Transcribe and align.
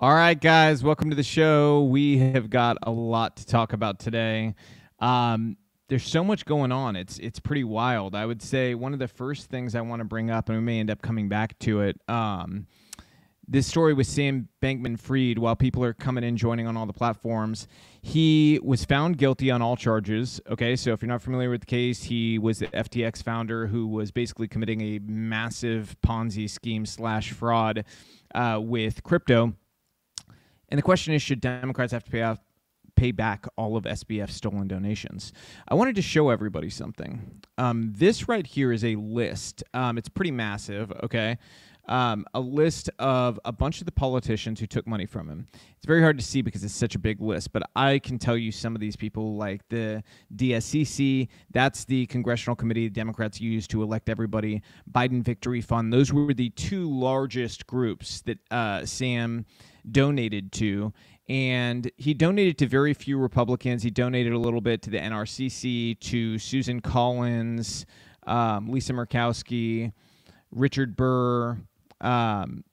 All 0.00 0.14
right, 0.14 0.40
guys, 0.40 0.84
welcome 0.84 1.10
to 1.10 1.16
the 1.16 1.24
show. 1.24 1.82
We 1.82 2.18
have 2.18 2.50
got 2.50 2.76
a 2.84 2.90
lot 2.92 3.36
to 3.38 3.44
talk 3.44 3.72
about 3.72 3.98
today. 3.98 4.54
Um, 5.00 5.56
there's 5.88 6.06
so 6.06 6.22
much 6.22 6.44
going 6.44 6.70
on. 6.70 6.94
It's 6.94 7.18
it's 7.18 7.40
pretty 7.40 7.64
wild. 7.64 8.14
I 8.14 8.24
would 8.24 8.40
say 8.40 8.76
one 8.76 8.92
of 8.92 9.00
the 9.00 9.08
first 9.08 9.50
things 9.50 9.74
I 9.74 9.80
want 9.80 9.98
to 9.98 10.04
bring 10.04 10.30
up, 10.30 10.50
and 10.50 10.58
we 10.58 10.62
may 10.62 10.78
end 10.78 10.88
up 10.88 11.02
coming 11.02 11.28
back 11.28 11.58
to 11.60 11.80
it. 11.80 12.00
Um, 12.06 12.68
this 13.48 13.66
story 13.66 13.92
with 13.92 14.06
Sam 14.06 14.48
Bankman 14.62 15.00
Fried, 15.00 15.36
while 15.36 15.56
people 15.56 15.82
are 15.82 15.94
coming 15.94 16.22
in 16.22 16.36
joining 16.36 16.68
on 16.68 16.76
all 16.76 16.86
the 16.86 16.92
platforms, 16.92 17.66
he 18.00 18.60
was 18.62 18.84
found 18.84 19.18
guilty 19.18 19.50
on 19.50 19.62
all 19.62 19.74
charges. 19.74 20.40
Okay, 20.48 20.76
so 20.76 20.92
if 20.92 21.02
you're 21.02 21.08
not 21.08 21.22
familiar 21.22 21.50
with 21.50 21.62
the 21.62 21.66
case, 21.66 22.04
he 22.04 22.38
was 22.38 22.60
the 22.60 22.68
FTX 22.68 23.20
founder 23.20 23.66
who 23.66 23.88
was 23.88 24.12
basically 24.12 24.46
committing 24.46 24.80
a 24.80 25.00
massive 25.00 25.96
Ponzi 26.06 26.48
scheme 26.48 26.86
slash 26.86 27.32
fraud 27.32 27.84
uh, 28.32 28.60
with 28.62 29.02
crypto 29.02 29.54
and 30.68 30.78
the 30.78 30.82
question 30.82 31.14
is, 31.14 31.22
should 31.22 31.40
Democrats 31.40 31.92
have 31.92 32.04
to 32.04 32.10
pay 32.10 32.22
off 32.22 32.38
pay 32.98 33.12
back 33.12 33.46
all 33.56 33.76
of 33.76 33.84
SBF's 33.84 34.34
stolen 34.34 34.66
donations. 34.66 35.32
I 35.68 35.74
wanted 35.74 35.94
to 35.96 36.02
show 36.02 36.30
everybody 36.30 36.68
something. 36.68 37.40
Um, 37.56 37.92
this 37.94 38.28
right 38.28 38.44
here 38.44 38.72
is 38.72 38.84
a 38.84 38.96
list. 38.96 39.62
Um, 39.72 39.98
it's 39.98 40.08
pretty 40.08 40.32
massive, 40.32 40.90
okay? 41.04 41.38
Um, 41.86 42.26
a 42.34 42.40
list 42.40 42.90
of 42.98 43.38
a 43.44 43.52
bunch 43.52 43.80
of 43.80 43.86
the 43.86 43.92
politicians 43.92 44.58
who 44.58 44.66
took 44.66 44.86
money 44.86 45.06
from 45.06 45.28
him. 45.28 45.46
It's 45.76 45.86
very 45.86 46.02
hard 46.02 46.18
to 46.18 46.24
see 46.24 46.42
because 46.42 46.64
it's 46.64 46.74
such 46.74 46.96
a 46.96 46.98
big 46.98 47.20
list, 47.20 47.52
but 47.52 47.62
I 47.76 48.00
can 48.00 48.18
tell 48.18 48.36
you 48.36 48.50
some 48.50 48.74
of 48.74 48.80
these 48.80 48.96
people, 48.96 49.36
like 49.36 49.66
the 49.68 50.02
DSCC, 50.34 51.28
that's 51.50 51.84
the 51.84 52.04
congressional 52.06 52.56
committee 52.56 52.88
the 52.88 52.94
Democrats 52.94 53.40
use 53.40 53.66
to 53.68 53.82
elect 53.82 54.10
everybody, 54.10 54.60
Biden 54.90 55.22
Victory 55.22 55.60
Fund. 55.60 55.92
Those 55.92 56.12
were 56.12 56.34
the 56.34 56.50
two 56.50 56.90
largest 56.90 57.66
groups 57.66 58.22
that 58.22 58.38
uh, 58.50 58.84
Sam 58.84 59.46
donated 59.92 60.52
to. 60.52 60.92
And 61.28 61.90
he 61.96 62.14
donated 62.14 62.56
to 62.58 62.66
very 62.66 62.94
few 62.94 63.18
Republicans. 63.18 63.82
He 63.82 63.90
donated 63.90 64.32
a 64.32 64.38
little 64.38 64.60
bit 64.60 64.80
to 64.82 64.90
the 64.90 64.98
NRCC, 64.98 65.98
to 66.00 66.38
Susan 66.38 66.80
Collins, 66.80 67.84
um, 68.26 68.70
Lisa 68.70 68.92
Murkowski, 68.94 69.92
Richard 70.50 70.96
Burr. 70.96 71.58
Um, 72.00 72.64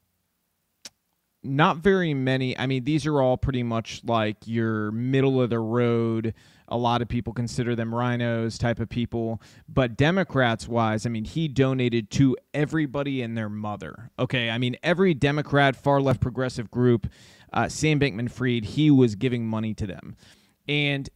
not 1.44 1.78
very 1.78 2.14
many. 2.14 2.58
I 2.58 2.66
mean, 2.66 2.84
these 2.84 3.06
are 3.06 3.22
all 3.22 3.38
pretty 3.38 3.64
much 3.64 4.02
like 4.06 4.38
your 4.46 4.92
middle 4.92 5.42
of 5.42 5.50
the 5.50 5.60
road. 5.60 6.34
A 6.68 6.78
lot 6.78 7.02
of 7.02 7.08
people 7.08 7.34
consider 7.34 7.76
them 7.76 7.92
RINOs 7.92 8.60
type 8.60 8.80
of 8.80 8.90
people. 8.90 9.42
But 9.68 9.96
Democrats 9.96 10.68
wise, 10.68 11.06
I 11.06 11.10
mean, 11.10 11.26
he 11.26 11.48
donated 11.48 12.10
to 12.12 12.36
everybody 12.54 13.22
and 13.22 13.38
their 13.38 13.50
mother. 13.50 14.12
Okay. 14.18 14.50
I 14.50 14.58
mean, 14.58 14.76
every 14.84 15.14
Democrat, 15.14 15.76
far 15.76 16.02
left 16.02 16.22
progressive 16.22 16.72
group, 16.72 17.08
uh, 17.54 17.70
Sam 17.70 18.00
Bankman 18.00 18.32
Fried, 18.32 18.66
he 18.66 18.90
was 18.90 19.16
giving 19.16 19.48
money 19.48 19.74
to 19.76 19.88
them. 19.88 20.16
And 20.68 21.10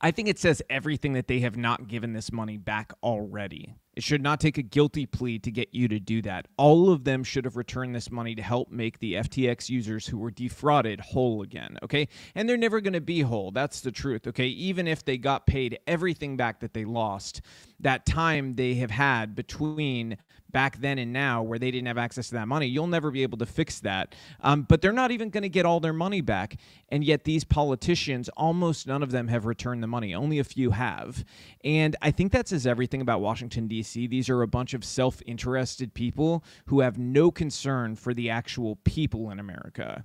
I 0.00 0.10
think 0.10 0.28
it 0.28 0.38
says 0.38 0.60
everything 0.68 1.12
that 1.12 1.28
they 1.28 1.40
have 1.40 1.56
not 1.56 1.86
given 1.86 2.12
this 2.12 2.32
money 2.32 2.56
back 2.56 2.92
already. 3.02 3.76
It 3.94 4.02
should 4.02 4.22
not 4.22 4.40
take 4.40 4.56
a 4.56 4.62
guilty 4.62 5.04
plea 5.04 5.38
to 5.40 5.50
get 5.50 5.68
you 5.72 5.86
to 5.88 6.00
do 6.00 6.22
that. 6.22 6.48
All 6.56 6.90
of 6.90 7.04
them 7.04 7.22
should 7.22 7.44
have 7.44 7.56
returned 7.56 7.94
this 7.94 8.10
money 8.10 8.34
to 8.34 8.42
help 8.42 8.70
make 8.70 8.98
the 8.98 9.14
FTX 9.14 9.68
users 9.68 10.06
who 10.06 10.16
were 10.16 10.30
defrauded 10.30 11.00
whole 11.00 11.42
again, 11.42 11.78
okay? 11.82 12.08
And 12.34 12.48
they're 12.48 12.56
never 12.56 12.80
going 12.80 12.94
to 12.94 13.02
be 13.02 13.20
whole. 13.20 13.50
That's 13.50 13.80
the 13.82 13.92
truth, 13.92 14.26
okay? 14.26 14.46
Even 14.46 14.88
if 14.88 15.04
they 15.04 15.18
got 15.18 15.46
paid 15.46 15.78
everything 15.86 16.38
back 16.38 16.60
that 16.60 16.72
they 16.72 16.86
lost, 16.86 17.42
that 17.80 18.06
time 18.06 18.54
they 18.54 18.74
have 18.74 18.90
had 18.90 19.34
between 19.34 20.16
back 20.52 20.78
then 20.78 20.98
and 20.98 21.12
now 21.12 21.42
where 21.42 21.58
they 21.58 21.70
didn't 21.70 21.86
have 21.86 21.98
access 21.98 22.28
to 22.28 22.34
that 22.34 22.48
money. 22.48 22.66
You'll 22.66 22.86
never 22.86 23.10
be 23.10 23.22
able 23.22 23.38
to 23.38 23.46
fix 23.46 23.80
that. 23.80 24.14
Um, 24.40 24.62
but 24.62 24.80
they're 24.80 24.92
not 24.92 25.10
even 25.10 25.30
going 25.30 25.42
to 25.42 25.48
get 25.48 25.66
all 25.66 25.80
their 25.80 25.92
money 25.92 26.20
back. 26.20 26.56
And 26.90 27.02
yet, 27.02 27.24
these 27.24 27.44
politicians, 27.44 28.28
almost 28.36 28.86
none 28.86 29.02
of 29.02 29.10
them 29.10 29.28
have 29.28 29.46
returned 29.46 29.82
the 29.82 29.86
money. 29.86 30.14
Only 30.14 30.38
a 30.38 30.44
few 30.44 30.70
have. 30.70 31.24
And 31.64 31.96
I 32.02 32.10
think 32.10 32.32
that 32.32 32.48
says 32.48 32.66
everything 32.66 33.00
about 33.00 33.20
Washington, 33.20 33.66
D.C. 33.66 34.06
These 34.06 34.28
are 34.28 34.42
a 34.42 34.48
bunch 34.48 34.74
of 34.74 34.84
self 34.84 35.22
interested 35.26 35.94
people 35.94 36.44
who 36.66 36.80
have 36.80 36.98
no 36.98 37.30
concern 37.30 37.96
for 37.96 38.14
the 38.14 38.30
actual 38.30 38.76
people 38.84 39.30
in 39.30 39.40
America. 39.40 40.04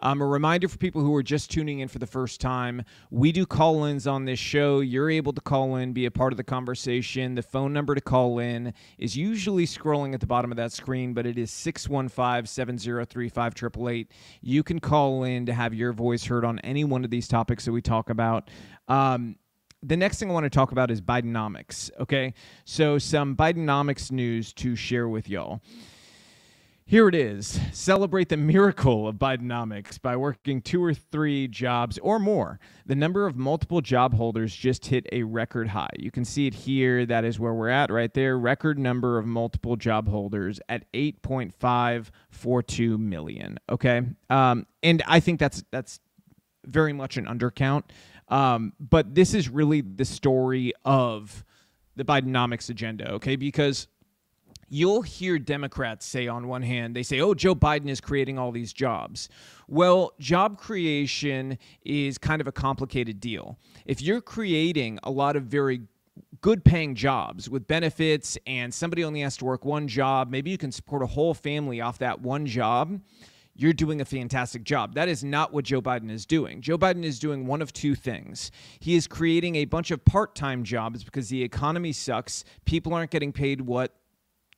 Um, 0.00 0.22
a 0.22 0.26
reminder 0.26 0.68
for 0.68 0.78
people 0.78 1.02
who 1.02 1.14
are 1.16 1.22
just 1.22 1.50
tuning 1.50 1.80
in 1.80 1.88
for 1.88 1.98
the 1.98 2.06
first 2.06 2.40
time 2.40 2.84
we 3.10 3.32
do 3.32 3.44
call 3.44 3.84
ins 3.84 4.06
on 4.06 4.24
this 4.24 4.38
show. 4.38 4.80
You're 4.80 5.10
able 5.10 5.32
to 5.32 5.40
call 5.40 5.76
in, 5.76 5.92
be 5.92 6.06
a 6.06 6.10
part 6.10 6.32
of 6.32 6.36
the 6.36 6.44
conversation. 6.44 7.34
The 7.34 7.42
phone 7.42 7.72
number 7.72 7.94
to 7.94 8.00
call 8.00 8.38
in 8.38 8.74
is 8.98 9.16
usually 9.16 9.66
scrolling 9.66 10.14
at 10.14 10.20
the 10.20 10.26
bottom 10.26 10.52
of 10.52 10.56
that 10.56 10.72
screen, 10.72 11.14
but 11.14 11.26
it 11.26 11.38
is 11.38 11.50
615 11.50 12.46
703 12.46 13.28
5888. 13.28 14.12
You 14.40 14.62
can 14.62 14.78
call 14.78 15.24
in 15.24 15.46
to 15.46 15.52
have 15.52 15.74
your 15.74 15.92
voice 15.92 16.24
heard 16.24 16.44
on 16.44 16.58
any 16.60 16.84
one 16.84 17.04
of 17.04 17.10
these 17.10 17.26
topics 17.26 17.64
that 17.64 17.72
we 17.72 17.82
talk 17.82 18.10
about. 18.10 18.50
Um, 18.86 19.36
the 19.82 19.96
next 19.96 20.18
thing 20.18 20.30
I 20.30 20.32
want 20.32 20.44
to 20.44 20.50
talk 20.50 20.72
about 20.72 20.90
is 20.90 21.00
Bidenomics. 21.00 21.90
Okay. 22.00 22.34
So, 22.64 22.98
some 22.98 23.36
Bidenomics 23.36 24.10
news 24.10 24.52
to 24.54 24.74
share 24.74 25.08
with 25.08 25.28
y'all. 25.28 25.60
Here 26.90 27.06
it 27.06 27.14
is. 27.14 27.60
Celebrate 27.70 28.30
the 28.30 28.38
miracle 28.38 29.06
of 29.06 29.16
Bidenomics 29.16 30.00
by 30.00 30.16
working 30.16 30.62
two 30.62 30.82
or 30.82 30.94
three 30.94 31.46
jobs 31.46 31.98
or 31.98 32.18
more. 32.18 32.58
The 32.86 32.94
number 32.94 33.26
of 33.26 33.36
multiple 33.36 33.82
job 33.82 34.14
holders 34.14 34.56
just 34.56 34.86
hit 34.86 35.06
a 35.12 35.24
record 35.24 35.68
high. 35.68 35.90
You 35.98 36.10
can 36.10 36.24
see 36.24 36.46
it 36.46 36.54
here. 36.54 37.04
That 37.04 37.26
is 37.26 37.38
where 37.38 37.52
we're 37.52 37.68
at 37.68 37.90
right 37.90 38.14
there. 38.14 38.38
Record 38.38 38.78
number 38.78 39.18
of 39.18 39.26
multiple 39.26 39.76
job 39.76 40.08
holders 40.08 40.60
at 40.70 40.90
8.542 40.94 42.98
million. 42.98 43.58
Okay. 43.68 44.00
Um, 44.30 44.66
and 44.82 45.02
I 45.06 45.20
think 45.20 45.40
that's 45.40 45.62
that's 45.70 46.00
very 46.64 46.94
much 46.94 47.18
an 47.18 47.26
undercount. 47.26 47.82
Um, 48.28 48.72
but 48.80 49.14
this 49.14 49.34
is 49.34 49.50
really 49.50 49.82
the 49.82 50.06
story 50.06 50.72
of 50.86 51.44
the 51.96 52.04
Bidenomics 52.04 52.70
agenda. 52.70 53.12
Okay. 53.12 53.36
Because 53.36 53.88
you'll 54.68 55.02
hear 55.02 55.38
Democrats 55.38 56.06
say 56.06 56.28
on 56.28 56.48
one 56.48 56.62
hand, 56.62 56.94
they 56.94 57.02
say, 57.02 57.20
oh, 57.20 57.34
Joe 57.34 57.54
Biden 57.54 57.88
is 57.88 58.00
creating 58.00 58.38
all 58.38 58.52
these 58.52 58.72
jobs. 58.72 59.28
Well, 59.66 60.12
job 60.18 60.58
creation 60.58 61.58
is 61.84 62.18
kind 62.18 62.40
of 62.40 62.46
a 62.46 62.52
complicated 62.52 63.20
deal. 63.20 63.58
If 63.86 64.02
you're 64.02 64.20
creating 64.20 64.98
a 65.02 65.10
lot 65.10 65.36
of 65.36 65.44
very 65.44 65.82
good 66.40 66.64
paying 66.64 66.94
jobs 66.94 67.48
with 67.48 67.66
benefits 67.66 68.38
and 68.46 68.72
somebody 68.72 69.04
only 69.04 69.20
has 69.20 69.36
to 69.38 69.44
work 69.44 69.64
one 69.64 69.88
job, 69.88 70.30
maybe 70.30 70.50
you 70.50 70.58
can 70.58 70.72
support 70.72 71.02
a 71.02 71.06
whole 71.06 71.34
family 71.34 71.80
off 71.80 71.98
that 71.98 72.20
one 72.20 72.46
job. 72.46 73.00
You're 73.54 73.72
doing 73.72 74.00
a 74.00 74.04
fantastic 74.04 74.62
job. 74.62 74.94
That 74.94 75.08
is 75.08 75.24
not 75.24 75.52
what 75.52 75.64
Joe 75.64 75.82
Biden 75.82 76.12
is 76.12 76.24
doing. 76.26 76.60
Joe 76.60 76.78
Biden 76.78 77.02
is 77.02 77.18
doing 77.18 77.44
one 77.44 77.60
of 77.60 77.72
two 77.72 77.96
things. 77.96 78.52
He 78.78 78.94
is 78.94 79.08
creating 79.08 79.56
a 79.56 79.64
bunch 79.64 79.90
of 79.90 80.04
part 80.04 80.36
time 80.36 80.62
jobs 80.62 81.02
because 81.02 81.28
the 81.28 81.42
economy 81.42 81.90
sucks. 81.92 82.44
People 82.66 82.94
aren't 82.94 83.10
getting 83.10 83.32
paid 83.32 83.60
what 83.60 83.96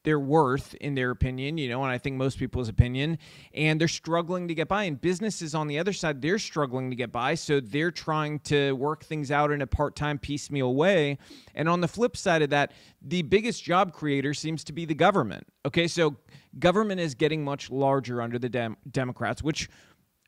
their 0.03 0.19
worth 0.19 0.75
in 0.75 0.95
their 0.95 1.11
opinion, 1.11 1.59
you 1.59 1.69
know, 1.69 1.83
and 1.83 1.93
I 1.93 1.99
think 1.99 2.17
most 2.17 2.39
people's 2.39 2.69
opinion, 2.69 3.19
and 3.53 3.81
they're 3.81 3.89
struggling 3.89 4.49
to 4.49 4.55
get 4.55 4.69
by. 4.69 4.85
And 4.85 5.01
businesses 5.01 5.55
on 5.55 5.67
the 5.67 5.79
other 5.79 5.93
side, 5.93 6.23
they're 6.23 6.39
struggling 6.39 6.91
to 6.91 6.97
get 6.97 7.13
by, 7.13 7.35
so 7.35 7.61
they're 7.61 7.91
trying 7.91 8.39
to 8.41 8.73
work 8.73 9.05
things 9.05 9.31
out 9.31 9.51
in 9.51 9.61
a 9.63 9.67
part-time 9.67 10.19
piecemeal 10.19 10.75
way. 10.75 11.19
And 11.55 11.69
on 11.69 11.81
the 11.81 11.89
flip 11.89 12.17
side 12.17 12.43
of 12.43 12.51
that, 12.51 12.73
the 13.03 13.23
biggest 13.23 13.63
job 13.63 13.93
creator 13.93 14.33
seems 14.33 14.65
to 14.65 14.73
be 14.73 14.87
the 14.87 14.95
government. 14.95 15.47
Okay, 15.67 15.87
so 15.87 16.17
government 16.59 17.01
is 17.01 17.15
getting 17.15 17.45
much 17.45 17.71
larger 17.71 18.23
under 18.23 18.39
the 18.39 18.49
Dem- 18.49 18.77
Democrats, 18.91 19.43
which 19.43 19.69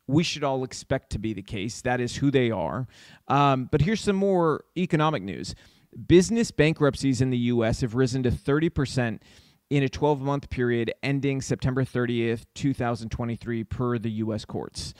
we 0.05 0.23
should 0.23 0.43
all 0.43 0.63
expect 0.63 1.11
to 1.11 1.19
be 1.19 1.33
the 1.33 1.41
case. 1.41 1.81
That 1.81 2.01
is 2.01 2.17
who 2.17 2.29
they 2.29 2.51
are. 2.51 2.87
Um, 3.27 3.69
but 3.71 3.81
here's 3.81 4.01
some 4.01 4.17
more 4.17 4.65
economic 4.77 5.23
news. 5.23 5.55
Business 6.07 6.51
bankruptcies 6.51 7.21
in 7.21 7.29
the 7.29 7.37
U.S. 7.37 7.81
have 7.81 7.95
risen 7.95 8.23
to 8.23 8.31
30 8.31 8.69
percent 8.69 9.23
in 9.73 9.81
a 9.81 9.89
12 9.89 10.21
month 10.21 10.51
period 10.51 10.93
ending 11.01 11.41
September 11.41 11.83
30th, 11.83 12.45
2023, 12.53 13.63
per 13.63 13.97
the 13.97 14.11
U.S. 14.11 14.45
courts 14.45 14.93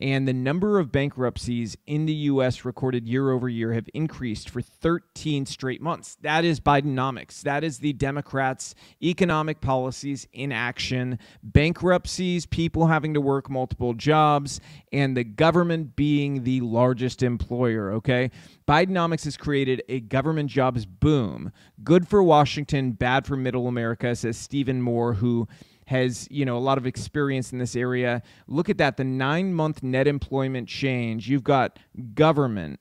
and 0.00 0.28
the 0.28 0.32
number 0.32 0.78
of 0.78 0.92
bankruptcies 0.92 1.76
in 1.86 2.06
the 2.06 2.12
U.S. 2.12 2.64
recorded 2.64 3.08
year 3.08 3.30
over 3.30 3.48
year 3.48 3.72
have 3.72 3.88
increased 3.94 4.48
for 4.48 4.62
13 4.62 5.46
straight 5.46 5.82
months. 5.82 6.16
That 6.22 6.44
is 6.44 6.60
Bidenomics. 6.60 7.42
That 7.42 7.64
is 7.64 7.78
the 7.78 7.92
Democrats' 7.92 8.74
economic 9.02 9.60
policies 9.60 10.28
in 10.32 10.52
action. 10.52 11.18
Bankruptcies, 11.42 12.46
people 12.46 12.86
having 12.86 13.14
to 13.14 13.20
work 13.20 13.50
multiple 13.50 13.94
jobs, 13.94 14.60
and 14.92 15.16
the 15.16 15.24
government 15.24 15.96
being 15.96 16.44
the 16.44 16.60
largest 16.60 17.22
employer, 17.22 17.92
okay? 17.92 18.30
Bidenomics 18.68 19.24
has 19.24 19.36
created 19.36 19.82
a 19.88 20.00
government 20.00 20.50
jobs 20.50 20.86
boom. 20.86 21.50
Good 21.82 22.06
for 22.06 22.22
Washington, 22.22 22.92
bad 22.92 23.26
for 23.26 23.36
middle 23.36 23.66
America, 23.66 24.14
says 24.14 24.36
Stephen 24.36 24.80
Moore, 24.80 25.14
who 25.14 25.48
has 25.88 26.28
you 26.30 26.44
know 26.44 26.56
a 26.56 26.60
lot 26.60 26.76
of 26.76 26.86
experience 26.86 27.50
in 27.50 27.58
this 27.58 27.74
area. 27.74 28.22
Look 28.46 28.68
at 28.68 28.76
that, 28.78 28.98
the 28.98 29.04
nine 29.04 29.54
month 29.54 29.82
net 29.82 30.06
employment 30.06 30.68
change. 30.68 31.28
You've 31.28 31.44
got 31.44 31.78
government 32.14 32.78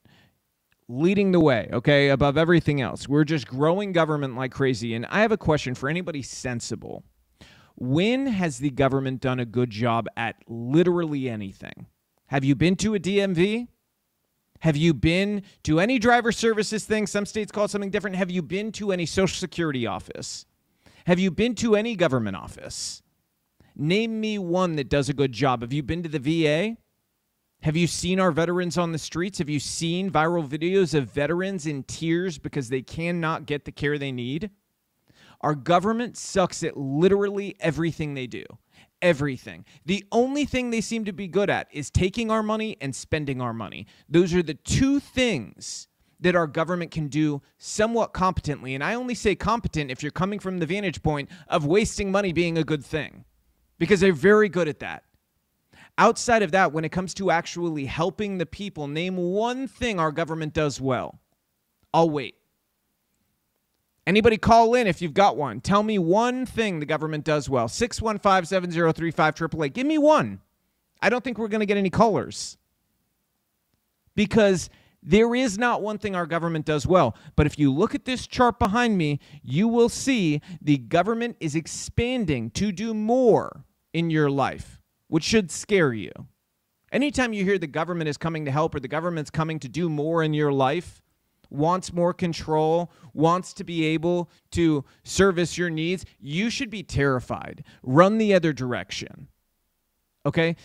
leading 0.89 1.31
the 1.31 1.39
way, 1.39 1.69
okay, 1.71 2.09
above 2.09 2.37
everything 2.37 2.81
else. 2.81 3.07
We're 3.07 3.23
just 3.23 3.47
growing 3.47 3.93
government 3.93 4.35
like 4.35 4.51
crazy. 4.51 4.93
And 4.93 5.05
I 5.07 5.21
have 5.21 5.31
a 5.31 5.37
question 5.37 5.73
for 5.73 5.89
anybody 5.89 6.21
sensible. 6.21 7.03
When 7.75 8.27
has 8.27 8.59
the 8.59 8.71
government 8.71 9.21
done 9.21 9.39
a 9.39 9.45
good 9.45 9.69
job 9.69 10.07
at 10.17 10.35
literally 10.47 11.29
anything? 11.29 11.87
Have 12.27 12.43
you 12.43 12.55
been 12.55 12.75
to 12.77 12.95
a 12.95 12.99
DMV? 12.99 13.67
Have 14.61 14.75
you 14.75 14.93
been 14.93 15.43
to 15.63 15.79
any 15.79 15.99
driver 15.99 16.31
services 16.31 16.83
thing? 16.83 17.07
Some 17.07 17.25
states 17.25 17.51
call 17.51 17.65
it 17.65 17.71
something 17.71 17.91
different. 17.91 18.17
Have 18.17 18.31
you 18.31 18.41
been 18.41 18.71
to 18.73 18.91
any 18.91 19.05
Social 19.05 19.37
Security 19.37 19.85
office? 19.85 20.45
Have 21.07 21.19
you 21.19 21.31
been 21.31 21.55
to 21.55 21.77
any 21.77 21.95
government 21.95 22.35
office? 22.35 23.01
Name 23.77 24.19
me 24.19 24.37
one 24.37 24.75
that 24.75 24.89
does 24.89 25.07
a 25.07 25.13
good 25.13 25.31
job. 25.31 25.61
Have 25.61 25.71
you 25.71 25.81
been 25.81 26.03
to 26.03 26.09
the 26.09 26.19
VA? 26.19 26.75
Have 27.61 27.77
you 27.77 27.87
seen 27.87 28.19
our 28.19 28.29
veterans 28.29 28.77
on 28.77 28.91
the 28.91 28.97
streets? 28.97 29.37
Have 29.37 29.47
you 29.47 29.61
seen 29.61 30.11
viral 30.11 30.45
videos 30.45 30.93
of 30.93 31.09
veterans 31.09 31.65
in 31.65 31.83
tears 31.83 32.37
because 32.37 32.67
they 32.67 32.81
cannot 32.81 33.45
get 33.45 33.63
the 33.63 33.71
care 33.71 33.97
they 33.97 34.11
need? 34.11 34.49
Our 35.39 35.55
government 35.55 36.17
sucks 36.17 36.61
at 36.61 36.75
literally 36.75 37.55
everything 37.61 38.13
they 38.13 38.27
do 38.27 38.43
everything. 39.01 39.63
The 39.85 40.03
only 40.11 40.45
thing 40.45 40.71
they 40.71 40.81
seem 40.81 41.05
to 41.05 41.13
be 41.13 41.27
good 41.27 41.51
at 41.51 41.67
is 41.71 41.91
taking 41.91 42.31
our 42.31 42.41
money 42.41 42.77
and 42.81 42.95
spending 42.95 43.39
our 43.41 43.53
money. 43.53 43.85
Those 44.09 44.33
are 44.33 44.41
the 44.41 44.55
two 44.55 44.99
things 44.99 45.87
that 46.19 46.35
our 46.35 46.47
government 46.47 46.91
can 46.91 47.07
do 47.07 47.41
somewhat 47.57 48.13
competently. 48.13 48.73
And 48.73 48.83
I 48.83 48.95
only 48.95 49.13
say 49.13 49.35
competent 49.35 49.91
if 49.91 50.01
you're 50.01 50.11
coming 50.11 50.39
from 50.39 50.57
the 50.57 50.65
vantage 50.65 51.03
point 51.03 51.29
of 51.47 51.65
wasting 51.65 52.11
money 52.11 52.33
being 52.33 52.57
a 52.57 52.63
good 52.63 52.83
thing, 52.83 53.25
because 53.77 53.99
they're 53.99 54.13
very 54.13 54.49
good 54.49 54.67
at 54.67 54.79
that. 54.79 55.03
Outside 55.99 56.43
of 56.43 56.51
that, 56.51 56.73
when 56.73 56.85
it 56.85 56.91
comes 56.91 57.13
to 57.15 57.31
actually 57.31 57.85
helping 57.85 58.37
the 58.37 58.45
people, 58.45 58.87
name 58.87 59.17
one 59.17 59.67
thing 59.67 59.99
our 59.99 60.11
government 60.11 60.53
does 60.53 60.79
well. 60.79 61.19
I'll 61.93 62.09
wait. 62.09 62.35
Anybody 64.05 64.37
call 64.37 64.73
in 64.73 64.87
if 64.87 65.01
you've 65.01 65.13
got 65.13 65.35
one. 65.35 65.59
Tell 65.59 65.83
me 65.83 65.99
one 65.99 66.45
thing 66.45 66.79
the 66.79 66.85
government 66.85 67.25
does 67.25 67.49
well. 67.49 67.67
615 67.67 68.45
703 68.45 69.11
5888. 69.11 69.73
Give 69.73 69.87
me 69.87 69.97
one. 69.97 70.39
I 71.01 71.09
don't 71.09 71.23
think 71.23 71.37
we're 71.37 71.49
going 71.49 71.59
to 71.59 71.65
get 71.65 71.77
any 71.77 71.89
callers 71.89 72.57
because 74.15 74.69
there 75.07 75.33
is 75.33 75.57
not 75.57 75.81
one 75.81 75.97
thing 75.97 76.15
our 76.15 76.25
government 76.25 76.65
does 76.65 76.85
well. 76.85 77.15
But 77.37 77.47
if 77.47 77.57
you 77.57 77.73
look 77.73 77.95
at 77.95 78.03
this 78.03 78.27
chart 78.27 78.59
behind 78.59 78.97
me, 78.97 79.21
you 79.41 79.69
will 79.69 79.87
see 79.87 80.41
the 80.61 80.77
government 80.77 81.37
is 81.39 81.55
expanding 81.55 82.51
to 82.51 82.73
do 82.73 82.93
more 82.93 83.63
in 83.93 84.09
your 84.09 84.29
life, 84.29 84.81
which 85.07 85.23
should 85.23 85.49
scare 85.49 85.93
you. 85.93 86.11
Anytime 86.91 87.31
you 87.31 87.45
hear 87.45 87.57
the 87.57 87.67
government 87.67 88.09
is 88.09 88.17
coming 88.17 88.43
to 88.45 88.51
help 88.51 88.75
or 88.75 88.81
the 88.81 88.89
government's 88.89 89.29
coming 89.29 89.59
to 89.59 89.69
do 89.69 89.87
more 89.87 90.23
in 90.23 90.33
your 90.33 90.51
life, 90.51 91.01
wants 91.49 91.93
more 91.93 92.13
control, 92.13 92.91
wants 93.13 93.53
to 93.53 93.63
be 93.63 93.85
able 93.85 94.29
to 94.51 94.83
service 95.03 95.57
your 95.57 95.69
needs, 95.69 96.03
you 96.19 96.49
should 96.49 96.69
be 96.69 96.83
terrified. 96.83 97.63
Run 97.81 98.17
the 98.17 98.33
other 98.33 98.51
direction. 98.51 99.29
Okay? 100.25 100.57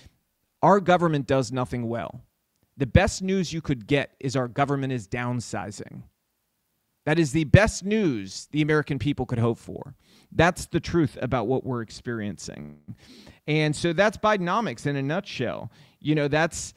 Our 0.63 0.81
government 0.81 1.29
does 1.29 1.53
nothing 1.53 1.89
well. 1.89 2.25
The 2.83 2.87
best 2.87 3.23
news 3.23 3.53
you 3.53 3.61
could 3.61 3.87
get 3.87 4.17
is 4.19 4.35
our 4.35 4.49
government 4.49 4.93
is 4.93 5.07
downsizing. 5.07 6.03
That 7.07 7.17
is 7.17 7.31
the 7.31 7.45
best 7.45 7.85
news 7.85 8.49
the 8.51 8.61
American 8.61 8.99
people 8.99 9.25
could 9.25 9.39
hope 9.39 9.59
for. 9.59 9.95
That's 10.33 10.67
the 10.67 10.81
truth 10.81 11.17
about 11.23 11.47
what 11.47 11.65
we're 11.65 11.83
experiencing. 11.83 12.81
And 13.47 13.77
so 13.77 13.93
that's 13.93 14.17
Bidenomics 14.17 14.85
in 14.89 14.97
a 14.97 15.03
nutshell. 15.03 15.71
You 16.01 16.17
know, 16.17 16.27
that's 16.27 16.75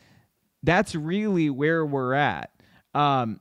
that's 0.61 0.93
really 0.93 1.49
where 1.49 1.83
we're 1.83 2.13
at. 2.13 2.51
Um, 2.93 3.39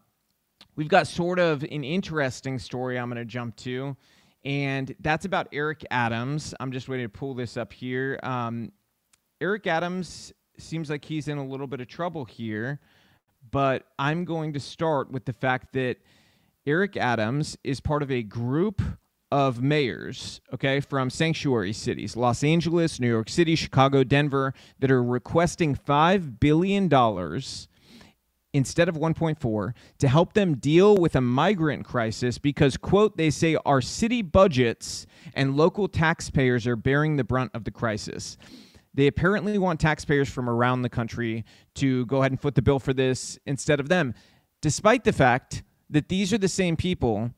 we've 0.74 0.88
got 0.88 1.06
sort 1.06 1.38
of 1.38 1.64
an 1.64 1.84
interesting 1.84 2.58
story 2.58 2.98
I'm 2.98 3.10
going 3.10 3.18
to 3.18 3.26
jump 3.26 3.56
to, 3.56 3.94
and 4.42 4.94
that's 5.00 5.26
about 5.26 5.48
Eric 5.52 5.84
Adams. 5.90 6.54
I'm 6.60 6.72
just 6.72 6.88
waiting 6.88 7.04
to 7.04 7.10
pull 7.10 7.34
this 7.34 7.58
up 7.58 7.74
here. 7.74 8.18
Um, 8.22 8.72
Eric 9.42 9.66
Adams 9.66 10.32
seems 10.58 10.90
like 10.90 11.04
he's 11.04 11.28
in 11.28 11.38
a 11.38 11.46
little 11.46 11.66
bit 11.66 11.80
of 11.80 11.88
trouble 11.88 12.24
here, 12.24 12.80
but 13.50 13.84
I'm 13.98 14.24
going 14.24 14.52
to 14.54 14.60
start 14.60 15.10
with 15.10 15.24
the 15.24 15.32
fact 15.32 15.72
that 15.74 15.96
Eric 16.66 16.96
Adams 16.96 17.56
is 17.62 17.80
part 17.80 18.02
of 18.02 18.10
a 18.10 18.22
group 18.22 18.80
of 19.30 19.60
mayors, 19.60 20.40
okay, 20.52 20.80
from 20.80 21.10
sanctuary 21.10 21.72
cities, 21.72 22.16
Los 22.16 22.44
Angeles, 22.44 23.00
New 23.00 23.08
York 23.08 23.28
City, 23.28 23.56
Chicago, 23.56 24.04
Denver, 24.04 24.54
that 24.78 24.90
are 24.90 25.02
requesting 25.02 25.74
$5 25.74 26.38
billion 26.38 26.88
instead 28.52 28.88
of 28.88 28.94
1.4 28.94 29.74
to 29.98 30.08
help 30.08 30.32
them 30.32 30.54
deal 30.56 30.96
with 30.96 31.16
a 31.16 31.20
migrant 31.20 31.84
crisis 31.84 32.38
because 32.38 32.76
quote 32.76 33.16
they 33.16 33.28
say 33.28 33.56
our 33.66 33.80
city 33.80 34.22
budgets 34.22 35.06
and 35.34 35.56
local 35.56 35.88
taxpayers 35.88 36.64
are 36.66 36.76
bearing 36.76 37.16
the 37.16 37.24
brunt 37.24 37.50
of 37.52 37.64
the 37.64 37.72
crisis 37.72 38.38
they 38.94 39.06
apparently 39.08 39.58
want 39.58 39.80
taxpayers 39.80 40.28
from 40.28 40.48
around 40.48 40.82
the 40.82 40.88
country 40.88 41.44
to 41.74 42.06
go 42.06 42.18
ahead 42.18 42.32
and 42.32 42.40
foot 42.40 42.54
the 42.54 42.62
bill 42.62 42.78
for 42.78 42.92
this 42.92 43.38
instead 43.46 43.80
of 43.80 43.88
them 43.88 44.14
despite 44.64 45.04
the 45.04 45.12
fact 45.12 45.62
that 45.90 46.08
these 46.08 46.32
are 46.32 46.38
the 46.38 46.48
same 46.48 46.74
people 46.74 47.30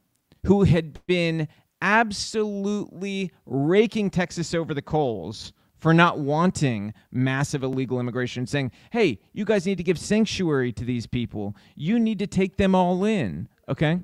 who 0.44 0.62
had 0.62 1.04
been 1.06 1.48
absolutely 1.82 3.32
raking 3.46 4.10
Texas 4.10 4.54
over 4.54 4.72
the 4.72 4.80
coals 4.80 5.52
for 5.78 5.92
not 5.92 6.20
wanting 6.20 6.94
massive 7.10 7.64
illegal 7.64 7.98
immigration, 7.98 8.46
saying, 8.46 8.70
hey, 8.92 9.18
you 9.32 9.44
guys 9.44 9.66
need 9.66 9.76
to 9.76 9.82
give 9.82 9.98
sanctuary 9.98 10.72
to 10.72 10.84
these 10.84 11.06
people. 11.06 11.56
You 11.74 11.98
need 11.98 12.20
to 12.20 12.28
take 12.28 12.56
them 12.56 12.76
all 12.76 13.04
in. 13.04 13.48
Okay. 13.68 13.98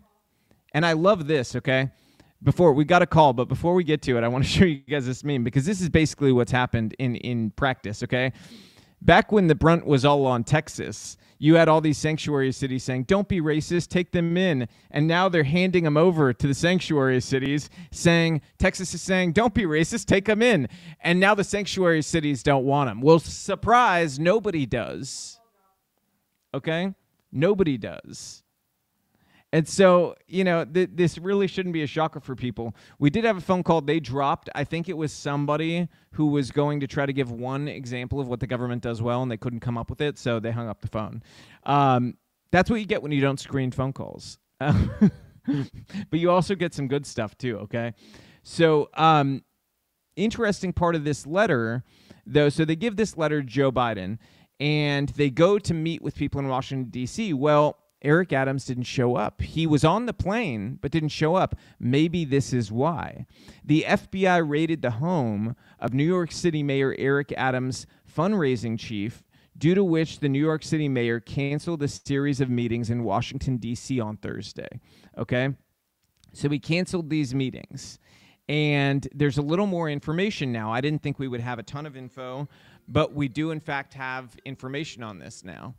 And 0.75 0.85
I 0.85 0.95
love 0.95 1.29
this. 1.29 1.55
Okay. 1.55 1.91
Before 2.43 2.73
we 2.73 2.85
got 2.85 3.03
a 3.03 3.07
call, 3.07 3.33
but 3.33 3.49
before 3.49 3.75
we 3.75 3.85
get 3.85 4.03
to 4.03 4.19
it, 4.19 4.25
I 4.25 4.29
want 4.29 4.45
to 4.45 4.51
show 4.59 4.65
you 4.65 4.77
guys 4.89 5.07
this 5.07 5.25
meme 5.25 5.45
because 5.45 5.65
this 5.65 5.81
is 5.81 5.89
basically 5.89 6.33
what's 6.33 6.53
happened 6.53 6.95
in, 6.99 7.17
in 7.17 7.51
practice. 7.53 8.03
Okay. 8.03 8.33
Back 9.01 9.33
when 9.33 9.49
the 9.49 9.55
brunt 9.55 9.85
was 9.85 10.05
all 10.05 10.27
on 10.27 10.45
Texas, 10.45 11.17
you 11.43 11.57
had 11.57 11.69
all 11.69 11.81
these 11.81 11.99
sanctuary 11.99 12.53
cities 12.53 12.85
saying, 12.85 13.03
don't 13.05 13.27
be 13.27 13.41
racist, 13.41 13.89
take 13.89 14.13
them 14.13 14.37
in. 14.37 14.69
And 14.93 15.09
now 15.09 15.29
they're 15.29 15.43
handing 15.43 15.83
them 15.83 15.97
over 15.97 16.33
to 16.33 16.47
the 16.47 16.55
sanctuary 16.55 17.21
cities 17.21 17.69
saying, 17.91 18.43
Texas 18.59 18.95
is 18.95 19.03
saying, 19.03 19.33
don't 19.33 19.53
be 19.53 19.65
racist, 19.65 20.07
take 20.07 20.25
them 20.25 20.41
in. 20.41 20.69
And 21.01 21.19
now 21.19 21.35
the 21.35 21.43
sanctuary 21.43 22.03
cities 22.03 22.45
don't 22.45 22.65
want 22.65 22.89
them. 22.89 23.01
Well, 23.01 23.19
surprise, 23.19 24.21
nobody 24.21 24.67
does. 24.67 25.41
Okay? 26.55 26.95
Nobody 27.33 27.77
does. 27.77 28.42
And 29.53 29.69
so, 29.69 30.15
you 30.27 30.45
know, 30.45 30.65
th- 30.65 30.91
this 30.95 31.19
really 31.19 31.47
shouldn't 31.47 31.75
be 31.75 31.83
a 31.83 31.87
shocker 31.87 32.21
for 32.21 32.35
people. 32.35 32.75
We 32.99 33.11
did 33.11 33.25
have 33.25 33.37
a 33.37 33.41
phone 33.41 33.63
call 33.63 33.83
they 33.83 34.01
dropped. 34.01 34.49
I 34.55 34.65
think 34.65 34.89
it 34.89 34.97
was 34.97 35.13
somebody 35.13 35.89
who 36.13 36.27
was 36.29 36.51
going 36.51 36.81
to 36.81 36.87
try 36.87 37.05
to 37.05 37.13
give 37.13 37.31
one 37.31 37.69
example 37.69 38.19
of 38.19 38.29
what 38.29 38.41
the 38.41 38.47
government 38.47 38.83
does 38.83 39.03
well, 39.03 39.23
and 39.23 39.31
they 39.31 39.37
couldn't 39.37 39.61
come 39.61 39.77
up 39.77 39.91
with 39.91 40.01
it, 40.01 40.19
so 40.19 40.41
they 40.41 40.51
hung 40.51 40.69
up 40.69 40.81
the 40.81 40.89
phone. 40.89 41.23
Um, 41.65 42.15
that's 42.51 42.71
what 42.71 42.81
you 42.81 42.87
get 42.87 43.03
when 43.03 43.13
you 43.13 43.21
don't 43.21 43.39
screen 43.39 43.71
phone 43.71 43.93
calls. 43.93 44.39
but 44.59 44.81
you 46.13 46.31
also 46.31 46.55
get 46.55 46.73
some 46.73 46.89
good 46.89 47.05
stuff 47.05 47.37
too, 47.37 47.59
okay? 47.59 47.93
So, 48.43 48.89
um, 48.95 49.43
interesting 50.17 50.73
part 50.73 50.95
of 50.95 51.05
this 51.05 51.27
letter, 51.27 51.85
though, 52.27 52.49
so 52.49 52.65
they 52.65 52.77
give 52.77 52.97
this 52.97 53.19
letter 53.19 53.43
to 53.43 53.47
Joe 53.47 53.71
Biden, 53.71 54.19
and 54.59 55.11
they 55.11 55.29
go 55.29 55.59
to 55.59 55.75
meet 55.75 56.01
with 56.01 56.15
people 56.15 56.41
in 56.41 56.49
Washington, 56.49 56.91
D.C. 56.91 57.35
Well, 57.35 57.77
Eric 58.03 58.33
Adams 58.33 58.65
didn't 58.65 58.85
show 58.85 59.17
up. 59.17 59.41
He 59.41 59.67
was 59.67 59.85
on 59.85 60.07
the 60.07 60.13
plane, 60.13 60.79
but 60.81 60.91
didn't 60.91 61.11
show 61.11 61.35
up. 61.35 61.55
Maybe 61.79 62.25
this 62.25 62.53
is 62.53 62.73
why. 62.73 63.27
The 63.65 63.85
FBI 63.89 64.49
raided 64.49 64.83
the 64.83 64.93
home 64.93 65.57
of 65.79 65.95
New 65.95 66.05
York 66.05 66.33
City 66.33 66.63
Mayor 66.63 66.95
Eric 66.99 67.33
Adams' 67.37 67.87
fundraising 68.15 68.79
chief, 68.79 69.23
due 69.57 69.75
to 69.75 69.85
which 69.85 70.21
the 70.21 70.29
New 70.29 70.41
York 70.41 70.65
City 70.65 70.89
mayor 70.89 71.21
canceled 71.21 71.83
a 71.83 71.89
series 71.89 72.41
of 72.41 72.51
meetings 72.51 72.91
in 72.91 73.05
Washington, 73.05 73.57
D.C. 73.59 74.01
on 74.01 74.17
Thursday. 74.17 74.69
Okay? 75.17 75.51
So 76.33 76.49
he 76.49 76.59
canceled 76.59 77.11
these 77.11 77.35
meetings. 77.35 77.99
And 78.49 79.07
there's 79.15 79.39
a 79.39 79.43
little 79.43 79.67
more 79.67 79.89
information 79.89 80.53
now. 80.53 80.73
I 80.73 80.81
didn't 80.81 81.03
think 81.03 81.19
we 81.19 81.29
would 81.29 81.41
have 81.41 81.59
a 81.59 81.63
ton 81.63 81.87
of 81.87 81.97
info, 81.97 82.49
but 82.89 83.15
we 83.15 83.29
do, 83.29 83.51
in 83.51 83.61
fact, 83.61 83.95
have 83.95 84.37
information 84.45 85.03
on 85.03 85.19
this 85.19 85.45
now. 85.45 85.75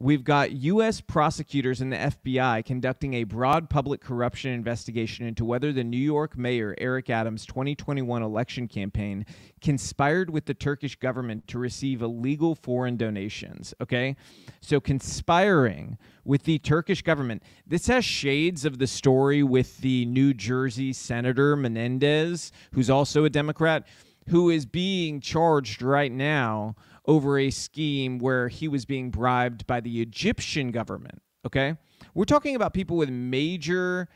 We've 0.00 0.24
got 0.24 0.52
U.S. 0.52 1.00
prosecutors 1.00 1.80
and 1.80 1.92
the 1.92 1.96
FBI 1.96 2.64
conducting 2.64 3.14
a 3.14 3.24
broad 3.24 3.68
public 3.68 4.00
corruption 4.00 4.50
investigation 4.50 5.26
into 5.26 5.44
whether 5.44 5.72
the 5.72 5.84
New 5.84 5.98
York 5.98 6.36
Mayor 6.36 6.74
Eric 6.78 7.10
Adams' 7.10 7.46
2021 7.46 8.22
election 8.22 8.66
campaign 8.66 9.26
conspired 9.60 10.30
with 10.30 10.46
the 10.46 10.54
Turkish 10.54 10.96
government 10.96 11.46
to 11.48 11.58
receive 11.58 12.02
illegal 12.02 12.54
foreign 12.54 12.96
donations. 12.96 13.74
Okay? 13.80 14.16
So, 14.60 14.80
conspiring 14.80 15.98
with 16.24 16.44
the 16.44 16.58
Turkish 16.58 17.02
government. 17.02 17.42
This 17.66 17.86
has 17.88 18.04
shades 18.04 18.64
of 18.64 18.78
the 18.78 18.86
story 18.86 19.42
with 19.42 19.78
the 19.78 20.06
New 20.06 20.34
Jersey 20.34 20.92
Senator 20.92 21.56
Menendez, 21.56 22.52
who's 22.72 22.90
also 22.90 23.24
a 23.24 23.30
Democrat, 23.30 23.86
who 24.28 24.50
is 24.50 24.64
being 24.64 25.20
charged 25.20 25.82
right 25.82 26.12
now 26.12 26.76
over 27.06 27.38
a 27.38 27.50
scheme 27.50 28.18
where 28.18 28.48
he 28.48 28.68
was 28.68 28.84
being 28.84 29.10
bribed 29.10 29.66
by 29.66 29.80
the 29.80 30.00
Egyptian 30.00 30.70
government. 30.70 31.20
Okay? 31.44 31.76
We're 32.14 32.24
talking 32.24 32.56
about 32.56 32.74
people 32.74 32.96
with 32.96 33.10
major 33.10 34.08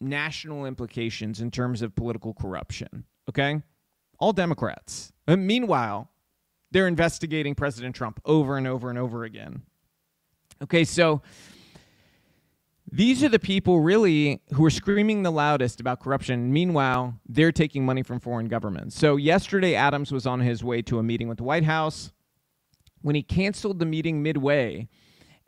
national 0.00 0.66
implications 0.66 1.40
in 1.40 1.50
terms 1.50 1.82
of 1.82 1.94
political 1.94 2.34
corruption. 2.34 3.04
Okay? 3.28 3.62
all 4.20 4.32
Democrats. 4.32 5.12
And 5.26 5.46
meanwhile, 5.46 6.10
they're 6.70 6.86
investigating 6.86 7.54
President 7.54 7.96
Trump 7.96 8.20
over 8.24 8.56
and 8.56 8.66
over 8.66 8.90
and 8.90 8.98
over 8.98 9.24
again. 9.24 9.62
Okay, 10.62 10.84
so 10.84 11.22
these 12.92 13.22
are 13.22 13.28
the 13.28 13.38
people 13.38 13.80
really 13.80 14.42
who 14.54 14.64
are 14.64 14.70
screaming 14.70 15.22
the 15.22 15.30
loudest 15.30 15.80
about 15.80 16.00
corruption. 16.00 16.52
Meanwhile, 16.52 17.14
they're 17.28 17.52
taking 17.52 17.84
money 17.84 18.02
from 18.02 18.20
foreign 18.20 18.48
governments. 18.48 18.96
So, 18.98 19.16
yesterday, 19.16 19.74
Adams 19.74 20.10
was 20.12 20.26
on 20.26 20.40
his 20.40 20.64
way 20.64 20.82
to 20.82 20.98
a 20.98 21.02
meeting 21.02 21.28
with 21.28 21.38
the 21.38 21.44
White 21.44 21.64
House. 21.64 22.12
When 23.02 23.14
he 23.14 23.22
canceled 23.22 23.78
the 23.78 23.86
meeting 23.86 24.22
midway, 24.22 24.88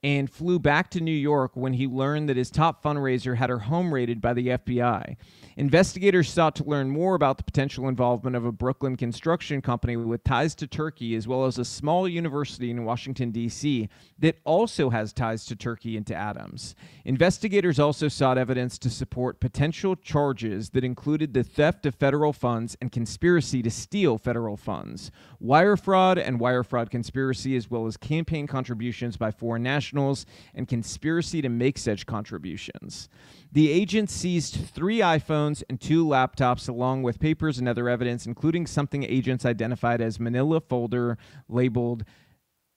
and 0.02 0.28
flew 0.28 0.58
back 0.58 0.90
to 0.90 1.00
New 1.00 1.10
York 1.12 1.52
when 1.54 1.74
he 1.74 1.86
learned 1.86 2.28
that 2.28 2.36
his 2.36 2.50
top 2.50 2.82
fundraiser 2.82 3.36
had 3.36 3.50
her 3.50 3.60
home 3.60 3.94
raided 3.94 4.20
by 4.20 4.32
the 4.32 4.48
FBI. 4.48 5.16
Investigators 5.56 6.28
sought 6.28 6.56
to 6.56 6.64
learn 6.64 6.90
more 6.90 7.14
about 7.14 7.36
the 7.36 7.44
potential 7.44 7.86
involvement 7.86 8.34
of 8.34 8.44
a 8.44 8.50
Brooklyn 8.50 8.96
construction 8.96 9.60
company 9.60 9.96
with 9.96 10.24
ties 10.24 10.54
to 10.56 10.66
Turkey, 10.66 11.14
as 11.14 11.28
well 11.28 11.44
as 11.44 11.58
a 11.58 11.64
small 11.64 12.08
university 12.08 12.70
in 12.70 12.84
Washington, 12.84 13.30
D.C., 13.30 13.88
that 14.18 14.38
also 14.44 14.90
has 14.90 15.12
ties 15.12 15.44
to 15.44 15.54
Turkey 15.54 15.96
and 15.96 16.06
to 16.06 16.14
Adams. 16.14 16.74
Investigators 17.04 17.78
also 17.78 18.08
sought 18.08 18.38
evidence 18.38 18.78
to 18.78 18.90
support 18.90 19.40
potential 19.40 19.94
charges 19.94 20.70
that 20.70 20.84
included 20.84 21.32
the 21.34 21.44
theft 21.44 21.86
of 21.86 21.94
federal 21.94 22.32
funds 22.32 22.76
and 22.80 22.90
conspiracy 22.90 23.62
to 23.62 23.70
steal 23.70 24.18
federal 24.18 24.56
funds, 24.56 25.10
wire 25.38 25.76
fraud 25.76 26.18
and 26.18 26.40
wire 26.40 26.64
fraud 26.64 26.90
conspiracy, 26.90 27.54
as 27.56 27.70
well 27.70 27.86
as 27.86 27.96
campaign 27.96 28.46
contributions 28.46 29.16
by 29.16 29.30
foreign 29.30 29.62
nationals 29.62 29.91
and 29.92 30.68
conspiracy 30.68 31.42
to 31.42 31.48
make 31.48 31.78
such 31.78 32.06
contributions. 32.06 33.08
The 33.52 33.70
agents 33.70 34.12
seized 34.12 34.68
three 34.74 34.98
iPhones 34.98 35.62
and 35.68 35.80
two 35.80 36.04
laptops, 36.04 36.68
along 36.68 37.02
with 37.02 37.20
papers 37.20 37.58
and 37.58 37.68
other 37.68 37.88
evidence, 37.88 38.26
including 38.26 38.66
something 38.66 39.04
agents 39.04 39.44
identified 39.44 40.00
as 40.00 40.18
manila 40.18 40.60
folder 40.60 41.18
labeled 41.48 42.04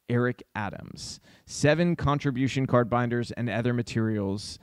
Eric 0.09 0.43
Adams, 0.55 1.19
seven 1.45 1.95
contribution 1.95 2.67
card 2.67 2.89
binders, 2.89 3.31
and 3.31 3.49
other 3.49 3.73
materials. 3.73 4.59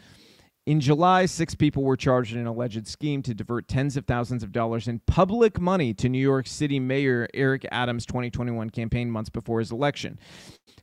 In 0.64 0.80
July, 0.80 1.26
six 1.26 1.56
people 1.56 1.82
were 1.82 1.96
charged 1.96 2.34
in 2.34 2.38
an 2.38 2.46
alleged 2.46 2.86
scheme 2.86 3.20
to 3.22 3.34
divert 3.34 3.66
tens 3.66 3.96
of 3.96 4.06
thousands 4.06 4.44
of 4.44 4.52
dollars 4.52 4.86
in 4.86 5.00
public 5.08 5.60
money 5.60 5.92
to 5.94 6.08
New 6.08 6.20
York 6.20 6.46
City 6.46 6.78
Mayor 6.78 7.26
Eric 7.34 7.66
Adams' 7.72 8.06
2021 8.06 8.70
campaign 8.70 9.10
months 9.10 9.28
before 9.28 9.58
his 9.58 9.72
election. 9.72 10.20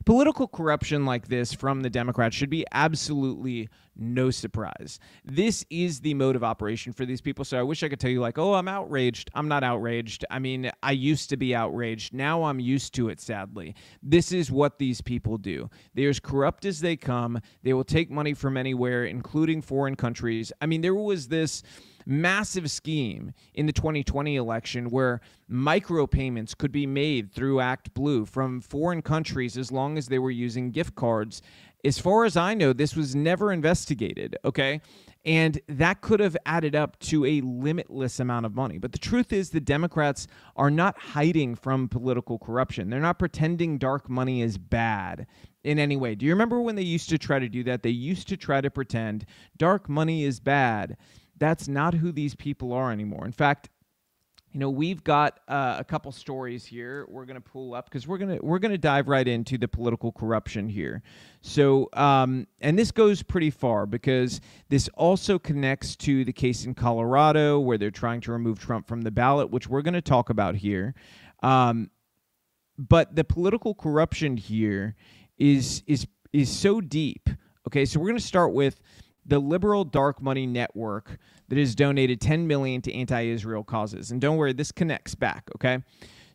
Political 0.06 0.48
corruption 0.48 1.06
like 1.06 1.28
this 1.28 1.54
from 1.54 1.82
the 1.82 1.90
Democrats 1.90 2.36
should 2.36 2.50
be 2.50 2.66
absolutely 2.72 3.70
no 3.96 4.32
surprise. 4.32 4.98
This 5.26 5.66
is 5.70 6.00
the 6.00 6.14
mode 6.14 6.36
of 6.36 6.44
operation 6.44 6.94
for 6.94 7.06
these 7.06 7.22
people. 7.22 7.44
So 7.44 7.60
I 7.60 7.64
wish 7.64 7.84
I 7.84 7.90
could 7.90 8.00
tell 8.00 8.10
you, 8.10 8.22
like, 8.22 8.38
oh, 8.38 8.54
I'm 8.54 8.68
outraged. 8.68 9.30
I'm 9.36 9.48
not 9.48 9.64
outraged. 9.64 10.26
I 10.32 10.40
mean, 10.40 10.72
I 10.82 10.92
used 10.94 11.30
to 11.30 11.38
be 11.38 11.54
outraged. 11.54 12.14
Now 12.14 12.44
I'm 12.44 12.60
used 12.60 12.96
to 12.96 13.10
it, 13.10 13.20
sadly. 13.20 13.76
This 14.02 14.32
is 14.32 14.52
what 14.52 14.80
these 14.80 15.02
people 15.02 15.38
do. 15.38 15.70
They're 15.94 16.10
as 16.10 16.20
corrupt 16.20 16.66
as 16.66 16.80
they 16.80 16.96
come. 16.96 17.42
They 17.62 17.74
will 17.74 17.84
take 17.84 18.10
money 18.10 18.34
from 18.34 18.56
anywhere, 18.58 19.06
including 19.06 19.62
foreign 19.62 19.96
countries. 19.96 20.52
I 20.62 20.66
mean, 20.66 20.82
there 20.82 20.96
was 20.96 21.28
this 21.28 21.62
massive 22.06 22.70
scheme 22.70 23.34
in 23.54 23.66
the 23.66 23.74
2020 23.74 24.36
election 24.36 24.90
where 24.90 25.22
micropayments 25.50 26.58
could 26.58 26.72
be 26.72 26.86
made 26.86 27.32
through 27.32 27.60
Act 27.60 27.94
Blue 27.94 28.26
from 28.26 28.62
foreign 28.62 29.02
countries 29.02 29.58
as 29.58 29.72
long 29.72 29.98
as 29.98 30.08
they 30.08 30.20
were 30.20 30.32
using 30.32 30.72
gift 30.72 30.96
cards. 30.96 31.42
As 31.86 31.98
far 31.98 32.26
as 32.26 32.36
I 32.36 32.54
know, 32.54 32.74
this 32.74 32.96
was 32.96 33.16
never 33.16 33.54
investigated, 33.54 34.36
okay? 34.44 34.82
And 35.26 35.60
that 35.68 36.02
could 36.02 36.20
have 36.20 36.36
added 36.46 36.76
up 36.76 37.00
to 37.00 37.26
a 37.26 37.42
limitless 37.42 38.20
amount 38.20 38.46
of 38.46 38.56
money. 38.56 38.78
But 38.78 38.92
the 38.92 39.00
truth 39.00 39.32
is, 39.34 39.50
the 39.50 39.60
Democrats 39.60 40.28
are 40.56 40.72
not 40.72 40.98
hiding 40.98 41.56
from 41.56 41.88
political 41.88 42.40
corruption. 42.40 42.90
They're 42.90 43.00
not 43.00 43.20
pretending 43.20 43.78
dark 43.78 44.10
money 44.10 44.42
is 44.42 44.58
bad 44.58 45.28
in 45.64 45.78
any 45.78 45.98
way. 45.98 46.16
Do 46.16 46.26
you 46.26 46.32
remember 46.32 46.62
when 46.62 46.76
they 46.76 46.84
used 46.84 47.10
to 47.10 47.18
try 47.18 47.40
to 47.40 47.50
do 47.50 47.64
that? 47.66 47.84
They 47.84 47.90
used 47.90 48.28
to 48.30 48.38
try 48.38 48.62
to 48.62 48.70
pretend 48.70 49.26
dark 49.58 49.90
money 49.90 50.24
is 50.24 50.40
bad 50.40 50.98
that's 51.40 51.68
not 51.68 51.94
who 51.94 52.12
these 52.12 52.36
people 52.36 52.74
are 52.74 52.92
anymore. 52.92 53.26
In 53.26 53.32
fact, 53.32 53.70
you 54.52 54.60
know 54.60 54.70
we've 54.70 55.04
got 55.04 55.40
uh, 55.48 55.76
a 55.78 55.84
couple 55.84 56.12
stories 56.12 56.66
here 56.66 57.06
we're 57.10 57.26
going 57.26 57.36
to 57.36 57.42
pull 57.42 57.74
up 57.74 57.86
because 57.86 58.08
we're 58.08 58.18
going 58.18 58.38
to 58.38 58.44
we're 58.44 58.60
going 58.60 58.72
to 58.72 58.78
dive 58.78 59.08
right 59.08 59.28
into 59.28 59.58
the 59.58 59.68
political 59.68 60.12
corruption 60.12 60.68
here. 60.68 61.02
So 61.42 61.90
um, 61.94 62.48
and 62.62 62.78
this 62.78 62.92
goes 62.92 63.22
pretty 63.22 63.52
far 63.52 63.86
because 63.86 64.42
this 64.70 64.90
also 64.96 65.38
connects 65.38 65.96
to 65.98 66.26
the 66.26 66.34
case 66.34 66.66
in 66.66 66.74
colorado 66.74 67.60
where 67.60 67.78
they're 67.78 67.92
trying 67.92 68.22
to 68.22 68.32
remove 68.32 68.60
trump 68.60 68.88
from 68.88 69.02
the 69.02 69.12
ballot 69.12 69.52
which 69.52 69.68
we're 69.68 69.84
going 69.84 69.94
to 69.94 70.02
talk 70.02 70.30
about 70.30 70.56
here. 70.56 70.96
Um, 71.44 71.92
but 72.78 73.16
the 73.16 73.24
political 73.24 73.76
corruption 73.76 74.38
here 74.38 74.96
is 75.38 75.84
is 75.86 76.08
is 76.34 76.50
so 76.50 76.82
deep. 76.82 77.30
Okay 77.68 77.86
so 77.86 78.00
we're 78.00 78.08
going 78.08 78.18
to 78.18 78.24
start 78.26 78.54
with 78.54 78.82
the 79.30 79.40
liberal 79.40 79.84
dark 79.84 80.22
money 80.22 80.46
network 80.46 81.18
that 81.48 81.58
has 81.58 81.76
donated 81.76 82.20
10 82.20 82.48
million 82.48 82.82
to 82.82 82.94
anti-Israel 82.94 83.64
causes. 83.64 84.12
And 84.12 84.20
don't 84.20 84.38
worry, 84.38 84.54
this 84.54 84.72
connects 84.72 85.16
back, 85.16 85.50
okay? 85.56 85.84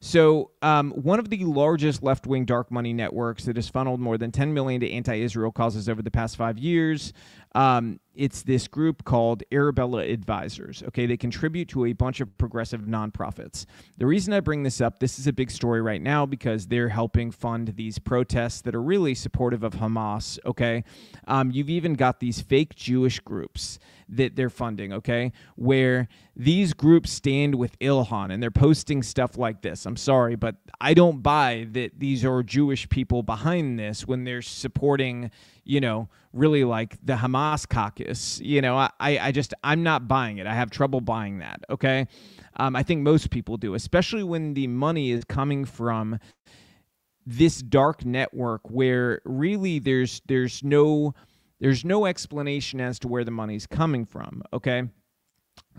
So, 0.01 0.51
um, 0.61 0.91
one 0.91 1.19
of 1.19 1.31
the 1.31 1.45
largest 1.45 2.03
left-wing 2.03 2.45
dark 2.45 2.71
money 2.71 2.93
networks 2.93 3.45
that 3.45 3.57
has 3.57 3.69
funneled 3.69 4.01
more 4.01 4.19
than 4.19 4.31
10 4.31 4.53
million 4.53 4.81
to 4.83 4.91
anti-Israel 4.91 5.51
causes 5.51 5.89
over 5.89 6.03
the 6.03 6.11
past 6.11 6.37
five 6.37 6.59
years 6.59 7.13
um, 7.55 8.01
it's 8.15 8.43
this 8.43 8.69
group 8.69 9.05
called 9.05 9.43
Arabella 9.53 10.05
Advisors. 10.05 10.83
Okay, 10.89 11.07
they 11.07 11.17
contribute 11.17 11.69
to 11.71 11.87
a 11.87 11.93
bunch 11.93 12.21
of 12.21 12.37
progressive 12.39 12.83
nonprofits. 12.83 13.67
The 13.99 14.07
reason 14.07 14.33
I 14.33 14.41
bring 14.41 14.63
this 14.63 14.81
up, 14.81 14.99
this 14.99 15.19
is 15.19 15.27
a 15.27 15.33
big 15.33 15.51
story 15.51 15.83
right 15.83 16.01
now 16.01 16.27
because 16.27 16.67
they're 16.67 16.89
helping 16.89 17.31
fund 17.31 17.75
these 17.77 17.99
protests 17.99 18.61
that 18.63 18.75
are 18.75 18.83
really 18.83 19.15
supportive 19.15 19.63
of 19.63 19.75
Hamas. 19.75 20.39
Okay, 20.47 20.85
um, 21.27 21.51
you've 21.51 21.71
even 21.71 21.95
got 21.95 22.21
these 22.21 22.41
fake 22.41 22.75
Jewish 22.75 23.21
groups 23.21 23.79
that 24.09 24.37
they're 24.37 24.51
funding. 24.51 24.93
Okay, 24.93 25.33
where 25.57 26.09
these 26.37 26.73
groups 26.73 27.11
stand 27.11 27.55
with 27.55 27.79
Ilhan 27.79 28.33
and 28.33 28.43
they're 28.43 28.51
posting 28.51 29.03
stuff 29.03 29.37
like 29.37 29.63
this. 29.63 29.87
I'm 29.87 29.97
sorry, 29.97 30.37
but 30.37 30.57
I 30.81 30.95
don't 30.95 31.23
buy 31.23 31.67
that 31.73 31.99
these 31.99 32.25
are 32.25 32.43
Jewish 32.43 32.89
people 32.89 33.23
behind 33.23 33.79
this 33.79 34.07
when 34.07 34.25
they're 34.25 34.43
supporting 34.43 35.31
you 35.65 35.81
know, 35.81 36.09
really 36.33 36.65
like 36.65 36.99
the 37.05 37.15
Hamas 37.15 37.69
caucus. 37.69 38.04
You 38.43 38.61
know, 38.61 38.77
I, 38.77 38.91
I 39.01 39.33
just, 39.33 39.55
I'm 39.63 39.83
not 39.83 40.09
buying 40.09 40.39
it. 40.39 40.47
I 40.47 40.55
have 40.55 40.71
trouble 40.71 41.01
buying 41.01 41.39
that. 41.39 41.61
Okay. 41.71 42.07
Um, 42.57 42.77
I 42.77 42.83
think 42.83 43.03
most 43.03 43.31
people 43.31 43.57
do, 43.57 43.75
especially 43.75 44.23
when 44.23 44.55
the 44.55 44.67
money 44.67 45.11
is 45.11 45.25
coming 45.25 45.65
from 45.65 46.19
this 47.27 47.61
dark 47.63 48.05
network 48.05 48.71
where 48.71 49.21
really 49.25 49.79
there's, 49.79 50.21
there's 50.27 50.63
no, 50.63 51.15
there's 51.61 51.85
no 51.85 52.07
explanation 52.07 52.81
as 52.81 52.99
to 53.01 53.09
where 53.09 53.25
the 53.25 53.31
money's 53.31 53.67
coming 53.67 54.05
from. 54.05 54.43
Okay. 54.53 54.85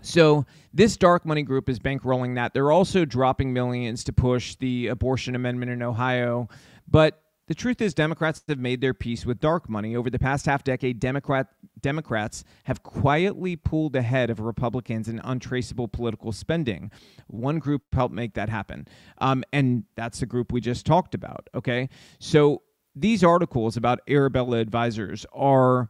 So 0.02 0.44
this 0.72 0.96
dark 0.96 1.24
money 1.24 1.42
group 1.42 1.68
is 1.68 1.78
bankrolling 1.78 2.34
that. 2.34 2.54
They're 2.54 2.72
also 2.72 3.04
dropping 3.04 3.52
millions 3.52 4.04
to 4.04 4.12
push 4.12 4.56
the 4.56 4.88
abortion 4.88 5.34
amendment 5.34 5.70
in 5.70 5.82
Ohio, 5.82 6.48
but 6.88 7.22
the 7.48 7.54
truth 7.54 7.80
is, 7.80 7.94
Democrats 7.94 8.42
have 8.48 8.58
made 8.58 8.80
their 8.80 8.94
peace 8.94 9.24
with 9.24 9.38
dark 9.38 9.68
money. 9.68 9.94
Over 9.94 10.10
the 10.10 10.18
past 10.18 10.46
half 10.46 10.64
decade, 10.64 10.98
Democrat, 10.98 11.48
Democrats 11.80 12.42
have 12.64 12.82
quietly 12.82 13.54
pulled 13.54 13.94
ahead 13.94 14.30
of 14.30 14.40
Republicans 14.40 15.08
in 15.08 15.20
untraceable 15.22 15.86
political 15.86 16.32
spending. 16.32 16.90
One 17.28 17.58
group 17.58 17.82
helped 17.92 18.14
make 18.14 18.34
that 18.34 18.48
happen. 18.48 18.88
Um, 19.18 19.44
and 19.52 19.84
that's 19.94 20.20
the 20.20 20.26
group 20.26 20.52
we 20.52 20.60
just 20.60 20.86
talked 20.86 21.14
about. 21.14 21.48
Okay. 21.54 21.88
So 22.18 22.62
these 22.96 23.22
articles 23.22 23.76
about 23.76 24.00
Arabella 24.08 24.58
advisors 24.58 25.24
are 25.32 25.88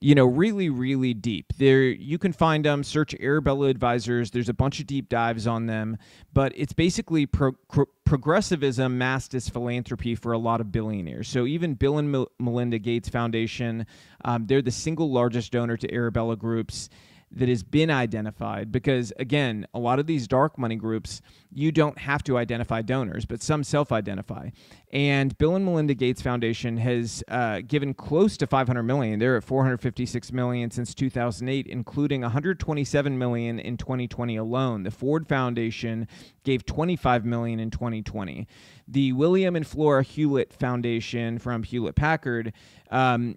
you 0.00 0.14
know, 0.14 0.26
really, 0.26 0.68
really 0.68 1.14
deep. 1.14 1.52
There, 1.56 1.82
you 1.84 2.18
can 2.18 2.32
find 2.32 2.64
them. 2.64 2.84
Search 2.84 3.14
Arabella 3.14 3.68
Advisors. 3.68 4.30
There's 4.30 4.48
a 4.48 4.54
bunch 4.54 4.78
of 4.78 4.86
deep 4.86 5.08
dives 5.08 5.46
on 5.46 5.66
them, 5.66 5.96
but 6.32 6.52
it's 6.54 6.74
basically 6.74 7.24
pro- 7.24 7.56
pro- 7.68 7.86
progressivism 8.04 8.98
masked 8.98 9.34
as 9.34 9.48
philanthropy 9.48 10.14
for 10.14 10.32
a 10.32 10.38
lot 10.38 10.60
of 10.60 10.70
billionaires. 10.70 11.28
So 11.28 11.46
even 11.46 11.74
Bill 11.74 11.98
and 11.98 12.12
Mel- 12.12 12.30
Melinda 12.38 12.78
Gates 12.78 13.08
Foundation, 13.08 13.86
um, 14.24 14.46
they're 14.46 14.62
the 14.62 14.70
single 14.70 15.10
largest 15.10 15.52
donor 15.52 15.76
to 15.78 15.92
Arabella 15.92 16.36
groups 16.36 16.90
that 17.36 17.48
has 17.50 17.62
been 17.62 17.90
identified 17.90 18.72
because 18.72 19.12
again 19.18 19.66
a 19.74 19.78
lot 19.78 19.98
of 19.98 20.06
these 20.06 20.26
dark 20.26 20.58
money 20.58 20.74
groups 20.74 21.20
you 21.52 21.70
don't 21.70 21.98
have 21.98 22.24
to 22.24 22.36
identify 22.38 22.82
donors 22.82 23.24
but 23.24 23.42
some 23.42 23.62
self-identify. 23.62 24.48
And 24.90 25.36
bill 25.36 25.54
and 25.54 25.64
melinda 25.64 25.94
gates 25.94 26.22
foundation 26.22 26.78
has 26.78 27.22
uh, 27.28 27.60
given 27.66 27.92
close 27.92 28.36
to 28.38 28.46
500 28.46 28.82
million. 28.82 29.18
They're 29.18 29.36
at 29.36 29.44
456 29.44 30.32
million 30.32 30.70
since 30.70 30.94
2008 30.94 31.66
including 31.66 32.22
127 32.22 33.18
million 33.18 33.58
in 33.58 33.76
2020 33.76 34.36
alone. 34.36 34.82
The 34.82 34.90
ford 34.90 35.28
foundation 35.28 36.08
gave 36.42 36.64
25 36.64 37.24
million 37.26 37.60
in 37.60 37.70
2020 37.70 38.46
the 38.88 39.12
william 39.12 39.56
and 39.56 39.66
flora 39.66 40.02
hewlett 40.02 40.52
foundation 40.52 41.38
from 41.40 41.64
hewlett 41.64 41.96
packard 41.96 42.52
um, 42.92 43.36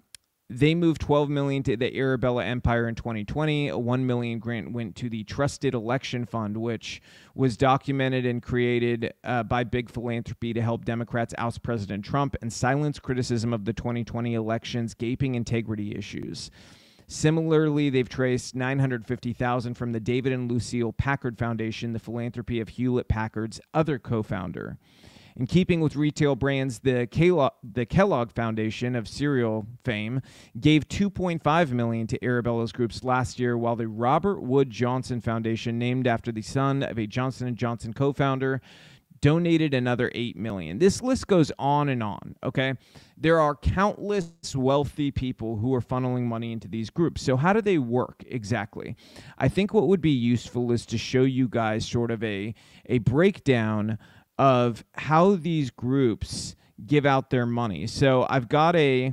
they 0.52 0.74
moved 0.74 1.00
12 1.00 1.30
million 1.30 1.62
to 1.62 1.76
the 1.76 1.96
Arabella 1.96 2.44
Empire 2.44 2.88
in 2.88 2.96
2020. 2.96 3.68
A 3.68 3.78
1 3.78 4.04
million 4.04 4.40
grant 4.40 4.72
went 4.72 4.96
to 4.96 5.08
the 5.08 5.22
Trusted 5.22 5.74
Election 5.74 6.26
Fund, 6.26 6.56
which 6.56 7.00
was 7.36 7.56
documented 7.56 8.26
and 8.26 8.42
created 8.42 9.14
uh, 9.22 9.44
by 9.44 9.62
Big 9.62 9.88
Philanthropy 9.88 10.52
to 10.52 10.60
help 10.60 10.84
Democrats 10.84 11.32
oust 11.38 11.62
President 11.62 12.04
Trump 12.04 12.34
and 12.42 12.52
silence 12.52 12.98
criticism 12.98 13.54
of 13.54 13.64
the 13.64 13.72
2020 13.72 14.34
election's 14.34 14.92
gaping 14.92 15.36
integrity 15.36 15.94
issues. 15.94 16.50
Similarly, 17.06 17.88
they've 17.88 18.08
traced 18.08 18.56
950,000 18.56 19.74
from 19.74 19.92
the 19.92 20.00
David 20.00 20.32
and 20.32 20.50
Lucile 20.50 20.92
Packard 20.92 21.38
Foundation, 21.38 21.92
the 21.92 22.00
philanthropy 22.00 22.60
of 22.60 22.70
Hewlett 22.70 23.06
Packard's 23.06 23.60
other 23.72 24.00
co-founder. 24.00 24.78
In 25.36 25.46
keeping 25.46 25.80
with 25.80 25.96
retail 25.96 26.36
brands, 26.36 26.80
the 26.80 27.06
Kellogg, 27.10 27.52
the 27.62 27.86
Kellogg 27.86 28.32
Foundation 28.32 28.96
of 28.96 29.08
cereal 29.08 29.66
fame 29.84 30.20
gave 30.58 30.88
2.5 30.88 31.70
million 31.70 32.06
to 32.08 32.18
Arabella's 32.24 32.72
groups 32.72 33.04
last 33.04 33.38
year, 33.38 33.56
while 33.56 33.76
the 33.76 33.88
Robert 33.88 34.40
Wood 34.40 34.70
Johnson 34.70 35.20
Foundation, 35.20 35.78
named 35.78 36.06
after 36.06 36.32
the 36.32 36.42
son 36.42 36.82
of 36.82 36.98
a 36.98 37.06
Johnson 37.06 37.54
& 37.54 37.56
Johnson 37.56 37.92
co-founder, 37.92 38.60
donated 39.20 39.74
another 39.74 40.10
8 40.14 40.36
million. 40.36 40.78
This 40.78 41.02
list 41.02 41.26
goes 41.26 41.52
on 41.58 41.88
and 41.90 42.02
on, 42.02 42.36
okay? 42.42 42.74
There 43.18 43.38
are 43.38 43.54
countless 43.54 44.32
wealthy 44.56 45.10
people 45.10 45.56
who 45.56 45.74
are 45.74 45.82
funneling 45.82 46.24
money 46.24 46.52
into 46.52 46.68
these 46.68 46.88
groups. 46.88 47.22
So 47.22 47.36
how 47.36 47.52
do 47.52 47.60
they 47.60 47.78
work 47.78 48.24
exactly? 48.26 48.96
I 49.36 49.48
think 49.48 49.74
what 49.74 49.88
would 49.88 50.00
be 50.00 50.10
useful 50.10 50.72
is 50.72 50.86
to 50.86 50.96
show 50.96 51.22
you 51.22 51.48
guys 51.48 51.86
sort 51.86 52.10
of 52.10 52.24
a 52.24 52.54
a 52.86 52.98
breakdown 52.98 53.98
of 54.40 54.82
how 54.94 55.34
these 55.34 55.70
groups 55.70 56.56
give 56.86 57.04
out 57.04 57.28
their 57.28 57.44
money. 57.44 57.86
So 57.86 58.26
I've 58.30 58.48
got 58.48 58.74
a, 58.74 59.12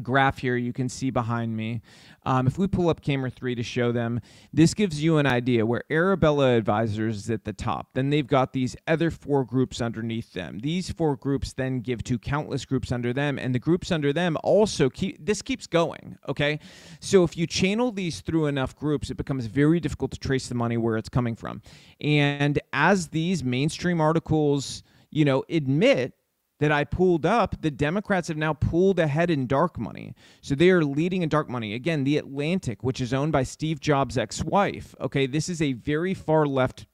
graph 0.00 0.38
here 0.38 0.56
you 0.56 0.72
can 0.72 0.88
see 0.88 1.10
behind 1.10 1.56
me. 1.56 1.82
Um, 2.24 2.46
if 2.46 2.56
we 2.56 2.68
pull 2.68 2.88
up 2.88 3.00
camera 3.00 3.30
three 3.30 3.54
to 3.54 3.62
show 3.62 3.90
them, 3.90 4.20
this 4.52 4.74
gives 4.74 5.02
you 5.02 5.18
an 5.18 5.26
idea 5.26 5.66
where 5.66 5.82
Arabella 5.90 6.56
Advisors 6.56 7.16
is 7.16 7.30
at 7.30 7.44
the 7.44 7.52
top. 7.52 7.88
Then 7.94 8.10
they've 8.10 8.26
got 8.26 8.52
these 8.52 8.76
other 8.86 9.10
four 9.10 9.44
groups 9.44 9.80
underneath 9.80 10.32
them. 10.32 10.60
These 10.60 10.90
four 10.92 11.16
groups 11.16 11.52
then 11.52 11.80
give 11.80 12.04
to 12.04 12.18
countless 12.18 12.64
groups 12.64 12.92
under 12.92 13.12
them, 13.12 13.38
and 13.38 13.54
the 13.54 13.58
groups 13.58 13.90
under 13.90 14.12
them 14.12 14.36
also 14.44 14.88
keep 14.88 15.24
this 15.24 15.42
keeps 15.42 15.66
going. 15.66 16.16
Okay, 16.28 16.60
so 17.00 17.24
if 17.24 17.36
you 17.36 17.46
channel 17.46 17.90
these 17.90 18.20
through 18.20 18.46
enough 18.46 18.76
groups, 18.76 19.10
it 19.10 19.16
becomes 19.16 19.46
very 19.46 19.80
difficult 19.80 20.12
to 20.12 20.18
trace 20.18 20.48
the 20.48 20.54
money 20.54 20.76
where 20.76 20.96
it's 20.96 21.08
coming 21.08 21.34
from. 21.34 21.60
And 22.00 22.58
as 22.72 23.08
these 23.08 23.42
mainstream 23.42 24.00
articles, 24.00 24.84
you 25.10 25.24
know, 25.24 25.44
admit 25.48 26.14
that 26.62 26.70
I 26.70 26.84
pulled 26.84 27.26
up, 27.26 27.60
the 27.60 27.72
Democrats 27.72 28.28
have 28.28 28.36
now 28.36 28.52
pulled 28.52 29.00
ahead 29.00 29.32
in 29.32 29.48
dark 29.48 29.80
money. 29.80 30.14
So 30.42 30.54
they 30.54 30.70
are 30.70 30.84
leading 30.84 31.22
in 31.22 31.28
dark 31.28 31.48
money. 31.48 31.74
Again, 31.74 32.04
The 32.04 32.18
Atlantic, 32.18 32.84
which 32.84 33.00
is 33.00 33.12
owned 33.12 33.32
by 33.32 33.42
Steve 33.42 33.80
Jobs' 33.80 34.16
ex 34.16 34.44
wife. 34.44 34.94
Okay, 35.00 35.26
this 35.26 35.48
is 35.48 35.60
a 35.60 35.72
very 35.72 36.14
far 36.14 36.46
left 36.46 36.86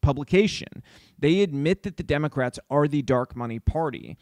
publication. 0.00 0.82
They 1.18 1.42
admit 1.42 1.82
that 1.82 1.98
the 1.98 2.02
Democrats 2.02 2.58
are 2.70 2.88
the 2.88 3.02
dark 3.02 3.36
money 3.36 3.58
party. 3.58 4.16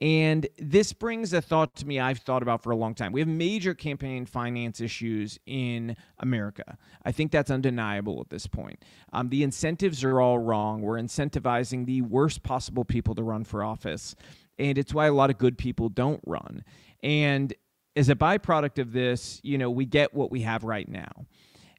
And 0.00 0.46
this 0.58 0.92
brings 0.92 1.32
a 1.32 1.42
thought 1.42 1.74
to 1.76 1.86
me 1.86 1.98
I've 1.98 2.18
thought 2.18 2.42
about 2.42 2.62
for 2.62 2.70
a 2.70 2.76
long 2.76 2.94
time. 2.94 3.10
We 3.10 3.20
have 3.20 3.28
major 3.28 3.74
campaign 3.74 4.26
finance 4.26 4.80
issues 4.80 5.38
in 5.46 5.96
America. 6.18 6.78
I 7.04 7.10
think 7.10 7.32
that's 7.32 7.50
undeniable 7.50 8.20
at 8.20 8.30
this 8.30 8.46
point. 8.46 8.84
Um, 9.12 9.28
the 9.28 9.42
incentives 9.42 10.04
are 10.04 10.20
all 10.20 10.38
wrong. 10.38 10.82
We're 10.82 11.00
incentivizing 11.00 11.86
the 11.86 12.02
worst 12.02 12.44
possible 12.44 12.84
people 12.84 13.14
to 13.16 13.24
run 13.24 13.42
for 13.42 13.64
office. 13.64 14.14
And 14.58 14.78
it's 14.78 14.94
why 14.94 15.06
a 15.06 15.12
lot 15.12 15.30
of 15.30 15.38
good 15.38 15.58
people 15.58 15.88
don't 15.88 16.20
run. 16.24 16.62
And 17.02 17.52
as 17.96 18.08
a 18.08 18.14
byproduct 18.14 18.78
of 18.78 18.92
this, 18.92 19.40
you 19.42 19.58
know, 19.58 19.70
we 19.70 19.84
get 19.84 20.14
what 20.14 20.30
we 20.30 20.42
have 20.42 20.62
right 20.62 20.88
now. 20.88 21.26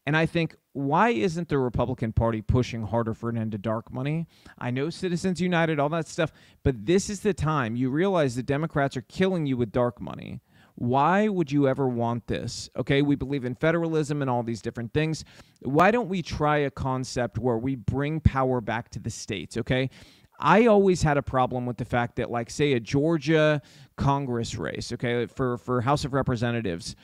And 0.10 0.18
I 0.18 0.26
think, 0.26 0.56
why 0.74 1.10
isn't 1.10 1.50
the 1.50 1.60
Republican 1.60 2.14
Party 2.14 2.42
pushing 2.42 2.82
harder 2.82 3.14
for 3.14 3.30
an 3.30 3.38
end 3.38 3.52
to 3.52 3.60
dark 3.60 3.94
money? 3.94 4.26
I 4.58 4.72
know 4.72 4.90
Citizens 4.90 5.40
United, 5.40 5.80
all 5.80 5.90
that 5.90 6.08
stuff, 6.08 6.32
but 6.64 6.84
this 6.84 7.12
is 7.12 7.20
the 7.20 7.32
time 7.32 7.76
you 7.76 7.92
realize 7.92 8.36
the 8.36 8.42
Democrats 8.42 8.98
are 8.98 9.04
killing 9.04 9.46
you 9.46 9.56
with 9.56 9.72
dark 9.72 10.02
money. 10.02 10.42
Why 10.74 11.28
would 11.28 11.52
you 11.52 11.68
ever 11.68 11.88
want 11.88 12.26
this? 12.26 12.72
Okay, 12.76 13.04
we 13.04 13.16
believe 13.18 13.46
in 13.46 13.54
federalism 13.54 14.24
and 14.24 14.32
all 14.32 14.42
these 14.42 14.64
different 14.64 14.96
things. 14.96 15.26
Why 15.62 15.92
don't 15.92 16.10
we 16.10 16.24
try 16.24 16.58
a 16.58 16.72
concept 16.72 17.38
where 17.38 17.60
we 17.60 17.76
bring 17.76 18.20
power 18.20 18.62
back 18.62 18.90
to 18.94 19.00
the 19.00 19.12
states? 19.12 19.58
Okay, 19.58 19.92
I 20.40 20.66
always 20.66 21.04
had 21.04 21.18
a 21.18 21.22
problem 21.22 21.68
with 21.68 21.78
the 21.78 21.86
fact 21.86 22.16
that, 22.16 22.32
like, 22.32 22.50
say, 22.50 22.74
a 22.74 22.80
Georgia 22.80 23.62
Congress 23.96 24.56
race, 24.56 24.92
okay, 24.92 25.28
for 25.28 25.60
for 25.60 25.82
House 25.82 26.04
of 26.04 26.14
Representatives 26.14 26.96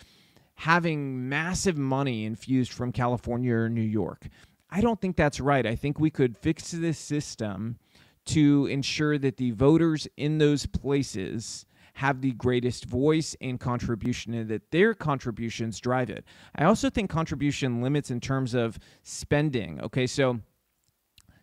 having 0.55 1.27
massive 1.29 1.77
money 1.77 2.25
infused 2.25 2.71
from 2.71 2.91
California 2.91 3.53
or 3.53 3.69
New 3.69 3.81
York. 3.81 4.27
I 4.69 4.81
don't 4.81 4.99
think 4.99 5.15
that's 5.15 5.39
right. 5.39 5.65
I 5.65 5.75
think 5.75 5.99
we 5.99 6.09
could 6.09 6.37
fix 6.37 6.71
this 6.71 6.97
system 6.97 7.77
to 8.25 8.65
ensure 8.65 9.17
that 9.17 9.37
the 9.37 9.51
voters 9.51 10.07
in 10.17 10.37
those 10.37 10.65
places 10.65 11.65
have 11.93 12.21
the 12.21 12.33
greatest 12.33 12.85
voice 12.85 13.35
and 13.39 13.59
contribution 13.59 14.33
and 14.33 14.49
that 14.49 14.69
their 14.71 14.93
contributions 14.93 15.79
drive 15.79 16.09
it. 16.09 16.25
I 16.55 16.65
also 16.65 16.89
think 16.89 17.09
contribution 17.09 17.81
limits 17.81 18.11
in 18.11 18.19
terms 18.19 18.53
of 18.53 18.77
spending. 19.03 19.79
Okay, 19.81 20.05
so 20.05 20.39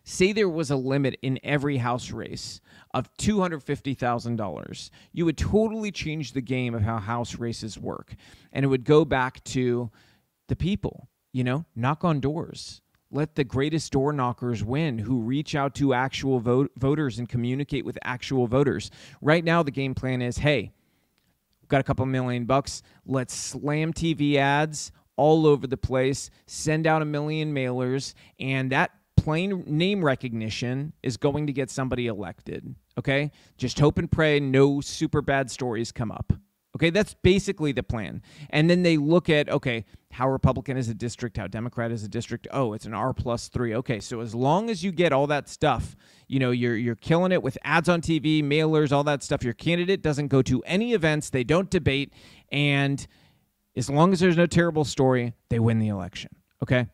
say 0.03 0.33
there 0.33 0.49
was 0.49 0.69
a 0.69 0.75
limit 0.75 1.17
in 1.21 1.39
every 1.43 1.77
house 1.77 2.11
race 2.11 2.59
of 2.93 3.11
$250,000, 3.17 4.89
you 5.13 5.25
would 5.25 5.37
totally 5.37 5.91
change 5.91 6.33
the 6.33 6.41
game 6.41 6.75
of 6.75 6.81
how 6.81 6.97
house 6.97 7.35
races 7.35 7.79
work. 7.79 8.15
And 8.51 8.65
it 8.65 8.67
would 8.67 8.83
go 8.83 9.05
back 9.05 9.43
to 9.45 9.89
the 10.47 10.55
people, 10.55 11.07
you 11.31 11.43
know, 11.43 11.65
knock 11.75 12.03
on 12.03 12.19
doors. 12.19 12.81
Let 13.11 13.35
the 13.35 13.43
greatest 13.43 13.91
door 13.91 14.11
knockers 14.11 14.63
win 14.63 14.97
who 14.97 15.19
reach 15.19 15.55
out 15.55 15.75
to 15.75 15.93
actual 15.93 16.39
vote- 16.39 16.71
voters 16.77 17.19
and 17.19 17.29
communicate 17.29 17.85
with 17.85 17.97
actual 18.03 18.47
voters. 18.47 18.91
Right 19.21 19.43
now, 19.43 19.63
the 19.63 19.71
game 19.71 19.93
plan 19.93 20.21
is 20.21 20.37
hey, 20.37 20.71
got 21.67 21.79
a 21.79 21.83
couple 21.83 22.05
million 22.05 22.45
bucks. 22.45 22.81
Let's 23.05 23.33
slam 23.33 23.93
TV 23.93 24.35
ads 24.35 24.91
all 25.15 25.45
over 25.45 25.67
the 25.67 25.77
place, 25.77 26.31
send 26.47 26.87
out 26.87 27.03
a 27.03 27.05
million 27.05 27.53
mailers, 27.53 28.15
and 28.39 28.71
that 28.71 28.91
plain 29.17 29.63
name 29.65 30.03
recognition 30.03 30.93
is 31.01 31.17
going 31.17 31.47
to 31.47 31.53
get 31.53 31.69
somebody 31.69 32.07
elected. 32.07 32.75
Okay? 32.97 33.31
Just 33.57 33.79
hope 33.79 33.97
and 33.97 34.11
pray 34.11 34.39
no 34.39 34.81
super 34.81 35.21
bad 35.21 35.49
stories 35.49 35.91
come 35.91 36.11
up. 36.11 36.33
Okay, 36.75 36.89
that's 36.89 37.13
basically 37.13 37.71
the 37.71 37.83
plan. 37.83 38.23
And 38.49 38.67
then 38.67 38.81
they 38.81 38.97
look 38.97 39.29
at, 39.29 39.47
okay, 39.47 39.85
how 40.11 40.27
Republican 40.27 40.75
is 40.75 40.89
a 40.89 40.95
district, 40.95 41.37
how 41.37 41.45
Democrat 41.45 41.91
is 41.91 42.03
a 42.03 42.07
district. 42.07 42.47
Oh, 42.51 42.73
it's 42.73 42.85
an 42.85 42.95
R 42.95 43.13
plus 43.13 43.47
three. 43.47 43.75
Okay, 43.75 43.99
so 43.99 44.21
as 44.21 44.33
long 44.33 44.71
as 44.71 44.83
you 44.83 44.91
get 44.91 45.13
all 45.13 45.27
that 45.27 45.47
stuff, 45.47 45.95
you 46.27 46.39
know, 46.39 46.49
you're 46.49 46.75
you're 46.75 46.95
killing 46.95 47.31
it 47.31 47.43
with 47.43 47.59
ads 47.63 47.89
on 47.89 48.01
TV, 48.01 48.43
mailers, 48.43 48.91
all 48.91 49.03
that 49.03 49.21
stuff. 49.21 49.43
Your 49.43 49.53
candidate 49.53 50.01
doesn't 50.01 50.29
go 50.29 50.41
to 50.41 50.61
any 50.63 50.93
events, 50.93 51.29
they 51.29 51.43
don't 51.43 51.69
debate, 51.69 52.11
and 52.51 53.05
as 53.75 53.89
long 53.89 54.11
as 54.11 54.19
there's 54.19 54.37
no 54.37 54.47
terrible 54.47 54.83
story, 54.83 55.33
they 55.49 55.59
win 55.59 55.77
the 55.77 55.89
election. 55.89 56.31
Okay? 56.63 56.87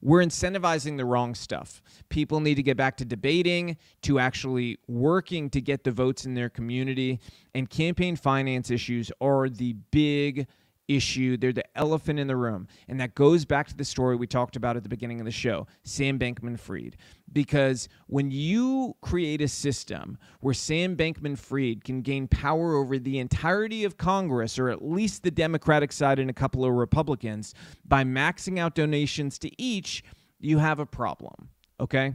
We're 0.00 0.22
incentivizing 0.22 0.96
the 0.96 1.04
wrong 1.04 1.34
stuff. 1.34 1.82
People 2.08 2.40
need 2.40 2.56
to 2.56 2.62
get 2.62 2.76
back 2.76 2.96
to 2.98 3.04
debating, 3.04 3.76
to 4.02 4.18
actually 4.18 4.78
working 4.88 5.50
to 5.50 5.60
get 5.60 5.84
the 5.84 5.92
votes 5.92 6.24
in 6.24 6.34
their 6.34 6.48
community. 6.48 7.20
And 7.54 7.68
campaign 7.68 8.16
finance 8.16 8.70
issues 8.70 9.10
are 9.20 9.48
the 9.48 9.74
big 9.90 10.46
issue. 10.88 11.36
They're 11.36 11.52
the 11.52 11.64
elephant 11.76 12.18
in 12.18 12.26
the 12.26 12.36
room. 12.36 12.68
And 12.88 13.00
that 13.00 13.14
goes 13.14 13.44
back 13.44 13.68
to 13.68 13.76
the 13.76 13.84
story 13.84 14.16
we 14.16 14.26
talked 14.26 14.56
about 14.56 14.76
at 14.76 14.82
the 14.82 14.88
beginning 14.88 15.20
of 15.20 15.26
the 15.26 15.32
show 15.32 15.66
Sam 15.82 16.18
Bankman 16.18 16.58
Fried. 16.58 16.96
Because 17.32 17.88
when 18.06 18.30
you 18.30 18.94
create 19.00 19.40
a 19.40 19.48
system 19.48 20.18
where 20.40 20.54
Sam 20.54 20.96
Bankman 20.96 21.38
Fried 21.38 21.84
can 21.84 22.02
gain 22.02 22.28
power 22.28 22.74
over 22.74 22.98
the 22.98 23.18
entirety 23.18 23.84
of 23.84 23.96
Congress, 23.96 24.58
or 24.58 24.68
at 24.68 24.84
least 24.84 25.22
the 25.22 25.30
Democratic 25.30 25.92
side 25.92 26.18
and 26.18 26.30
a 26.30 26.34
couple 26.34 26.64
of 26.64 26.72
Republicans, 26.72 27.54
by 27.84 28.04
maxing 28.04 28.58
out 28.58 28.74
donations 28.74 29.38
to 29.40 29.50
each, 29.62 30.04
you 30.38 30.58
have 30.58 30.78
a 30.78 30.86
problem. 30.86 31.48
Okay? 31.80 32.14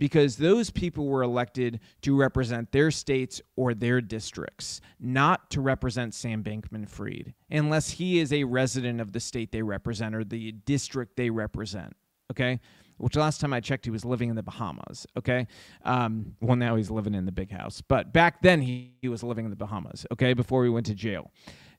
Because 0.00 0.36
those 0.36 0.70
people 0.70 1.06
were 1.06 1.22
elected 1.22 1.78
to 2.00 2.16
represent 2.16 2.72
their 2.72 2.90
states 2.90 3.42
or 3.54 3.74
their 3.74 4.00
districts, 4.00 4.80
not 4.98 5.50
to 5.50 5.60
represent 5.60 6.14
Sam 6.14 6.42
Bankman 6.42 6.88
Fried, 6.88 7.34
unless 7.50 7.90
he 7.90 8.18
is 8.18 8.32
a 8.32 8.44
resident 8.44 9.02
of 9.02 9.12
the 9.12 9.20
state 9.20 9.52
they 9.52 9.60
represent 9.60 10.14
or 10.14 10.24
the 10.24 10.52
district 10.52 11.16
they 11.16 11.28
represent. 11.28 11.94
Okay? 12.30 12.60
Which 12.96 13.14
last 13.14 13.42
time 13.42 13.52
I 13.52 13.60
checked, 13.60 13.84
he 13.84 13.90
was 13.90 14.06
living 14.06 14.30
in 14.30 14.36
the 14.36 14.42
Bahamas. 14.42 15.06
Okay. 15.18 15.46
Um, 15.84 16.34
well, 16.40 16.56
now 16.56 16.76
he's 16.76 16.90
living 16.90 17.14
in 17.14 17.26
the 17.26 17.32
big 17.32 17.50
house. 17.50 17.82
But 17.82 18.12
back 18.12 18.40
then, 18.40 18.62
he, 18.62 18.94
he 19.02 19.08
was 19.08 19.22
living 19.22 19.44
in 19.44 19.50
the 19.50 19.56
Bahamas. 19.56 20.06
Okay. 20.12 20.32
Before 20.32 20.64
he 20.64 20.70
went 20.70 20.86
to 20.86 20.94
jail. 20.94 21.30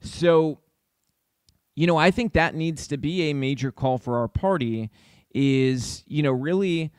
So, 0.01 0.59
you 1.75 1.87
know, 1.87 1.97
I 1.97 2.11
think 2.11 2.33
that 2.33 2.53
needs 2.53 2.87
to 2.87 2.97
be 2.97 3.29
a 3.29 3.33
major 3.33 3.71
call 3.71 3.97
for 3.97 4.17
our 4.17 4.27
party 4.27 4.91
is, 5.33 6.03
you 6.07 6.21
know, 6.23 6.31
really 6.31 6.91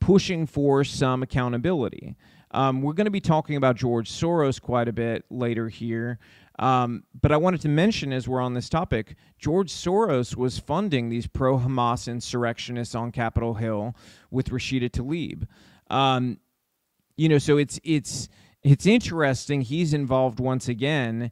pushing 0.00 0.46
for 0.46 0.84
some 0.84 1.22
accountability. 1.22 2.16
Um, 2.52 2.80
we're 2.80 2.92
going 2.94 3.06
to 3.06 3.10
be 3.10 3.20
talking 3.20 3.56
about 3.56 3.76
George 3.76 4.10
Soros 4.10 4.60
quite 4.60 4.88
a 4.88 4.92
bit 4.92 5.24
later 5.30 5.68
here. 5.68 6.18
Um, 6.58 7.04
but 7.20 7.32
I 7.32 7.36
wanted 7.36 7.60
to 7.62 7.68
mention, 7.68 8.12
as 8.12 8.26
we're 8.26 8.40
on 8.40 8.54
this 8.54 8.68
topic, 8.68 9.16
George 9.38 9.70
Soros 9.70 10.36
was 10.36 10.58
funding 10.58 11.10
these 11.10 11.26
pro 11.26 11.58
Hamas 11.58 12.08
insurrectionists 12.08 12.94
on 12.94 13.12
Capitol 13.12 13.54
Hill 13.54 13.94
with 14.30 14.48
Rashida 14.50 14.90
Tlaib. 14.90 15.46
Um, 15.90 16.38
you 17.16 17.28
know, 17.28 17.38
so 17.38 17.58
it's 17.58 17.78
it's 17.84 18.28
it's 18.62 18.86
interesting. 18.86 19.60
He's 19.60 19.92
involved 19.92 20.40
once 20.40 20.68
again, 20.68 21.30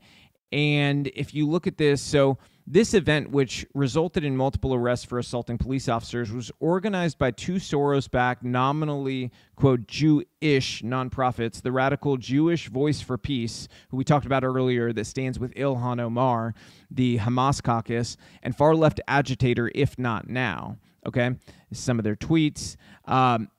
and 0.52 1.08
if 1.08 1.34
you 1.34 1.48
look 1.48 1.66
at 1.66 1.78
this, 1.78 2.02
so 2.02 2.38
this 2.66 2.94
event, 2.94 3.30
which 3.30 3.66
resulted 3.74 4.24
in 4.24 4.36
multiple 4.36 4.74
arrests 4.74 5.04
for 5.04 5.18
assaulting 5.18 5.58
police 5.58 5.86
officers, 5.86 6.32
was 6.32 6.50
organized 6.60 7.18
by 7.18 7.30
two 7.30 7.54
Soros 7.54 8.10
backed, 8.10 8.42
nominally, 8.42 9.30
quote, 9.54 9.86
Jewish 9.86 10.82
nonprofits, 10.82 11.60
the 11.60 11.72
radical 11.72 12.16
Jewish 12.16 12.68
Voice 12.68 13.02
for 13.02 13.18
Peace, 13.18 13.68
who 13.90 13.98
we 13.98 14.04
talked 14.04 14.24
about 14.24 14.44
earlier, 14.44 14.94
that 14.94 15.04
stands 15.04 15.38
with 15.38 15.54
Ilhan 15.54 16.00
Omar, 16.00 16.54
the 16.90 17.18
Hamas 17.18 17.62
caucus, 17.62 18.16
and 18.42 18.56
far 18.56 18.74
left 18.74 19.00
agitator, 19.06 19.70
If 19.74 19.98
Not 19.98 20.28
Now. 20.28 20.78
Okay, 21.06 21.36
some 21.70 21.98
of 21.98 22.04
their 22.04 22.16
tweets. 22.16 22.76
Um, 23.04 23.50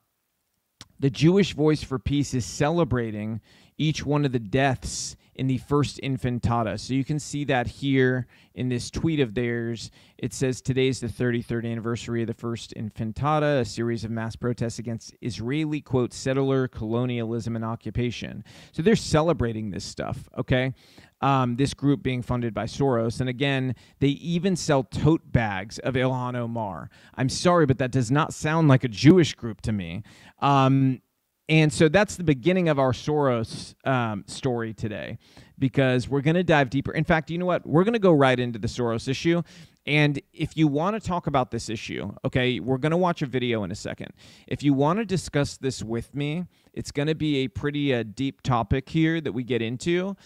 the 0.98 1.10
Jewish 1.10 1.54
Voice 1.54 1.82
for 1.82 2.00
Peace 2.00 2.34
is 2.34 2.44
celebrating 2.44 3.40
each 3.78 4.04
one 4.04 4.24
of 4.24 4.32
the 4.32 4.40
deaths 4.40 5.16
in 5.36 5.46
the 5.46 5.58
first 5.58 6.00
intifada. 6.02 6.78
So 6.78 6.94
you 6.94 7.04
can 7.04 7.18
see 7.18 7.44
that 7.44 7.66
here 7.66 8.26
in 8.54 8.68
this 8.68 8.90
tweet 8.90 9.20
of 9.20 9.34
theirs. 9.34 9.90
It 10.18 10.32
says 10.32 10.60
today 10.60 10.88
is 10.88 11.00
the 11.00 11.08
33rd 11.08 11.70
anniversary 11.70 12.22
of 12.22 12.26
the 12.26 12.34
first 12.34 12.74
intifada, 12.74 13.60
a 13.60 13.64
series 13.64 14.04
of 14.04 14.10
mass 14.10 14.34
protests 14.34 14.78
against 14.78 15.14
Israeli, 15.20 15.80
quote, 15.80 16.12
settler 16.12 16.68
colonialism 16.68 17.54
and 17.54 17.64
occupation. 17.64 18.44
So 18.72 18.82
they're 18.82 18.96
celebrating 18.96 19.70
this 19.70 19.84
stuff, 19.84 20.28
okay? 20.38 20.72
Um, 21.20 21.56
this 21.56 21.72
group 21.72 22.02
being 22.02 22.22
funded 22.22 22.52
by 22.52 22.64
Soros. 22.64 23.20
And 23.20 23.28
again, 23.28 23.74
they 24.00 24.08
even 24.08 24.56
sell 24.56 24.84
tote 24.84 25.32
bags 25.32 25.78
of 25.78 25.94
Ilhan 25.94 26.34
Omar. 26.34 26.90
I'm 27.14 27.28
sorry, 27.28 27.66
but 27.66 27.78
that 27.78 27.90
does 27.90 28.10
not 28.10 28.34
sound 28.34 28.68
like 28.68 28.84
a 28.84 28.88
Jewish 28.88 29.34
group 29.34 29.60
to 29.62 29.72
me. 29.72 30.02
Um, 30.40 31.00
and 31.48 31.72
so 31.72 31.88
that's 31.88 32.16
the 32.16 32.24
beginning 32.24 32.68
of 32.68 32.78
our 32.78 32.92
Soros 32.92 33.74
um, 33.86 34.24
story 34.26 34.74
today 34.74 35.18
because 35.58 36.08
we're 36.08 36.20
going 36.20 36.34
to 36.34 36.42
dive 36.42 36.70
deeper. 36.70 36.92
In 36.92 37.04
fact, 37.04 37.30
you 37.30 37.38
know 37.38 37.46
what? 37.46 37.64
We're 37.64 37.84
going 37.84 37.94
to 37.94 38.00
go 38.00 38.12
right 38.12 38.38
into 38.38 38.58
the 38.58 38.66
Soros 38.66 39.08
issue. 39.08 39.42
And 39.86 40.20
if 40.32 40.56
you 40.56 40.66
want 40.66 41.00
to 41.00 41.08
talk 41.08 41.28
about 41.28 41.52
this 41.52 41.68
issue, 41.68 42.12
okay, 42.24 42.58
we're 42.58 42.78
going 42.78 42.90
to 42.90 42.96
watch 42.96 43.22
a 43.22 43.26
video 43.26 43.62
in 43.62 43.70
a 43.70 43.76
second. 43.76 44.08
If 44.48 44.64
you 44.64 44.74
want 44.74 44.98
to 44.98 45.04
discuss 45.04 45.56
this 45.56 45.82
with 45.82 46.12
me, 46.12 46.46
it's 46.72 46.90
going 46.90 47.06
to 47.06 47.14
be 47.14 47.44
a 47.44 47.48
pretty 47.48 47.94
uh, 47.94 48.02
deep 48.02 48.42
topic 48.42 48.88
here 48.88 49.20
that 49.20 49.30
we 49.30 49.44
get 49.44 49.62
into. 49.62 50.16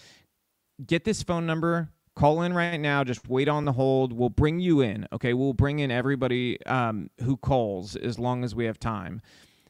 Get 0.83 1.05
this 1.05 1.21
phone 1.21 1.45
number, 1.45 1.89
call 2.15 2.41
in 2.41 2.53
right 2.53 2.79
now. 2.79 3.03
Just 3.03 3.27
wait 3.29 3.47
on 3.47 3.65
the 3.65 3.73
hold. 3.73 4.11
We'll 4.11 4.29
bring 4.29 4.59
you 4.59 4.81
in, 4.81 5.07
okay? 5.13 5.35
We'll 5.35 5.53
bring 5.53 5.77
in 5.77 5.91
everybody 5.91 6.65
um, 6.65 7.11
who 7.21 7.37
calls 7.37 7.95
as 7.95 8.17
long 8.17 8.43
as 8.43 8.55
we 8.55 8.65
have 8.65 8.79
time. 8.79 9.21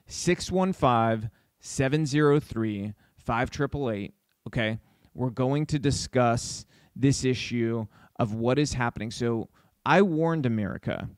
615 0.08 1.30
703 1.62 2.94
5888. 3.18 4.14
Okay. 4.48 4.80
We're 5.14 5.30
going 5.30 5.66
to 5.68 5.80
discuss 5.80 6.66
this 6.96 7.24
issue 7.26 7.86
of 8.18 8.34
what 8.34 8.60
is 8.60 8.74
happening. 8.74 9.12
So 9.12 9.50
I 9.86 10.02
warned 10.02 10.46
America 10.46 11.10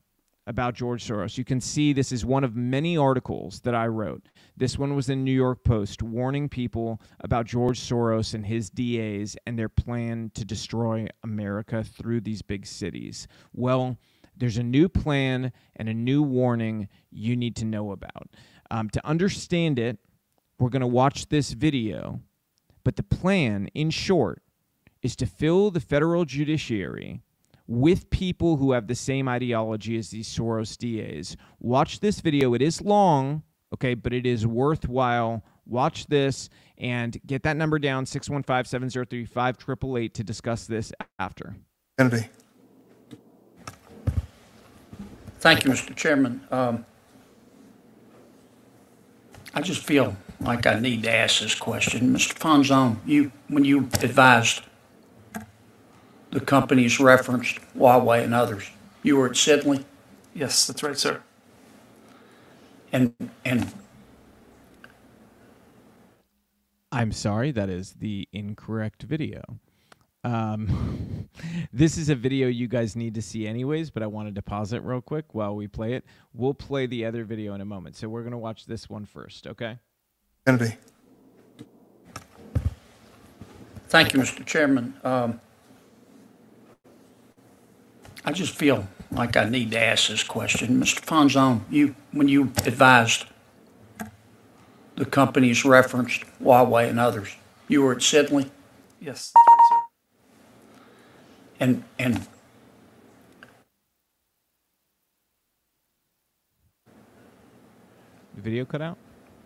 about 0.46 0.74
George 0.74 1.06
Soros. 1.06 1.38
You 1.38 1.44
can 1.44 1.60
see 1.60 1.92
this 1.92 2.12
is 2.12 2.24
one 2.24 2.44
of 2.44 2.54
many 2.54 2.96
articles 2.96 3.60
that 3.60 3.74
I 3.74 3.86
wrote. 3.86 4.28
This 4.56 4.78
one 4.78 4.94
was 4.94 5.08
in 5.08 5.24
New 5.24 5.32
York 5.32 5.64
Post 5.64 6.02
warning 6.02 6.48
people 6.48 7.00
about 7.20 7.46
George 7.46 7.80
Soros 7.80 8.34
and 8.34 8.44
his 8.44 8.68
DAs 8.68 9.36
and 9.46 9.58
their 9.58 9.68
plan 9.68 10.30
to 10.34 10.44
destroy 10.44 11.06
America 11.22 11.82
through 11.82 12.20
these 12.20 12.42
big 12.42 12.66
cities. 12.66 13.26
Well, 13.52 13.96
there's 14.36 14.58
a 14.58 14.62
new 14.62 14.88
plan 14.88 15.52
and 15.76 15.88
a 15.88 15.94
new 15.94 16.22
warning 16.22 16.88
you 17.10 17.36
need 17.36 17.56
to 17.56 17.64
know 17.64 17.92
about. 17.92 18.28
Um, 18.70 18.90
to 18.90 19.06
understand 19.06 19.78
it, 19.78 19.98
we're 20.58 20.68
going 20.68 20.80
to 20.80 20.86
watch 20.86 21.28
this 21.28 21.52
video, 21.52 22.20
but 22.84 22.96
the 22.96 23.02
plan, 23.02 23.68
in 23.74 23.90
short, 23.90 24.42
is 25.02 25.16
to 25.16 25.26
fill 25.26 25.70
the 25.70 25.80
federal 25.80 26.24
judiciary 26.24 27.20
with 27.66 28.10
people 28.10 28.56
who 28.56 28.72
have 28.72 28.86
the 28.86 28.94
same 28.94 29.28
ideology 29.28 29.96
as 29.96 30.10
these 30.10 30.28
Soros 30.28 30.76
DAs. 30.76 31.36
Watch 31.60 32.00
this 32.00 32.20
video. 32.20 32.54
It 32.54 32.62
is 32.62 32.80
long, 32.82 33.42
okay, 33.72 33.94
but 33.94 34.12
it 34.12 34.26
is 34.26 34.46
worthwhile. 34.46 35.44
Watch 35.66 36.06
this 36.06 36.50
and 36.76 37.16
get 37.26 37.42
that 37.44 37.56
number 37.56 37.78
down 37.78 38.04
615 38.06 38.64
703 38.64 39.24
5888 39.24 40.14
to 40.14 40.24
discuss 40.24 40.66
this 40.66 40.92
after. 41.18 41.56
Kennedy. 41.98 42.28
Thank 45.38 45.64
you, 45.64 45.70
Mr. 45.70 45.94
Chairman. 45.94 46.40
Um, 46.50 46.86
I 49.54 49.60
just 49.60 49.82
feel 49.82 50.16
like 50.44 50.66
I 50.66 50.78
need 50.80 51.02
to 51.04 51.10
ask 51.12 51.40
this 51.40 51.54
question. 51.54 52.14
Mr. 52.14 52.34
Fonzone, 52.34 52.98
you, 53.06 53.32
when 53.48 53.64
you 53.64 53.88
advised 54.02 54.62
the 56.30 56.40
companies 56.40 57.00
referenced, 57.00 57.58
Huawei 57.76 58.24
and 58.24 58.34
others, 58.34 58.70
you 59.02 59.16
were 59.16 59.26
at 59.26 59.32
Sidley 59.32 59.84
Yes, 60.34 60.66
that's 60.66 60.82
right, 60.82 60.98
sir. 60.98 61.22
and, 62.92 63.14
and 63.44 63.72
I'm 66.90 67.12
sorry, 67.12 67.52
that 67.52 67.68
is 67.68 67.94
the 67.94 68.28
incorrect 68.32 69.02
video. 69.04 69.42
Um, 70.24 71.28
this 71.72 71.98
is 71.98 72.08
a 72.08 72.16
video 72.16 72.48
you 72.48 72.66
guys 72.68 72.96
need 72.96 73.14
to 73.14 73.22
see 73.22 73.46
anyways, 73.46 73.90
but 73.90 74.02
I 74.02 74.06
wanted 74.08 74.34
to 74.36 74.42
pause 74.42 74.72
it 74.72 74.82
real 74.82 75.00
quick 75.00 75.34
while 75.34 75.54
we 75.54 75.68
play 75.68 75.94
it. 75.94 76.04
We'll 76.32 76.54
play 76.54 76.86
the 76.86 77.04
other 77.04 77.24
video 77.24 77.54
in 77.54 77.60
a 77.60 77.64
moment. 77.64 77.96
So 77.96 78.08
we're 78.08 78.22
going 78.22 78.32
to 78.32 78.38
watch 78.38 78.66
this 78.66 78.90
one 78.90 79.04
first, 79.06 79.46
okay? 79.46 79.78
Kennedy. 80.46 80.76
thank 83.88 84.12
you, 84.12 84.18
Mr. 84.20 84.44
Chairman. 84.44 84.92
Um, 85.04 85.40
I 88.24 88.32
just 88.32 88.54
feel 88.54 88.86
like 89.10 89.36
I 89.36 89.44
need 89.48 89.70
to 89.70 89.80
ask 89.80 90.08
this 90.08 90.22
question. 90.22 90.80
Mr. 90.80 91.00
Fonzone, 91.00 91.60
you, 91.70 91.94
when 92.12 92.28
you 92.28 92.52
advised 92.66 93.26
the 94.96 95.04
companies 95.04 95.64
referenced, 95.64 96.24
Huawei 96.42 96.88
and 96.90 96.98
others, 96.98 97.36
you 97.68 97.82
were 97.82 97.92
at 97.92 97.98
Sidley 97.98 98.50
Yes, 99.00 99.32
that's 99.34 99.44
right, 99.48 99.58
sir. 99.68 99.84
and, 101.60 101.84
and 101.98 102.26
The 108.34 108.40
video 108.42 108.64
cut 108.64 108.82
out? 108.82 108.98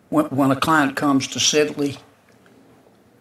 When, 0.09 0.25
when 0.25 0.51
a 0.51 0.55
client 0.55 0.95
comes 0.95 1.27
to 1.27 1.39
Sidley, 1.39 1.97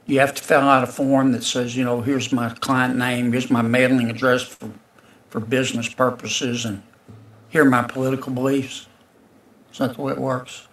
you 0.07 0.21
have 0.21 0.35
to 0.35 0.43
fill 0.43 0.61
out 0.61 0.85
a 0.85 0.87
form 0.87 1.33
that 1.33 1.45
says, 1.45 1.77
you 1.77 1.85
know, 1.85 2.01
here's 2.01 2.33
my 2.33 2.51
client 2.51 2.97
name, 2.97 3.33
here's 3.33 3.51
my 3.51 3.63
mailing 3.63 4.09
address 4.11 4.43
for, 4.43 4.71
for 5.29 5.41
business 5.41 5.89
purposes, 5.89 6.65
and 6.65 6.83
here 7.51 7.63
are 7.67 7.71
my 7.71 7.83
political 7.83 8.33
beliefs. 8.33 8.87
Is 9.71 9.79
that 9.79 9.95
the 9.95 10.03
way 10.03 10.13
it 10.13 10.19
works? 10.19 10.67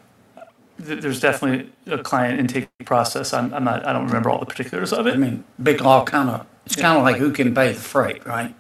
There's 0.78 1.20
definitely 1.20 1.72
a 1.86 1.98
client 1.98 2.40
intake 2.40 2.70
process. 2.86 3.34
I'm, 3.34 3.54
I'm 3.54 3.64
not, 3.64 3.86
I 3.86 3.94
don't 3.94 4.08
remember 4.08 4.30
all 4.30 4.40
the 4.40 4.46
particulars 4.46 4.92
of 4.92 5.08
it. 5.08 5.14
I 5.14 5.18
mean, 5.18 5.44
big 5.62 5.82
law 5.82 6.04
kind 6.04 6.30
of, 6.30 6.46
it's 6.66 6.76
kind 6.76 6.98
of 6.98 7.04
like 7.04 7.18
who 7.18 7.32
can 7.32 7.54
pay 7.54 7.72
the 7.72 7.80
freight, 7.80 8.26
right? 8.26 8.56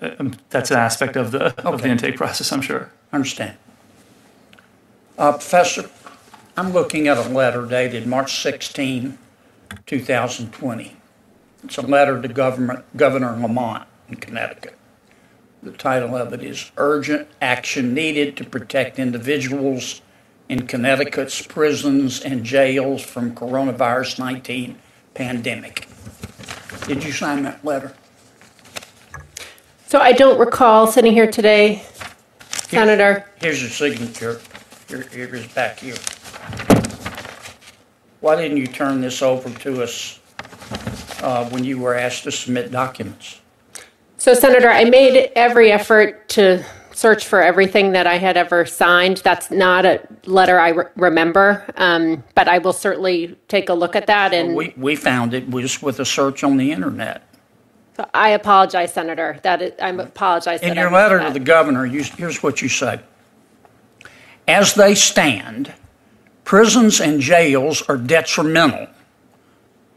Um, 0.00 0.34
That's 0.50 0.70
an 0.70 0.78
aspect 0.78 1.16
of 1.16 1.30
the, 1.30 1.58
of 1.66 1.82
the 1.82 1.88
intake 1.88 2.16
process, 2.16 2.52
I'm 2.52 2.60
sure. 2.60 2.90
I 3.12 3.16
Understand. 3.16 3.56
Uh, 5.18 5.32
Professor, 5.32 5.90
I'm 6.56 6.72
looking 6.72 7.06
at 7.06 7.18
a 7.18 7.28
letter 7.28 7.66
dated 7.66 8.06
March 8.06 8.40
16, 8.40 9.18
2020. 9.84 10.96
It's 11.64 11.76
a 11.76 11.82
letter 11.82 12.20
to 12.20 12.28
Governor, 12.28 12.82
Governor 12.96 13.36
Lamont 13.36 13.86
in 14.08 14.16
Connecticut. 14.16 14.76
The 15.62 15.72
title 15.72 16.16
of 16.16 16.32
it 16.32 16.42
is 16.42 16.72
Urgent 16.78 17.28
Action 17.42 17.92
Needed 17.92 18.38
to 18.38 18.44
Protect 18.44 18.98
Individuals 18.98 20.00
in 20.48 20.66
Connecticut's 20.66 21.46
Prisons 21.46 22.22
and 22.22 22.42
Jails 22.42 23.02
from 23.02 23.34
Coronavirus 23.34 24.18
19 24.18 24.78
Pandemic. 25.14 25.88
Did 26.86 27.04
you 27.04 27.12
sign 27.12 27.42
that 27.42 27.62
letter? 27.64 27.94
So 29.86 30.00
I 30.00 30.12
don't 30.12 30.38
recall 30.38 30.86
sitting 30.86 31.12
here 31.12 31.30
today, 31.30 31.82
Senator. 32.50 33.26
Here's 33.40 33.60
your 33.60 33.70
signature. 33.70 34.40
Here, 34.92 35.08
here 35.10 35.34
is 35.36 35.46
back 35.46 35.78
here. 35.78 35.94
Why 38.20 38.36
didn't 38.36 38.58
you 38.58 38.66
turn 38.66 39.00
this 39.00 39.22
over 39.22 39.48
to 39.60 39.82
us 39.82 40.20
uh, 41.22 41.48
when 41.48 41.64
you 41.64 41.78
were 41.78 41.94
asked 41.94 42.24
to 42.24 42.30
submit 42.30 42.70
documents? 42.70 43.40
So 44.18 44.34
Senator, 44.34 44.68
I 44.68 44.84
made 44.84 45.32
every 45.34 45.72
effort 45.72 46.28
to 46.30 46.62
search 46.92 47.24
for 47.24 47.40
everything 47.40 47.92
that 47.92 48.06
I 48.06 48.18
had 48.18 48.36
ever 48.36 48.66
signed. 48.66 49.22
That's 49.24 49.50
not 49.50 49.86
a 49.86 50.06
letter 50.26 50.60
I 50.60 50.68
re- 50.68 50.84
remember, 50.96 51.64
um, 51.76 52.22
but 52.34 52.46
I 52.46 52.58
will 52.58 52.74
certainly 52.74 53.34
take 53.48 53.70
a 53.70 53.74
look 53.74 53.96
at 53.96 54.06
that. 54.08 54.34
And 54.34 54.54
We, 54.54 54.74
we 54.76 54.94
found 54.94 55.32
it 55.32 55.48
just 55.48 55.82
with 55.82 56.00
a 56.00 56.04
search 56.04 56.44
on 56.44 56.58
the 56.58 56.70
internet. 56.70 57.26
I 58.12 58.30
apologize, 58.30 58.92
Senator. 58.92 59.40
That 59.42 59.62
is, 59.62 59.72
I 59.80 59.88
apologize. 59.88 60.60
In 60.60 60.74
your 60.74 60.90
letter 60.90 61.18
to 61.18 61.30
the 61.30 61.40
governor, 61.40 61.86
you, 61.86 62.04
here's 62.04 62.42
what 62.42 62.60
you 62.60 62.68
say. 62.68 63.00
As 64.48 64.74
they 64.74 64.94
stand, 64.94 65.72
prisons 66.44 67.00
and 67.00 67.20
jails 67.20 67.82
are 67.88 67.96
detrimental 67.96 68.88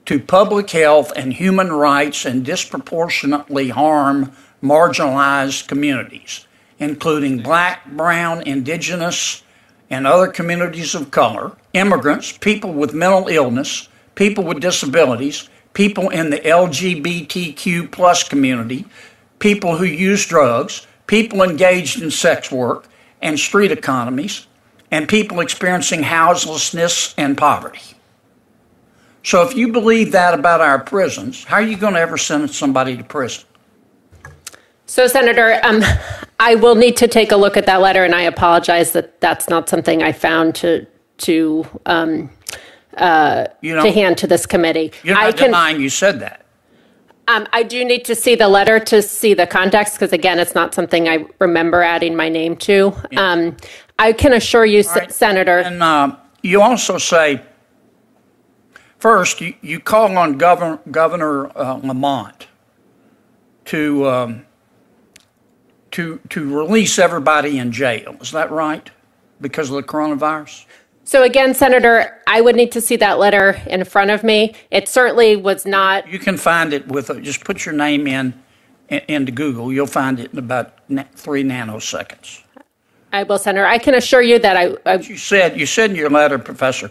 to 0.05 0.19
public 0.19 0.69
health 0.69 1.12
and 1.15 1.34
human 1.34 1.71
rights 1.71 2.25
and 2.25 2.45
disproportionately 2.45 3.69
harm 3.69 4.31
marginalized 4.62 5.67
communities, 5.67 6.45
including 6.77 7.41
black, 7.41 7.86
brown, 7.91 8.41
indigenous, 8.43 9.43
and 9.89 10.05
other 10.05 10.27
communities 10.27 10.93
of 10.93 11.10
color, 11.10 11.53
immigrants, 11.73 12.38
people 12.38 12.71
with 12.71 12.93
mental 12.93 13.27
illness, 13.27 13.89
people 14.13 14.43
with 14.43 14.60
disabilities, 14.60 15.49
people 15.73 16.10
in 16.10 16.29
the 16.29 16.39
LGBTQ 16.39 17.91
plus 17.91 18.23
community, 18.23 18.86
people 19.39 19.77
who 19.77 19.86
use 19.86 20.25
drugs, 20.25 20.86
people 21.08 21.41
engaged 21.41 22.01
in 22.01 22.12
sex 22.12 22.51
work 22.51 22.88
and 23.25 23.39
street 23.39 23.71
economies, 23.71 24.45
and 24.91 25.09
people 25.09 25.39
experiencing 25.41 26.03
houselessness 26.03 27.15
and 27.17 27.35
poverty. 27.38 27.81
So 29.23 29.41
if 29.41 29.55
you 29.55 29.71
believe 29.71 30.11
that 30.11 30.35
about 30.35 30.61
our 30.61 30.77
prisons, 30.77 31.43
how 31.43 31.55
are 31.55 31.61
you 31.63 31.75
going 31.75 31.95
to 31.95 31.99
ever 31.99 32.17
sentence 32.17 32.55
somebody 32.55 32.95
to 32.95 33.03
prison? 33.03 33.43
So, 34.85 35.07
Senator, 35.07 35.59
um, 35.63 35.81
I 36.39 36.53
will 36.53 36.75
need 36.75 36.95
to 36.97 37.07
take 37.07 37.31
a 37.31 37.35
look 37.35 37.57
at 37.57 37.65
that 37.65 37.81
letter, 37.81 38.03
and 38.03 38.13
I 38.13 38.21
apologize 38.21 38.91
that 38.91 39.19
that's 39.19 39.49
not 39.49 39.67
something 39.67 40.03
I 40.03 40.11
found 40.11 40.53
to 40.55 40.85
to 41.17 41.65
um, 41.88 42.29
uh, 42.97 43.47
You 43.61 43.75
know, 43.75 43.83
to 43.83 43.91
hand 43.91 44.19
to 44.19 44.27
this 44.27 44.45
committee. 44.45 44.91
you're 45.03 45.17
I 45.17 45.25
not 45.29 45.38
can. 45.38 45.47
denying 45.47 45.81
you 45.81 45.89
said 45.89 46.19
that. 46.19 46.44
Um, 47.27 47.47
I 47.53 47.63
do 47.63 47.83
need 47.83 48.05
to 48.05 48.15
see 48.15 48.35
the 48.35 48.47
letter 48.47 48.79
to 48.79 49.01
see 49.01 49.33
the 49.33 49.47
context 49.47 49.95
because, 49.95 50.13
again, 50.13 50.38
it's 50.39 50.53
not 50.53 50.75
something 50.75 51.07
I 51.07 51.25
remember 51.39 51.81
adding 51.81 52.15
my 52.15 52.29
name 52.29 52.55
to. 52.57 52.93
Um, 53.17 53.57
I 53.97 54.13
can 54.13 54.33
assure 54.33 54.65
you, 54.65 54.83
right. 54.83 55.11
Senator. 55.11 55.59
And 55.59 55.81
uh, 55.81 56.15
you 56.43 56.61
also 56.61 56.99
say, 56.99 57.41
first, 58.99 59.41
you, 59.41 59.55
you 59.61 59.79
call 59.79 60.15
on 60.17 60.38
Governor, 60.38 60.79
Governor 60.91 61.57
uh, 61.57 61.79
Lamont 61.83 62.47
to, 63.65 64.07
um, 64.07 64.45
to, 65.91 66.19
to 66.29 66.57
release 66.57 66.99
everybody 66.99 67.57
in 67.57 67.71
jail. 67.71 68.15
Is 68.21 68.31
that 68.31 68.51
right? 68.51 68.91
Because 69.41 69.69
of 69.69 69.77
the 69.77 69.83
coronavirus? 69.83 70.65
So, 71.07 71.21
again, 71.21 71.53
Senator, 71.53 72.19
I 72.25 72.41
would 72.41 72.55
need 72.55 72.71
to 72.71 72.81
see 72.81 72.95
that 72.95 73.19
letter 73.19 73.61
in 73.67 73.83
front 73.85 74.09
of 74.09 74.23
me. 74.23 74.55
It 74.71 74.89
certainly 74.89 75.35
was 75.35 75.63
not. 75.63 76.07
You 76.07 76.17
can 76.17 76.35
find 76.35 76.73
it 76.73 76.87
with, 76.87 77.11
a, 77.11 77.21
just 77.21 77.45
put 77.45 77.63
your 77.63 77.75
name 77.75 78.07
in, 78.07 78.33
in 78.89 79.01
into 79.07 79.31
Google. 79.31 79.71
You'll 79.71 79.85
find 79.85 80.19
it 80.19 80.33
in 80.33 80.39
about 80.39 80.73
three 81.13 81.43
nanoseconds. 81.43 82.41
I 83.13 83.21
will, 83.21 83.37
Senator. 83.37 83.67
I 83.67 83.77
can 83.77 83.93
assure 83.93 84.23
you 84.23 84.39
that 84.39 84.57
I, 84.57 84.75
I 84.91 84.95
You 84.95 85.15
said, 85.15 85.59
you 85.59 85.67
said 85.67 85.91
in 85.91 85.95
your 85.95 86.09
letter, 86.09 86.39
Professor, 86.39 86.89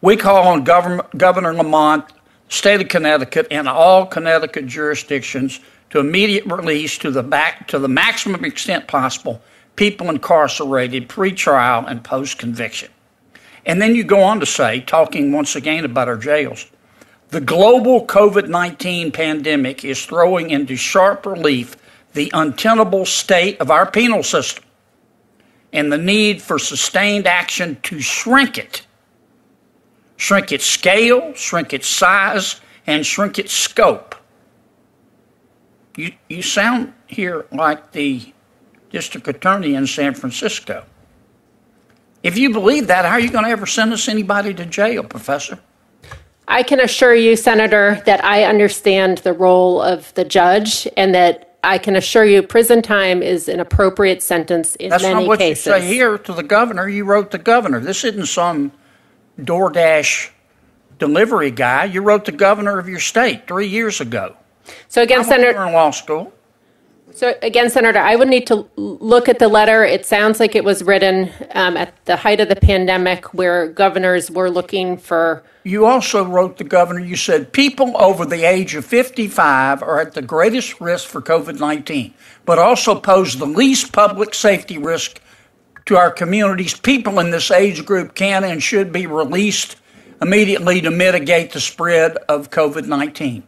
we 0.00 0.16
call 0.16 0.48
on 0.48 0.64
Governor, 0.64 1.06
Governor 1.16 1.54
Lamont, 1.54 2.04
state 2.48 2.80
of 2.80 2.88
Connecticut, 2.88 3.46
and 3.52 3.68
all 3.68 4.04
Connecticut 4.04 4.66
jurisdictions 4.66 5.60
to 5.90 6.00
immediate 6.00 6.44
release 6.46 6.98
to 6.98 7.12
the 7.12 7.22
back 7.22 7.68
to 7.68 7.78
the 7.78 7.88
maximum 7.88 8.44
extent 8.44 8.88
possible 8.88 9.40
people 9.76 10.10
incarcerated 10.10 11.08
pre-trial 11.08 11.86
and 11.86 12.02
post-conviction. 12.02 12.90
And 13.66 13.80
then 13.80 13.94
you 13.94 14.04
go 14.04 14.22
on 14.22 14.40
to 14.40 14.46
say, 14.46 14.80
talking 14.80 15.32
once 15.32 15.56
again 15.56 15.84
about 15.84 16.08
our 16.08 16.16
jails, 16.16 16.66
the 17.28 17.40
global 17.40 18.06
COVID 18.06 18.48
19 18.48 19.10
pandemic 19.10 19.84
is 19.84 20.04
throwing 20.04 20.50
into 20.50 20.76
sharp 20.76 21.26
relief 21.26 21.76
the 22.12 22.30
untenable 22.32 23.04
state 23.04 23.60
of 23.60 23.70
our 23.70 23.90
penal 23.90 24.22
system 24.22 24.64
and 25.72 25.90
the 25.92 25.98
need 25.98 26.40
for 26.40 26.58
sustained 26.58 27.26
action 27.26 27.76
to 27.82 28.00
shrink 28.00 28.56
it. 28.56 28.86
Shrink 30.16 30.52
its 30.52 30.64
scale, 30.64 31.34
shrink 31.34 31.72
its 31.72 31.88
size, 31.88 32.60
and 32.86 33.04
shrink 33.04 33.40
its 33.40 33.52
scope. 33.52 34.14
You, 35.96 36.12
you 36.28 36.42
sound 36.42 36.92
here 37.08 37.46
like 37.50 37.90
the 37.90 38.32
district 38.90 39.26
attorney 39.26 39.74
in 39.74 39.88
San 39.88 40.14
Francisco. 40.14 40.84
If 42.24 42.38
you 42.38 42.50
believe 42.50 42.86
that, 42.86 43.04
how 43.04 43.12
are 43.12 43.20
you 43.20 43.30
going 43.30 43.44
to 43.44 43.50
ever 43.50 43.66
sentence 43.66 44.08
anybody 44.08 44.54
to 44.54 44.64
jail, 44.64 45.04
Professor? 45.04 45.60
I 46.48 46.62
can 46.62 46.80
assure 46.80 47.14
you, 47.14 47.36
Senator, 47.36 48.02
that 48.06 48.24
I 48.24 48.44
understand 48.44 49.18
the 49.18 49.34
role 49.34 49.82
of 49.82 50.12
the 50.14 50.24
judge 50.24 50.88
and 50.96 51.14
that 51.14 51.58
I 51.62 51.76
can 51.76 51.96
assure 51.96 52.24
you 52.24 52.42
prison 52.42 52.80
time 52.80 53.22
is 53.22 53.46
an 53.48 53.60
appropriate 53.60 54.22
sentence 54.22 54.74
in 54.76 54.88
That's 54.88 55.02
many 55.02 55.20
not 55.20 55.26
what 55.26 55.38
cases. 55.38 55.66
you 55.66 55.72
say 55.72 55.86
here 55.86 56.16
to 56.16 56.32
the 56.32 56.42
governor. 56.42 56.88
You 56.88 57.04
wrote 57.04 57.30
the 57.30 57.38
governor. 57.38 57.80
This 57.80 58.04
isn't 58.04 58.26
some 58.26 58.72
DoorDash 59.38 60.30
delivery 60.98 61.50
guy. 61.50 61.84
You 61.84 62.00
wrote 62.00 62.24
the 62.24 62.32
governor 62.32 62.78
of 62.78 62.88
your 62.88 63.00
state 63.00 63.46
three 63.46 63.68
years 63.68 64.00
ago. 64.00 64.34
So 64.88 65.02
again, 65.02 65.20
I'm 65.20 65.24
Senator, 65.26 65.66
in 65.66 65.74
law 65.74 65.90
school. 65.90 66.32
So 67.14 67.34
again, 67.42 67.70
Senator, 67.70 68.00
I 68.00 68.16
would 68.16 68.28
need 68.28 68.46
to 68.48 68.68
look 68.76 69.28
at 69.28 69.38
the 69.38 69.46
letter. 69.46 69.84
It 69.84 70.04
sounds 70.04 70.40
like 70.40 70.56
it 70.56 70.64
was 70.64 70.82
written 70.82 71.30
um, 71.52 71.76
at 71.76 72.04
the 72.06 72.16
height 72.16 72.40
of 72.40 72.48
the 72.48 72.56
pandemic 72.56 73.32
where 73.32 73.68
governors 73.68 74.30
were 74.30 74.50
looking 74.50 74.96
for 74.96 75.44
You 75.62 75.86
also 75.86 76.24
wrote 76.24 76.58
the 76.58 76.64
governor, 76.64 77.00
you 77.00 77.14
said 77.14 77.52
people 77.52 77.96
over 77.96 78.26
the 78.26 78.44
age 78.44 78.74
of 78.74 78.84
55 78.84 79.82
are 79.82 80.00
at 80.00 80.14
the 80.14 80.22
greatest 80.22 80.80
risk 80.80 81.08
for 81.08 81.22
COVID 81.22 81.60
19, 81.60 82.12
but 82.44 82.58
also 82.58 82.98
pose 82.98 83.36
the 83.36 83.46
least 83.46 83.92
public 83.92 84.34
safety 84.34 84.76
risk 84.76 85.20
to 85.86 85.96
our 85.96 86.10
communities. 86.10 86.74
People 86.78 87.20
in 87.20 87.30
this 87.30 87.50
age 87.50 87.84
group 87.84 88.14
can 88.14 88.42
and 88.42 88.62
should 88.62 88.92
be 88.92 89.06
released 89.06 89.76
immediately 90.20 90.80
to 90.80 90.90
mitigate 90.90 91.52
the 91.52 91.60
spread 91.60 92.16
of 92.28 92.50
COVID 92.50 92.86
19. 92.86 93.44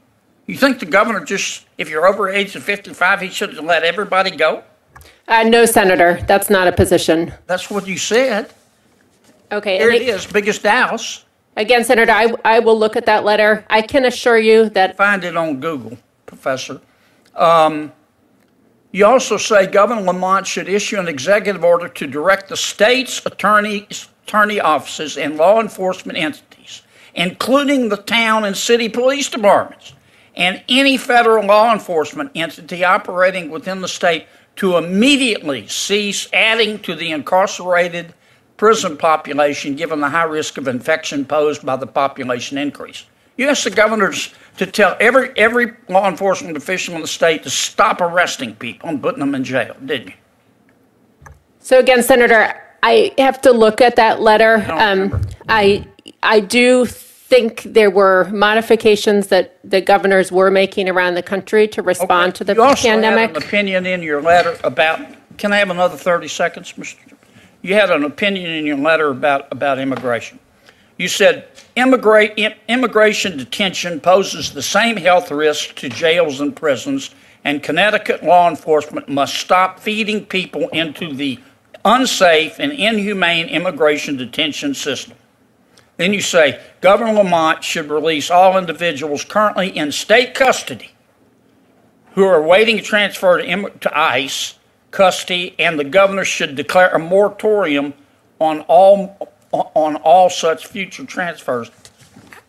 You 0.46 0.56
think 0.56 0.78
the 0.78 0.86
governor 0.86 1.24
just, 1.24 1.66
if 1.76 1.90
you're 1.90 2.06
over 2.06 2.28
age 2.28 2.54
of 2.54 2.62
55, 2.62 3.20
he 3.20 3.28
should 3.28 3.54
let 3.56 3.82
everybody 3.82 4.30
go? 4.30 4.62
Uh, 5.26 5.42
no, 5.42 5.66
Senator, 5.66 6.20
that's 6.26 6.48
not 6.48 6.68
a 6.68 6.72
position. 6.72 7.32
That's 7.46 7.68
what 7.68 7.86
you 7.86 7.98
said. 7.98 8.52
Okay. 9.50 9.78
Here 9.78 9.90
it 9.90 10.02
is, 10.02 10.24
biggest 10.24 10.64
house. 10.64 11.24
Again, 11.56 11.84
Senator, 11.84 12.12
I, 12.12 12.32
I 12.44 12.60
will 12.60 12.78
look 12.78 12.96
at 12.96 13.06
that 13.06 13.24
letter. 13.24 13.64
I 13.70 13.82
can 13.82 14.04
assure 14.04 14.38
you 14.38 14.68
that, 14.70 14.96
find 14.96 15.24
it 15.24 15.36
on 15.36 15.58
Google, 15.58 15.98
Professor. 16.26 16.80
Um, 17.34 17.92
you 18.92 19.04
also 19.04 19.36
say 19.36 19.66
Governor 19.66 20.02
Lamont 20.02 20.46
should 20.46 20.68
issue 20.68 20.98
an 20.98 21.08
executive 21.08 21.64
order 21.64 21.88
to 21.88 22.06
direct 22.06 22.48
the 22.48 22.56
state's 22.56 23.24
attorneys, 23.26 24.08
attorney 24.26 24.60
offices 24.60 25.16
and 25.16 25.36
law 25.36 25.60
enforcement 25.60 26.18
entities, 26.18 26.82
including 27.14 27.88
the 27.88 27.96
town 27.96 28.44
and 28.44 28.56
city 28.56 28.88
police 28.88 29.28
departments, 29.28 29.92
and 30.36 30.62
any 30.68 30.96
federal 30.96 31.46
law 31.46 31.72
enforcement 31.72 32.30
entity 32.34 32.84
operating 32.84 33.50
within 33.50 33.80
the 33.80 33.88
state 33.88 34.26
to 34.56 34.76
immediately 34.76 35.66
cease 35.68 36.28
adding 36.32 36.78
to 36.80 36.94
the 36.94 37.10
incarcerated 37.10 38.14
prison 38.56 38.96
population 38.96 39.76
given 39.76 40.00
the 40.00 40.08
high 40.08 40.24
risk 40.24 40.58
of 40.58 40.68
infection 40.68 41.24
posed 41.24 41.64
by 41.64 41.76
the 41.76 41.86
population 41.86 42.56
increase. 42.58 43.04
You 43.36 43.48
asked 43.48 43.64
the 43.64 43.70
governors 43.70 44.32
to 44.56 44.66
tell 44.66 44.96
every 44.98 45.30
every 45.36 45.74
law 45.88 46.08
enforcement 46.08 46.56
official 46.56 46.94
in 46.94 47.02
the 47.02 47.06
state 47.06 47.42
to 47.42 47.50
stop 47.50 48.00
arresting 48.00 48.54
people 48.56 48.88
and 48.88 49.02
putting 49.02 49.20
them 49.20 49.34
in 49.34 49.44
jail, 49.44 49.76
didn't 49.84 50.08
you? 50.08 50.14
so 51.58 51.78
again, 51.78 52.02
Senator, 52.02 52.54
I 52.82 53.12
have 53.18 53.40
to 53.42 53.52
look 53.52 53.80
at 53.80 53.96
that 53.96 54.20
letter. 54.20 54.64
don't 54.66 55.12
Um. 55.12 55.22
I, 55.48 55.86
I 56.22 56.40
do 56.40 56.86
think 57.28 57.62
there 57.64 57.90
were 57.90 58.30
modifications 58.32 59.26
that 59.28 59.58
the 59.64 59.80
governors 59.80 60.30
were 60.30 60.48
making 60.48 60.88
around 60.88 61.14
the 61.14 61.22
country 61.22 61.66
to 61.66 61.82
respond 61.82 62.36
to 62.36 62.44
the 62.44 62.54
you 62.54 62.62
also 62.62 62.88
pandemic. 62.88 63.30
had 63.30 63.36
an 63.36 63.42
opinion 63.42 63.84
in 63.84 64.00
your 64.00 64.22
letter 64.22 64.56
about. 64.62 65.00
Can 65.36 65.52
I 65.52 65.56
have 65.56 65.70
another 65.70 65.96
thirty 65.96 66.28
seconds, 66.28 66.72
Mr. 66.74 66.96
You 67.62 67.74
had 67.74 67.90
an 67.90 68.04
opinion 68.04 68.48
in 68.50 68.64
your 68.64 68.76
letter 68.76 69.08
about 69.08 69.48
about 69.50 69.80
immigration. 69.80 70.38
You 70.98 71.08
said 71.08 71.48
immigrate, 71.74 72.38
immigration 72.68 73.36
detention 73.36 73.98
poses 74.00 74.52
the 74.52 74.62
same 74.62 74.96
health 74.96 75.32
risk 75.32 75.74
to 75.76 75.88
jails 75.88 76.40
and 76.40 76.54
prisons, 76.54 77.10
and 77.42 77.60
Connecticut 77.60 78.22
law 78.22 78.48
enforcement 78.48 79.08
must 79.08 79.34
stop 79.34 79.80
feeding 79.80 80.24
people 80.24 80.68
into 80.68 81.12
the 81.12 81.40
unsafe 81.84 82.60
and 82.60 82.70
inhumane 82.72 83.48
immigration 83.48 84.16
detention 84.16 84.74
system. 84.74 85.16
Then 85.96 86.12
you 86.12 86.20
say 86.20 86.60
Governor 86.80 87.12
Lamont 87.12 87.64
should 87.64 87.90
release 87.90 88.30
all 88.30 88.58
individuals 88.58 89.24
currently 89.24 89.76
in 89.76 89.92
state 89.92 90.34
custody 90.34 90.90
who 92.12 92.24
are 92.24 92.36
awaiting 92.36 92.82
transfer 92.82 93.40
to, 93.40 93.70
to 93.80 93.98
ICE 93.98 94.58
custody, 94.90 95.54
and 95.58 95.78
the 95.78 95.84
governor 95.84 96.24
should 96.24 96.56
declare 96.56 96.88
a 96.90 96.98
moratorium 96.98 97.94
on 98.40 98.60
all 98.62 99.30
on 99.52 99.96
all 99.96 100.28
such 100.28 100.66
future 100.66 101.04
transfers. 101.04 101.70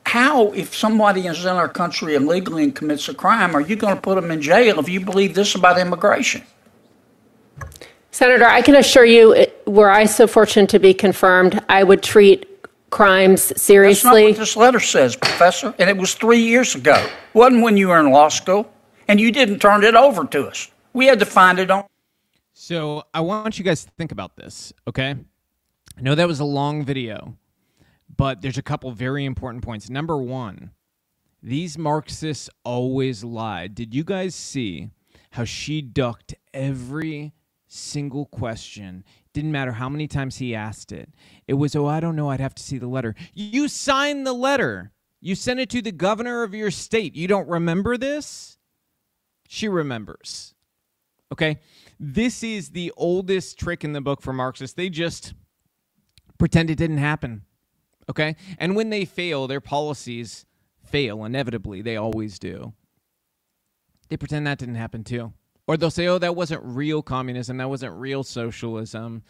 How, 0.05 0.51
if 0.53 0.75
somebody 0.75 1.27
is 1.27 1.43
in 1.43 1.51
our 1.51 1.69
country 1.69 2.15
illegally 2.15 2.63
and 2.63 2.75
commits 2.75 3.07
a 3.09 3.13
crime, 3.13 3.55
are 3.55 3.61
you 3.61 3.75
going 3.75 3.95
to 3.95 4.01
put 4.01 4.15
them 4.15 4.31
in 4.31 4.41
jail 4.41 4.79
if 4.79 4.89
you 4.89 5.01
believe 5.01 5.35
this 5.35 5.55
about 5.55 5.77
immigration? 5.77 6.43
Senator, 8.11 8.45
I 8.45 8.61
can 8.61 8.75
assure 8.75 9.05
you, 9.05 9.45
were 9.65 9.91
I 9.91 10.05
so 10.05 10.25
fortunate 10.25 10.69
to 10.69 10.79
be 10.79 10.93
confirmed, 10.93 11.61
I 11.69 11.83
would 11.83 12.01
treat 12.01 12.56
crimes 12.89 13.41
seriously? 13.61 13.91
That's 13.91 14.03
not 14.03 14.13
seriously. 14.13 14.31
what 14.31 14.37
this 14.37 14.55
letter 14.57 14.79
says, 14.79 15.15
Professor, 15.15 15.73
and 15.79 15.89
it 15.89 15.97
was 15.97 16.13
three 16.13 16.41
years 16.41 16.75
ago. 16.75 17.07
Wasn't 17.33 17.61
when 17.61 17.77
you 17.77 17.89
were 17.89 17.99
in 17.99 18.11
law 18.11 18.29
school, 18.29 18.71
and 19.07 19.19
you 19.19 19.31
didn't 19.31 19.59
turn 19.59 19.83
it 19.83 19.95
over 19.95 20.25
to 20.25 20.47
us. 20.47 20.69
We 20.93 21.05
had 21.05 21.19
to 21.19 21.25
find 21.25 21.59
it 21.59 21.69
on. 21.69 21.85
So 22.53 23.03
I 23.13 23.21
want 23.21 23.59
you 23.59 23.63
guys 23.63 23.85
to 23.85 23.91
think 23.91 24.11
about 24.11 24.35
this, 24.35 24.73
okay? 24.87 25.15
I 25.97 26.01
know 26.01 26.15
that 26.15 26.27
was 26.27 26.39
a 26.39 26.45
long 26.45 26.83
video, 26.83 27.37
but 28.15 28.41
there's 28.41 28.57
a 28.57 28.63
couple 28.63 28.91
very 28.91 29.25
important 29.25 29.63
points. 29.63 29.89
Number 29.89 30.17
one, 30.17 30.71
these 31.41 31.77
Marxists 31.77 32.49
always 32.63 33.23
lie. 33.23 33.67
Did 33.67 33.93
you 33.93 34.03
guys 34.03 34.33
see 34.33 34.89
how 35.31 35.43
she 35.43 35.81
ducked 35.81 36.33
every 36.53 37.33
single 37.67 38.25
question? 38.25 39.03
Didn't 39.33 39.51
matter 39.51 39.73
how 39.73 39.87
many 39.87 40.07
times 40.07 40.37
he 40.37 40.55
asked 40.55 40.91
it. 40.91 41.09
It 41.47 41.53
was, 41.53 41.75
oh, 41.75 41.85
I 41.85 41.99
don't 41.99 42.15
know. 42.15 42.29
I'd 42.29 42.39
have 42.39 42.55
to 42.55 42.63
see 42.63 42.77
the 42.77 42.87
letter. 42.87 43.15
You 43.33 43.67
signed 43.67 44.27
the 44.27 44.33
letter. 44.33 44.91
You 45.21 45.33
sent 45.33 45.59
it 45.59 45.69
to 45.71 45.81
the 45.81 45.91
governor 45.91 46.43
of 46.43 46.53
your 46.53 46.71
state. 46.71 47.15
You 47.15 47.27
don't 47.27 47.47
remember 47.47 47.97
this? 47.97 48.57
She 49.47 49.67
remembers. 49.69 50.53
Okay? 51.31 51.59
This 51.99 52.43
is 52.43 52.69
the 52.69 52.91
oldest 52.97 53.57
trick 53.57 53.83
in 53.83 53.93
the 53.93 54.01
book 54.01 54.21
for 54.21 54.33
Marxists. 54.33 54.75
They 54.75 54.89
just 54.89 55.33
pretend 56.37 56.69
it 56.69 56.75
didn't 56.75 56.97
happen. 56.97 57.43
Okay? 58.09 58.35
And 58.57 58.75
when 58.75 58.89
they 58.89 59.05
fail, 59.05 59.47
their 59.47 59.61
policies 59.61 60.45
fail 60.83 61.25
inevitably. 61.25 61.81
They 61.81 61.97
always 61.97 62.39
do. 62.39 62.73
They 64.09 64.17
pretend 64.17 64.47
that 64.47 64.57
didn't 64.57 64.75
happen 64.75 65.03
too. 65.03 65.33
Or 65.65 65.75
they'll 65.75 65.91
say, 65.91 66.07
oh, 66.07 66.17
that 66.19 66.35
wasn't 66.35 66.61
real 66.63 67.01
communism. 67.01 67.57
That 67.57 67.69
wasn't 67.69 67.93
real 67.95 68.23
socialism. 68.23 69.23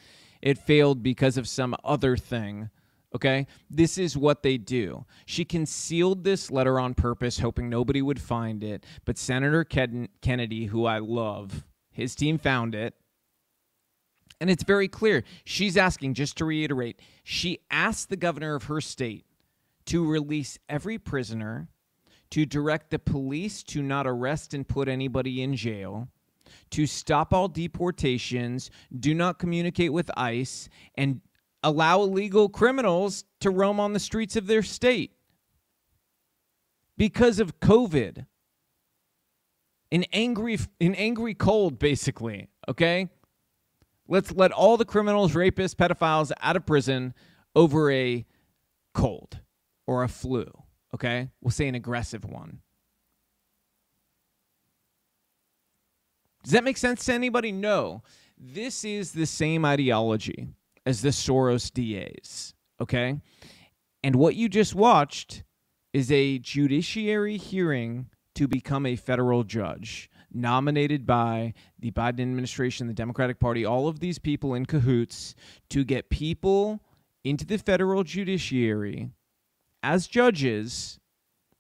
It 0.48 0.58
failed 0.58 1.04
because 1.04 1.36
of 1.36 1.46
some 1.46 1.76
other 1.84 2.16
thing. 2.16 2.70
Okay? 3.14 3.48
This 3.70 3.98
is 3.98 4.16
what 4.16 4.44
they 4.44 4.58
do. 4.58 5.04
She 5.26 5.44
concealed 5.44 6.24
this 6.24 6.50
letter 6.50 6.80
on 6.80 6.94
purpose, 6.94 7.40
hoping 7.40 7.68
nobody 7.68 8.02
would 8.02 8.22
find 8.22 8.64
it. 8.64 8.86
But 9.04 9.18
Senator 9.18 9.66
Ken- 9.66 10.08
Kennedy, 10.22 10.68
who 10.68 10.86
I 10.86 11.00
love, 11.00 11.66
his 11.92 12.16
team 12.16 12.38
found 12.38 12.76
it. 12.76 12.94
And 14.40 14.50
it's 14.50 14.64
very 14.64 14.88
clear. 14.88 15.26
She's 15.44 15.76
asking, 15.76 16.14
just 16.14 16.38
to 16.38 16.46
reiterate, 16.46 17.02
she 17.26 17.60
asked 17.70 18.08
the 18.08 18.16
governor 18.16 18.56
of 18.56 18.64
her 18.64 18.80
state 18.80 19.26
to 19.88 20.10
release 20.10 20.58
every 20.70 20.98
prisoner, 20.98 21.68
to 22.30 22.46
direct 22.46 22.90
the 22.90 23.00
police 23.00 23.64
to 23.64 23.82
not 23.82 24.08
arrest 24.08 24.54
and 24.54 24.66
put 24.66 24.88
anybody 24.88 25.44
in 25.44 25.58
jail, 25.58 26.08
to 26.72 26.86
stop 26.86 27.34
all 27.34 27.48
deportations, 27.48 28.70
do 28.98 29.14
not 29.14 29.40
communicate 29.40 29.94
with 29.94 30.10
ICE, 30.18 30.70
and 30.96 31.22
allow 31.64 32.02
illegal 32.02 32.50
criminals 32.50 33.26
to 33.40 33.50
roam 33.50 33.80
on 33.80 33.94
the 33.94 34.00
streets 34.00 34.36
of 34.36 34.48
their 34.48 34.64
state 34.64 35.12
because 36.98 37.40
of 37.40 37.60
COVID. 37.60 38.26
An 39.92 40.04
angry, 40.12 40.58
an 40.82 40.96
angry 40.96 41.34
cold, 41.34 41.80
basically. 41.80 42.50
Okay, 42.68 43.08
let's 44.08 44.34
let 44.34 44.52
all 44.52 44.76
the 44.76 44.86
criminals, 44.86 45.34
rapists, 45.34 45.76
pedophiles 45.76 46.32
out 46.42 46.58
of 46.58 46.66
prison 46.66 47.14
over 47.56 47.90
a 47.92 48.26
cold 48.94 49.40
or 49.86 50.04
a 50.04 50.10
flu. 50.10 50.46
Okay, 50.94 51.30
we'll 51.42 51.52
say 51.52 51.68
an 51.68 51.76
aggressive 51.76 52.26
one. 52.26 52.60
Does 56.48 56.54
that 56.54 56.64
make 56.64 56.78
sense 56.78 57.04
to 57.04 57.14
anybody? 57.14 57.52
No. 57.52 58.04
This 58.38 58.86
is 58.86 59.12
the 59.12 59.26
same 59.26 59.66
ideology 59.66 60.48
as 60.86 61.02
the 61.02 61.10
Soros 61.10 61.70
DAs. 61.70 62.54
Okay, 62.80 63.20
and 64.02 64.16
what 64.16 64.38
you 64.38 64.48
just 64.48 64.74
watched 64.74 65.44
is 65.92 66.10
a 66.10 66.40
judiciary 66.40 67.36
hearing 67.36 68.08
to 68.36 68.48
become 68.48 68.86
a 68.86 68.96
federal 68.96 69.44
judge 69.44 70.10
nominated 70.32 71.06
by 71.06 71.54
the 71.80 71.92
Biden 71.92 72.22
administration, 72.22 72.88
the 72.88 72.94
Democratic 72.94 73.42
Party, 73.42 73.66
all 73.66 73.90
of 73.90 74.00
these 74.00 74.18
people 74.18 74.54
in 74.54 74.66
cahoots 74.66 75.36
to 75.70 75.84
get 75.84 76.10
people 76.10 76.80
into 77.26 77.46
the 77.46 77.58
federal 77.58 78.06
judiciary 78.06 79.10
as 79.84 80.08
judges 80.08 80.98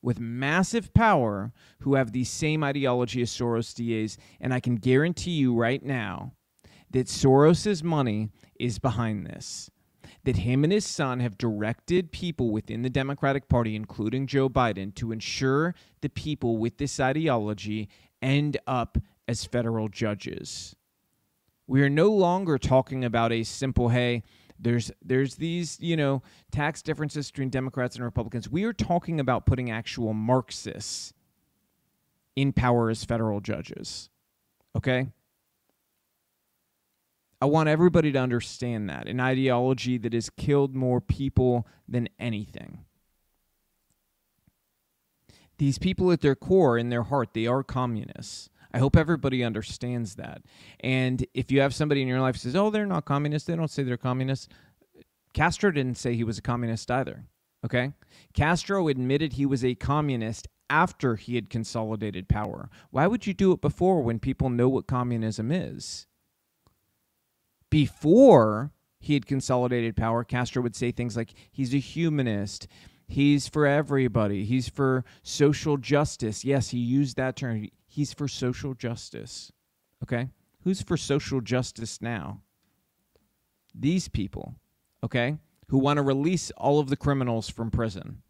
with 0.01 0.19
massive 0.19 0.93
power 0.93 1.51
who 1.79 1.95
have 1.95 2.11
the 2.11 2.23
same 2.23 2.63
ideology 2.63 3.21
as 3.21 3.31
Soros 3.31 3.73
DAs. 3.73 4.17
And 4.39 4.53
I 4.53 4.59
can 4.59 4.75
guarantee 4.75 5.31
you 5.31 5.55
right 5.55 5.83
now 5.83 6.33
that 6.91 7.07
Soros's 7.07 7.83
money 7.83 8.29
is 8.59 8.79
behind 8.79 9.25
this. 9.25 9.69
That 10.23 10.37
him 10.37 10.63
and 10.63 10.73
his 10.73 10.85
son 10.85 11.19
have 11.19 11.37
directed 11.37 12.11
people 12.11 12.51
within 12.51 12.81
the 12.81 12.89
Democratic 12.89 13.47
Party, 13.47 13.75
including 13.75 14.27
Joe 14.27 14.49
Biden, 14.49 14.93
to 14.95 15.11
ensure 15.11 15.75
the 16.01 16.09
people 16.09 16.57
with 16.57 16.77
this 16.77 16.99
ideology 16.99 17.89
end 18.21 18.57
up 18.67 18.97
as 19.27 19.45
federal 19.45 19.89
judges. 19.89 20.75
We 21.65 21.81
are 21.81 21.89
no 21.89 22.09
longer 22.09 22.57
talking 22.57 23.03
about 23.03 23.33
a 23.33 23.43
simple, 23.43 23.89
hey, 23.89 24.23
there's 24.59 24.91
there's 25.03 25.35
these, 25.35 25.79
you 25.79 25.95
know, 25.95 26.21
tax 26.51 26.81
differences 26.81 27.31
between 27.31 27.49
Democrats 27.49 27.95
and 27.95 28.03
Republicans. 28.03 28.49
We 28.49 28.63
are 28.63 28.73
talking 28.73 29.19
about 29.19 29.45
putting 29.45 29.69
actual 29.71 30.13
Marxists 30.13 31.13
in 32.35 32.53
power 32.53 32.89
as 32.89 33.03
federal 33.03 33.39
judges. 33.39 34.09
Okay? 34.75 35.07
I 37.39 37.45
want 37.45 37.69
everybody 37.69 38.11
to 38.11 38.19
understand 38.19 38.89
that 38.89 39.07
an 39.07 39.19
ideology 39.19 39.97
that 39.99 40.13
has 40.13 40.29
killed 40.29 40.75
more 40.75 40.99
people 40.99 41.67
than 41.87 42.09
anything. 42.19 42.85
These 45.57 45.77
people 45.79 46.11
at 46.11 46.21
their 46.21 46.35
core, 46.35 46.77
in 46.77 46.89
their 46.89 47.03
heart, 47.03 47.29
they 47.33 47.47
are 47.47 47.63
communists. 47.63 48.49
I 48.73 48.79
hope 48.79 48.95
everybody 48.95 49.43
understands 49.43 50.15
that. 50.15 50.41
And 50.79 51.25
if 51.33 51.51
you 51.51 51.61
have 51.61 51.73
somebody 51.73 52.01
in 52.01 52.07
your 52.07 52.21
life 52.21 52.37
says, 52.37 52.55
oh, 52.55 52.69
they're 52.69 52.85
not 52.85 53.05
communists, 53.05 53.47
they 53.47 53.55
don't 53.55 53.71
say 53.71 53.83
they're 53.83 53.97
communists. 53.97 54.47
Castro 55.33 55.71
didn't 55.71 55.97
say 55.97 56.15
he 56.15 56.23
was 56.23 56.37
a 56.37 56.41
communist 56.41 56.89
either. 56.91 57.25
Okay? 57.65 57.93
Castro 58.33 58.87
admitted 58.87 59.33
he 59.33 59.45
was 59.45 59.63
a 59.63 59.75
communist 59.75 60.47
after 60.69 61.15
he 61.15 61.35
had 61.35 61.49
consolidated 61.49 62.27
power. 62.27 62.69
Why 62.91 63.07
would 63.07 63.25
you 63.25 63.33
do 63.33 63.51
it 63.51 63.61
before 63.61 64.01
when 64.01 64.19
people 64.19 64.49
know 64.49 64.69
what 64.69 64.87
communism 64.87 65.51
is? 65.51 66.07
Before 67.69 68.71
he 68.99 69.13
had 69.13 69.25
consolidated 69.25 69.95
power, 69.95 70.23
Castro 70.23 70.61
would 70.61 70.75
say 70.75 70.91
things 70.91 71.15
like, 71.15 71.33
he's 71.51 71.73
a 71.73 71.79
humanist. 71.79 72.67
He's 73.07 73.47
for 73.47 73.65
everybody. 73.65 74.43
He's 74.43 74.67
for 74.67 75.05
social 75.23 75.77
justice. 75.77 76.43
Yes, 76.43 76.69
he 76.69 76.79
used 76.79 77.15
that 77.17 77.35
term. 77.35 77.67
He's 77.97 78.13
for 78.13 78.27
social 78.27 78.75
justice. 78.75 79.51
Okay? 80.03 80.29
Who's 80.61 80.83
for 80.83 80.97
social 80.97 81.41
justice 81.41 81.99
now? 81.99 82.43
These 83.73 84.07
people, 84.07 84.53
okay, 85.03 85.37
who 85.69 85.79
want 85.79 85.97
to 85.97 86.03
release 86.03 86.51
all 86.51 86.79
of 86.79 86.89
the 86.89 86.95
criminals 86.95 87.49
from 87.49 87.71
prison. 87.71 88.21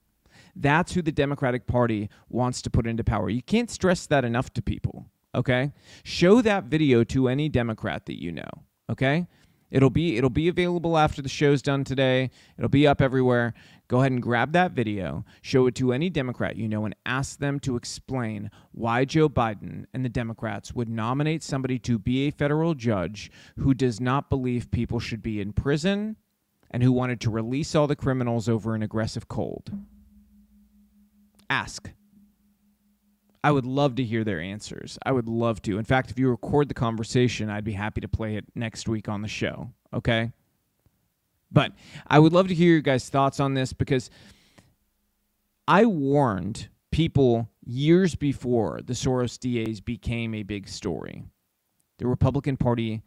That's 0.55 0.93
who 0.93 1.01
the 1.01 1.11
Democratic 1.11 1.67
Party 1.67 2.09
wants 2.29 2.61
to 2.61 2.69
put 2.69 2.87
into 2.87 3.03
power. 3.03 3.29
You 3.29 3.41
can't 3.41 3.69
stress 3.69 4.07
that 4.07 4.23
enough 4.23 4.53
to 4.53 4.61
people, 4.61 5.07
okay? 5.35 5.73
Show 6.01 6.41
that 6.43 6.63
video 6.63 7.03
to 7.03 7.27
any 7.27 7.49
Democrat 7.49 8.05
that 8.05 8.21
you 8.21 8.31
know, 8.31 8.49
okay? 8.89 9.27
It'll 9.69 9.89
be 9.89 10.17
it'll 10.17 10.29
be 10.29 10.47
available 10.47 10.97
after 10.97 11.21
the 11.21 11.29
show's 11.29 11.61
done 11.61 11.83
today. 11.83 12.29
It'll 12.57 12.69
be 12.69 12.87
up 12.87 13.01
everywhere. 13.01 13.53
Go 13.87 13.99
ahead 13.99 14.11
and 14.11 14.21
grab 14.21 14.51
that 14.53 14.71
video, 14.71 15.25
show 15.41 15.67
it 15.67 15.75
to 15.75 15.93
any 15.93 16.09
Democrat 16.09 16.55
you 16.55 16.67
know 16.67 16.85
and 16.85 16.95
ask 17.05 17.39
them 17.39 17.59
to 17.61 17.75
explain 17.75 18.49
why 18.71 19.05
Joe 19.05 19.29
Biden 19.29 19.85
and 19.93 20.03
the 20.03 20.09
Democrats 20.09 20.73
would 20.73 20.89
nominate 20.89 21.43
somebody 21.43 21.79
to 21.79 21.99
be 21.99 22.27
a 22.27 22.31
federal 22.31 22.73
judge 22.73 23.31
who 23.57 23.73
does 23.73 23.99
not 23.99 24.29
believe 24.29 24.71
people 24.71 24.99
should 24.99 25.21
be 25.21 25.41
in 25.41 25.53
prison 25.53 26.15
and 26.71 26.83
who 26.83 26.91
wanted 26.91 27.21
to 27.21 27.29
release 27.29 27.75
all 27.75 27.87
the 27.87 27.95
criminals 27.95 28.49
over 28.49 28.75
an 28.75 28.83
aggressive 28.83 29.27
cold. 29.27 29.71
Ask. 31.49 31.91
I 33.47 33.51
would 33.51 33.65
love 33.65 33.95
to 33.95 34.03
hear 34.03 34.25
their 34.25 34.41
answers. 34.41 34.99
I 35.05 35.13
would 35.13 35.29
love 35.29 35.61
to. 35.61 35.77
In 35.77 35.85
fact, 35.85 36.11
if 36.11 36.19
you 36.19 36.29
record 36.29 36.67
the 36.67 36.73
conversation, 36.73 37.49
I'd 37.49 37.63
be 37.63 37.71
happy 37.71 38.01
to 38.01 38.07
play 38.09 38.35
it 38.35 38.43
next 38.55 38.89
week 38.89 39.07
on 39.07 39.21
the 39.21 39.29
show. 39.29 39.71
Okay? 39.93 40.33
But 41.49 41.71
I 42.07 42.19
would 42.19 42.33
love 42.33 42.49
to 42.49 42.53
hear 42.53 42.73
your 42.73 42.81
guys' 42.81 43.07
thoughts 43.07 43.39
on 43.39 43.53
this 43.53 43.71
because 43.71 44.09
I 45.65 45.85
warned 45.85 46.67
people 46.91 47.47
years 47.65 48.15
before 48.15 48.81
the 48.83 48.91
Soros 48.91 49.39
DAs 49.39 49.79
became 49.79 50.33
a 50.33 50.43
big 50.43 50.67
story. 50.67 51.23
The 51.99 52.07
Republican 52.07 52.57
Party 52.57 53.01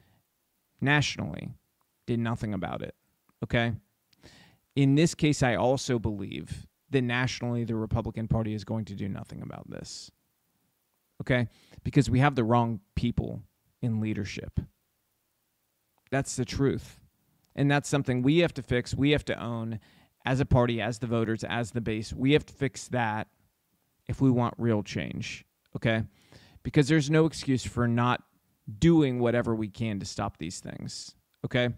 nationally 0.81 1.51
did 2.07 2.19
nothing 2.19 2.55
about 2.55 2.81
it. 2.81 2.95
Okay? 3.45 3.75
In 4.75 4.95
this 4.95 5.15
case, 5.15 5.43
I 5.43 5.57
also 5.57 5.99
believe 5.99 6.67
that 6.89 7.03
nationally 7.03 7.65
the 7.65 7.77
Republican 7.77 8.27
Party 8.27 8.55
is 8.55 8.65
going 8.65 8.87
to 8.87 8.95
do 8.95 9.07
nothing 9.07 9.43
about 9.43 9.69
this. 9.69 10.11
Okay? 11.21 11.49
Because 11.85 12.09
we 12.09 12.19
have 12.21 12.35
the 12.35 12.45
wrong 12.45 12.81
people 12.95 13.43
in 13.83 14.01
leadership. 14.01 14.61
That's 16.11 16.37
the 16.37 16.45
truth. 16.45 17.01
And 17.55 17.71
that's 17.71 17.89
something 17.89 18.23
we 18.23 18.39
have 18.39 18.55
to 18.55 18.63
fix, 18.63 18.95
we 18.95 19.11
have 19.11 19.25
to 19.27 19.43
own 19.43 19.81
as 20.25 20.41
a 20.41 20.47
party, 20.47 20.81
as 20.81 20.99
the 20.99 21.07
voters, 21.07 21.45
as 21.45 21.71
the 21.71 21.81
base. 21.81 22.13
We 22.13 22.33
have 22.33 22.45
to 22.47 22.53
fix 22.53 22.89
that 22.89 23.29
if 24.07 24.21
we 24.21 24.31
want 24.31 24.55
real 24.59 24.83
change. 24.83 25.45
Okay? 25.77 26.05
Because 26.63 26.89
there's 26.89 27.11
no 27.11 27.27
excuse 27.27 27.65
for 27.65 27.89
not 27.89 28.23
doing 28.79 29.19
whatever 29.19 29.55
we 29.55 29.69
can 29.69 29.99
to 30.01 30.07
stop 30.07 30.37
these 30.39 30.61
things. 30.61 31.15
Okay? 31.45 31.71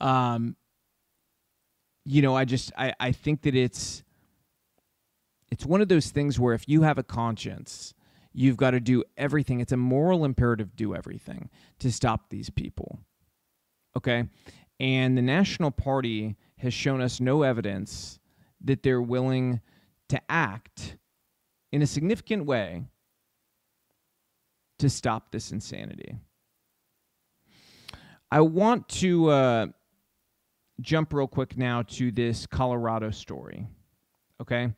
Um 0.00 0.56
you 2.04 2.20
know, 2.20 2.36
I 2.36 2.44
just 2.44 2.72
I, 2.76 2.94
I 2.98 3.12
think 3.12 3.42
that 3.42 3.54
it's 3.54 4.02
it's 5.52 5.66
one 5.66 5.82
of 5.82 5.88
those 5.88 6.10
things 6.10 6.40
where 6.40 6.54
if 6.54 6.66
you 6.66 6.80
have 6.80 6.96
a 6.96 7.02
conscience, 7.02 7.92
you've 8.32 8.56
got 8.56 8.70
to 8.70 8.80
do 8.80 9.04
everything. 9.18 9.60
It's 9.60 9.72
a 9.72 9.76
moral 9.76 10.24
imperative 10.24 10.74
do 10.74 10.94
everything 10.94 11.50
to 11.80 11.92
stop 11.92 12.30
these 12.30 12.48
people. 12.48 12.98
Okay? 13.94 14.24
And 14.80 15.14
the 15.14 15.20
National 15.20 15.70
Party 15.70 16.36
has 16.56 16.72
shown 16.72 17.02
us 17.02 17.20
no 17.20 17.42
evidence 17.42 18.18
that 18.62 18.82
they're 18.82 19.02
willing 19.02 19.60
to 20.08 20.18
act 20.30 20.96
in 21.70 21.82
a 21.82 21.86
significant 21.86 22.46
way 22.46 22.84
to 24.78 24.88
stop 24.88 25.32
this 25.32 25.52
insanity. 25.52 26.16
I 28.30 28.40
want 28.40 28.88
to 28.88 29.28
uh, 29.28 29.66
jump 30.80 31.12
real 31.12 31.28
quick 31.28 31.58
now 31.58 31.82
to 31.82 32.10
this 32.10 32.46
Colorado 32.46 33.10
story. 33.10 33.66
Okay? 34.40 34.72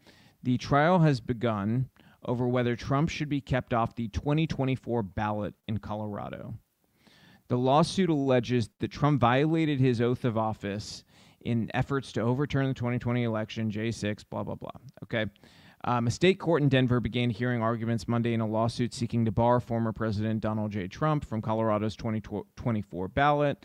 The 0.45 0.59
trial 0.59 0.99
has 0.99 1.21
begun 1.21 1.89
over 2.23 2.47
whether 2.47 2.77
Trump 2.77 3.09
should 3.09 3.31
be 3.31 3.41
kept 3.41 3.73
off 3.73 3.97
the 3.97 4.09
2024 4.09 5.03
ballot 5.03 5.55
in 5.67 5.79
Colorado. 5.79 6.53
The 7.49 7.57
lawsuit 7.57 8.11
alleges 8.11 8.69
that 8.81 8.91
Trump 8.91 9.23
violated 9.23 9.81
his 9.81 10.03
oath 10.03 10.27
of 10.27 10.37
office 10.37 11.03
in 11.41 11.71
efforts 11.73 12.13
to 12.13 12.21
overturn 12.21 12.69
the 12.69 12.75
2020 12.75 13.23
election, 13.23 13.71
J6, 13.71 14.25
blah, 14.29 14.43
blah, 14.43 14.55
blah. 14.55 14.71
Okay. 15.05 15.25
Um, 15.85 16.09
a 16.09 16.11
state 16.11 16.39
court 16.39 16.63
in 16.63 16.69
Denver 16.69 17.01
began 17.01 17.31
hearing 17.31 17.63
arguments 17.63 18.07
Monday 18.07 18.35
in 18.35 18.43
a 18.43 18.47
lawsuit 18.47 18.93
seeking 18.93 19.25
to 19.25 19.33
bar 19.33 19.61
former 19.61 19.93
President 19.93 20.43
Donald 20.43 20.73
J. 20.73 20.89
Trump 20.89 21.25
from 21.25 21.41
Colorado's 21.41 21.97
2024 21.97 23.09
ballot. 23.09 23.65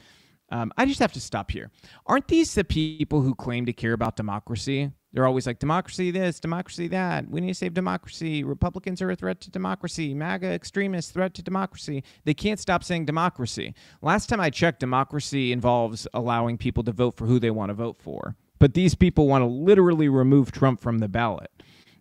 Um, 0.50 0.72
I 0.78 0.86
just 0.86 1.02
have 1.02 1.14
to 1.14 1.20
stop 1.20 1.52
here. 1.52 1.72
Aren't 2.06 2.30
these 2.30 2.56
the 2.56 2.64
people 2.64 3.22
who 3.22 3.36
claim 3.36 3.66
to 3.66 3.74
care 3.74 3.94
about 3.94 4.16
democracy? 4.16 4.92
They're 5.12 5.26
always 5.26 5.48
like, 5.48 5.60
democracy 5.60 6.12
this, 6.12 6.40
democracy 6.40 6.88
that. 6.90 7.30
We 7.30 7.42
need 7.42 7.48
to 7.48 7.56
save 7.56 7.74
democracy. 7.74 8.44
Republicans 8.44 9.02
are 9.02 9.10
a 9.10 9.16
threat 9.16 9.42
to 9.42 9.50
democracy. 9.50 10.14
MAGA 10.14 10.48
extremists, 10.48 11.12
threat 11.12 11.34
to 11.36 11.42
democracy. 11.42 12.04
They 12.26 12.36
can't 12.36 12.60
stop 12.60 12.84
saying 12.84 13.06
democracy. 13.06 13.74
Last 14.02 14.30
time 14.30 14.40
I 14.40 14.52
checked, 14.52 14.80
democracy 14.80 15.52
involves 15.52 16.08
allowing 16.14 16.58
people 16.58 16.84
to 16.84 16.92
vote 16.92 17.16
for 17.16 17.26
who 17.26 17.40
they 17.40 17.52
want 17.52 17.70
to 17.70 17.74
vote 17.74 17.98
for. 18.00 18.36
But 18.60 18.74
these 18.74 18.94
people 18.94 19.28
want 19.28 19.42
to 19.42 19.48
literally 19.48 20.10
remove 20.10 20.52
Trump 20.52 20.80
from 20.80 21.00
the 21.00 21.08
ballot. 21.08 21.50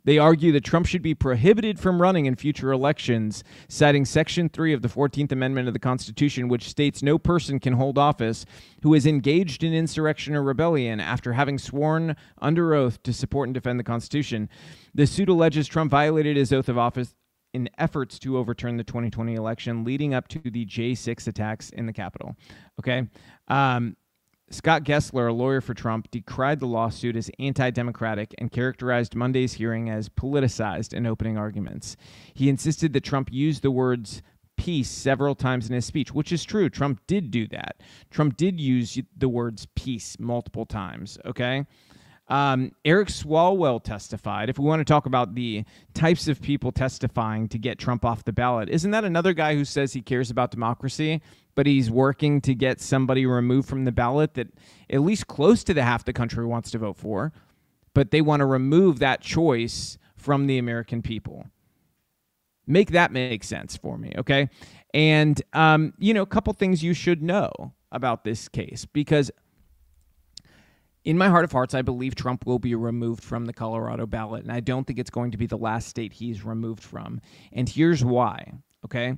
They 0.09 0.17
argue 0.17 0.53
that 0.53 0.65
Trump 0.65 0.87
should 0.87 1.03
be 1.03 1.15
prohibited 1.15 1.79
from 1.79 2.01
running 2.01 2.25
in 2.25 2.35
future 2.35 2.73
elections, 2.73 3.45
citing 3.69 4.07
Section 4.07 4.49
3 4.49 4.73
of 4.73 4.81
the 4.81 4.89
14th 4.89 5.33
Amendment 5.33 5.69
of 5.69 5.75
the 5.75 5.79
Constitution, 5.79 6.49
which 6.49 6.71
states 6.71 7.03
no 7.03 7.19
person 7.19 7.61
can 7.61 7.75
hold 7.75 7.99
office 7.99 8.47
who 8.83 8.95
is 8.95 9.05
engaged 9.05 9.63
in 9.63 9.75
insurrection 9.75 10.35
or 10.35 10.43
rebellion 10.43 10.99
after 10.99 11.35
having 11.35 11.59
sworn 11.59 12.17
under 12.41 12.73
oath 12.73 13.03
to 13.03 13.13
support 13.13 13.49
and 13.49 13.55
defend 13.55 13.79
the 13.79 13.85
Constitution. 13.85 14.49
The 14.95 15.07
suit 15.07 15.29
alleges 15.29 15.69
Trump 15.69 15.91
violated 15.91 16.39
his 16.39 16.55
oath 16.55 16.71
of 16.71 16.79
office 16.79 17.15
in 17.53 17.69
efforts 17.77 18.19
to 18.21 18.39
overturn 18.39 18.79
the 18.79 18.85
2020 18.85 19.35
election 19.35 19.85
leading 19.85 20.15
up 20.15 20.27
to 20.29 20.39
the 20.39 20.65
J6 20.65 21.29
attacks 21.29 21.69
in 21.69 21.85
the 21.85 21.93
Capitol. 21.93 22.35
Okay. 22.81 23.07
Um, 23.49 23.95
Scott 24.51 24.83
Gessler, 24.85 25.29
a 25.29 25.33
lawyer 25.33 25.61
for 25.61 25.75
Trump, 25.75 26.11
decried 26.11 26.59
the 26.61 26.67
lawsuit 26.67 27.17
as 27.17 27.31
anti 27.39 27.71
democratic 27.71 28.35
and 28.39 28.51
characterized 28.51 29.15
Monday's 29.15 29.55
hearing 29.55 29.91
as 29.91 30.09
politicized 30.09 30.95
in 30.95 31.07
opening 31.07 31.37
arguments. 31.37 31.97
He 32.33 32.49
insisted 32.49 32.93
that 32.95 33.05
Trump 33.05 33.29
used 33.31 33.63
the 33.63 33.71
words 33.71 34.23
peace 34.57 34.91
several 34.91 35.35
times 35.35 35.69
in 35.69 35.75
his 35.75 35.85
speech, 35.85 36.13
which 36.13 36.33
is 36.33 36.45
true. 36.45 36.69
Trump 36.69 37.01
did 37.07 37.31
do 37.31 37.47
that. 37.49 37.83
Trump 38.11 38.37
did 38.37 38.59
use 38.59 38.99
the 39.17 39.29
words 39.29 39.67
peace 39.75 40.17
multiple 40.19 40.67
times, 40.67 41.19
okay? 41.25 41.67
Um, 42.29 42.73
Eric 42.85 43.09
Swalwell 43.09 43.83
testified. 43.83 44.51
If 44.51 44.59
we 44.59 44.67
want 44.67 44.81
to 44.81 44.85
talk 44.85 45.07
about 45.07 45.35
the 45.35 45.65
types 45.95 46.29
of 46.29 46.43
people 46.43 46.73
testifying 46.73 47.49
to 47.49 47.59
get 47.59 47.79
Trump 47.79 48.05
off 48.05 48.25
the 48.25 48.33
ballot, 48.33 48.69
isn't 48.69 48.91
that 48.91 49.05
another 49.05 49.33
guy 49.33 49.55
who 49.55 49.65
says 49.65 49.93
he 49.93 50.03
cares 50.03 50.31
about 50.31 50.51
democracy, 50.51 51.23
but 51.55 51.67
he's 51.67 51.91
working 51.91 52.41
to 52.43 52.55
get 52.55 52.81
somebody 52.81 53.25
removed 53.25 53.69
from 53.69 53.85
the 53.85 53.93
ballot 53.93 54.35
that 54.35 54.49
at 54.91 55.01
least 55.01 55.27
close 55.27 55.65
to 55.65 55.75
the 55.75 55.83
half 55.83 56.05
the 56.05 56.13
country 56.13 56.45
wants 56.45 56.71
to 56.73 56.79
vote 56.79 56.97
for, 56.97 57.33
but 57.95 58.11
they 58.11 58.21
want 58.21 58.41
to 58.41 58.47
remove 58.47 58.99
that 58.99 59.23
choice 59.23 59.97
from 60.19 60.47
the 60.47 60.59
American 60.59 61.01
people? 61.01 61.47
Make 62.67 62.91
that 62.91 63.13
make 63.13 63.43
sense 63.45 63.77
for 63.77 63.97
me, 63.97 64.13
okay? 64.19 64.51
And, 64.93 65.41
um, 65.55 65.95
you 65.99 66.13
know, 66.13 66.23
a 66.23 66.27
couple 66.27 66.53
things 66.53 66.83
you 66.83 66.93
should 66.93 67.23
know 67.23 67.73
about 67.91 68.25
this 68.25 68.49
case 68.49 68.85
because 68.85 69.31
in 71.05 71.17
my 71.17 71.29
heart 71.29 71.45
of 71.45 71.53
hearts, 71.53 71.75
I 71.75 71.83
believe 71.83 72.15
Trump 72.15 72.47
will 72.47 72.59
be 72.59 72.75
removed 72.75 73.23
from 73.23 73.47
the 73.47 73.53
Colorado 73.53 74.07
ballot, 74.07 74.43
and 74.43 74.53
I 74.53 74.61
don't 74.61 74.87
think 74.87 74.99
it's 74.99 75.11
going 75.11 75.31
to 75.31 75.39
be 75.39 75.47
the 75.47 75.57
last 75.57 75.89
state 75.89 76.13
he's 76.13 76.45
removed 76.45 76.83
from. 76.83 77.21
And 77.53 77.69
here's 77.69 78.05
why, 78.05 78.53
okay? 78.85 79.17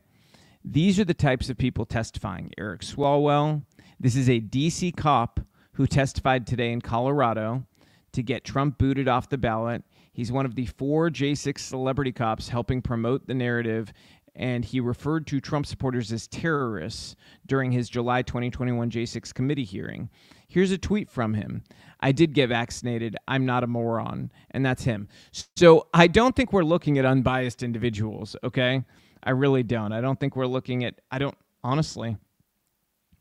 These 0.65 1.01
are 1.01 1.05
the 1.05 1.15
types 1.15 1.49
of 1.49 1.57
people 1.57 1.87
testifying 1.87 2.53
Eric 2.59 2.83
Swalwell. 2.83 3.63
This 3.99 4.15
is 4.15 4.29
a 4.29 4.41
DC 4.41 4.95
cop 4.97 5.41
who 5.73 5.87
testified 5.87 6.47
today 6.47 6.73
in 6.73 6.81
Colorado 6.81 7.65
to 8.13 8.23
get 8.23 8.45
Trump 8.45 8.77
booted 8.77 9.09
off 9.09 9.29
the 9.29 9.39
ballot. 9.39 9.83
He's 10.13 10.33
one 10.33 10.45
of 10.45 10.55
the 10.55 10.67
four 10.67 11.09
J6 11.09 11.59
celebrity 11.59 12.13
cops 12.13 12.49
helping 12.49 12.83
promote 12.83 13.27
the 13.27 13.35
narrative 13.35 13.93
and 14.35 14.65
he 14.65 14.81
referred 14.81 15.27
to 15.27 15.41
Trump 15.41 15.67
supporters 15.67 16.13
as 16.13 16.29
terrorists 16.29 17.17
during 17.47 17.73
his 17.73 17.89
July 17.89 18.23
2021 18.23 18.91
J6 18.91 19.35
committee 19.35 19.65
hearing. 19.65 20.09
Here's 20.51 20.73
a 20.73 20.79
tweet 20.79 21.09
from 21.09 21.35
him 21.35 21.63
I 22.01 22.13
did 22.13 22.33
get 22.35 22.49
vaccinated. 22.49 23.17
I'm 23.29 23.47
not 23.47 23.63
a 23.63 23.67
moron. 23.67 24.33
And 24.51 24.67
that's 24.67 24.83
him. 24.83 25.09
So 25.57 25.87
I 25.95 26.09
don't 26.09 26.35
think 26.35 26.53
we're 26.53 26.65
looking 26.65 26.99
at 26.99 27.05
unbiased 27.05 27.63
individuals, 27.63 28.37
okay? 28.43 28.85
I 29.23 29.31
really 29.31 29.63
don't. 29.63 29.93
I 29.93 30.01
don't 30.01 30.19
think 30.19 30.35
we're 30.35 30.47
looking 30.47 30.85
at, 30.85 31.01
I 31.11 31.19
don't, 31.19 31.37
honestly, 31.63 32.17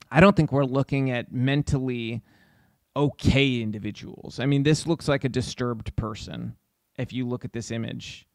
I 0.09 0.21
don't 0.21 0.35
think 0.35 0.51
we're 0.51 0.65
looking 0.65 1.11
at 1.11 1.31
mentally 1.31 2.23
okay 2.95 3.61
individuals. 3.61 4.39
I 4.39 4.45
mean, 4.45 4.63
this 4.63 4.87
looks 4.87 5.07
like 5.07 5.23
a 5.23 5.29
disturbed 5.29 5.95
person 5.95 6.55
if 6.97 7.13
you 7.13 7.27
look 7.27 7.45
at 7.45 7.53
this 7.53 7.69
image. 7.69 8.27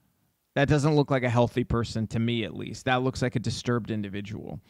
That 0.55 0.69
doesn't 0.69 0.95
look 0.95 1.11
like 1.11 1.25
a 1.25 1.29
healthy 1.31 1.65
person 1.65 2.07
to 2.09 2.21
me, 2.21 2.45
at 2.45 2.55
least. 2.55 2.85
That 2.85 3.03
looks 3.03 3.23
like 3.23 3.35
a 3.35 3.41
disturbed 3.41 3.91
individual. 3.91 4.61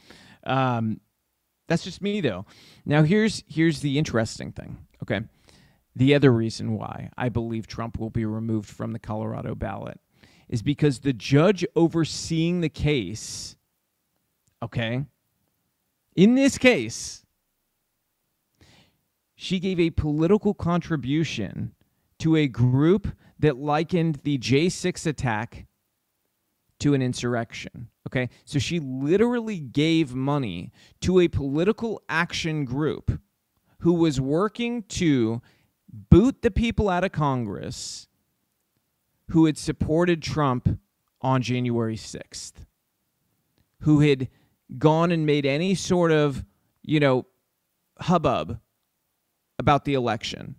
Um, 0.45 1.01
that's 1.67 1.85
just 1.85 2.03
me, 2.03 2.21
though. 2.21 2.47
Now, 2.85 3.03
here's 3.03 3.43
here's 3.47 3.81
the 3.81 3.99
interesting 3.99 4.53
thing. 4.53 4.79
Okay, 5.03 5.23
the 5.97 6.15
other 6.15 6.33
reason 6.33 6.75
why 6.75 7.11
I 7.17 7.29
believe 7.29 7.67
Trump 7.67 7.99
will 7.99 8.11
be 8.11 8.25
removed 8.25 8.69
from 8.69 8.93
the 8.93 8.99
Colorado 8.99 9.55
ballot 9.55 10.01
is 10.49 10.63
because 10.63 11.01
the 11.01 11.13
judge 11.13 11.65
overseeing 11.75 12.61
the 12.61 12.69
case, 12.69 13.57
okay, 14.63 15.05
in 16.17 16.35
this 16.35 16.59
case, 16.59 17.25
she 19.35 19.59
gave 19.59 19.81
a 19.81 19.91
political 19.91 20.55
contribution 20.55 21.75
to 22.19 22.37
a 22.37 22.47
group 22.47 23.09
that 23.39 23.57
likened 23.57 24.21
the 24.23 24.39
J6 24.39 25.07
attack 25.07 25.67
to 26.85 26.93
an 26.93 27.01
insurrection. 27.01 27.89
Okay. 28.07 28.29
So 28.45 28.59
she 28.59 28.79
literally 28.79 29.59
gave 29.59 30.15
money 30.15 30.71
to 31.01 31.19
a 31.19 31.29
political 31.29 32.03
action 32.11 32.67
group 32.67 33.23
who 33.79 33.95
was 33.95 34.21
working 34.21 34.83
to 34.83 35.41
boot 35.89 36.43
the 36.43 36.51
people 36.51 36.91
out 36.91 37.03
of 37.03 37.11
Congress 37.11 38.07
who 39.31 39.47
had 39.47 39.57
supported 39.57 40.23
Trump 40.23 40.79
on 41.23 41.41
January 41.41 41.97
6th, 41.97 42.53
who 43.81 44.01
had 44.01 44.29
gone 44.77 45.11
and 45.11 45.25
made 45.25 45.47
any 45.47 45.75
sort 45.75 46.13
of, 46.13 46.45
you 46.83 47.01
know, 47.01 47.25
hubbub 47.99 48.61
about 49.59 49.87
the 49.87 49.95
election. 49.95 50.57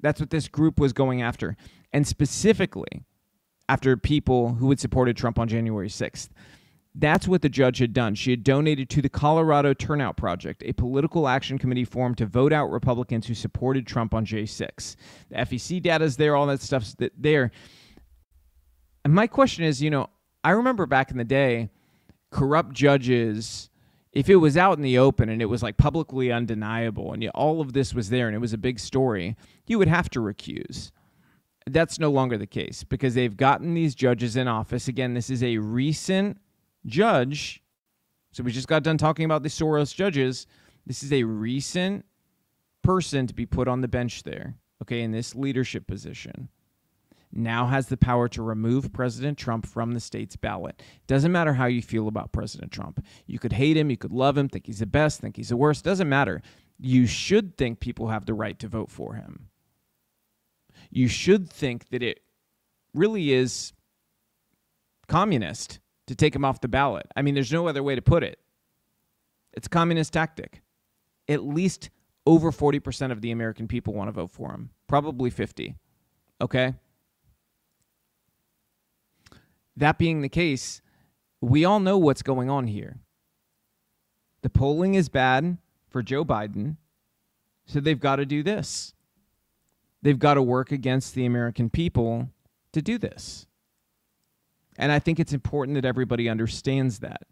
That's 0.00 0.18
what 0.18 0.30
this 0.30 0.48
group 0.48 0.80
was 0.80 0.92
going 0.92 1.22
after. 1.22 1.56
And 1.92 2.04
specifically, 2.08 3.04
after 3.70 3.96
people 3.96 4.54
who 4.54 4.68
had 4.70 4.80
supported 4.80 5.16
Trump 5.16 5.38
on 5.38 5.46
January 5.46 5.88
6th. 5.88 6.30
That's 6.92 7.28
what 7.28 7.40
the 7.40 7.48
judge 7.48 7.78
had 7.78 7.92
done. 7.92 8.16
She 8.16 8.32
had 8.32 8.42
donated 8.42 8.90
to 8.90 9.00
the 9.00 9.08
Colorado 9.08 9.74
Turnout 9.74 10.16
Project, 10.16 10.64
a 10.66 10.72
political 10.72 11.28
action 11.28 11.56
committee 11.56 11.84
formed 11.84 12.18
to 12.18 12.26
vote 12.26 12.52
out 12.52 12.72
Republicans 12.72 13.28
who 13.28 13.34
supported 13.34 13.86
Trump 13.86 14.12
on 14.12 14.26
J6. 14.26 14.96
The 15.28 15.36
FEC 15.36 15.80
data 15.80 16.04
is 16.04 16.16
there, 16.16 16.34
all 16.34 16.48
that 16.48 16.60
stuff's 16.60 16.96
there. 17.16 17.52
And 19.04 19.14
my 19.14 19.28
question 19.28 19.62
is, 19.62 19.80
you 19.80 19.88
know, 19.88 20.08
I 20.42 20.50
remember 20.50 20.86
back 20.86 21.12
in 21.12 21.16
the 21.16 21.24
day, 21.24 21.70
corrupt 22.32 22.72
judges, 22.72 23.70
if 24.12 24.28
it 24.28 24.36
was 24.36 24.56
out 24.56 24.78
in 24.78 24.82
the 24.82 24.98
open 24.98 25.28
and 25.28 25.40
it 25.40 25.46
was 25.46 25.62
like 25.62 25.76
publicly 25.76 26.32
undeniable 26.32 27.12
and 27.12 27.24
all 27.36 27.60
of 27.60 27.72
this 27.72 27.94
was 27.94 28.10
there 28.10 28.26
and 28.26 28.34
it 28.34 28.40
was 28.40 28.52
a 28.52 28.58
big 28.58 28.80
story, 28.80 29.36
you 29.68 29.78
would 29.78 29.86
have 29.86 30.10
to 30.10 30.18
recuse. 30.18 30.90
That's 31.72 31.98
no 31.98 32.10
longer 32.10 32.36
the 32.36 32.46
case 32.46 32.84
because 32.84 33.14
they've 33.14 33.36
gotten 33.36 33.74
these 33.74 33.94
judges 33.94 34.36
in 34.36 34.48
office. 34.48 34.88
Again, 34.88 35.14
this 35.14 35.30
is 35.30 35.42
a 35.42 35.58
recent 35.58 36.38
judge. 36.86 37.62
So 38.32 38.42
we 38.42 38.52
just 38.52 38.68
got 38.68 38.82
done 38.82 38.98
talking 38.98 39.24
about 39.24 39.42
the 39.42 39.48
Soros 39.48 39.94
judges. 39.94 40.46
This 40.86 41.02
is 41.02 41.12
a 41.12 41.24
recent 41.24 42.04
person 42.82 43.26
to 43.26 43.34
be 43.34 43.46
put 43.46 43.68
on 43.68 43.80
the 43.80 43.88
bench 43.88 44.22
there, 44.22 44.54
okay, 44.82 45.02
in 45.02 45.12
this 45.12 45.34
leadership 45.34 45.86
position. 45.86 46.48
Now 47.32 47.66
has 47.66 47.86
the 47.86 47.96
power 47.96 48.28
to 48.28 48.42
remove 48.42 48.92
President 48.92 49.38
Trump 49.38 49.66
from 49.66 49.92
the 49.92 50.00
state's 50.00 50.36
ballot. 50.36 50.82
Doesn't 51.06 51.30
matter 51.30 51.52
how 51.52 51.66
you 51.66 51.82
feel 51.82 52.08
about 52.08 52.32
President 52.32 52.72
Trump. 52.72 53.04
You 53.26 53.38
could 53.38 53.52
hate 53.52 53.76
him, 53.76 53.90
you 53.90 53.96
could 53.96 54.12
love 54.12 54.36
him, 54.36 54.48
think 54.48 54.66
he's 54.66 54.80
the 54.80 54.86
best, 54.86 55.20
think 55.20 55.36
he's 55.36 55.50
the 55.50 55.56
worst. 55.56 55.84
Doesn't 55.84 56.08
matter. 56.08 56.42
You 56.80 57.06
should 57.06 57.56
think 57.56 57.78
people 57.78 58.08
have 58.08 58.26
the 58.26 58.34
right 58.34 58.58
to 58.58 58.68
vote 58.68 58.90
for 58.90 59.14
him. 59.14 59.49
You 60.90 61.08
should 61.08 61.48
think 61.48 61.88
that 61.90 62.02
it 62.02 62.20
really 62.94 63.32
is 63.32 63.72
communist 65.08 65.80
to 66.06 66.14
take 66.14 66.34
him 66.34 66.44
off 66.44 66.60
the 66.60 66.68
ballot. 66.68 67.06
I 67.16 67.22
mean, 67.22 67.34
there's 67.34 67.52
no 67.52 67.68
other 67.68 67.82
way 67.82 67.94
to 67.94 68.02
put 68.02 68.22
it. 68.22 68.38
It's 69.52 69.66
a 69.66 69.70
communist 69.70 70.12
tactic. 70.12 70.62
At 71.28 71.44
least 71.44 71.90
over 72.26 72.50
40% 72.50 73.12
of 73.12 73.20
the 73.20 73.30
American 73.30 73.68
people 73.68 73.94
want 73.94 74.08
to 74.08 74.12
vote 74.12 74.30
for 74.30 74.52
him, 74.52 74.70
probably 74.86 75.30
50. 75.30 75.76
Okay? 76.40 76.74
That 79.76 79.98
being 79.98 80.22
the 80.22 80.28
case, 80.28 80.82
we 81.40 81.64
all 81.64 81.80
know 81.80 81.98
what's 81.98 82.22
going 82.22 82.50
on 82.50 82.66
here. 82.66 82.98
The 84.42 84.50
polling 84.50 84.94
is 84.94 85.08
bad 85.08 85.58
for 85.88 86.02
Joe 86.02 86.24
Biden, 86.24 86.76
so 87.66 87.80
they've 87.80 88.00
got 88.00 88.16
to 88.16 88.26
do 88.26 88.42
this. 88.42 88.94
They've 90.02 90.18
got 90.18 90.34
to 90.34 90.42
work 90.42 90.72
against 90.72 91.14
the 91.14 91.26
American 91.26 91.70
people 91.70 92.28
to 92.72 92.82
do 92.82 92.98
this. 92.98 93.46
And 94.78 94.90
I 94.90 94.98
think 94.98 95.20
it's 95.20 95.32
important 95.32 95.74
that 95.74 95.84
everybody 95.84 96.28
understands 96.28 97.00
that. 97.00 97.22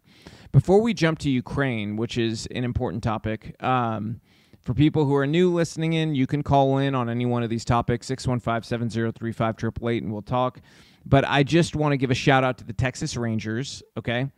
Before 0.51 0.81
we 0.81 0.93
jump 0.93 1.19
to 1.19 1.29
Ukraine, 1.29 1.95
which 1.95 2.17
is 2.17 2.47
an 2.47 2.63
important 2.63 3.01
topic, 3.03 3.55
um, 3.63 4.21
for 4.61 4.73
people 4.73 5.05
who 5.05 5.15
are 5.15 5.25
new 5.25 5.51
listening 5.51 5.93
in, 5.93 6.13
you 6.13 6.27
can 6.27 6.43
call 6.43 6.77
in 6.77 6.93
on 6.93 7.09
any 7.09 7.25
one 7.25 7.43
of 7.43 7.49
these 7.49 7.65
topics, 7.65 8.07
615 8.07 8.67
703 8.67 9.31
5888, 9.31 10.03
and 10.03 10.11
we'll 10.11 10.21
talk. 10.21 10.59
But 11.05 11.25
I 11.25 11.43
just 11.43 11.75
want 11.75 11.93
to 11.93 11.97
give 11.97 12.11
a 12.11 12.15
shout 12.15 12.43
out 12.43 12.57
to 12.59 12.63
the 12.63 12.73
Texas 12.73 13.15
Rangers, 13.15 13.81
okay? 13.97 14.29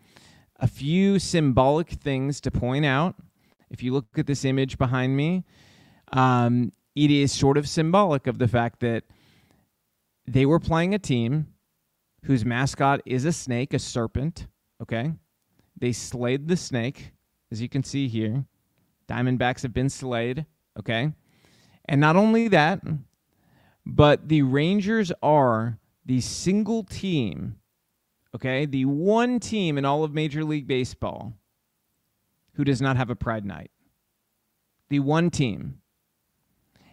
A 0.58 0.68
few 0.68 1.20
symbolic 1.20 1.90
things 1.90 2.40
to 2.42 2.52
point 2.52 2.86
out. 2.86 3.16
If 3.70 3.82
you 3.82 3.94
look 3.94 4.06
at 4.18 4.28
this 4.28 4.46
image 4.46 4.78
behind 4.78 5.18
me, 5.18 5.44
um, 6.14 6.72
it 6.96 7.12
is 7.12 7.32
sort 7.32 7.58
of 7.58 7.68
symbolic 7.68 8.28
of 8.28 8.38
the 8.38 8.48
fact 8.48 8.80
that 8.82 9.04
they 10.28 10.46
were 10.46 10.60
playing 10.60 10.94
a 10.94 11.00
team 11.00 11.48
whose 12.26 12.46
mascot 12.46 13.02
is 13.06 13.26
a 13.26 13.32
snake, 13.32 13.74
a 13.74 13.80
serpent. 13.80 14.48
Okay. 14.82 15.14
They 15.78 15.92
slayed 15.92 16.48
the 16.48 16.58
snake, 16.58 17.12
as 17.52 17.62
you 17.62 17.70
can 17.70 17.84
see 17.84 18.08
here. 18.08 18.46
Diamondbacks 19.08 19.64
have 19.64 19.74
been 19.74 19.90
slayed. 19.90 20.46
Okay. 20.78 21.12
And 21.86 22.00
not 22.00 22.16
only 22.16 22.48
that, 22.50 22.82
but 23.86 24.30
the 24.30 24.44
Rangers 24.44 25.12
are 25.24 25.80
the 26.06 26.22
single 26.22 26.84
team, 26.84 27.58
okay, 28.36 28.66
the 28.66 28.86
one 28.86 29.40
team 29.40 29.78
in 29.78 29.86
all 29.86 30.04
of 30.04 30.14
Major 30.14 30.44
League 30.44 30.68
Baseball 30.68 31.34
who 32.56 32.64
does 32.64 32.82
not 32.82 32.98
have 32.98 33.10
a 33.10 33.16
Pride 33.16 33.46
Night. 33.46 33.72
The 34.90 35.00
one 35.00 35.30
team. 35.30 35.81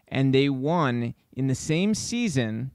And 0.08 0.34
they 0.34 0.48
won 0.48 1.14
in 1.32 1.46
the 1.46 1.54
same 1.54 1.94
season 1.94 2.72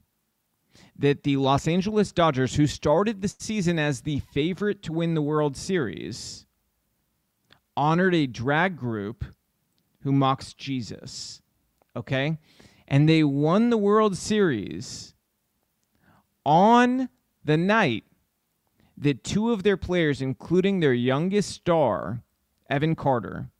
that 0.96 1.24
the 1.24 1.36
Los 1.36 1.66
Angeles 1.66 2.12
Dodgers, 2.12 2.54
who 2.54 2.66
started 2.66 3.20
the 3.20 3.28
season 3.28 3.78
as 3.78 4.00
the 4.00 4.20
favorite 4.20 4.82
to 4.84 4.92
win 4.92 5.14
the 5.14 5.22
World 5.22 5.56
Series, 5.56 6.46
honored 7.76 8.14
a 8.14 8.26
drag 8.26 8.76
group 8.76 9.24
who 10.02 10.12
mocks 10.12 10.54
Jesus. 10.54 11.42
Okay? 11.96 12.38
And 12.86 13.08
they 13.08 13.24
won 13.24 13.70
the 13.70 13.78
World 13.78 14.16
Series 14.16 15.14
on 16.44 17.08
the 17.44 17.56
night 17.56 18.04
that 18.96 19.24
two 19.24 19.50
of 19.50 19.62
their 19.62 19.76
players, 19.76 20.22
including 20.22 20.78
their 20.80 20.92
youngest 20.92 21.50
star, 21.50 22.22
Evan 22.70 22.94
Carter, 22.94 23.50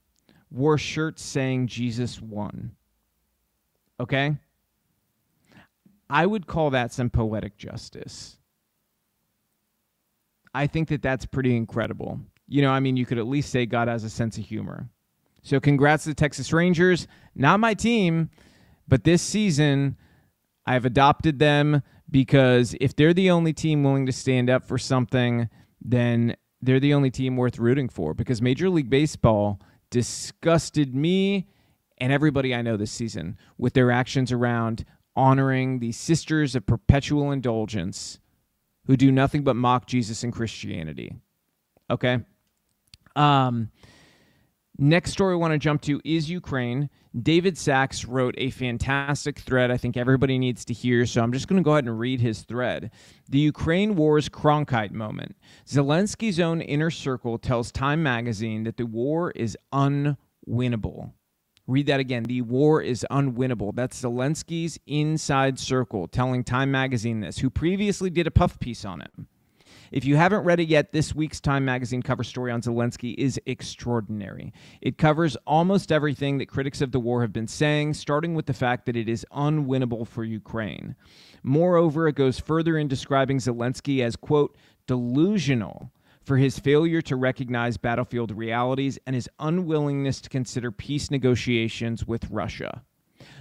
wore 0.51 0.79
shirts 0.79 1.23
saying 1.23 1.67
Jesus 1.67 2.21
won. 2.21 2.77
Okay? 4.01 4.37
I 6.11 6.27
would 6.27 6.47
call 6.47 6.71
that 6.71 6.93
some 6.93 7.11
poetic 7.11 7.57
justice. 7.57 8.39
I 10.55 10.67
think 10.67 10.89
that 10.89 11.03
that's 11.03 11.27
pretty 11.27 11.57
incredible. 11.57 12.21
You 12.47 12.63
know, 12.63 12.71
I 12.71 12.81
mean, 12.81 12.97
you 12.97 13.07
could 13.07 13.19
at 13.19 13.27
least 13.27 13.51
say 13.51 13.67
God 13.67 13.89
has 13.89 14.05
a 14.05 14.11
sense 14.11 14.39
of 14.39 14.45
humor. 14.45 14.89
So, 15.43 15.61
congrats 15.61 16.05
to 16.05 16.11
the 16.11 16.15
Texas 16.15 16.53
Rangers. 16.53 17.07
Not 17.35 17.61
my 17.61 17.75
team, 17.75 18.31
but 18.87 19.05
this 19.05 19.23
season, 19.23 19.97
I've 20.67 20.85
adopted 20.85 21.39
them 21.39 21.83
because 22.11 22.75
if 22.81 22.95
they're 22.95 23.15
the 23.15 23.31
only 23.31 23.53
team 23.53 23.83
willing 23.83 24.07
to 24.07 24.13
stand 24.13 24.49
up 24.49 24.65
for 24.65 24.79
something, 24.79 25.49
then 25.83 26.37
they're 26.63 26.81
the 26.81 26.95
only 26.95 27.11
team 27.11 27.37
worth 27.37 27.59
rooting 27.59 27.89
for 27.89 28.15
because 28.15 28.41
Major 28.41 28.71
League 28.71 28.89
Baseball 28.89 29.61
disgusted 29.91 30.95
me 30.95 31.47
and 31.99 32.13
everybody 32.13 32.55
I 32.55 32.63
know 32.63 32.77
this 32.77 32.93
season 32.93 33.39
with 33.59 33.75
their 33.75 33.91
actions 33.91 34.33
around 34.33 34.85
honoring 35.17 35.79
the 35.79 35.93
sisters 35.93 36.55
of 36.55 36.67
perpetual 36.67 37.31
indulgence 37.31 38.19
who 38.87 38.97
do 38.97 39.11
nothing 39.11 39.43
but 39.43 39.57
mock 39.57 39.87
Jesus 39.87 40.23
and 40.23 40.33
Christianity. 40.33 41.15
Okay? 41.91 42.19
Um, 43.17 43.71
next 44.79 45.13
story 45.13 45.35
I 45.35 45.37
want 45.37 45.53
to 45.53 45.59
jump 45.59 45.83
to 45.83 46.01
is 46.05 46.29
Ukraine. 46.29 46.91
David 47.23 47.57
Sacks 47.57 48.05
wrote 48.05 48.35
a 48.37 48.51
fantastic 48.51 49.39
thread 49.39 49.71
I 49.71 49.77
think 49.77 49.97
everybody 49.97 50.37
needs 50.37 50.65
to 50.65 50.75
hear, 50.75 51.07
so 51.07 51.23
I'm 51.23 51.33
just 51.33 51.47
going 51.47 51.63
to 51.63 51.65
go 51.65 51.73
ahead 51.73 51.85
and 51.85 51.99
read 51.99 52.21
his 52.21 52.43
thread. 52.43 52.91
The 53.29 53.39
Ukraine 53.39 53.95
War's 53.95 54.29
Cronkite 54.29 54.91
moment. 54.91 55.37
Zelensky's 55.67 56.41
own 56.41 56.61
inner 56.61 56.91
circle 56.91 57.39
tells 57.39 57.71
Time 57.71 58.03
magazine 58.03 58.65
that 58.65 58.77
the 58.77 58.87
war 58.87 59.31
is 59.31 59.57
unwinnable. 59.73 61.13
Read 61.67 61.87
that 61.87 62.01
again. 62.01 62.25
The 62.25 62.43
war 62.43 62.83
is 62.83 63.07
unwinnable. 63.11 63.75
That's 63.75 64.03
Zelensky's 64.03 64.79
inside 64.87 65.59
circle 65.59 66.07
telling 66.09 66.45
Time 66.45 66.71
Magazine 66.71 67.21
this, 67.21 67.39
who 67.39 67.49
previously 67.49 68.11
did 68.11 68.27
a 68.27 68.31
puff 68.31 68.59
piece 68.61 68.85
on 68.85 69.01
it. 69.01 69.11
If 69.91 70.05
you 70.05 70.17
haven't 70.17 70.45
read 70.45 70.61
it 70.61 70.69
yet, 70.69 70.93
this 70.93 71.15
week's 71.15 71.41
Time 71.41 71.65
Magazine 71.65 72.03
cover 72.03 72.25
story 72.25 72.51
on 72.51 72.61
Zelensky 72.61 73.15
is 73.17 73.41
extraordinary. 73.47 74.53
It 74.81 74.99
covers 74.99 75.37
almost 75.47 75.93
everything 75.93 76.39
that 76.39 76.47
critics 76.47 76.81
of 76.81 76.91
the 76.93 77.01
war 77.01 77.23
have 77.23 77.33
been 77.33 77.47
saying, 77.47 77.95
starting 77.95 78.35
with 78.35 78.47
the 78.47 78.53
fact 78.53 78.87
that 78.87 78.97
it 78.97 79.09
is 79.09 79.25
unwinnable 79.33 80.07
for 80.07 80.25
Ukraine. 80.25 80.97
Moreover, 81.43 82.09
it 82.09 82.17
goes 82.17 82.41
further 82.41 82.77
in 82.77 82.89
describing 82.89 83.39
Zelensky 83.39 84.05
as, 84.05 84.17
quote, 84.17 84.57
delusional 84.87 85.93
for 86.25 86.39
his 86.39 86.59
failure 86.59 87.03
to 87.03 87.17
recognize 87.17 87.77
battlefield 87.77 88.33
realities 88.33 88.99
and 89.07 89.15
his 89.15 89.29
unwillingness 89.39 90.21
to 90.23 90.29
consider 90.29 90.71
peace 90.71 91.11
negotiations 91.11 92.07
with 92.07 92.31
Russia. 92.31 92.83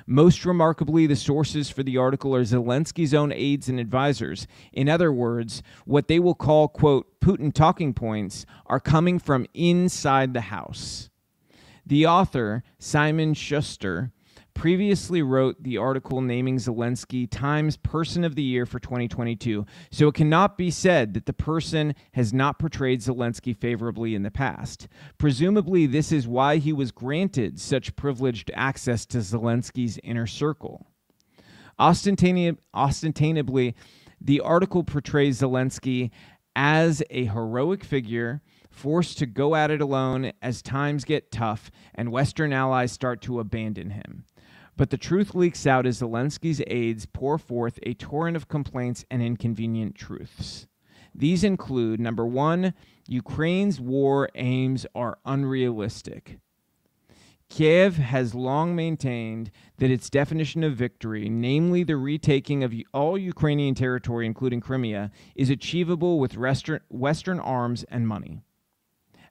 Most 0.06 0.46
remarkably, 0.46 1.08
the 1.08 1.16
sources 1.16 1.70
for 1.70 1.84
the 1.84 1.98
article 1.98 2.36
are 2.36 2.44
Zelensky's 2.44 3.14
own 3.14 3.32
aides 3.32 3.70
and 3.70 3.80
advisors. 3.80 4.48
In 4.74 4.90
other 4.90 5.12
words, 5.12 5.64
what 5.86 6.08
they 6.08 6.20
will 6.20 6.36
call, 6.36 6.68
quote, 6.68 7.20
Putin 7.22 7.54
talking 7.54 7.94
points 7.94 8.46
are 8.66 8.80
coming 8.80 9.18
from 9.18 9.48
inside 9.54 10.34
the 10.34 10.42
house. 10.42 11.10
The 11.86 12.06
author, 12.06 12.64
Simon 12.80 13.34
Shuster, 13.34 14.12
previously 14.54 15.22
wrote 15.22 15.62
the 15.64 15.78
article 15.78 16.22
naming 16.22 16.58
Zelensky 16.58 17.28
Times 17.30 17.78
Person 17.78 18.24
of 18.24 18.36
the 18.36 18.44
Year 18.44 18.66
for 18.66 18.80
2022, 18.80 19.66
so 19.92 20.08
it 20.08 20.16
cannot 20.16 20.58
be 20.58 20.72
said 20.72 21.14
that 21.14 21.26
the 21.26 21.34
person 21.34 21.96
has 22.14 22.34
not 22.34 22.60
portrayed 22.60 23.02
Zelensky 23.02 23.56
favorably 23.56 24.16
in 24.16 24.24
the 24.24 24.32
past. 24.32 24.88
Presumably, 25.18 25.86
this 25.86 26.12
is 26.12 26.28
why 26.28 26.58
he 26.58 26.74
was 26.74 26.92
granted 26.92 27.60
such 27.60 27.96
privileged 27.96 28.52
access 28.54 29.06
to 29.08 29.20
Zelensky's 29.20 30.00
inner 30.04 30.28
circle. 30.28 30.88
Ostentatiously, 31.80 33.76
the 34.22 34.40
article 34.40 34.84
portrays 34.84 35.42
Zelensky 35.42 36.12
as 36.56 37.02
a 37.10 37.26
heroic 37.26 37.84
figure 37.84 38.42
forced 38.70 39.18
to 39.18 39.26
go 39.26 39.56
at 39.56 39.72
it 39.72 39.82
alone 39.82 40.32
as 40.42 40.62
times 40.62 41.04
get 41.04 41.32
tough 41.32 41.72
and 41.94 42.12
Western 42.12 42.54
allies 42.54 42.92
start 42.92 43.22
to 43.22 43.40
abandon 43.40 43.92
him. 43.92 44.26
But 44.76 44.90
the 44.90 44.98
truth 44.98 45.36
leaks 45.36 45.68
out 45.68 45.86
as 45.86 46.00
Zelensky's 46.00 46.62
aides 46.68 47.06
pour 47.06 47.38
forth 47.38 47.80
a 47.84 47.94
torrent 47.94 48.36
of 48.36 48.48
complaints 48.48 49.06
and 49.12 49.22
inconvenient 49.22 49.96
truths. 49.96 50.68
These 51.14 51.44
include 51.44 52.00
number 52.00 52.26
one, 52.26 52.74
Ukraine's 53.08 53.80
war 53.80 54.30
aims 54.34 54.86
are 54.96 55.20
unrealistic. 55.26 56.40
Kiev 57.50 57.98
has 57.98 58.34
long 58.34 58.76
maintained 58.76 59.52
that 59.78 59.92
its 59.92 60.10
definition 60.10 60.64
of 60.64 60.76
victory, 60.76 61.30
namely 61.30 61.84
the 61.84 61.98
retaking 61.98 62.64
of 62.64 62.74
all 62.94 63.16
Ukrainian 63.16 63.76
territory, 63.76 64.26
including 64.26 64.60
Crimea, 64.60 65.12
is 65.36 65.52
achievable 65.52 66.20
with 66.20 66.36
Western 66.36 67.40
arms 67.40 67.84
and 67.90 68.08
money. 68.08 68.42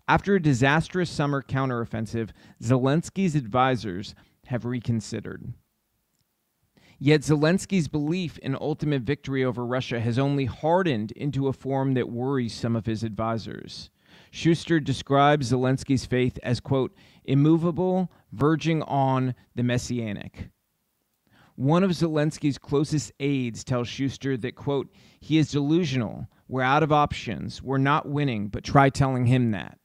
After 0.07 0.36
a 0.36 0.43
disastrous 0.43 1.11
summer 1.11 1.43
counteroffensive, 1.43 2.30
Zelensky's 2.62 3.34
advisors 3.34 4.14
have 4.53 4.64
reconsidered. 4.64 5.55
Yet 6.98 7.22
Zelensky's 7.22 7.88
belief 7.88 8.38
in 8.38 8.55
ultimate 8.61 9.03
victory 9.03 9.44
over 9.44 9.66
Russia 9.66 9.98
has 9.98 10.18
only 10.18 10.44
hardened 10.44 11.11
into 11.12 11.48
a 11.48 11.53
form 11.53 11.94
that 11.94 12.11
worries 12.11 12.55
some 12.55 12.76
of 12.76 12.86
his 12.86 13.03
advisors. 13.03 13.90
Shuster 14.30 14.78
describes 14.78 15.50
Zelensky's 15.50 16.05
faith 16.05 16.38
as, 16.42 16.61
quote, 16.61 16.94
immovable, 17.24 18.12
verging 18.30 18.82
on 18.82 19.34
the 19.55 19.62
messianic. 19.62 20.50
One 21.57 21.82
of 21.82 21.90
Zelensky's 21.90 22.59
closest 22.59 23.11
aides 23.20 23.64
tells 23.64 23.88
Shuster 23.88 24.36
that, 24.36 24.55
quote, 24.55 24.92
he 25.18 25.38
is 25.38 25.50
delusional. 25.50 26.28
We're 26.46 26.62
out 26.62 26.82
of 26.82 26.92
options. 26.92 27.62
We're 27.62 27.78
not 27.78 28.09
winning, 28.09 28.48
but 28.48 28.64
try 28.64 28.90
telling 28.90 29.26
him 29.26 29.50
that. 29.53 29.78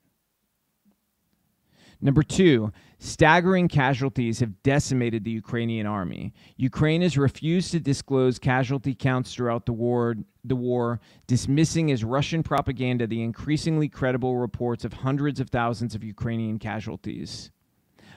Number 1.99 2.21
two, 2.21 2.71
staggering 2.99 3.67
casualties 3.67 4.39
have 4.39 4.63
decimated 4.63 5.23
the 5.23 5.31
Ukrainian 5.31 5.85
army. 5.85 6.33
Ukraine 6.55 7.01
has 7.01 7.17
refused 7.17 7.71
to 7.71 7.79
disclose 7.79 8.39
casualty 8.39 8.95
counts 8.95 9.33
throughout 9.33 9.65
the 9.65 9.73
war, 9.73 10.15
the 10.43 10.55
war, 10.55 10.99
dismissing 11.27 11.91
as 11.91 12.03
Russian 12.03 12.43
propaganda 12.43 13.05
the 13.05 13.21
increasingly 13.21 13.87
credible 13.87 14.37
reports 14.37 14.83
of 14.83 14.93
hundreds 14.93 15.39
of 15.39 15.49
thousands 15.49 15.93
of 15.95 16.03
Ukrainian 16.03 16.59
casualties. 16.59 17.51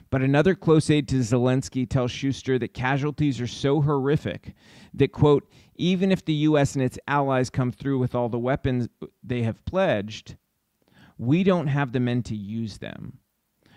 But 0.09 0.21
another 0.21 0.55
close 0.55 0.89
aide 0.89 1.07
to 1.09 1.15
Zelensky 1.15 1.89
tells 1.89 2.11
Shuster 2.11 2.59
that 2.59 2.73
casualties 2.73 3.39
are 3.39 3.47
so 3.47 3.81
horrific 3.81 4.53
that, 4.93 5.13
quote, 5.13 5.49
even 5.75 6.11
if 6.11 6.25
the 6.25 6.33
U.S. 6.33 6.75
and 6.75 6.83
its 6.83 6.99
allies 7.07 7.49
come 7.49 7.71
through 7.71 7.97
with 7.97 8.13
all 8.13 8.27
the 8.27 8.37
weapons 8.37 8.89
they 9.23 9.43
have 9.43 9.63
pledged, 9.63 10.35
we 11.17 11.43
don't 11.43 11.67
have 11.67 11.93
the 11.93 12.01
men 12.01 12.23
to 12.23 12.35
use 12.35 12.79
them. 12.79 13.19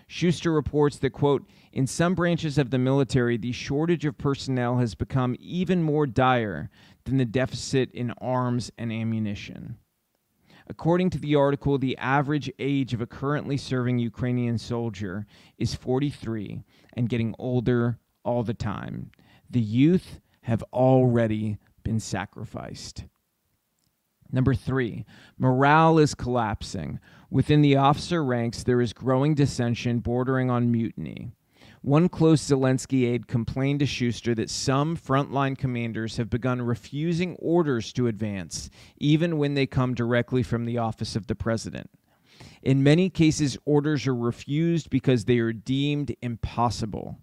Shuster 0.06 0.52
reports 0.52 0.96
that, 0.98 1.10
quote, 1.10 1.46
in 1.72 1.86
some 1.86 2.14
branches 2.14 2.58
of 2.58 2.70
the 2.70 2.78
military, 2.78 3.36
the 3.36 3.52
shortage 3.52 4.04
of 4.04 4.18
personnel 4.18 4.78
has 4.78 4.94
become 4.94 5.36
even 5.38 5.82
more 5.82 6.06
dire 6.06 6.70
than 7.04 7.16
the 7.16 7.24
deficit 7.24 7.90
in 7.92 8.12
arms 8.20 8.70
and 8.78 8.92
ammunition. 8.92 9.78
According 10.66 11.10
to 11.10 11.18
the 11.18 11.34
article, 11.34 11.76
the 11.76 11.96
average 11.98 12.50
age 12.58 12.94
of 12.94 13.00
a 13.00 13.06
currently 13.06 13.56
serving 13.56 13.98
Ukrainian 13.98 14.56
soldier 14.56 15.26
is 15.58 15.74
43 15.74 16.62
and 16.94 17.08
getting 17.08 17.34
older 17.38 17.98
all 18.24 18.42
the 18.42 18.54
time. 18.54 19.10
The 19.50 19.60
youth 19.60 20.20
have 20.42 20.64
already 20.72 21.58
been 21.82 22.00
sacrificed. 22.00 23.04
Number 24.32 24.54
three, 24.54 25.04
morale 25.38 25.98
is 25.98 26.14
collapsing. 26.14 26.98
Within 27.34 27.62
the 27.62 27.74
officer 27.74 28.24
ranks, 28.24 28.62
there 28.62 28.80
is 28.80 28.92
growing 28.92 29.34
dissension 29.34 29.98
bordering 29.98 30.52
on 30.52 30.70
mutiny. 30.70 31.32
One 31.82 32.08
close 32.08 32.40
Zelensky 32.40 33.08
aide 33.08 33.26
complained 33.26 33.80
to 33.80 33.86
Shuster 33.86 34.36
that 34.36 34.48
some 34.48 34.96
frontline 34.96 35.58
commanders 35.58 36.16
have 36.16 36.30
begun 36.30 36.62
refusing 36.62 37.34
orders 37.40 37.92
to 37.94 38.06
advance, 38.06 38.70
even 38.98 39.36
when 39.36 39.54
they 39.54 39.66
come 39.66 39.94
directly 39.94 40.44
from 40.44 40.64
the 40.64 40.78
office 40.78 41.16
of 41.16 41.26
the 41.26 41.34
president. 41.34 41.90
In 42.62 42.84
many 42.84 43.10
cases, 43.10 43.58
orders 43.64 44.06
are 44.06 44.14
refused 44.14 44.88
because 44.88 45.24
they 45.24 45.40
are 45.40 45.52
deemed 45.52 46.14
impossible. 46.22 47.18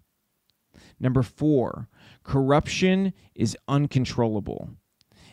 Number 1.00 1.22
four, 1.22 1.88
corruption 2.22 3.14
is 3.34 3.56
uncontrollable. 3.66 4.76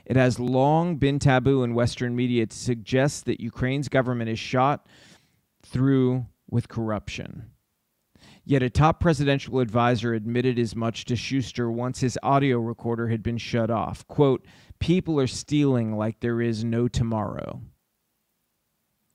It 0.09 0.15
has 0.15 0.39
long 0.39 0.95
been 0.95 1.19
taboo 1.19 1.61
in 1.61 1.75
Western 1.75 2.15
media 2.15 2.47
to 2.47 2.57
suggest 2.57 3.25
that 3.25 3.39
Ukraine's 3.39 3.89
government 3.89 4.31
is 4.31 4.39
shot 4.39 4.87
through 5.61 6.25
with 6.49 6.67
corruption. 6.67 7.51
Yet 8.43 8.63
a 8.63 8.71
top 8.71 8.99
presidential 8.99 9.59
advisor 9.59 10.15
admitted 10.15 10.57
as 10.57 10.75
much 10.75 11.05
to 11.05 11.15
Shuster 11.15 11.69
once 11.69 11.99
his 11.99 12.17
audio 12.23 12.57
recorder 12.57 13.09
had 13.09 13.21
been 13.21 13.37
shut 13.37 13.69
off. 13.69 14.07
Quote, 14.07 14.47
People 14.79 15.19
are 15.19 15.27
stealing 15.27 15.95
like 15.95 16.19
there 16.19 16.41
is 16.41 16.63
no 16.63 16.87
tomorrow. 16.87 17.61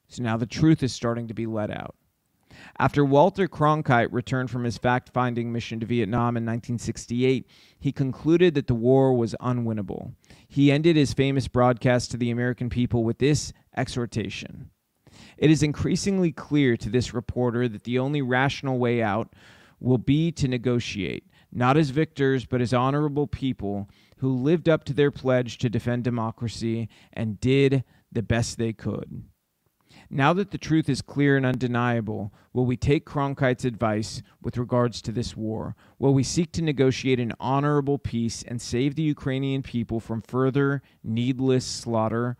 So 0.06 0.22
now 0.22 0.36
the 0.36 0.46
truth 0.46 0.84
is 0.84 0.92
starting 0.92 1.26
to 1.26 1.34
be 1.34 1.46
let 1.46 1.72
out. 1.72 1.96
After 2.78 3.04
Walter 3.04 3.48
Cronkite 3.48 4.12
returned 4.12 4.50
from 4.50 4.64
his 4.64 4.78
fact 4.78 5.10
finding 5.12 5.52
mission 5.52 5.80
to 5.80 5.86
Vietnam 5.86 6.36
in 6.36 6.44
1968, 6.44 7.46
he 7.78 7.92
concluded 7.92 8.54
that 8.54 8.66
the 8.66 8.74
war 8.74 9.14
was 9.14 9.34
unwinnable. 9.40 10.14
He 10.48 10.72
ended 10.72 10.96
his 10.96 11.14
famous 11.14 11.48
broadcast 11.48 12.10
to 12.10 12.16
the 12.16 12.30
American 12.30 12.68
people 12.68 13.04
with 13.04 13.18
this 13.18 13.52
exhortation 13.76 14.70
it 15.36 15.50
is 15.50 15.62
increasingly 15.62 16.32
clear 16.32 16.76
to 16.76 16.88
this 16.88 17.14
reporter 17.14 17.68
that 17.68 17.84
the 17.84 17.98
only 17.98 18.22
rational 18.22 18.78
way 18.78 19.02
out 19.02 19.32
will 19.80 19.98
be 19.98 20.32
to 20.32 20.48
negotiate, 20.48 21.24
not 21.52 21.76
as 21.76 21.90
victors, 21.90 22.46
but 22.46 22.60
as 22.60 22.72
honorable 22.72 23.26
people 23.26 23.88
who 24.18 24.34
lived 24.34 24.68
up 24.68 24.84
to 24.84 24.94
their 24.94 25.10
pledge 25.10 25.58
to 25.58 25.68
defend 25.68 26.04
democracy 26.04 26.88
and 27.12 27.40
did 27.40 27.84
the 28.10 28.22
best 28.22 28.58
they 28.58 28.72
could. 28.72 29.24
Now 30.16 30.32
that 30.34 30.52
the 30.52 30.58
truth 30.58 30.88
is 30.88 31.02
clear 31.02 31.36
and 31.36 31.44
undeniable, 31.44 32.32
will 32.52 32.64
we 32.64 32.76
take 32.76 33.04
Cronkite's 33.04 33.64
advice 33.64 34.22
with 34.40 34.56
regards 34.56 35.02
to 35.02 35.10
this 35.10 35.36
war? 35.36 35.74
Will 35.98 36.14
we 36.14 36.22
seek 36.22 36.52
to 36.52 36.62
negotiate 36.62 37.18
an 37.18 37.32
honorable 37.40 37.98
peace 37.98 38.44
and 38.46 38.62
save 38.62 38.94
the 38.94 39.02
Ukrainian 39.02 39.60
people 39.64 39.98
from 39.98 40.22
further 40.22 40.82
needless 41.02 41.66
slaughter? 41.66 42.36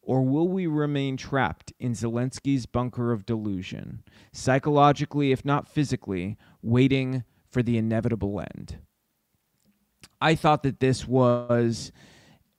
Or 0.00 0.22
will 0.22 0.48
we 0.48 0.66
remain 0.66 1.18
trapped 1.18 1.70
in 1.78 1.92
Zelensky's 1.92 2.64
bunker 2.64 3.12
of 3.12 3.26
delusion, 3.26 4.04
psychologically, 4.32 5.30
if 5.30 5.44
not 5.44 5.68
physically, 5.68 6.38
waiting 6.62 7.24
for 7.50 7.62
the 7.62 7.76
inevitable 7.76 8.40
end? 8.40 8.78
I 10.18 10.34
thought 10.34 10.62
that 10.62 10.80
this 10.80 11.06
was 11.06 11.92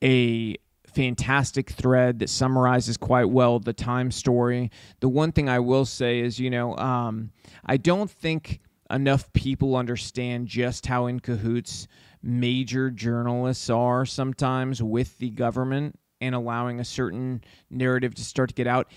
a 0.04 0.58
fantastic 0.90 1.70
thread 1.70 2.20
that 2.20 2.30
summarizes 2.30 2.98
quite 2.98 3.30
well 3.30 3.60
the 3.60 3.74
time 3.74 4.12
story. 4.12 4.72
The 5.00 5.10
one 5.10 5.32
thing 5.32 5.50
I 5.50 5.60
will 5.60 5.86
say 5.86 6.20
is, 6.20 6.40
you 6.40 6.50
know, 6.50 6.76
um, 6.78 7.32
I 7.66 7.78
don't 7.78 8.10
think 8.10 8.60
enough 8.92 9.32
people 9.34 9.76
understand 9.76 10.48
just 10.48 10.86
how 10.86 11.08
in 11.08 11.20
cahoots 11.20 11.88
major 12.22 12.90
journalists 12.90 13.70
are 13.70 14.06
sometimes 14.06 14.84
with 14.84 15.18
the 15.20 15.30
government 15.30 15.98
and 16.22 16.36
allowing 16.36 16.80
a 16.80 16.86
certain 16.86 17.42
narrative 17.70 18.16
to 18.16 18.24
start 18.24 18.50
to 18.50 18.56
get 18.56 18.68
out. 18.68 18.92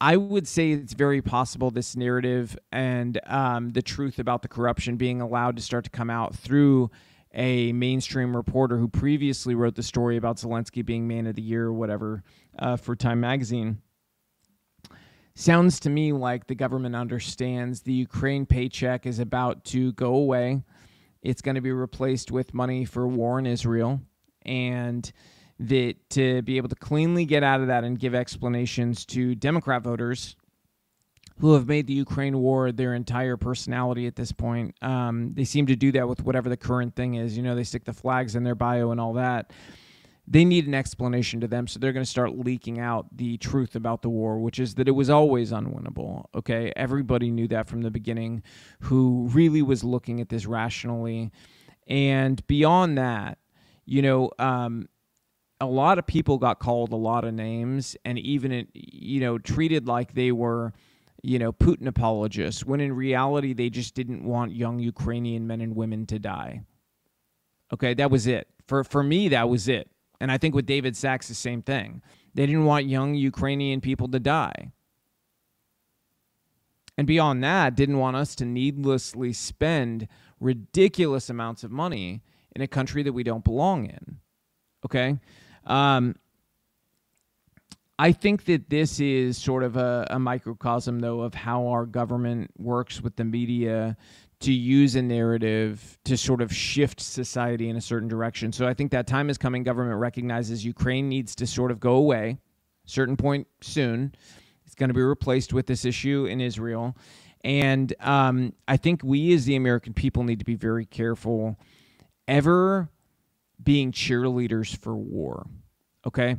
I 0.00 0.16
would 0.16 0.48
say 0.48 0.72
it's 0.72 0.94
very 0.94 1.20
possible 1.20 1.70
this 1.70 1.94
narrative 1.94 2.58
and 2.72 3.20
um, 3.26 3.70
the 3.70 3.82
truth 3.82 4.18
about 4.18 4.40
the 4.42 4.48
corruption 4.48 4.96
being 4.96 5.20
allowed 5.20 5.56
to 5.56 5.62
start 5.62 5.84
to 5.84 5.90
come 5.90 6.08
out 6.08 6.34
through 6.34 6.90
a 7.32 7.72
mainstream 7.72 8.36
reporter 8.36 8.76
who 8.76 8.88
previously 8.88 9.54
wrote 9.54 9.74
the 9.74 9.82
story 9.82 10.16
about 10.16 10.36
Zelensky 10.36 10.84
being 10.84 11.06
Man 11.06 11.26
of 11.26 11.36
the 11.36 11.42
Year 11.42 11.66
or 11.66 11.72
whatever 11.72 12.22
uh, 12.58 12.76
for 12.76 12.96
Time 12.96 13.20
Magazine. 13.20 13.80
Sounds 15.34 15.80
to 15.80 15.90
me 15.90 16.12
like 16.12 16.46
the 16.46 16.54
government 16.54 16.96
understands 16.96 17.82
the 17.82 17.92
Ukraine 17.92 18.46
paycheck 18.46 19.06
is 19.06 19.20
about 19.20 19.64
to 19.66 19.92
go 19.92 20.14
away. 20.14 20.62
It's 21.22 21.40
going 21.40 21.54
to 21.54 21.60
be 21.60 21.72
replaced 21.72 22.30
with 22.30 22.52
money 22.52 22.84
for 22.84 23.06
war 23.06 23.38
in 23.38 23.46
Israel. 23.46 24.00
And 24.42 25.10
that 25.60 25.94
to 26.10 26.42
be 26.42 26.56
able 26.56 26.70
to 26.70 26.74
cleanly 26.74 27.26
get 27.26 27.42
out 27.42 27.60
of 27.60 27.66
that 27.66 27.84
and 27.84 27.98
give 27.98 28.14
explanations 28.14 29.04
to 29.04 29.34
Democrat 29.34 29.82
voters 29.82 30.34
who 31.40 31.54
have 31.54 31.66
made 31.66 31.86
the 31.86 31.94
Ukraine 31.94 32.38
war 32.38 32.70
their 32.70 32.94
entire 32.94 33.36
personality 33.36 34.06
at 34.06 34.14
this 34.14 34.30
point. 34.30 34.74
Um, 34.82 35.32
they 35.34 35.44
seem 35.44 35.66
to 35.66 35.76
do 35.76 35.90
that 35.92 36.08
with 36.08 36.22
whatever 36.22 36.48
the 36.48 36.56
current 36.56 36.94
thing 36.94 37.14
is. 37.14 37.36
You 37.36 37.42
know, 37.42 37.54
they 37.54 37.64
stick 37.64 37.84
the 37.84 37.94
flags 37.94 38.36
in 38.36 38.44
their 38.44 38.54
bio 38.54 38.90
and 38.90 39.00
all 39.00 39.14
that. 39.14 39.50
They 40.28 40.44
need 40.44 40.66
an 40.66 40.74
explanation 40.74 41.40
to 41.40 41.48
them, 41.48 41.66
so 41.66 41.80
they're 41.80 41.92
going 41.92 42.04
to 42.04 42.10
start 42.10 42.38
leaking 42.38 42.78
out 42.78 43.06
the 43.16 43.36
truth 43.38 43.74
about 43.74 44.02
the 44.02 44.10
war, 44.10 44.38
which 44.38 44.60
is 44.60 44.74
that 44.74 44.86
it 44.86 44.92
was 44.92 45.10
always 45.10 45.50
unwinnable. 45.50 46.26
Okay, 46.34 46.72
everybody 46.76 47.30
knew 47.30 47.48
that 47.48 47.66
from 47.66 47.82
the 47.82 47.90
beginning, 47.90 48.42
who 48.80 49.28
really 49.32 49.62
was 49.62 49.82
looking 49.82 50.20
at 50.20 50.28
this 50.28 50.46
rationally, 50.46 51.32
and 51.88 52.46
beyond 52.46 52.96
that, 52.98 53.38
you 53.86 54.02
know, 54.02 54.30
um, 54.38 54.88
a 55.60 55.66
lot 55.66 55.98
of 55.98 56.06
people 56.06 56.38
got 56.38 56.60
called 56.60 56.92
a 56.92 56.96
lot 56.96 57.24
of 57.24 57.34
names 57.34 57.96
and 58.04 58.18
even 58.18 58.66
you 58.72 59.20
know 59.20 59.38
treated 59.38 59.86
like 59.86 60.14
they 60.14 60.32
were 60.32 60.72
you 61.22 61.38
know 61.38 61.52
Putin 61.52 61.86
apologists 61.86 62.64
when 62.64 62.80
in 62.80 62.92
reality 62.92 63.52
they 63.52 63.70
just 63.70 63.94
didn't 63.94 64.24
want 64.24 64.52
young 64.52 64.78
Ukrainian 64.78 65.46
men 65.46 65.60
and 65.60 65.76
women 65.76 66.06
to 66.06 66.18
die. 66.18 66.62
Okay, 67.72 67.94
that 67.94 68.10
was 68.10 68.26
it. 68.26 68.48
For 68.66 68.84
for 68.84 69.02
me 69.02 69.28
that 69.28 69.48
was 69.48 69.68
it. 69.68 69.90
And 70.20 70.30
I 70.30 70.38
think 70.38 70.54
with 70.54 70.66
David 70.66 70.96
Sacks, 70.96 71.28
the 71.28 71.34
same 71.34 71.62
thing. 71.62 72.02
They 72.34 72.46
didn't 72.46 72.66
want 72.66 72.86
young 72.86 73.14
Ukrainian 73.14 73.80
people 73.80 74.08
to 74.08 74.20
die. 74.20 74.70
And 76.98 77.06
beyond 77.06 77.42
that, 77.42 77.74
didn't 77.74 77.98
want 77.98 78.16
us 78.16 78.34
to 78.36 78.44
needlessly 78.44 79.32
spend 79.32 80.06
ridiculous 80.38 81.30
amounts 81.30 81.64
of 81.64 81.70
money 81.70 82.22
in 82.54 82.60
a 82.60 82.68
country 82.68 83.02
that 83.02 83.14
we 83.14 83.22
don't 83.22 83.44
belong 83.44 83.86
in. 83.86 84.18
Okay? 84.84 85.18
Um, 85.64 86.16
I 88.00 88.12
think 88.12 88.46
that 88.46 88.70
this 88.70 88.98
is 88.98 89.36
sort 89.36 89.62
of 89.62 89.76
a, 89.76 90.06
a, 90.08 90.18
microcosm, 90.18 91.00
though, 91.00 91.20
of 91.20 91.34
how 91.34 91.66
our 91.66 91.84
government 91.84 92.50
works 92.56 93.02
with 93.02 93.16
the 93.16 93.24
media 93.24 93.94
to 94.40 94.50
use 94.54 94.96
a 94.96 95.02
narrative 95.02 95.98
to 96.06 96.16
sort 96.16 96.40
of 96.40 96.50
shift 96.50 96.98
society 96.98 97.68
in 97.68 97.76
a 97.76 97.80
certain 97.82 98.08
direction. 98.08 98.54
So 98.54 98.66
I 98.66 98.72
think 98.72 98.90
that 98.92 99.06
time 99.06 99.28
is 99.28 99.36
coming. 99.36 99.64
Government 99.64 100.00
recognizes 100.00 100.64
Ukraine 100.64 101.10
needs 101.10 101.34
to 101.34 101.46
sort 101.46 101.70
of 101.70 101.78
go 101.78 101.96
away, 101.96 102.38
certain 102.86 103.18
point 103.18 103.46
soon. 103.60 104.14
It's 104.64 104.74
going 104.74 104.88
to 104.88 104.94
be 104.94 105.02
replaced 105.02 105.52
with 105.52 105.66
this 105.66 105.84
issue 105.84 106.24
in 106.24 106.40
Israel. 106.40 106.96
And 107.44 107.92
um, 108.00 108.54
I 108.66 108.78
think 108.78 109.02
we 109.04 109.34
as 109.34 109.44
the 109.44 109.56
American 109.56 109.92
people 109.92 110.22
need 110.22 110.38
to 110.38 110.46
be 110.46 110.54
very 110.54 110.86
careful 110.86 111.58
ever 112.26 112.88
being 113.62 113.92
cheerleaders 113.92 114.74
for 114.74 114.96
war. 114.96 115.46
Okay? 116.06 116.38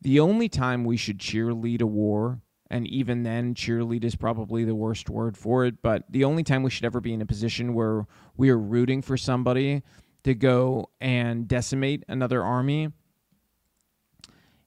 The 0.00 0.20
only 0.20 0.48
time 0.48 0.84
we 0.84 0.96
should 0.96 1.18
cheerlead 1.18 1.82
a 1.82 1.86
war, 1.86 2.40
and 2.70 2.86
even 2.86 3.22
then, 3.22 3.54
cheerlead 3.54 4.04
is 4.04 4.14
probably 4.14 4.64
the 4.64 4.74
worst 4.74 5.10
word 5.10 5.36
for 5.36 5.64
it, 5.64 5.82
but 5.82 6.04
the 6.10 6.24
only 6.24 6.44
time 6.44 6.62
we 6.62 6.70
should 6.70 6.84
ever 6.84 7.00
be 7.00 7.12
in 7.12 7.22
a 7.22 7.26
position 7.26 7.74
where 7.74 8.06
we 8.36 8.50
are 8.50 8.58
rooting 8.58 9.02
for 9.02 9.16
somebody 9.16 9.82
to 10.24 10.34
go 10.34 10.90
and 11.00 11.48
decimate 11.48 12.04
another 12.08 12.42
army 12.42 12.92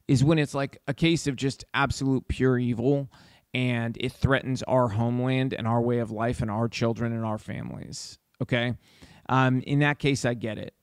is 0.07 0.23
when 0.23 0.39
it's 0.39 0.53
like 0.53 0.77
a 0.87 0.93
case 0.93 1.27
of 1.27 1.35
just 1.35 1.63
absolute 1.73 2.27
pure 2.27 2.57
evil 2.57 3.09
and 3.53 3.97
it 3.99 4.11
threatens 4.11 4.63
our 4.63 4.89
homeland 4.89 5.53
and 5.53 5.67
our 5.67 5.81
way 5.81 5.99
of 5.99 6.11
life 6.11 6.41
and 6.41 6.49
our 6.49 6.67
children 6.67 7.13
and 7.13 7.23
our 7.23 7.37
families. 7.37 8.17
Okay. 8.41 8.73
Um, 9.29 9.61
in 9.61 9.79
that 9.79 9.99
case, 9.99 10.25
I 10.25 10.33
get 10.33 10.57
it. 10.57 10.73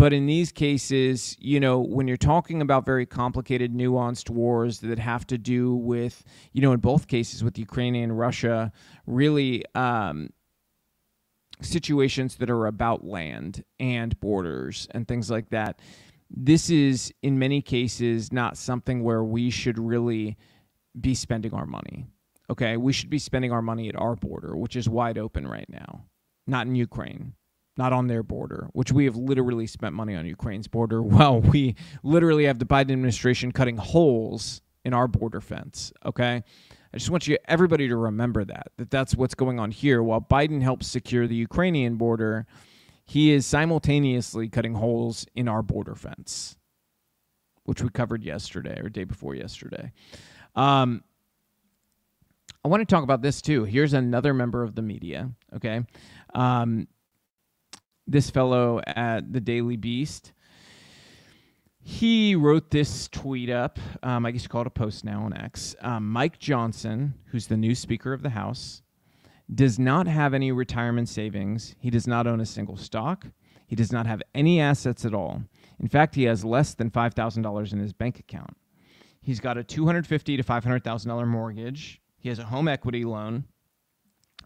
But 0.00 0.14
in 0.14 0.24
these 0.24 0.50
cases, 0.50 1.36
you 1.38 1.60
know, 1.60 1.78
when 1.78 2.08
you're 2.08 2.16
talking 2.16 2.62
about 2.62 2.86
very 2.86 3.04
complicated, 3.04 3.74
nuanced 3.74 4.30
wars 4.30 4.80
that 4.80 4.98
have 4.98 5.26
to 5.26 5.36
do 5.36 5.74
with, 5.74 6.24
you 6.54 6.62
know, 6.62 6.72
in 6.72 6.80
both 6.80 7.06
cases 7.06 7.44
with 7.44 7.58
Ukraine 7.58 7.94
and 7.94 8.18
Russia, 8.18 8.72
really 9.06 9.62
um, 9.74 10.30
situations 11.60 12.36
that 12.36 12.48
are 12.48 12.64
about 12.64 13.04
land 13.04 13.62
and 13.78 14.18
borders 14.20 14.88
and 14.92 15.06
things 15.06 15.30
like 15.30 15.50
that. 15.50 15.80
This 16.30 16.70
is, 16.70 17.12
in 17.20 17.38
many 17.38 17.60
cases, 17.60 18.32
not 18.32 18.56
something 18.56 19.02
where 19.02 19.22
we 19.22 19.50
should 19.50 19.78
really 19.78 20.38
be 20.98 21.14
spending 21.14 21.52
our 21.52 21.66
money. 21.66 22.06
Okay. 22.48 22.78
We 22.78 22.94
should 22.94 23.10
be 23.10 23.18
spending 23.18 23.52
our 23.52 23.60
money 23.60 23.90
at 23.90 23.96
our 23.96 24.16
border, 24.16 24.56
which 24.56 24.76
is 24.76 24.88
wide 24.88 25.18
open 25.18 25.46
right 25.46 25.68
now, 25.68 26.06
not 26.46 26.66
in 26.66 26.74
Ukraine 26.74 27.34
not 27.80 27.94
on 27.94 28.08
their 28.08 28.22
border, 28.22 28.68
which 28.74 28.92
we 28.92 29.06
have 29.06 29.16
literally 29.16 29.66
spent 29.66 29.94
money 29.94 30.14
on 30.14 30.26
Ukraine's 30.26 30.68
border. 30.68 31.02
while 31.16 31.40
we 31.40 31.74
literally 32.02 32.44
have 32.44 32.58
the 32.58 32.66
Biden 32.66 32.92
administration 32.92 33.52
cutting 33.52 33.78
holes 33.78 34.60
in 34.84 34.92
our 34.92 35.08
border 35.08 35.40
fence. 35.40 35.90
Okay. 36.04 36.42
I 36.92 36.96
just 36.96 37.08
want 37.08 37.26
you 37.26 37.38
everybody 37.46 37.88
to 37.88 37.96
remember 37.96 38.44
that 38.44 38.68
that 38.76 38.90
that's 38.90 39.14
what's 39.14 39.34
going 39.34 39.58
on 39.58 39.70
here. 39.70 40.02
While 40.02 40.20
Biden 40.20 40.60
helps 40.60 40.88
secure 40.88 41.26
the 41.26 41.34
Ukrainian 41.34 41.96
border, 41.96 42.46
he 43.06 43.32
is 43.32 43.46
simultaneously 43.46 44.50
cutting 44.50 44.74
holes 44.74 45.24
in 45.34 45.48
our 45.48 45.62
border 45.62 45.94
fence, 45.94 46.58
which 47.64 47.82
we 47.82 47.88
covered 47.88 48.22
yesterday 48.22 48.78
or 48.78 48.90
day 48.90 49.04
before 49.04 49.34
yesterday. 49.34 49.92
Um, 50.54 51.02
I 52.62 52.68
want 52.68 52.82
to 52.82 52.94
talk 52.94 53.04
about 53.04 53.22
this 53.22 53.40
too. 53.40 53.64
Here's 53.64 53.94
another 53.94 54.34
member 54.34 54.62
of 54.62 54.74
the 54.74 54.82
media. 54.82 55.30
Okay. 55.54 55.80
Um, 56.34 56.88
this 58.10 58.28
fellow 58.28 58.80
at 58.86 59.32
the 59.32 59.40
Daily 59.40 59.76
Beast. 59.76 60.32
He 61.82 62.34
wrote 62.34 62.70
this 62.70 63.08
tweet 63.08 63.48
up. 63.48 63.78
Um, 64.02 64.26
I 64.26 64.32
guess 64.32 64.42
you 64.42 64.48
call 64.48 64.62
it 64.62 64.66
a 64.66 64.70
post 64.70 65.04
now 65.04 65.22
on 65.22 65.32
X. 65.32 65.74
Um, 65.80 66.10
Mike 66.10 66.38
Johnson, 66.38 67.14
who's 67.26 67.46
the 67.46 67.56
new 67.56 67.74
Speaker 67.74 68.12
of 68.12 68.22
the 68.22 68.30
House, 68.30 68.82
does 69.52 69.78
not 69.78 70.06
have 70.06 70.34
any 70.34 70.52
retirement 70.52 71.08
savings. 71.08 71.74
He 71.78 71.88
does 71.88 72.06
not 72.06 72.26
own 72.26 72.40
a 72.40 72.46
single 72.46 72.76
stock. 72.76 73.26
He 73.66 73.76
does 73.76 73.92
not 73.92 74.06
have 74.06 74.22
any 74.34 74.60
assets 74.60 75.04
at 75.04 75.14
all. 75.14 75.42
In 75.78 75.88
fact, 75.88 76.16
he 76.16 76.24
has 76.24 76.44
less 76.44 76.74
than 76.74 76.90
$5,000 76.90 77.72
in 77.72 77.78
his 77.78 77.92
bank 77.92 78.18
account. 78.18 78.56
He's 79.22 79.40
got 79.40 79.56
a 79.56 79.64
250,000 79.64 80.36
to 80.36 80.68
$500,000 80.80 81.26
mortgage. 81.26 82.00
He 82.18 82.28
has 82.28 82.38
a 82.38 82.44
home 82.44 82.68
equity 82.68 83.04
loan 83.04 83.44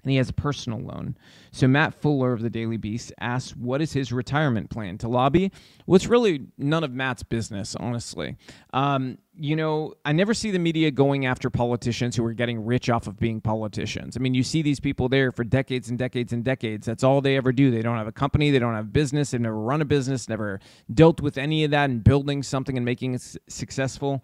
and 0.05 0.11
he 0.11 0.19
has 0.19 0.29
a 0.29 0.35
personal 0.35 0.79
loan. 0.79 1.17
So 1.51 1.67
Matt 1.67 1.95
Fuller 1.95 2.33
of 2.33 2.43
the 2.43 2.51
Daily 2.51 2.77
Beast 2.77 3.13
asks, 3.21 3.57
"What 3.57 3.81
is 3.83 3.95
his 3.95 4.13
retirement 4.13 4.71
plan 4.71 4.99
to 4.99 5.09
lobby?" 5.09 5.51
Well, 5.87 5.97
it's 5.97 6.07
really 6.07 6.47
none 6.59 6.85
of 6.85 6.93
Matt's 6.93 7.23
business, 7.23 7.75
honestly. 7.75 8.37
Um, 8.73 9.19
you 9.37 9.57
know, 9.57 9.95
I 10.05 10.13
never 10.13 10.33
see 10.33 10.51
the 10.51 10.59
media 10.59 10.91
going 10.91 11.27
after 11.27 11.51
politicians 11.51 12.15
who 12.15 12.25
are 12.25 12.33
getting 12.33 12.65
rich 12.65 12.89
off 12.89 13.07
of 13.09 13.19
being 13.19 13.41
politicians. 13.41 14.17
I 14.17 14.21
mean, 14.21 14.35
you 14.35 14.45
see 14.45 14.63
these 14.63 14.79
people 14.79 15.09
there 15.09 15.33
for 15.33 15.43
decades 15.43 15.89
and 15.89 15.99
decades 15.99 16.33
and 16.33 16.45
decades. 16.45 16.87
That's 16.87 17.03
all 17.03 17.21
they 17.21 17.37
ever 17.37 17.51
do. 17.51 17.71
They 17.71 17.83
don't 17.83 17.97
have 17.97 18.07
a 18.07 18.13
company, 18.13 18.51
they 18.51 18.61
don't 18.61 18.75
have 18.75 18.93
business, 18.93 19.33
they've 19.33 19.41
never 19.41 19.59
run 19.59 19.81
a 19.81 19.85
business, 19.85 20.29
never 20.29 20.61
dealt 20.93 21.21
with 21.21 21.37
any 21.39 21.65
of 21.65 21.73
that 21.73 21.91
and 21.91 22.05
building 22.05 22.43
something 22.43 22.77
and 22.77 22.85
making 22.85 23.15
it 23.15 23.37
successful. 23.49 24.23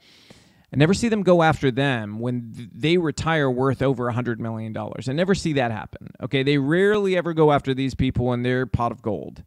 I 0.73 0.77
never 0.77 0.95
see 0.95 1.09
them 1.09 1.23
go 1.23 1.43
after 1.43 1.71
them 1.71 2.21
when 2.21 2.71
they 2.73 2.97
retire 2.97 3.51
worth 3.51 3.83
over 3.83 4.09
a 4.09 4.15
$100 4.15 4.39
million. 4.39 4.77
I 4.77 5.13
never 5.13 5.35
see 5.35 5.55
that 5.55 5.73
happen. 5.73 6.13
Okay. 6.23 6.43
They 6.45 6.59
rarely 6.59 7.17
ever 7.17 7.35
go 7.35 7.51
after 7.51 7.75
these 7.75 7.95
people 7.95 8.33
in 8.33 8.43
their 8.43 8.67
pot 8.67 8.93
of 8.93 9.03
gold. 9.03 9.43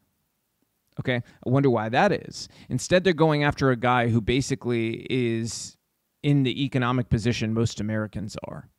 Okay. 0.99 1.15
I 1.15 1.49
wonder 1.49 1.69
why 1.69 1.88
that 1.89 2.11
is. 2.11 2.49
Instead, 2.67 3.03
they're 3.03 3.13
going 3.13 3.43
after 3.43 3.71
a 3.71 3.78
guy 3.78 4.09
who 4.09 4.19
basically 4.19 5.07
is 5.09 5.78
in 6.24 6.43
the 6.43 6.63
economic 6.63 7.09
position 7.09 7.53
most 7.53 7.80
Americans 7.80 8.36
are. 8.45 8.69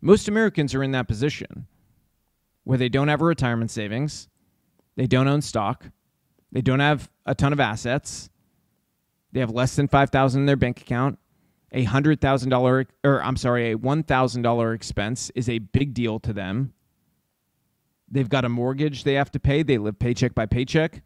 Most 0.00 0.28
Americans 0.28 0.74
are 0.74 0.82
in 0.82 0.92
that 0.92 1.08
position 1.08 1.66
where 2.64 2.78
they 2.78 2.88
don't 2.88 3.08
have 3.08 3.22
a 3.22 3.24
retirement 3.24 3.70
savings, 3.70 4.28
they 4.96 5.06
don't 5.06 5.28
own 5.28 5.42
stock, 5.42 5.86
they 6.50 6.60
don't 6.60 6.80
have 6.80 7.10
a 7.26 7.34
ton 7.34 7.52
of 7.52 7.60
assets, 7.60 8.30
they 9.32 9.40
have 9.40 9.50
less 9.50 9.76
than 9.76 9.88
5000 9.88 10.40
in 10.40 10.46
their 10.46 10.56
bank 10.56 10.80
account, 10.80 11.18
a 11.72 11.84
hundred 11.84 12.20
thousand 12.20 12.50
dollar 12.50 12.86
or 13.02 13.22
I'm 13.22 13.36
sorry, 13.36 13.72
a 13.72 13.74
one 13.76 14.02
thousand 14.02 14.42
dollar 14.42 14.74
expense 14.74 15.30
is 15.34 15.48
a 15.48 15.58
big 15.58 15.94
deal 15.94 16.20
to 16.20 16.32
them. 16.32 16.74
They've 18.10 18.28
got 18.28 18.44
a 18.44 18.48
mortgage 18.48 19.04
they 19.04 19.14
have 19.14 19.30
to 19.32 19.40
pay. 19.40 19.62
They 19.62 19.78
live 19.78 19.98
paycheck 19.98 20.34
by 20.34 20.46
paycheck. 20.46 21.02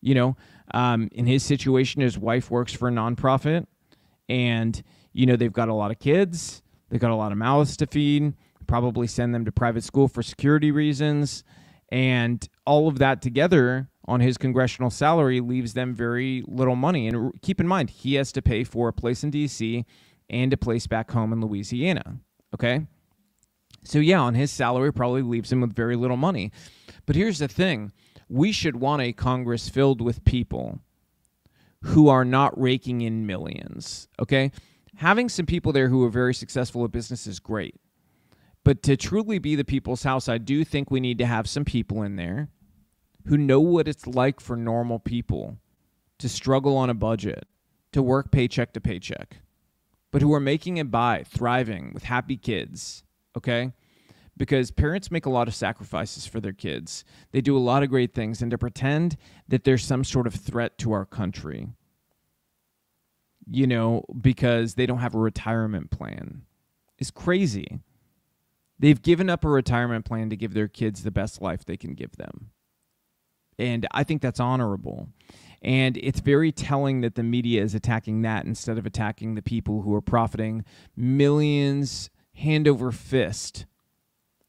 You 0.00 0.14
know, 0.14 0.36
um, 0.72 1.08
in 1.12 1.26
his 1.26 1.42
situation, 1.42 2.00
his 2.00 2.16
wife 2.16 2.50
works 2.50 2.72
for 2.72 2.88
a 2.88 2.92
nonprofit, 2.92 3.66
and 4.28 4.80
you 5.12 5.26
know 5.26 5.36
they've 5.36 5.52
got 5.52 5.68
a 5.68 5.74
lot 5.74 5.90
of 5.90 5.98
kids. 5.98 6.62
They've 6.90 7.00
got 7.00 7.10
a 7.10 7.16
lot 7.16 7.32
of 7.32 7.38
mouths 7.38 7.76
to 7.78 7.86
feed. 7.86 8.34
Probably 8.66 9.06
send 9.06 9.34
them 9.34 9.44
to 9.44 9.52
private 9.52 9.82
school 9.82 10.06
for 10.06 10.22
security 10.22 10.70
reasons, 10.70 11.42
and 11.90 12.46
all 12.64 12.86
of 12.88 12.98
that 13.00 13.20
together 13.20 13.88
on 14.06 14.20
his 14.20 14.36
congressional 14.36 14.90
salary 14.90 15.40
leaves 15.40 15.74
them 15.74 15.94
very 15.94 16.44
little 16.46 16.76
money. 16.76 17.08
And 17.08 17.32
keep 17.42 17.60
in 17.60 17.68
mind, 17.68 17.90
he 17.90 18.14
has 18.14 18.32
to 18.32 18.42
pay 18.42 18.64
for 18.64 18.88
a 18.88 18.92
place 18.92 19.24
in 19.24 19.30
D.C 19.30 19.84
and 20.30 20.52
a 20.52 20.56
place 20.56 20.86
back 20.86 21.10
home 21.10 21.32
in 21.32 21.40
Louisiana. 21.40 22.18
Okay. 22.54 22.86
So, 23.84 23.98
yeah, 23.98 24.20
on 24.20 24.34
his 24.34 24.50
salary, 24.50 24.92
probably 24.92 25.22
leaves 25.22 25.52
him 25.52 25.60
with 25.60 25.74
very 25.74 25.96
little 25.96 26.16
money. 26.16 26.52
But 27.06 27.16
here's 27.16 27.38
the 27.38 27.48
thing 27.48 27.92
we 28.28 28.52
should 28.52 28.76
want 28.76 29.02
a 29.02 29.12
Congress 29.12 29.68
filled 29.68 30.00
with 30.00 30.24
people 30.24 30.80
who 31.82 32.08
are 32.08 32.24
not 32.24 32.58
raking 32.58 33.02
in 33.02 33.26
millions. 33.26 34.08
Okay. 34.20 34.50
Having 34.96 35.28
some 35.28 35.44
people 35.44 35.72
there 35.72 35.88
who 35.88 36.04
are 36.04 36.10
very 36.10 36.32
successful 36.32 36.84
at 36.84 36.92
business 36.92 37.26
is 37.26 37.40
great. 37.40 37.74
But 38.62 38.82
to 38.84 38.96
truly 38.96 39.38
be 39.38 39.56
the 39.56 39.64
people's 39.64 40.04
house, 40.04 40.28
I 40.28 40.38
do 40.38 40.64
think 40.64 40.90
we 40.90 41.00
need 41.00 41.18
to 41.18 41.26
have 41.26 41.48
some 41.48 41.64
people 41.64 42.02
in 42.02 42.16
there 42.16 42.48
who 43.26 43.38
know 43.38 43.60
what 43.60 43.88
it's 43.88 44.06
like 44.06 44.40
for 44.40 44.56
normal 44.56 44.98
people 44.98 45.58
to 46.18 46.28
struggle 46.28 46.76
on 46.76 46.90
a 46.90 46.94
budget, 46.94 47.46
to 47.92 48.02
work 48.02 48.30
paycheck 48.30 48.72
to 48.72 48.80
paycheck 48.80 49.38
but 50.14 50.22
who 50.22 50.32
are 50.32 50.38
making 50.38 50.76
it 50.76 50.92
by, 50.92 51.24
thriving 51.26 51.90
with 51.92 52.04
happy 52.04 52.36
kids, 52.36 53.02
okay? 53.36 53.72
Because 54.36 54.70
parents 54.70 55.10
make 55.10 55.26
a 55.26 55.30
lot 55.30 55.48
of 55.48 55.56
sacrifices 55.56 56.24
for 56.24 56.38
their 56.38 56.52
kids. 56.52 57.04
They 57.32 57.40
do 57.40 57.56
a 57.56 57.58
lot 57.58 57.82
of 57.82 57.88
great 57.88 58.14
things, 58.14 58.40
and 58.40 58.48
to 58.52 58.56
pretend 58.56 59.16
that 59.48 59.64
there's 59.64 59.84
some 59.84 60.04
sort 60.04 60.28
of 60.28 60.34
threat 60.36 60.78
to 60.78 60.92
our 60.92 61.04
country 61.04 61.66
you 63.50 63.66
know, 63.66 64.04
because 64.20 64.74
they 64.74 64.86
don't 64.86 65.00
have 65.00 65.14
a 65.14 65.18
retirement 65.18 65.90
plan 65.90 66.42
is 66.98 67.10
crazy. 67.10 67.80
They've 68.78 69.02
given 69.02 69.28
up 69.28 69.44
a 69.44 69.50
retirement 69.50 70.04
plan 70.04 70.30
to 70.30 70.36
give 70.36 70.54
their 70.54 70.68
kids 70.68 71.02
the 71.02 71.10
best 71.10 71.42
life 71.42 71.64
they 71.64 71.76
can 71.76 71.94
give 71.94 72.16
them. 72.16 72.52
And 73.58 73.86
I 73.92 74.04
think 74.04 74.22
that's 74.22 74.40
honorable. 74.40 75.08
And 75.62 75.96
it's 75.96 76.20
very 76.20 76.52
telling 76.52 77.00
that 77.00 77.14
the 77.14 77.22
media 77.22 77.62
is 77.62 77.74
attacking 77.74 78.22
that 78.22 78.44
instead 78.44 78.76
of 78.76 78.84
attacking 78.84 79.34
the 79.34 79.42
people 79.42 79.82
who 79.82 79.94
are 79.94 80.02
profiting 80.02 80.64
millions 80.96 82.10
hand 82.34 82.68
over 82.68 82.92
fist, 82.92 83.64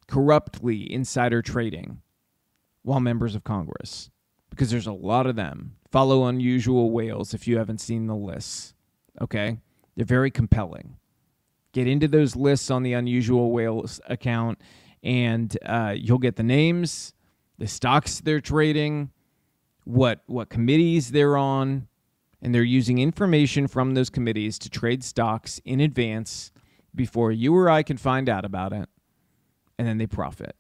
corruptly 0.08 0.92
insider 0.92 1.42
trading 1.42 2.02
while 2.84 3.00
members 3.00 3.36
of 3.36 3.44
Congress. 3.44 4.10
Because 4.50 4.70
there's 4.70 4.88
a 4.88 4.94
lot 4.94 5.26
of 5.26 5.36
them. 5.36 5.76
Follow 5.92 6.26
Unusual 6.26 6.92
Whales 6.92 7.34
if 7.34 7.48
you 7.48 7.58
haven't 7.58 7.82
seen 7.82 8.08
the 8.08 8.16
lists. 8.16 8.74
Okay? 9.22 9.58
They're 9.96 10.06
very 10.06 10.32
compelling. 10.32 10.98
Get 11.72 11.88
into 11.88 12.08
those 12.08 12.36
lists 12.36 12.70
on 12.70 12.84
the 12.84 12.94
Unusual 12.94 13.52
Whales 13.52 14.00
account, 14.08 14.62
and 15.04 15.58
uh, 15.66 15.94
you'll 15.98 16.20
get 16.20 16.36
the 16.36 16.44
names, 16.44 17.14
the 17.58 17.68
stocks 17.68 18.20
they're 18.20 18.42
trading, 18.42 19.12
what 19.84 20.22
what 20.26 20.50
committees 20.50 21.12
they're 21.12 21.38
on, 21.38 21.88
and 22.42 22.54
they're 22.54 22.64
using 22.64 23.00
information 23.00 23.68
from 23.68 23.94
those 23.94 24.10
committees 24.10 24.60
to 24.60 24.70
trade 24.70 25.04
stocks 25.04 25.60
in 25.66 25.80
advance 25.80 26.52
before 26.94 27.32
you 27.32 27.56
or 27.56 27.70
I 27.70 27.84
can 27.84 27.98
find 27.98 28.30
out 28.30 28.46
about 28.46 28.74
it, 28.74 28.90
and 29.78 29.88
then 29.88 29.98
they 29.98 30.08
profit. 30.08 30.56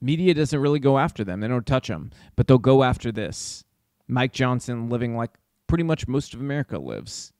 Media 0.00 0.32
doesn't 0.34 0.60
really 0.60 0.80
go 0.80 0.98
after 0.98 1.24
them; 1.24 1.40
they 1.40 1.48
don't 1.48 1.66
touch 1.66 1.88
them, 1.88 2.10
but 2.36 2.46
they'll 2.46 2.58
go 2.58 2.82
after 2.82 3.12
this. 3.12 3.64
Mike 4.08 4.32
Johnson 4.32 4.88
living 4.88 5.16
like 5.16 5.30
pretty 5.66 5.84
much 5.84 6.08
most 6.08 6.34
of 6.34 6.40
America 6.40 6.78
lives. 6.78 7.32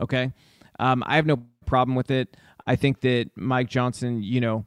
Okay, 0.00 0.32
um, 0.78 1.02
I 1.06 1.16
have 1.16 1.26
no 1.26 1.42
problem 1.66 1.94
with 1.94 2.10
it. 2.10 2.36
I 2.66 2.76
think 2.76 3.00
that 3.02 3.30
Mike 3.36 3.68
Johnson, 3.68 4.22
you 4.22 4.40
know, 4.40 4.64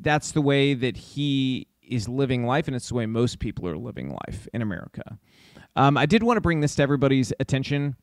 that's 0.00 0.32
the 0.32 0.40
way 0.40 0.74
that 0.74 0.96
he 0.96 1.66
is 1.82 2.08
living 2.08 2.44
life, 2.44 2.66
and 2.66 2.76
it's 2.76 2.88
the 2.88 2.94
way 2.94 3.06
most 3.06 3.38
people 3.38 3.66
are 3.66 3.76
living 3.76 4.16
life 4.26 4.48
in 4.52 4.62
America. 4.62 5.18
Um, 5.76 5.96
I 5.96 6.06
did 6.06 6.22
want 6.22 6.36
to 6.36 6.40
bring 6.40 6.60
this 6.60 6.74
to 6.76 6.82
everybody's 6.82 7.32
attention. 7.40 7.96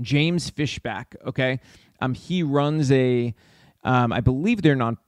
James 0.00 0.50
Fishback, 0.50 1.16
okay, 1.26 1.60
um, 2.00 2.14
he 2.14 2.42
runs 2.42 2.92
a, 2.92 3.34
um, 3.84 4.12
I 4.12 4.20
believe 4.20 4.62
they're 4.62 4.76
non, 4.76 4.98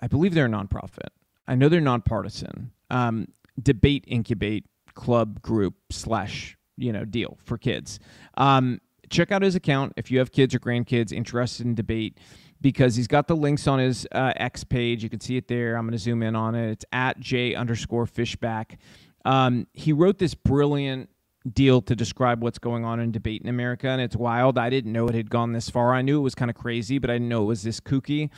I 0.00 0.06
believe 0.06 0.34
they're 0.34 0.46
a 0.46 0.48
nonprofit. 0.48 1.08
I 1.46 1.54
know 1.54 1.68
they're 1.68 1.80
nonpartisan. 1.80 2.70
Um, 2.90 3.28
debate 3.62 4.04
incubate 4.06 4.64
club 4.94 5.42
group 5.42 5.74
slash 5.90 6.56
you 6.76 6.92
know 6.92 7.04
deal 7.04 7.38
for 7.44 7.58
kids. 7.58 7.98
Um, 8.36 8.80
check 9.10 9.30
out 9.32 9.42
his 9.42 9.54
account 9.54 9.92
if 9.96 10.10
you 10.10 10.18
have 10.18 10.32
kids 10.32 10.54
or 10.54 10.58
grandkids 10.58 11.12
interested 11.12 11.66
in 11.66 11.74
debate 11.74 12.18
because 12.64 12.96
he's 12.96 13.06
got 13.06 13.28
the 13.28 13.36
links 13.36 13.66
on 13.66 13.78
his 13.78 14.08
uh, 14.10 14.32
X 14.36 14.64
page. 14.64 15.02
You 15.02 15.10
can 15.10 15.20
see 15.20 15.36
it 15.36 15.48
there. 15.48 15.76
I'm 15.76 15.84
going 15.84 15.92
to 15.92 15.98
zoom 15.98 16.22
in 16.22 16.34
on 16.34 16.54
it. 16.54 16.70
It's 16.70 16.84
at 16.92 17.20
J 17.20 17.54
underscore 17.54 18.06
fishback. 18.06 18.78
Um, 19.26 19.66
he 19.74 19.92
wrote 19.92 20.16
this 20.16 20.34
brilliant 20.34 21.10
deal 21.52 21.82
to 21.82 21.94
describe 21.94 22.42
what's 22.42 22.58
going 22.58 22.86
on 22.86 23.00
in 23.00 23.12
debate 23.12 23.42
in 23.42 23.50
America, 23.50 23.88
and 23.88 24.00
it's 24.00 24.16
wild. 24.16 24.56
I 24.56 24.70
didn't 24.70 24.92
know 24.92 25.06
it 25.08 25.14
had 25.14 25.28
gone 25.28 25.52
this 25.52 25.68
far. 25.68 25.92
I 25.92 26.00
knew 26.00 26.18
it 26.18 26.22
was 26.22 26.34
kind 26.34 26.50
of 26.50 26.56
crazy, 26.56 26.98
but 26.98 27.10
I 27.10 27.16
didn't 27.16 27.28
know 27.28 27.42
it 27.42 27.48
was 27.48 27.64
this 27.64 27.80
kooky. 27.80 28.30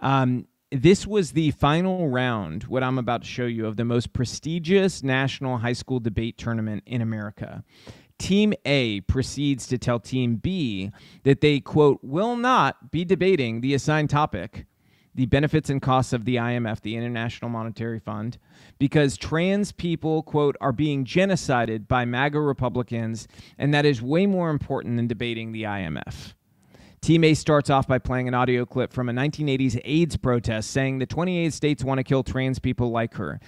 Um, 0.00 0.46
this 0.70 1.06
was 1.06 1.32
the 1.32 1.52
final 1.52 2.10
round, 2.10 2.64
what 2.64 2.82
I'm 2.82 2.98
about 2.98 3.22
to 3.22 3.26
show 3.26 3.46
you, 3.46 3.66
of 3.66 3.76
the 3.76 3.86
most 3.86 4.12
prestigious 4.12 5.02
national 5.02 5.58
high 5.58 5.72
school 5.72 5.98
debate 5.98 6.36
tournament 6.36 6.82
in 6.84 7.00
America. 7.00 7.64
Team 8.18 8.54
A 8.64 9.00
proceeds 9.02 9.66
to 9.68 9.78
tell 9.78 9.98
Team 9.98 10.36
B 10.36 10.90
that 11.24 11.40
they, 11.40 11.60
quote, 11.60 12.00
will 12.02 12.36
not 12.36 12.90
be 12.90 13.04
debating 13.04 13.60
the 13.60 13.74
assigned 13.74 14.10
topic, 14.10 14.66
the 15.14 15.26
benefits 15.26 15.68
and 15.68 15.82
costs 15.82 16.12
of 16.12 16.24
the 16.24 16.36
IMF, 16.36 16.80
the 16.80 16.96
International 16.96 17.50
Monetary 17.50 17.98
Fund, 17.98 18.38
because 18.78 19.16
trans 19.16 19.72
people, 19.72 20.22
quote, 20.22 20.56
are 20.60 20.72
being 20.72 21.04
genocided 21.04 21.86
by 21.88 22.04
MAGA 22.04 22.40
Republicans, 22.40 23.28
and 23.58 23.74
that 23.74 23.84
is 23.84 24.00
way 24.00 24.26
more 24.26 24.50
important 24.50 24.96
than 24.96 25.06
debating 25.06 25.52
the 25.52 25.64
IMF. 25.64 26.34
Team 27.02 27.24
A 27.24 27.34
starts 27.34 27.68
off 27.68 27.88
by 27.88 27.98
playing 27.98 28.28
an 28.28 28.34
audio 28.34 28.64
clip 28.64 28.92
from 28.92 29.08
a 29.08 29.12
1980s 29.12 29.80
AIDS 29.84 30.16
protest 30.16 30.70
saying 30.70 31.00
the 31.00 31.06
28 31.06 31.52
states 31.52 31.82
want 31.82 31.98
to 31.98 32.04
kill 32.04 32.22
trans 32.22 32.60
people 32.60 32.92
like 32.92 33.14
her. 33.14 33.40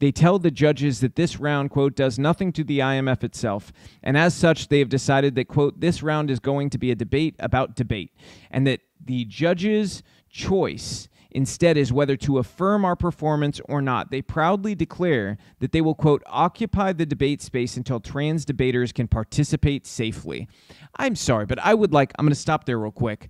They 0.00 0.12
tell 0.12 0.38
the 0.38 0.50
judges 0.50 1.00
that 1.00 1.16
this 1.16 1.40
round, 1.40 1.70
quote, 1.70 1.96
does 1.96 2.18
nothing 2.18 2.52
to 2.52 2.64
the 2.64 2.78
IMF 2.78 3.24
itself. 3.24 3.72
And 4.02 4.16
as 4.16 4.34
such, 4.34 4.68
they 4.68 4.78
have 4.78 4.88
decided 4.88 5.34
that, 5.34 5.48
quote, 5.48 5.80
this 5.80 6.02
round 6.02 6.30
is 6.30 6.38
going 6.38 6.70
to 6.70 6.78
be 6.78 6.90
a 6.90 6.94
debate 6.94 7.34
about 7.38 7.74
debate. 7.74 8.12
And 8.50 8.66
that 8.66 8.80
the 9.04 9.24
judges' 9.24 10.02
choice 10.30 11.08
instead 11.30 11.76
is 11.76 11.92
whether 11.92 12.16
to 12.16 12.38
affirm 12.38 12.84
our 12.84 12.96
performance 12.96 13.60
or 13.66 13.82
not. 13.82 14.10
They 14.10 14.22
proudly 14.22 14.74
declare 14.74 15.36
that 15.58 15.72
they 15.72 15.80
will, 15.80 15.94
quote, 15.94 16.22
occupy 16.26 16.92
the 16.92 17.06
debate 17.06 17.42
space 17.42 17.76
until 17.76 18.00
trans 18.00 18.44
debaters 18.44 18.92
can 18.92 19.08
participate 19.08 19.86
safely. 19.86 20.48
I'm 20.96 21.16
sorry, 21.16 21.44
but 21.44 21.58
I 21.58 21.74
would 21.74 21.92
like, 21.92 22.12
I'm 22.18 22.24
going 22.24 22.32
to 22.32 22.38
stop 22.40 22.64
there 22.64 22.78
real 22.78 22.92
quick 22.92 23.28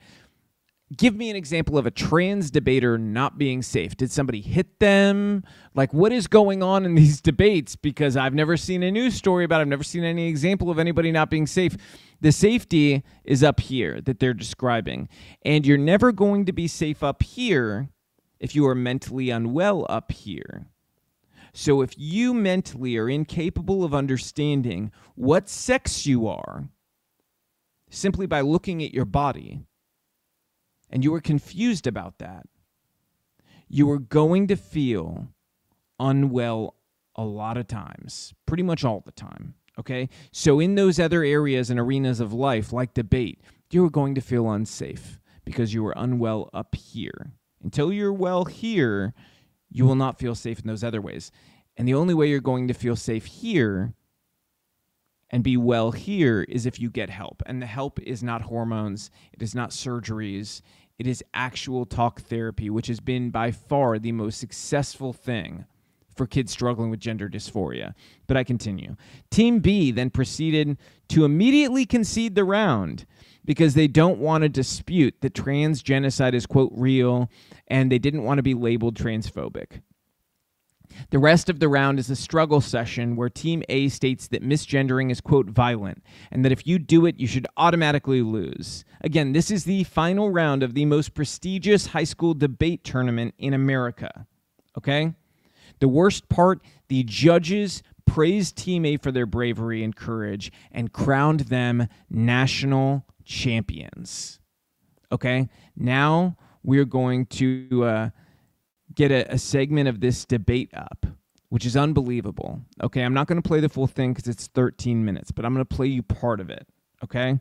give 0.96 1.14
me 1.14 1.30
an 1.30 1.36
example 1.36 1.76
of 1.76 1.86
a 1.86 1.90
trans 1.90 2.50
debater 2.50 2.96
not 2.96 3.36
being 3.36 3.62
safe. 3.62 3.96
Did 3.96 4.10
somebody 4.10 4.40
hit 4.40 4.78
them? 4.80 5.44
Like, 5.74 5.92
what 5.92 6.12
is 6.12 6.26
going 6.26 6.62
on 6.62 6.84
in 6.84 6.94
these 6.94 7.20
debates? 7.22 7.76
Because 7.76 8.16
I've 8.16 8.34
never 8.34 8.56
seen 8.56 8.82
a 8.82 8.90
news 8.90 9.14
story 9.14 9.44
about 9.44 9.58
it. 9.58 9.62
I've 9.62 9.68
never 9.68 9.84
seen 9.84 10.04
any 10.04 10.28
example 10.28 10.70
of 10.70 10.78
anybody 10.78 11.12
not 11.12 11.30
being 11.30 11.46
safe. 11.46 11.76
The 12.20 12.32
safety 12.32 13.04
is 13.24 13.42
up 13.42 13.60
here 13.60 14.00
that 14.00 14.18
they're 14.18 14.34
describing. 14.34 15.08
And 15.42 15.66
you're 15.66 15.78
never 15.78 16.10
going 16.10 16.46
to 16.46 16.52
be 16.52 16.66
safe 16.66 17.02
up 17.02 17.22
here 17.22 17.90
if 18.40 18.54
you 18.54 18.66
are 18.66 18.74
mentally 18.74 19.30
unwell 19.30 19.86
up 19.88 20.12
here. 20.12 20.66
So 21.52 21.82
if 21.82 21.98
you 21.98 22.34
mentally 22.34 22.96
are 22.96 23.08
incapable 23.08 23.84
of 23.84 23.94
understanding 23.94 24.92
what 25.16 25.48
sex 25.48 26.06
you 26.06 26.28
are, 26.28 26.68
simply 27.90 28.26
by 28.26 28.42
looking 28.42 28.82
at 28.82 28.92
your 28.92 29.04
body, 29.04 29.62
and 30.90 31.04
you 31.04 31.12
were 31.12 31.20
confused 31.20 31.86
about 31.86 32.18
that, 32.18 32.46
you 33.68 33.86
were 33.86 33.98
going 33.98 34.46
to 34.48 34.56
feel 34.56 35.28
unwell 36.00 36.74
a 37.16 37.24
lot 37.24 37.56
of 37.56 37.66
times, 37.66 38.32
pretty 38.46 38.62
much 38.62 38.84
all 38.84 39.02
the 39.04 39.12
time. 39.12 39.54
Okay. 39.78 40.08
So, 40.32 40.58
in 40.60 40.74
those 40.74 40.98
other 40.98 41.22
areas 41.22 41.70
and 41.70 41.78
arenas 41.78 42.20
of 42.20 42.32
life, 42.32 42.72
like 42.72 42.94
debate, 42.94 43.40
you 43.70 43.82
were 43.82 43.90
going 43.90 44.14
to 44.14 44.20
feel 44.20 44.50
unsafe 44.50 45.20
because 45.44 45.72
you 45.72 45.82
were 45.82 45.94
unwell 45.96 46.50
up 46.52 46.74
here. 46.74 47.32
Until 47.62 47.92
you're 47.92 48.12
well 48.12 48.44
here, 48.44 49.14
you 49.70 49.84
will 49.84 49.94
not 49.94 50.18
feel 50.18 50.34
safe 50.34 50.60
in 50.60 50.66
those 50.66 50.84
other 50.84 51.00
ways. 51.00 51.30
And 51.76 51.86
the 51.86 51.94
only 51.94 52.14
way 52.14 52.28
you're 52.28 52.40
going 52.40 52.68
to 52.68 52.74
feel 52.74 52.96
safe 52.96 53.24
here 53.26 53.94
and 55.30 55.44
be 55.44 55.56
well 55.56 55.92
here 55.92 56.42
is 56.48 56.66
if 56.66 56.80
you 56.80 56.90
get 56.90 57.10
help. 57.10 57.42
And 57.46 57.60
the 57.60 57.66
help 57.66 58.00
is 58.00 58.22
not 58.22 58.42
hormones, 58.42 59.10
it 59.32 59.42
is 59.42 59.54
not 59.54 59.70
surgeries, 59.70 60.62
it 60.98 61.06
is 61.06 61.22
actual 61.32 61.86
talk 61.86 62.22
therapy, 62.22 62.70
which 62.70 62.88
has 62.88 63.00
been 63.00 63.30
by 63.30 63.50
far 63.50 63.98
the 63.98 64.12
most 64.12 64.38
successful 64.38 65.12
thing 65.12 65.64
for 66.16 66.26
kids 66.26 66.50
struggling 66.50 66.90
with 66.90 66.98
gender 66.98 67.28
dysphoria. 67.28 67.94
But 68.26 68.36
I 68.36 68.44
continue. 68.44 68.96
Team 69.30 69.60
B 69.60 69.92
then 69.92 70.10
proceeded 70.10 70.76
to 71.10 71.24
immediately 71.24 71.86
concede 71.86 72.34
the 72.34 72.44
round 72.44 73.06
because 73.44 73.74
they 73.74 73.86
don't 73.86 74.18
want 74.18 74.42
to 74.42 74.48
dispute 74.48 75.14
that 75.20 75.34
trans 75.34 75.80
genocide 75.80 76.34
is, 76.34 76.44
quote, 76.44 76.72
real, 76.74 77.30
and 77.68 77.90
they 77.90 77.98
didn't 77.98 78.24
want 78.24 78.38
to 78.38 78.42
be 78.42 78.54
labeled 78.54 78.96
transphobic. 78.96 79.80
The 81.10 81.18
rest 81.18 81.48
of 81.48 81.60
the 81.60 81.68
round 81.68 81.98
is 81.98 82.10
a 82.10 82.16
struggle 82.16 82.60
session 82.60 83.16
where 83.16 83.28
Team 83.28 83.62
A 83.68 83.88
states 83.88 84.28
that 84.28 84.42
misgendering 84.42 85.10
is, 85.10 85.20
quote, 85.20 85.46
violent, 85.46 86.02
and 86.30 86.44
that 86.44 86.52
if 86.52 86.66
you 86.66 86.78
do 86.78 87.06
it, 87.06 87.18
you 87.18 87.26
should 87.26 87.46
automatically 87.56 88.22
lose. 88.22 88.84
Again, 89.00 89.32
this 89.32 89.50
is 89.50 89.64
the 89.64 89.84
final 89.84 90.30
round 90.30 90.62
of 90.62 90.74
the 90.74 90.84
most 90.84 91.14
prestigious 91.14 91.88
high 91.88 92.04
school 92.04 92.34
debate 92.34 92.84
tournament 92.84 93.34
in 93.38 93.54
America. 93.54 94.26
Okay? 94.76 95.14
The 95.80 95.88
worst 95.88 96.28
part 96.28 96.60
the 96.88 97.04
judges 97.04 97.82
praised 98.06 98.56
Team 98.56 98.84
A 98.84 98.96
for 98.96 99.12
their 99.12 99.26
bravery 99.26 99.84
and 99.84 99.94
courage 99.94 100.50
and 100.72 100.92
crowned 100.92 101.40
them 101.40 101.88
national 102.10 103.04
champions. 103.24 104.40
Okay? 105.12 105.48
Now 105.76 106.36
we're 106.62 106.84
going 106.84 107.26
to. 107.26 107.84
Uh, 107.84 108.10
get 108.98 109.12
a, 109.12 109.32
a 109.32 109.38
segment 109.38 109.88
of 109.88 110.00
this 110.00 110.24
debate 110.24 110.70
up, 110.74 111.06
which 111.48 111.64
is 111.64 111.76
unbelievable. 111.76 112.60
Okay, 112.82 113.02
I'm 113.02 113.14
not 113.14 113.28
going 113.28 113.40
to 113.40 113.48
play 113.48 113.60
the 113.60 113.68
full 113.68 113.86
thing 113.86 114.12
because 114.12 114.28
it's 114.28 114.48
13 114.48 115.04
minutes, 115.04 115.30
but 115.30 115.44
I'm 115.44 115.54
going 115.54 115.64
to 115.64 115.76
play 115.76 115.86
you 115.86 116.02
part 116.02 116.40
of 116.40 116.50
it. 116.50 116.66
Okay, 117.02 117.38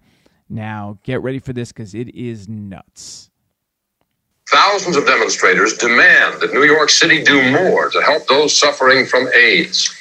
now 0.47 0.99
get 1.03 1.21
ready 1.23 1.39
for 1.39 1.51
this 1.51 1.71
because 1.71 1.95
it 1.95 2.13
is 2.15 2.47
nuts. 2.47 3.31
Thousands 4.49 4.95
of 4.95 5.05
demonstrators 5.05 5.75
demand 5.75 6.39
that 6.39 6.53
New 6.53 6.63
York 6.63 6.89
City 6.89 7.21
do 7.23 7.51
more 7.51 7.89
to 7.89 8.01
help 8.01 8.27
those 8.27 8.57
suffering 8.57 9.05
from 9.05 9.27
AIDS. 9.35 9.93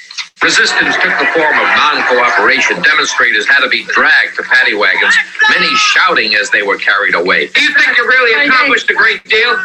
Resistance 0.42 0.94
took 1.00 1.16
the 1.16 1.26
form 1.32 1.56
of 1.56 1.66
non-cooperation. 1.80 2.82
Demonstrators 2.82 3.48
had 3.48 3.60
to 3.64 3.68
be 3.68 3.84
dragged 3.88 4.36
to 4.36 4.42
paddy 4.44 4.74
wagons, 4.74 5.16
many 5.48 5.66
shouting 5.96 6.34
as 6.36 6.50
they 6.50 6.62
were 6.62 6.76
carried 6.76 7.14
away. 7.14 7.48
Do 7.48 7.62
you 7.62 7.72
think 7.72 7.96
you 7.96 8.04
really 8.06 8.46
accomplished 8.46 8.90
a 8.90 8.94
great 8.94 9.24
deal? 9.24 9.56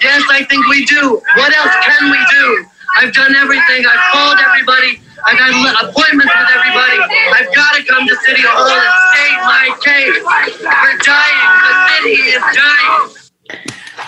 Yes, 0.00 0.22
I 0.30 0.46
think 0.48 0.66
we 0.68 0.86
do. 0.86 1.20
What 1.36 1.50
else 1.56 1.74
can 1.82 2.10
we 2.10 2.22
do? 2.38 2.66
I've 2.96 3.12
done 3.12 3.34
everything. 3.34 3.84
I've 3.84 4.12
called 4.12 4.38
everybody. 4.38 5.02
I've 5.24 5.38
had 5.38 5.90
appointments 5.90 6.32
with 6.32 6.48
everybody. 6.54 6.98
I've 7.34 7.54
got 7.54 7.74
to 7.76 7.82
come 7.84 8.06
to 8.06 8.16
City 8.22 8.42
Hall 8.46 8.66
and 8.66 8.90
state 9.10 9.38
my 9.42 9.66
case. 9.82 10.18
We're 10.62 10.98
dying. 11.02 11.46
The 11.66 11.74
city 11.98 12.16
is 12.30 12.42
dying. 12.54 13.11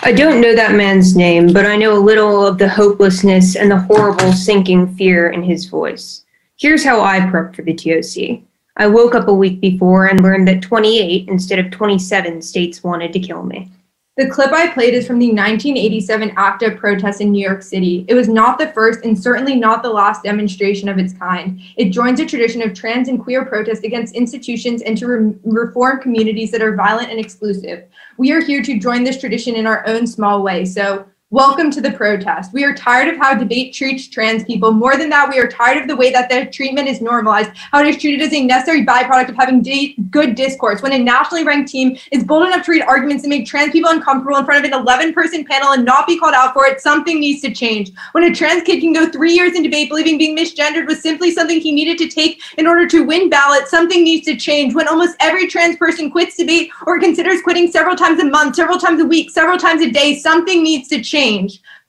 I 0.05 0.11
don't 0.11 0.39
know 0.39 0.53
that 0.53 0.75
man's 0.75 1.15
name, 1.15 1.51
but 1.51 1.65
I 1.65 1.75
know 1.75 1.97
a 1.97 1.99
little 1.99 2.45
of 2.45 2.59
the 2.59 2.69
hopelessness 2.69 3.55
and 3.55 3.71
the 3.71 3.79
horrible 3.79 4.33
sinking 4.33 4.95
fear 4.95 5.31
in 5.31 5.41
his 5.41 5.65
voice. 5.65 6.25
Here's 6.57 6.83
how 6.83 7.01
I 7.01 7.21
prepped 7.21 7.55
for 7.55 7.63
the 7.63 7.73
TOC. 7.73 8.43
I 8.77 8.85
woke 8.85 9.15
up 9.15 9.27
a 9.29 9.33
week 9.33 9.59
before 9.59 10.05
and 10.05 10.21
learned 10.21 10.47
that 10.47 10.61
28 10.61 11.27
instead 11.27 11.57
of 11.57 11.71
27 11.71 12.39
states 12.43 12.83
wanted 12.83 13.13
to 13.13 13.19
kill 13.19 13.41
me. 13.41 13.71
The 14.17 14.29
clip 14.29 14.53
I 14.53 14.69
played 14.69 14.93
is 14.93 15.05
from 15.05 15.19
the 15.19 15.27
1987 15.27 16.31
ACT 16.37 16.63
UP 16.63 16.77
protest 16.77 17.19
in 17.19 17.33
New 17.33 17.45
York 17.45 17.61
City. 17.61 18.05
It 18.07 18.13
was 18.13 18.29
not 18.29 18.57
the 18.57 18.67
first 18.67 19.03
and 19.03 19.21
certainly 19.21 19.57
not 19.57 19.83
the 19.83 19.89
last 19.89 20.23
demonstration 20.23 20.87
of 20.87 20.97
its 20.97 21.11
kind. 21.11 21.59
It 21.75 21.89
joins 21.89 22.21
a 22.21 22.25
tradition 22.25 22.61
of 22.61 22.73
trans 22.73 23.09
and 23.09 23.21
queer 23.21 23.43
protest 23.43 23.83
against 23.83 24.15
institutions 24.15 24.81
and 24.83 24.97
to 24.99 25.07
re- 25.07 25.35
reform 25.43 25.99
communities 25.99 26.51
that 26.51 26.61
are 26.61 26.77
violent 26.77 27.09
and 27.09 27.19
exclusive. 27.19 27.83
We 28.17 28.31
are 28.31 28.39
here 28.39 28.61
to 28.61 28.79
join 28.79 29.03
this 29.03 29.19
tradition 29.19 29.53
in 29.53 29.67
our 29.67 29.85
own 29.85 30.07
small 30.07 30.41
way. 30.41 30.63
So, 30.63 31.05
welcome 31.31 31.71
to 31.71 31.81
the 31.81 31.91
protest. 31.91 32.53
We 32.53 32.63
are 32.63 32.73
tired 32.73 33.07
of 33.07 33.17
how 33.17 33.33
debate 33.33 33.73
treats 33.73 34.07
trans 34.07 34.43
people. 34.43 34.71
More 34.71 34.95
than 34.95 35.09
that, 35.09 35.27
we 35.27 35.39
are 35.39 35.47
tired 35.47 35.81
of 35.81 35.87
the 35.87 35.95
way 35.95 36.11
that 36.11 36.29
their 36.29 36.45
treatment 36.45 36.87
is 36.87 37.01
normalized, 37.01 37.49
how 37.55 37.81
it 37.81 37.87
is 37.87 37.97
treated 37.97 38.21
as 38.21 38.31
a 38.31 38.45
necessary 38.45 38.85
byproduct 38.85 39.29
of 39.29 39.35
having 39.35 39.61
di- 39.63 39.95
good 40.11 40.35
discourse. 40.35 40.83
When 40.83 40.93
a 40.93 40.97
nationally 40.99 41.43
ranked 41.43 41.71
team 41.71 41.97
is 42.11 42.23
bold 42.23 42.45
enough 42.47 42.63
to 42.67 42.71
read 42.71 42.83
arguments 42.83 43.23
that 43.23 43.29
make 43.29 43.47
trans 43.47 43.71
people 43.71 43.89
uncomfortable 43.89 44.37
in 44.37 44.45
front 44.45 44.63
of 44.63 44.71
an 44.71 44.79
11 44.79 45.13
person 45.13 45.43
panel 45.43 45.73
and 45.73 45.83
not 45.83 46.05
be 46.05 46.17
called 46.17 46.35
out 46.35 46.53
for 46.53 46.67
it, 46.67 46.79
something 46.79 47.19
needs 47.19 47.41
to 47.41 47.51
change. 47.51 47.91
When 48.11 48.23
a 48.23 48.33
trans 48.33 48.63
kid 48.63 48.79
can 48.79 48.93
go 48.93 49.09
three 49.09 49.33
years 49.33 49.55
in 49.55 49.63
debate 49.63 49.89
believing 49.89 50.19
being 50.19 50.37
misgendered 50.37 50.87
was 50.87 51.01
simply 51.01 51.31
something 51.31 51.59
he 51.59 51.73
needed 51.73 51.97
to 51.97 52.07
take 52.07 52.41
in 52.59 52.67
order 52.67 52.87
to 52.87 53.03
win 53.03 53.29
ballots, 53.29 53.71
something 53.71 54.03
needs 54.03 54.25
to 54.27 54.37
change. 54.37 54.75
When 54.75 54.87
almost 54.87 55.17
every 55.19 55.47
trans 55.47 55.75
person 55.75 56.11
quits 56.11 56.37
debate 56.37 56.71
or 56.85 56.99
considers 56.99 57.41
quitting 57.41 57.71
several 57.71 57.95
times 57.95 58.21
a 58.21 58.25
month, 58.25 58.55
several 58.55 58.77
times 58.77 59.01
a 59.01 59.05
week, 59.05 59.31
several 59.31 59.57
times 59.57 59.81
a 59.81 59.89
day, 59.89 60.17
something 60.19 60.63
needs 60.63 60.87
to 60.89 61.01
change. 61.01 61.24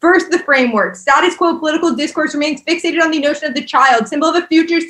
First, 0.01 0.31
the 0.31 0.39
framework. 0.41 0.97
Status 0.97 1.37
quo 1.37 1.59
political 1.59 1.95
discourse 1.95 2.35
remains 2.35 2.63
fixated 2.63 3.03
on 3.03 3.11
the 3.11 3.19
notion 3.19 3.49
of 3.49 3.55
the 3.55 3.65
child, 3.65 4.09
symbol 4.09 4.29
of 4.29 4.43
a 4.43 4.47
future 4.47 4.81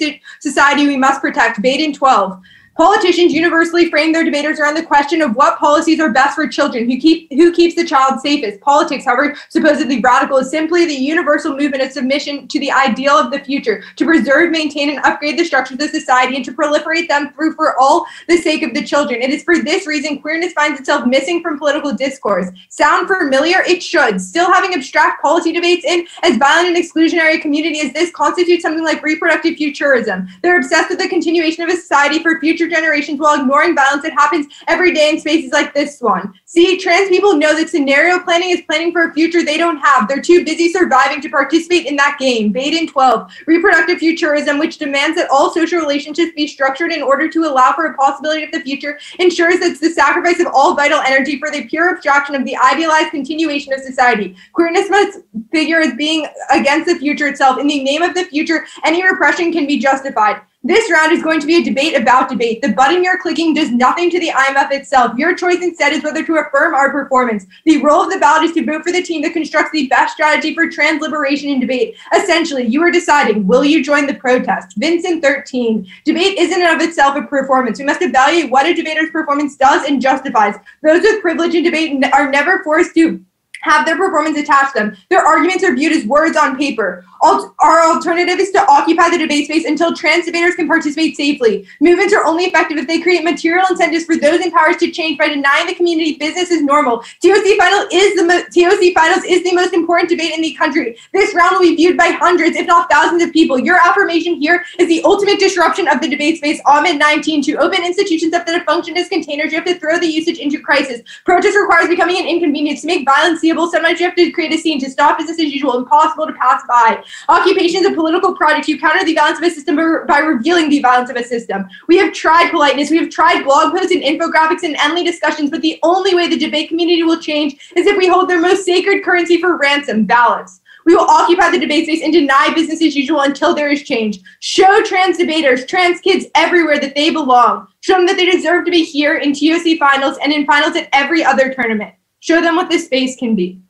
society 0.41 0.87
we 0.87 0.97
must 0.97 1.21
protect. 1.21 1.63
Baedan 1.63 1.95
12. 1.95 2.41
Politicians 2.77 3.33
universally 3.33 3.89
frame 3.89 4.13
their 4.13 4.23
debaters 4.23 4.61
around 4.61 4.75
the 4.75 4.85
question 4.85 5.23
of 5.23 5.35
what 5.35 5.59
policies 5.59 5.99
are 5.99 6.13
best 6.13 6.35
for 6.35 6.47
children, 6.47 6.91
who 6.91 6.99
keep 6.99 7.33
who 7.33 7.51
keeps 7.51 7.75
the 7.75 7.87
child 7.87 8.21
safest. 8.21 8.61
Politics, 8.61 9.07
however 9.07 9.35
supposedly 9.49 9.99
radical, 10.01 10.37
is 10.37 10.51
simply 10.51 10.85
the 10.85 10.95
universal 10.95 11.57
movement 11.57 11.83
of 11.83 11.91
submission 11.91 12.47
to 12.49 12.61
the 12.61 12.71
ideal 12.71 13.15
of 13.15 13.31
the 13.31 13.39
future, 13.39 13.83
to 13.97 14.05
preserve, 14.05 14.51
maintain, 14.51 14.91
and 14.91 14.99
upgrade 15.07 15.39
the 15.39 15.45
structures 15.45 15.81
of 15.81 15.89
society, 15.89 16.37
and 16.37 16.45
to 16.45 16.53
proliferate 16.53 17.09
them 17.09 17.33
through 17.33 17.55
for 17.55 17.81
all 17.81 18.05
the 18.29 18.37
sake 18.37 18.63
of 18.63 18.75
the 18.75 18.85
children. 18.85 19.23
It 19.23 19.31
is 19.31 19.43
for 19.43 19.59
this 19.59 19.87
reason 19.87 20.19
queerness 20.19 20.53
finds 20.53 20.79
itself 20.79 21.07
missing 21.07 21.41
from 21.41 21.59
political 21.59 21.95
discourse. 21.95 22.49
Sound 22.69 23.09
familiar? 23.09 23.63
It 23.67 23.83
should. 23.83 24.21
Still 24.21 24.53
having 24.53 24.75
abstract 24.75 25.23
policy 25.23 25.51
debates 25.51 25.87
in 25.87 26.07
as 26.23 26.37
violent 26.37 26.77
and 26.77 26.77
exclusionary 26.77 27.37
a 27.37 27.39
community 27.39 27.81
as 27.81 27.95
this 27.95 28.11
constitutes 28.11 28.63
something 28.63 28.85
like 28.85 29.03
reproductive 29.03 29.57
futurism. 29.57 30.29
They're 30.43 30.59
obsessed 30.59 30.91
with 30.91 30.99
the 30.99 31.09
continuation 31.09 31.65
of 31.65 31.71
a 31.71 31.77
society 31.77 32.23
for 32.23 32.39
future 32.39 32.66
generations 32.69 33.21
while 33.21 33.41
ignoring 33.41 33.75
violence 33.75 34.03
that 34.03 34.13
happens 34.13 34.47
every 34.69 34.93
day 34.93 35.11
in 35.11 35.19
spaces 35.19 35.53
like 35.53 35.75
this 35.75 36.01
one. 36.01 36.33
See, 36.45 36.79
trans 36.79 37.09
people 37.09 37.37
know 37.37 37.55
that 37.55 37.69
scenario 37.69 38.19
planning 38.21 38.51
is 38.51 38.63
planning 38.63 38.93
for 38.93 39.05
a 39.05 39.15
future 39.15 39.43
they 39.43 39.59
don't 39.59 39.79
have. 39.79 40.09
They're 40.09 40.21
too 40.21 40.45
busy 40.45 40.69
surviving 40.69 41.21
to 41.23 41.29
participate 41.29 41.87
in 41.87 41.97
that 41.97 42.17
game. 42.19 42.53
Baedan 42.53 42.91
12, 42.91 43.31
reproductive 43.47 43.99
futurism, 43.99 44.59
which 44.59 44.79
demands 44.79 45.17
that 45.17 45.31
all 45.31 45.53
social 45.53 45.81
relationships 45.81 46.33
be 46.35 46.47
structured 46.47 46.93
in 46.93 47.03
order 47.03 47.29
to 47.29 47.45
allow 47.45 47.73
for 47.73 47.87
a 47.87 47.97
possibility 47.97 48.43
of 48.45 48.53
the 48.53 48.61
future, 48.61 48.99
ensures 49.19 49.61
that 49.61 49.71
it's 49.73 49.81
the 49.81 49.91
sacrifice 49.91 50.41
of 50.41 50.47
all 50.53 50.75
vital 50.75 51.01
energy 51.01 51.39
for 51.39 51.51
the 51.51 51.67
pure 51.67 51.95
abstraction 51.95 52.35
of 52.35 52.45
the 52.45 52.57
idealized 52.57 53.11
continuation 53.11 53.73
of 53.73 53.81
society. 53.81 54.37
Queerness 54.53 54.91
must 54.91 55.21
figure 55.51 55.81
as 55.81 55.95
being 55.95 56.27
against 56.51 56.87
the 56.87 56.99
future 56.99 57.29
itself. 57.29 57.59
In 57.59 57.67
the 57.67 57.83
name 57.83 58.03
of 58.03 58.15
the 58.15 58.25
future, 58.25 58.67
any 58.85 59.03
repression 59.03 59.53
can 59.53 59.67
be 59.67 59.79
justified. 59.79 60.41
This 60.67 60.91
round 60.91 61.13
is 61.13 61.23
going 61.23 61.39
to 61.39 61.47
be 61.47 61.59
a 61.59 61.63
debate 61.63 61.97
about 61.97 62.29
debate. 62.29 62.61
The 62.61 62.73
button 62.73 63.05
you're 63.05 63.23
clicking 63.23 63.55
does 63.55 63.71
nothing 63.71 64.11
to 64.11 64.19
the 64.19 64.31
IMF 64.31 64.73
itself. 64.73 65.17
Your 65.17 65.37
choice 65.37 65.63
instead 65.63 65.93
is 65.93 66.03
whether 66.03 66.27
to 66.27 66.39
affirm 66.39 66.75
our 66.75 66.91
performance. 66.91 67.47
The 67.65 67.81
role 67.85 68.03
of 68.03 68.11
the 68.11 68.19
ballot 68.19 68.43
is 68.43 68.53
to 68.55 68.65
vote 68.65 68.83
for 68.83 68.91
the 68.91 69.01
team 69.01 69.23
that 69.23 69.33
constructs 69.33 69.71
the 69.71 69.87
best 69.87 70.15
strategy 70.15 70.55
for 70.55 70.69
trans 70.69 71.01
liberation 71.01 71.51
in 71.51 71.61
debate. 71.61 71.95
Essentially, 72.13 72.65
you 72.67 72.83
are 72.83 72.91
deciding 72.91 73.47
will 73.47 73.65
you 73.65 73.85
join 73.85 74.09
the 74.09 74.15
protest? 74.15 74.77
Vincent 74.77 75.23
13. 75.23 75.87
Debate 76.05 76.37
isn't 76.37 76.63
of 76.63 76.81
itself 76.81 77.17
a 77.17 77.23
performance. 77.23 77.79
We 77.79 77.85
must 77.85 78.03
evaluate 78.03 78.51
what 78.51 78.67
a 78.67 78.75
debater's 78.75 79.11
performance 79.11 79.55
does 79.55 79.85
and 79.87 80.03
justifies. 80.03 80.57
Those 80.83 81.03
with 81.03 81.23
privilege 81.23 81.55
in 81.55 81.63
debate 81.63 82.05
are 82.13 82.29
never 82.29 82.65
forced 82.65 82.93
to 82.97 83.25
have 83.67 83.85
their 83.85 83.97
performance 83.97 84.39
attached 84.39 84.75
to 84.75 84.79
them. 84.79 84.97
Their 85.11 85.25
arguments 85.25 85.65
are 85.65 85.75
viewed 85.75 85.93
as 85.93 86.07
words 86.07 86.37
on 86.37 86.57
paper. 86.57 87.05
Alt- 87.23 87.55
our 87.61 87.83
alternative 87.93 88.39
is 88.39 88.51
to 88.53 88.65
occupy 88.71 89.11
the 89.11 89.19
debate 89.19 89.47
space 89.47 89.65
until 89.65 89.95
trans 89.95 90.27
debaters 90.27 90.55
can 90.55 90.69
participate 90.69 91.17
safely. 91.17 91.67
Movements 91.81 92.15
are 92.15 92.25
only 92.25 92.45
effective 92.45 92.79
if 92.79 92.87
they 92.87 93.01
create 93.01 93.25
material 93.25 93.67
incentives 93.71 94.05
for 94.05 94.17
those 94.17 94.41
in 94.41 94.51
power 94.53 94.75
to 94.75 94.91
change 94.91 95.19
by 95.19 95.29
denying 95.29 95.67
the 95.67 95.75
community 95.75 96.15
business 96.17 96.51
as 96.53 96.63
normal. 96.63 97.03
TOC 97.23 97.57
final 97.59 97.87
is 97.93 98.15
the 98.17 98.25
mo- 98.25 98.45
TOC 98.55 98.93
finals 98.95 99.25
is 99.25 99.43
the 99.43 99.55
most 99.55 99.73
important 99.75 100.09
debate 100.11 100.35
in 100.35 100.43
the 100.43 100.55
country. 100.55 100.97
This 101.13 101.35
round 101.35 101.53
will 101.53 101.63
be 101.63 101.75
viewed 101.75 101.97
by 101.97 102.09
hundreds, 102.09 102.57
if 102.57 102.67
not 102.67 102.91
thousands, 102.91 103.23
of 103.23 103.33
people. 103.33 103.59
Your 103.59 103.79
affirmation 103.85 104.35
here 104.35 104.65
is 104.79 104.89
the 104.89 105.03
ultimate 105.05 105.39
disruption 105.39 105.89
of 105.89 106.01
the 106.01 106.09
debate 106.09 106.37
space. 106.37 106.61
Ahmed 106.67 106.99
19 106.99 107.43
to 107.43 107.57
open 107.57 107.85
institutions 107.85 108.35
up 108.35 108.47
that 108.47 108.55
have 108.55 108.65
functioned 108.65 108.99
as 108.99 109.09
containers. 109.09 109.53
You 109.53 109.59
have 109.59 109.67
to 109.67 109.79
throw 109.79 109.99
the 109.99 110.07
usage 110.07 110.39
into 110.39 110.61
crisis. 110.61 111.01
Protest 111.25 111.57
requires 111.57 111.89
becoming 111.89 112.19
an 112.19 112.27
inconvenience 112.27 112.83
to 112.83 112.87
make 112.87 113.05
violence 113.05 113.41
seeable. 113.57 113.71
Sometimes 113.71 114.01
you 114.01 114.07
have 114.07 114.17
to 114.17 114.31
create 114.31 114.53
a 114.53 114.59
scene 114.59 114.79
to 114.81 114.91
stop 114.91 115.19
business 115.19 115.39
as 115.39 115.53
usual, 115.53 115.79
impossible 115.79 116.27
to 116.27 116.33
pass 116.35 116.63
by. 116.69 117.03
Occupations 117.29 117.87
of 117.87 117.95
political 117.95 118.35
projects. 118.35 118.69
You 118.69 118.79
counter 118.79 119.05
the 119.05 119.15
violence 119.15 119.39
of 119.39 119.45
a 119.45 119.51
system 119.51 119.77
by 120.07 120.19
revealing 120.19 120.69
the 120.69 120.81
violence 120.81 121.11
of 121.11 121.17
a 121.17 121.25
system. 121.25 121.67
We 121.89 121.97
have 121.99 122.13
tried 122.13 122.51
politeness. 122.51 122.91
We 122.91 122.99
have 122.99 123.11
tried 123.11 123.45
blog 123.45 123.73
posts 123.73 123.93
and 123.93 124.03
infographics 124.03 124.63
and 124.63 124.77
endless 124.77 125.05
discussions, 125.05 125.51
but 125.51 125.63
the 125.63 125.79
only 125.83 126.15
way 126.15 126.29
the 126.29 126.39
debate 126.39 126.69
community 126.69 127.03
will 127.03 127.21
change 127.21 127.55
is 127.77 127.87
if 127.87 127.97
we 127.97 128.09
hold 128.09 128.29
their 128.29 128.41
most 128.41 128.65
sacred 128.65 129.05
currency 129.05 129.41
for 129.41 129.57
ransom, 129.57 130.05
ballots. 130.05 130.61
We 130.85 130.95
will 130.95 131.11
occupy 131.11 131.51
the 131.51 131.59
debate 131.59 131.87
space 131.87 132.03
and 132.03 132.13
deny 132.13 132.53
business 132.55 132.81
as 132.81 132.95
usual 132.95 133.23
until 133.23 133.55
there 133.55 133.71
is 133.71 133.83
change. 133.83 134.21
Show 134.39 134.85
trans 134.85 135.19
debaters, 135.19 135.67
trans 135.67 136.01
kids 136.01 136.27
everywhere 136.37 136.79
that 136.79 136.95
they 136.95 137.11
belong. 137.11 137.67
Show 137.81 137.95
them 137.95 138.07
that 138.07 138.17
they 138.17 138.31
deserve 138.31 138.65
to 138.67 138.71
be 138.71 138.85
here 138.85 139.17
in 139.17 139.33
TOC 139.33 139.79
finals 139.81 140.17
and 140.23 140.33
in 140.33 140.47
finals 140.47 140.77
at 140.77 140.89
every 140.93 141.25
other 141.25 141.53
tournament. 141.53 141.96
Show 142.21 142.41
them 142.41 142.57
what 142.57 142.71
this 142.71 142.87
space 142.87 143.17
can 143.17 143.35
be. 143.35 143.61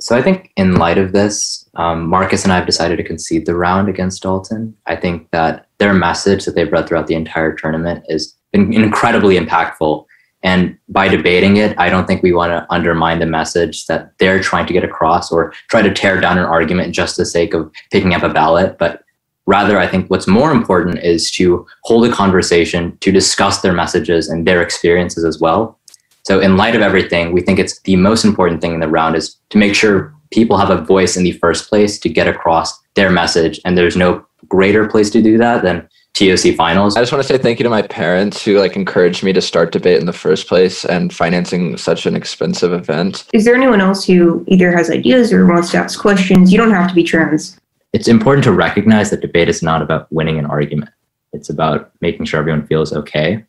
So 0.00 0.16
I 0.16 0.22
think 0.22 0.50
in 0.56 0.74
light 0.74 0.98
of 0.98 1.12
this, 1.12 1.68
um, 1.74 2.06
Marcus 2.08 2.44
and 2.44 2.52
I 2.52 2.56
have 2.56 2.66
decided 2.66 2.96
to 2.96 3.04
concede 3.04 3.46
the 3.46 3.54
round 3.54 3.88
against 3.88 4.22
Dalton. 4.22 4.76
I 4.86 4.96
think 4.96 5.30
that 5.30 5.66
their 5.78 5.94
message 5.94 6.44
that 6.44 6.54
they've 6.54 6.70
read 6.70 6.88
throughout 6.88 7.06
the 7.06 7.14
entire 7.14 7.54
tournament 7.54 8.04
has 8.10 8.34
been 8.52 8.72
incredibly 8.72 9.38
impactful. 9.38 10.04
And 10.42 10.76
by 10.88 11.08
debating 11.08 11.56
it, 11.56 11.78
I 11.78 11.88
don't 11.88 12.06
think 12.06 12.22
we 12.22 12.32
want 12.32 12.50
to 12.50 12.66
undermine 12.70 13.18
the 13.18 13.26
message 13.26 13.86
that 13.86 14.12
they're 14.18 14.42
trying 14.42 14.66
to 14.66 14.72
get 14.72 14.84
across 14.84 15.32
or 15.32 15.52
try 15.70 15.80
to 15.80 15.92
tear 15.92 16.20
down 16.20 16.38
an 16.38 16.44
argument 16.44 16.94
just 16.94 17.16
the 17.16 17.24
sake 17.24 17.54
of 17.54 17.72
picking 17.90 18.14
up 18.14 18.22
a 18.22 18.28
ballot. 18.28 18.76
But 18.78 19.04
rather, 19.46 19.78
I 19.78 19.86
think 19.86 20.10
what's 20.10 20.26
more 20.26 20.52
important 20.52 20.98
is 20.98 21.30
to 21.32 21.66
hold 21.84 22.04
a 22.04 22.12
conversation, 22.12 22.98
to 22.98 23.10
discuss 23.10 23.62
their 23.62 23.72
messages 23.72 24.28
and 24.28 24.46
their 24.46 24.60
experiences 24.60 25.24
as 25.24 25.40
well. 25.40 25.78
So, 26.24 26.40
in 26.40 26.56
light 26.56 26.74
of 26.74 26.80
everything, 26.80 27.32
we 27.32 27.42
think 27.42 27.58
it's 27.58 27.80
the 27.80 27.96
most 27.96 28.24
important 28.24 28.60
thing 28.60 28.74
in 28.74 28.80
the 28.80 28.88
round 28.88 29.14
is 29.14 29.36
to 29.50 29.58
make 29.58 29.74
sure 29.74 30.14
people 30.32 30.56
have 30.56 30.70
a 30.70 30.82
voice 30.82 31.16
in 31.16 31.22
the 31.22 31.32
first 31.32 31.68
place 31.68 31.98
to 31.98 32.08
get 32.08 32.26
across 32.26 32.78
their 32.94 33.10
message. 33.10 33.60
And 33.64 33.76
there's 33.76 33.96
no 33.96 34.24
greater 34.48 34.88
place 34.88 35.10
to 35.10 35.22
do 35.22 35.38
that 35.38 35.62
than 35.62 35.88
TOC 36.14 36.54
finals. 36.56 36.96
I 36.96 37.00
just 37.00 37.12
want 37.12 37.22
to 37.22 37.28
say 37.28 37.38
thank 37.38 37.58
you 37.58 37.64
to 37.64 37.70
my 37.70 37.82
parents 37.82 38.44
who 38.44 38.58
like 38.58 38.76
encouraged 38.76 39.22
me 39.24 39.32
to 39.32 39.40
start 39.40 39.72
debate 39.72 39.98
in 39.98 40.06
the 40.06 40.12
first 40.12 40.46
place 40.46 40.84
and 40.84 41.12
financing 41.12 41.76
such 41.76 42.06
an 42.06 42.14
expensive 42.14 42.72
event. 42.72 43.24
Is 43.32 43.44
there 43.44 43.54
anyone 43.54 43.80
else 43.80 44.04
who 44.06 44.44
either 44.46 44.70
has 44.70 44.90
ideas 44.90 45.32
or 45.32 45.44
wants 45.44 45.72
to 45.72 45.78
ask 45.78 45.98
questions? 45.98 46.52
You 46.52 46.58
don't 46.58 46.70
have 46.70 46.88
to 46.88 46.94
be 46.94 47.02
trans. 47.02 47.58
It's 47.92 48.08
important 48.08 48.44
to 48.44 48.52
recognize 48.52 49.10
that 49.10 49.20
debate 49.20 49.48
is 49.48 49.62
not 49.62 49.82
about 49.82 50.10
winning 50.12 50.38
an 50.38 50.46
argument. 50.46 50.90
It's 51.32 51.50
about 51.50 51.90
making 52.00 52.26
sure 52.26 52.38
everyone 52.38 52.66
feels 52.66 52.92
okay 52.92 53.44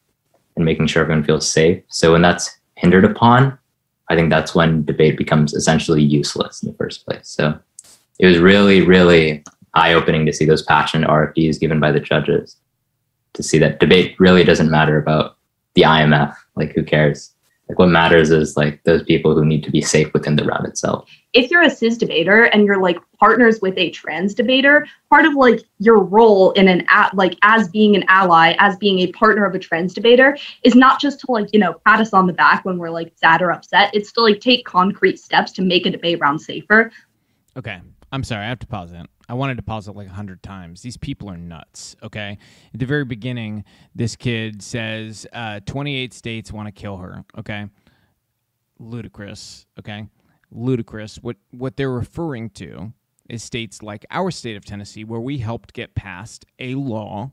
and 0.55 0.65
making 0.65 0.88
sure 0.88 1.03
everyone 1.03 1.23
feels 1.23 1.47
safe. 1.47 1.84
So 1.89 2.13
when 2.13 2.23
that's 2.23 2.57
hindered 2.76 3.05
upon, 3.05 3.57
I 4.09 4.15
think 4.15 4.30
that's 4.30 4.53
when 4.53 4.86
debate 4.86 5.17
becomes 5.17 5.53
essentially 5.53 6.01
useless 6.01 6.61
in 6.61 6.71
the 6.71 6.78
first 6.78 7.05
place. 7.05 7.28
So 7.28 7.57
it 8.19 8.28
was 8.28 8.38
really, 8.39 8.82
really 8.82 9.43
eye 9.73 9.93
opening 9.93 10.26
to 10.26 10.34
see 10.34 10.45
those 10.45 10.61
passionate 10.61 11.09
RFDs 11.09 11.59
given 11.59 11.80
by 11.80 11.91
the 11.91 11.99
judges. 11.99 12.57
To 13.34 13.43
see 13.43 13.57
that 13.59 13.80
debate 13.80 14.15
really 14.19 14.43
doesn't 14.43 14.71
matter 14.71 14.97
about 14.97 15.38
the 15.73 15.82
IMF. 15.82 16.36
Like, 16.55 16.73
who 16.73 16.84
cares? 16.84 17.32
Like, 17.68 17.80
what 17.80 17.89
matters 17.89 18.30
is 18.30 18.55
like 18.55 18.84
those 18.84 19.01
people 19.03 19.34
who 19.34 19.43
need 19.43 19.63
to 19.63 19.72
be 19.72 19.82
safe 19.82 20.13
within 20.13 20.36
the 20.36 20.43
round 20.45 20.68
itself. 20.68 21.09
If 21.34 21.49
you're 21.49 21.63
a 21.63 21.70
cis 21.70 21.97
debater 21.97 22.43
and 22.43 22.66
you're 22.66 22.80
like 22.80 22.97
partners 23.20 23.59
with 23.59 23.76
a 23.78 23.89
trans 23.89 24.36
debater, 24.36 24.88
part 25.09 25.26
of 25.26 25.34
like 25.34 25.61
your 25.80 25.99
role 25.99 26.51
in 26.51 26.68
an 26.68 26.86
at 26.89 27.13
like 27.16 27.36
as 27.41 27.68
being 27.70 27.95
an 27.95 28.05
ally, 28.07 28.55
as 28.59 28.78
being 28.78 28.99
a 28.99 29.11
partner 29.13 29.45
of 29.45 29.55
a 29.55 29.59
trans 29.59 29.93
debater, 29.93 30.38
is 30.63 30.76
not 30.76 31.01
just 31.01 31.20
to 31.22 31.32
like 31.32 31.51
you 31.53 31.59
know 31.59 31.74
pat 31.86 31.99
us 31.99 32.13
on 32.13 32.28
the 32.28 32.34
back 32.34 32.63
when 32.66 32.78
we're 32.78 32.91
like 32.91 33.11
sad 33.16 33.41
or 33.41 33.51
upset. 33.51 33.89
It's 33.93 34.11
to 34.13 34.22
like 34.22 34.39
take 34.39 34.66
concrete 34.66 35.20
steps 35.20 35.51
to 35.53 35.63
make 35.63 35.86
a 35.88 35.89
debate 35.89 36.20
round 36.20 36.41
safer. 36.41 36.91
Okay. 37.57 37.82
I'm 38.11 38.24
sorry, 38.24 38.45
I 38.45 38.49
have 38.49 38.59
to 38.59 38.68
pause 38.68 38.93
it. 38.93 39.07
I 39.28 39.34
wanted 39.34 39.57
to 39.57 39.63
pause 39.63 39.88
it 39.88 39.95
like 39.95 40.07
a 40.07 40.13
hundred 40.13 40.43
times. 40.43 40.82
These 40.82 40.97
people 40.97 41.30
are 41.30 41.38
nuts. 41.38 41.95
Okay. 42.03 42.38
At 42.73 42.80
the 42.80 42.86
very 42.86 43.05
beginning, 43.05 43.63
this 43.93 44.15
kid 44.15 44.61
says 44.61 45.26
uh, 45.34 45.59
28 45.65 46.13
states 46.13 46.51
want 46.51 46.67
to 46.67 46.71
kill 46.71 46.97
her. 46.97 47.23
Okay. 47.38 47.67
Ludicrous. 48.80 49.65
Okay. 49.80 50.07
Ludicrous. 50.51 51.17
What 51.17 51.38
what 51.51 51.78
they're 51.78 51.91
referring 51.91 52.49
to 52.51 52.93
is 53.30 53.43
states 53.43 53.82
like 53.82 54.05
our 54.11 54.30
state 54.32 54.55
of 54.55 54.65
Tennessee, 54.65 55.03
where 55.03 55.19
we 55.19 55.38
helped 55.38 55.73
get 55.73 55.95
passed 55.95 56.45
a 56.59 56.76
law 56.76 57.32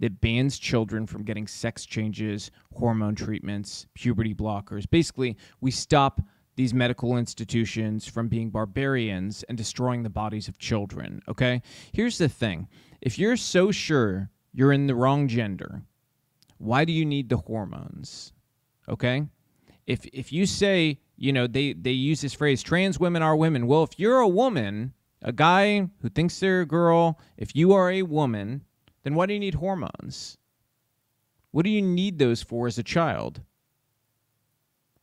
that 0.00 0.20
bans 0.20 0.58
children 0.58 1.06
from 1.06 1.24
getting 1.24 1.46
sex 1.46 1.86
changes, 1.86 2.50
hormone 2.74 3.14
treatments, 3.14 3.86
puberty 3.94 4.34
blockers. 4.34 4.84
Basically, 4.90 5.36
we 5.60 5.70
stop 5.70 6.20
these 6.56 6.74
medical 6.74 7.16
institutions 7.16 8.06
from 8.06 8.28
being 8.28 8.50
barbarians 8.50 9.42
and 9.44 9.56
destroying 9.56 10.02
the 10.02 10.10
bodies 10.10 10.48
of 10.48 10.58
children, 10.58 11.22
okay? 11.28 11.62
Here's 11.92 12.18
the 12.18 12.28
thing 12.28 12.68
if 13.00 13.18
you're 13.18 13.36
so 13.36 13.70
sure 13.70 14.30
you're 14.52 14.72
in 14.72 14.86
the 14.86 14.94
wrong 14.94 15.28
gender, 15.28 15.82
why 16.58 16.84
do 16.84 16.92
you 16.92 17.04
need 17.04 17.28
the 17.28 17.36
hormones? 17.36 18.32
Okay? 18.88 19.26
If, 19.86 20.06
if 20.06 20.32
you 20.32 20.46
say, 20.46 20.98
you 21.16 21.32
know, 21.32 21.46
they, 21.46 21.74
they 21.74 21.92
use 21.92 22.22
this 22.22 22.34
phrase, 22.34 22.62
trans 22.62 22.98
women 22.98 23.22
are 23.22 23.36
women. 23.36 23.66
Well, 23.66 23.84
if 23.84 23.98
you're 23.98 24.20
a 24.20 24.28
woman, 24.28 24.94
a 25.22 25.32
guy 25.32 25.88
who 26.00 26.08
thinks 26.08 26.40
they're 26.40 26.62
a 26.62 26.66
girl, 26.66 27.20
if 27.36 27.54
you 27.54 27.72
are 27.72 27.90
a 27.90 28.02
woman, 28.02 28.64
then 29.02 29.14
why 29.14 29.26
do 29.26 29.34
you 29.34 29.40
need 29.40 29.54
hormones? 29.54 30.38
What 31.50 31.64
do 31.64 31.70
you 31.70 31.82
need 31.82 32.18
those 32.18 32.42
for 32.42 32.66
as 32.66 32.78
a 32.78 32.82
child? 32.82 33.42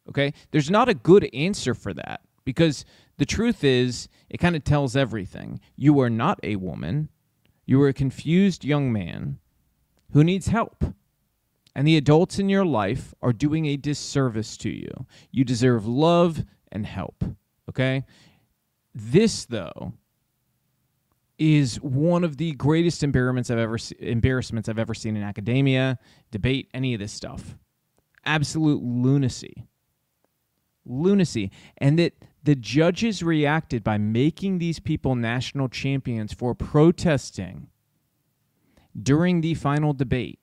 Okay? 0.10 0.34
There's 0.52 0.70
not 0.70 0.90
a 0.90 0.94
good 0.94 1.30
answer 1.34 1.74
for 1.74 1.94
that 1.94 2.22
because 2.46 2.86
the 3.18 3.26
truth 3.26 3.64
is, 3.64 4.10
it 4.30 4.38
kind 4.38 4.56
of 4.56 4.64
tells 4.64 4.96
everything. 4.96 5.60
You 5.76 6.00
are 6.02 6.10
not 6.10 6.40
a 6.44 6.56
woman, 6.56 7.10
you 7.66 7.82
are 7.82 7.88
a 7.88 7.94
confused 7.94 8.66
young 8.66 8.92
man 8.92 9.40
who 10.12 10.24
needs 10.24 10.48
help. 10.48 10.84
And 11.76 11.88
the 11.88 11.98
adults 11.98 12.38
in 12.38 12.50
your 12.50 12.66
life 12.66 13.14
are 13.22 13.34
doing 13.34 13.66
a 13.66 13.78
disservice 13.78 14.58
to 14.58 14.70
you. 14.70 15.08
You 15.32 15.44
deserve 15.44 15.88
love 15.88 16.44
and 16.72 16.86
help. 16.86 17.24
Okay? 17.70 18.04
This, 18.94 19.46
though, 19.46 19.94
is 21.40 21.78
one 21.82 22.24
of 22.24 22.38
the 22.38 22.52
greatest 22.54 23.04
embarrassments 23.04 23.50
I've 23.50 23.58
ever 23.58 23.78
embarrassments 24.00 24.70
I've 24.70 24.78
ever 24.78 24.94
seen 24.94 25.18
in 25.18 25.24
academia, 25.24 25.98
debate, 26.30 26.70
any 26.74 26.94
of 26.94 27.00
this 27.00 27.12
stuff. 27.12 27.58
Absolute 28.24 28.84
lunacy 28.84 29.68
lunacy. 30.86 31.52
And 31.78 31.98
that 32.00 32.14
the 32.44 32.56
judges 32.56 33.24
reacted 33.24 33.84
by 33.84 33.98
making 33.98 34.58
these 34.60 34.80
people 34.80 35.16
national 35.16 35.70
champions 35.70 36.34
for 36.34 36.54
protesting 36.54 37.68
during 39.02 39.42
the 39.42 39.54
final 39.54 39.94
debate. 39.94 40.40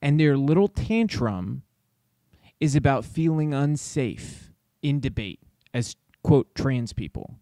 And 0.00 0.18
their 0.18 0.36
little 0.36 0.68
tantrum 0.68 1.62
is 2.60 2.74
about 2.74 3.04
feeling 3.04 3.52
unsafe 3.52 4.52
in 4.82 5.00
debate 5.00 5.40
as, 5.74 5.96
quote, 6.22 6.54
trans 6.54 6.92
people. 6.92 7.36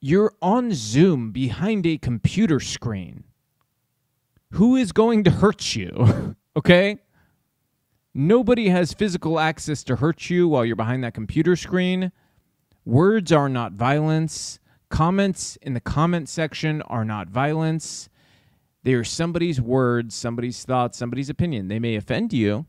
You're 0.00 0.32
on 0.42 0.72
Zoom 0.72 1.30
behind 1.30 1.86
a 1.86 1.96
computer 1.96 2.60
screen. 2.60 3.24
Who 4.52 4.76
is 4.76 4.92
going 4.92 5.24
to 5.24 5.30
hurt 5.30 5.74
you? 5.74 6.36
okay? 6.56 6.98
Nobody 8.14 8.68
has 8.68 8.92
physical 8.92 9.40
access 9.40 9.82
to 9.84 9.96
hurt 9.96 10.28
you 10.28 10.48
while 10.48 10.64
you're 10.64 10.76
behind 10.76 11.02
that 11.02 11.14
computer 11.14 11.56
screen. 11.56 12.12
Words 12.84 13.32
are 13.32 13.48
not 13.48 13.72
violence. 13.72 14.58
Comments 14.90 15.56
in 15.62 15.72
the 15.72 15.80
comment 15.80 16.28
section 16.28 16.82
are 16.82 17.04
not 17.04 17.28
violence. 17.28 18.10
They 18.82 18.94
are 18.94 19.04
somebody's 19.04 19.60
words, 19.60 20.14
somebody's 20.14 20.64
thoughts, 20.64 20.98
somebody's 20.98 21.30
opinion. 21.30 21.68
They 21.68 21.78
may 21.78 21.94
offend 21.94 22.32
you. 22.32 22.66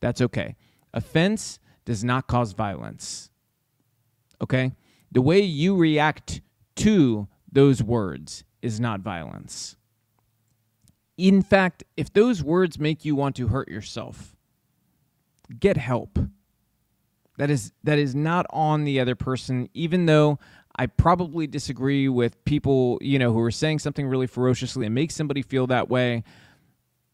That's 0.00 0.20
okay. 0.20 0.56
Offense 0.92 1.58
does 1.84 2.04
not 2.04 2.26
cause 2.26 2.52
violence. 2.52 3.30
Okay? 4.42 4.72
The 5.10 5.22
way 5.22 5.40
you 5.40 5.76
react 5.76 6.42
to 6.76 7.28
those 7.50 7.82
words 7.82 8.44
is 8.60 8.80
not 8.80 9.00
violence. 9.00 9.76
In 11.16 11.40
fact, 11.42 11.84
if 11.96 12.12
those 12.12 12.42
words 12.42 12.78
make 12.78 13.04
you 13.04 13.14
want 13.14 13.36
to 13.36 13.48
hurt 13.48 13.68
yourself, 13.68 14.34
get 15.58 15.76
help. 15.76 16.18
That 17.38 17.50
is 17.50 17.72
that 17.84 17.98
is 17.98 18.14
not 18.14 18.46
on 18.50 18.84
the 18.84 19.00
other 19.00 19.14
person, 19.14 19.68
even 19.74 20.06
though 20.06 20.38
I 20.76 20.86
probably 20.86 21.46
disagree 21.46 22.08
with 22.08 22.42
people, 22.44 22.98
you 23.00 23.18
know, 23.18 23.32
who 23.32 23.40
are 23.40 23.50
saying 23.50 23.80
something 23.80 24.06
really 24.06 24.26
ferociously 24.26 24.86
and 24.86 24.94
make 24.94 25.10
somebody 25.10 25.42
feel 25.42 25.66
that 25.68 25.88
way. 25.88 26.24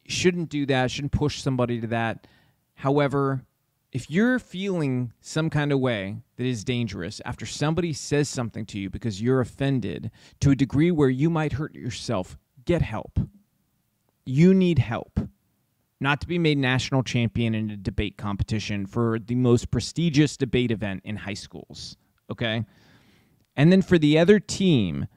Shouldn't 0.06 0.48
do 0.48 0.66
that, 0.66 0.90
shouldn't 0.90 1.12
push 1.12 1.40
somebody 1.40 1.80
to 1.80 1.86
that. 1.88 2.26
However, 2.74 3.42
if 3.92 4.10
you're 4.10 4.38
feeling 4.38 5.12
some 5.20 5.50
kind 5.50 5.72
of 5.72 5.80
way 5.80 6.18
that 6.36 6.46
is 6.46 6.62
dangerous 6.62 7.20
after 7.24 7.46
somebody 7.46 7.92
says 7.92 8.28
something 8.28 8.66
to 8.66 8.78
you 8.78 8.90
because 8.90 9.20
you're 9.20 9.40
offended 9.40 10.10
to 10.40 10.50
a 10.50 10.56
degree 10.56 10.90
where 10.90 11.08
you 11.08 11.30
might 11.30 11.54
hurt 11.54 11.74
yourself, 11.74 12.38
get 12.64 12.82
help. 12.82 13.18
You 14.24 14.52
need 14.52 14.78
help 14.78 15.18
not 16.00 16.20
to 16.20 16.28
be 16.28 16.38
made 16.38 16.58
national 16.58 17.02
champion 17.02 17.54
in 17.54 17.70
a 17.70 17.76
debate 17.76 18.16
competition 18.16 18.86
for 18.86 19.18
the 19.18 19.34
most 19.34 19.70
prestigious 19.70 20.36
debate 20.36 20.70
event 20.70 21.00
in 21.04 21.16
high 21.16 21.34
schools. 21.34 21.96
Okay. 22.30 22.64
And 23.56 23.72
then 23.72 23.82
for 23.82 23.98
the 23.98 24.18
other 24.18 24.38
team 24.38 25.08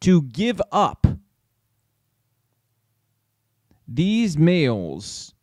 to 0.00 0.22
give 0.22 0.62
up 0.72 1.06
these 3.86 4.38
males 4.38 5.34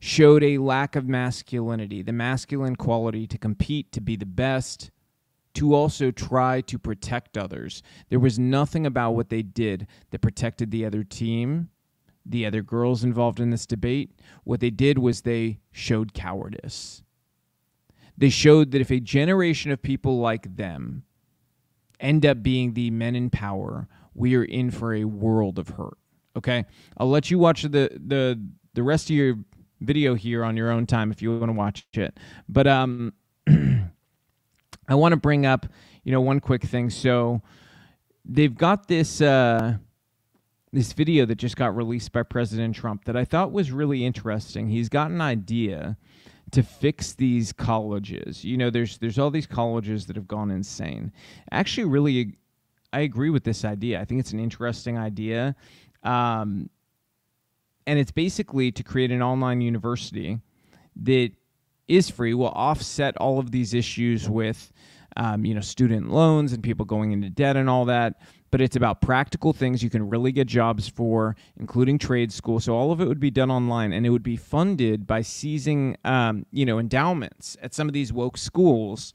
showed 0.00 0.42
a 0.42 0.58
lack 0.58 0.96
of 0.96 1.08
masculinity, 1.08 2.02
the 2.02 2.12
masculine 2.12 2.76
quality 2.76 3.26
to 3.26 3.38
compete, 3.38 3.90
to 3.92 4.00
be 4.00 4.16
the 4.16 4.26
best, 4.26 4.90
to 5.54 5.74
also 5.74 6.10
try 6.10 6.60
to 6.60 6.78
protect 6.78 7.38
others. 7.38 7.82
There 8.10 8.18
was 8.18 8.38
nothing 8.38 8.86
about 8.86 9.12
what 9.12 9.30
they 9.30 9.42
did 9.42 9.86
that 10.10 10.20
protected 10.20 10.70
the 10.70 10.84
other 10.84 11.04
team 11.04 11.70
the 12.26 12.46
other 12.46 12.62
girls 12.62 13.04
involved 13.04 13.40
in 13.40 13.50
this 13.50 13.66
debate, 13.66 14.10
what 14.44 14.60
they 14.60 14.70
did 14.70 14.98
was 14.98 15.20
they 15.20 15.58
showed 15.72 16.14
cowardice. 16.14 17.02
They 18.16 18.30
showed 18.30 18.70
that 18.70 18.80
if 18.80 18.90
a 18.90 19.00
generation 19.00 19.70
of 19.70 19.82
people 19.82 20.18
like 20.18 20.56
them 20.56 21.04
end 22.00 22.24
up 22.24 22.42
being 22.42 22.74
the 22.74 22.90
men 22.90 23.16
in 23.16 23.30
power, 23.30 23.88
we 24.14 24.36
are 24.36 24.44
in 24.44 24.70
for 24.70 24.94
a 24.94 25.04
world 25.04 25.58
of 25.58 25.70
hurt. 25.70 25.98
Okay? 26.36 26.64
I'll 26.96 27.10
let 27.10 27.30
you 27.30 27.38
watch 27.38 27.62
the 27.62 27.90
the 28.06 28.40
the 28.74 28.82
rest 28.82 29.10
of 29.10 29.16
your 29.16 29.36
video 29.80 30.14
here 30.14 30.44
on 30.44 30.56
your 30.56 30.70
own 30.70 30.86
time 30.86 31.10
if 31.10 31.20
you 31.22 31.36
want 31.38 31.50
to 31.50 31.52
watch 31.52 31.86
it. 31.94 32.18
But 32.48 32.66
um 32.66 33.12
I 34.88 34.94
want 34.94 35.12
to 35.12 35.16
bring 35.16 35.46
up, 35.46 35.66
you 36.04 36.12
know, 36.12 36.20
one 36.20 36.40
quick 36.40 36.62
thing. 36.62 36.90
So 36.90 37.42
they've 38.24 38.54
got 38.54 38.88
this 38.88 39.20
uh 39.20 39.76
this 40.74 40.92
video 40.92 41.24
that 41.26 41.36
just 41.36 41.56
got 41.56 41.74
released 41.76 42.12
by 42.12 42.22
President 42.22 42.74
Trump 42.74 43.04
that 43.04 43.16
I 43.16 43.24
thought 43.24 43.52
was 43.52 43.70
really 43.70 44.04
interesting. 44.04 44.68
He's 44.68 44.88
got 44.88 45.10
an 45.10 45.20
idea 45.20 45.96
to 46.50 46.62
fix 46.62 47.14
these 47.14 47.52
colleges. 47.52 48.44
You 48.44 48.56
know, 48.56 48.70
there's 48.70 48.98
there's 48.98 49.18
all 49.18 49.30
these 49.30 49.46
colleges 49.46 50.06
that 50.06 50.16
have 50.16 50.28
gone 50.28 50.50
insane. 50.50 51.12
Actually, 51.50 51.86
really, 51.86 52.36
I 52.92 53.00
agree 53.00 53.30
with 53.30 53.44
this 53.44 53.64
idea. 53.64 54.00
I 54.00 54.04
think 54.04 54.20
it's 54.20 54.32
an 54.32 54.40
interesting 54.40 54.98
idea, 54.98 55.54
um, 56.02 56.68
and 57.86 57.98
it's 57.98 58.12
basically 58.12 58.72
to 58.72 58.82
create 58.82 59.10
an 59.10 59.22
online 59.22 59.60
university 59.60 60.40
that 61.02 61.30
is 61.86 62.10
free, 62.10 62.34
will 62.34 62.48
offset 62.48 63.16
all 63.18 63.38
of 63.38 63.50
these 63.50 63.74
issues 63.74 64.28
with. 64.28 64.72
Um, 65.16 65.44
you 65.44 65.54
know, 65.54 65.60
student 65.60 66.10
loans 66.10 66.52
and 66.52 66.60
people 66.60 66.84
going 66.84 67.12
into 67.12 67.30
debt 67.30 67.56
and 67.56 67.70
all 67.70 67.84
that 67.84 68.14
but 68.54 68.60
it's 68.60 68.76
about 68.76 69.00
practical 69.00 69.52
things 69.52 69.82
you 69.82 69.90
can 69.90 70.08
really 70.08 70.30
get 70.30 70.46
jobs 70.46 70.86
for, 70.86 71.34
including 71.58 71.98
trade 71.98 72.30
school. 72.30 72.60
So 72.60 72.72
all 72.72 72.92
of 72.92 73.00
it 73.00 73.08
would 73.08 73.18
be 73.18 73.32
done 73.32 73.50
online, 73.50 73.92
and 73.92 74.06
it 74.06 74.10
would 74.10 74.22
be 74.22 74.36
funded 74.36 75.08
by 75.08 75.22
seizing, 75.22 75.96
um, 76.04 76.46
you 76.52 76.64
know, 76.64 76.78
endowments 76.78 77.56
at 77.60 77.74
some 77.74 77.88
of 77.88 77.94
these 77.94 78.12
woke 78.12 78.38
schools 78.38 79.12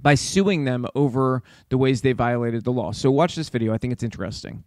by 0.00 0.16
suing 0.16 0.64
them 0.64 0.84
over 0.96 1.44
the 1.68 1.78
ways 1.78 2.00
they 2.00 2.10
violated 2.10 2.64
the 2.64 2.72
law. 2.72 2.90
So 2.90 3.08
watch 3.12 3.36
this 3.36 3.50
video. 3.50 3.72
I 3.72 3.78
think 3.78 3.92
it's 3.92 4.02
interesting. 4.02 4.64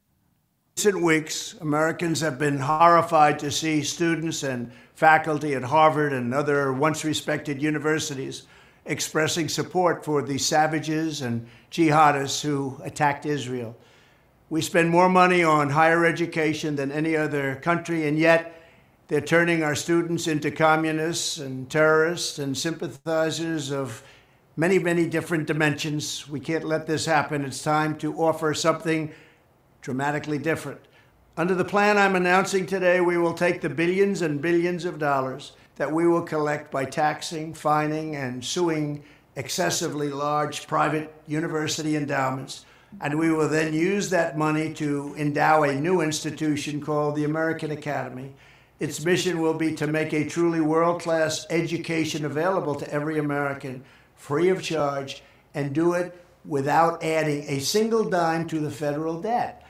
recent 0.77 1.03
weeks, 1.03 1.55
Americans 1.59 2.21
have 2.21 2.39
been 2.39 2.59
horrified 2.59 3.37
to 3.39 3.51
see 3.51 3.83
students 3.83 4.43
and 4.43 4.71
faculty 4.95 5.55
at 5.55 5.63
Harvard 5.63 6.13
and 6.13 6.33
other 6.33 6.71
once 6.71 7.03
respected 7.03 7.61
universities 7.61 8.43
expressing 8.85 9.47
support 9.47 10.03
for 10.03 10.21
the 10.21 10.37
savages 10.37 11.21
and 11.21 11.47
jihadists 11.71 12.41
who 12.41 12.79
attacked 12.83 13.25
Israel. 13.25 13.75
We 14.49 14.61
spend 14.61 14.89
more 14.89 15.09
money 15.09 15.43
on 15.43 15.69
higher 15.69 16.05
education 16.05 16.75
than 16.75 16.91
any 16.91 17.15
other 17.15 17.55
country, 17.55 18.07
and 18.07 18.19
yet 18.19 18.61
they're 19.07 19.21
turning 19.21 19.63
our 19.63 19.75
students 19.75 20.27
into 20.27 20.51
communists 20.51 21.37
and 21.37 21.69
terrorists 21.69 22.39
and 22.39 22.57
sympathizers 22.57 23.71
of 23.71 24.03
many, 24.55 24.79
many 24.79 25.07
different 25.07 25.47
dimensions. 25.47 26.27
We 26.27 26.39
can't 26.39 26.63
let 26.63 26.85
this 26.85 27.05
happen. 27.05 27.43
It's 27.43 27.63
time 27.63 27.97
to 27.99 28.15
offer 28.15 28.53
something 28.53 29.11
dramatically 29.81 30.37
different. 30.37 30.81
Under 31.35 31.55
the 31.55 31.65
plan 31.65 31.97
I'm 31.97 32.15
announcing 32.15 32.65
today, 32.65 33.01
we 33.01 33.17
will 33.17 33.33
take 33.33 33.61
the 33.61 33.69
billions 33.69 34.21
and 34.21 34.41
billions 34.41 34.85
of 34.85 34.99
dollars 34.99 35.53
that 35.75 35.91
we 35.91 36.07
will 36.07 36.21
collect 36.21 36.71
by 36.71 36.85
taxing, 36.85 37.53
fining, 37.53 38.15
and 38.15 38.43
suing 38.43 39.03
excessively 39.35 40.09
large 40.09 40.67
private 40.67 41.13
university 41.27 41.95
endowments. 41.95 42.65
And 43.01 43.17
we 43.17 43.31
will 43.31 43.49
then 43.49 43.73
use 43.73 44.11
that 44.11 44.37
money 44.37 44.73
to 44.75 45.15
endow 45.17 45.63
a 45.63 45.73
new 45.73 46.01
institution 46.01 46.79
called 46.79 47.15
the 47.15 47.23
American 47.23 47.71
Academy. 47.71 48.33
Its 48.79 49.03
mission 49.03 49.41
will 49.41 49.55
be 49.55 49.73
to 49.75 49.87
make 49.87 50.13
a 50.13 50.29
truly 50.29 50.61
world 50.61 51.01
class 51.01 51.47
education 51.49 52.25
available 52.25 52.75
to 52.75 52.93
every 52.93 53.17
American 53.17 53.83
free 54.15 54.49
of 54.49 54.61
charge 54.61 55.23
and 55.55 55.73
do 55.73 55.93
it 55.93 56.19
without 56.45 57.03
adding 57.03 57.43
a 57.47 57.59
single 57.59 58.09
dime 58.09 58.47
to 58.47 58.59
the 58.59 58.71
federal 58.71 59.21
debt. 59.21 59.62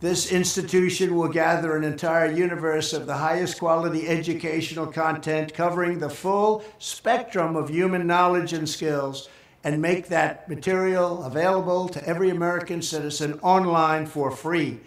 This 0.00 0.30
institution 0.30 1.16
will 1.16 1.28
gather 1.28 1.74
an 1.74 1.82
entire 1.82 2.30
universe 2.30 2.92
of 2.92 3.06
the 3.06 3.16
highest 3.16 3.58
quality 3.58 4.06
educational 4.06 4.86
content 4.88 5.54
covering 5.54 5.98
the 5.98 6.10
full 6.10 6.62
spectrum 6.78 7.56
of 7.56 7.70
human 7.70 8.06
knowledge 8.06 8.52
and 8.52 8.68
skills 8.68 9.30
and 9.64 9.80
make 9.80 10.08
that 10.08 10.50
material 10.50 11.24
available 11.24 11.88
to 11.88 12.06
every 12.06 12.28
American 12.28 12.82
citizen 12.82 13.40
online 13.40 14.04
for 14.04 14.30
free. 14.30 14.80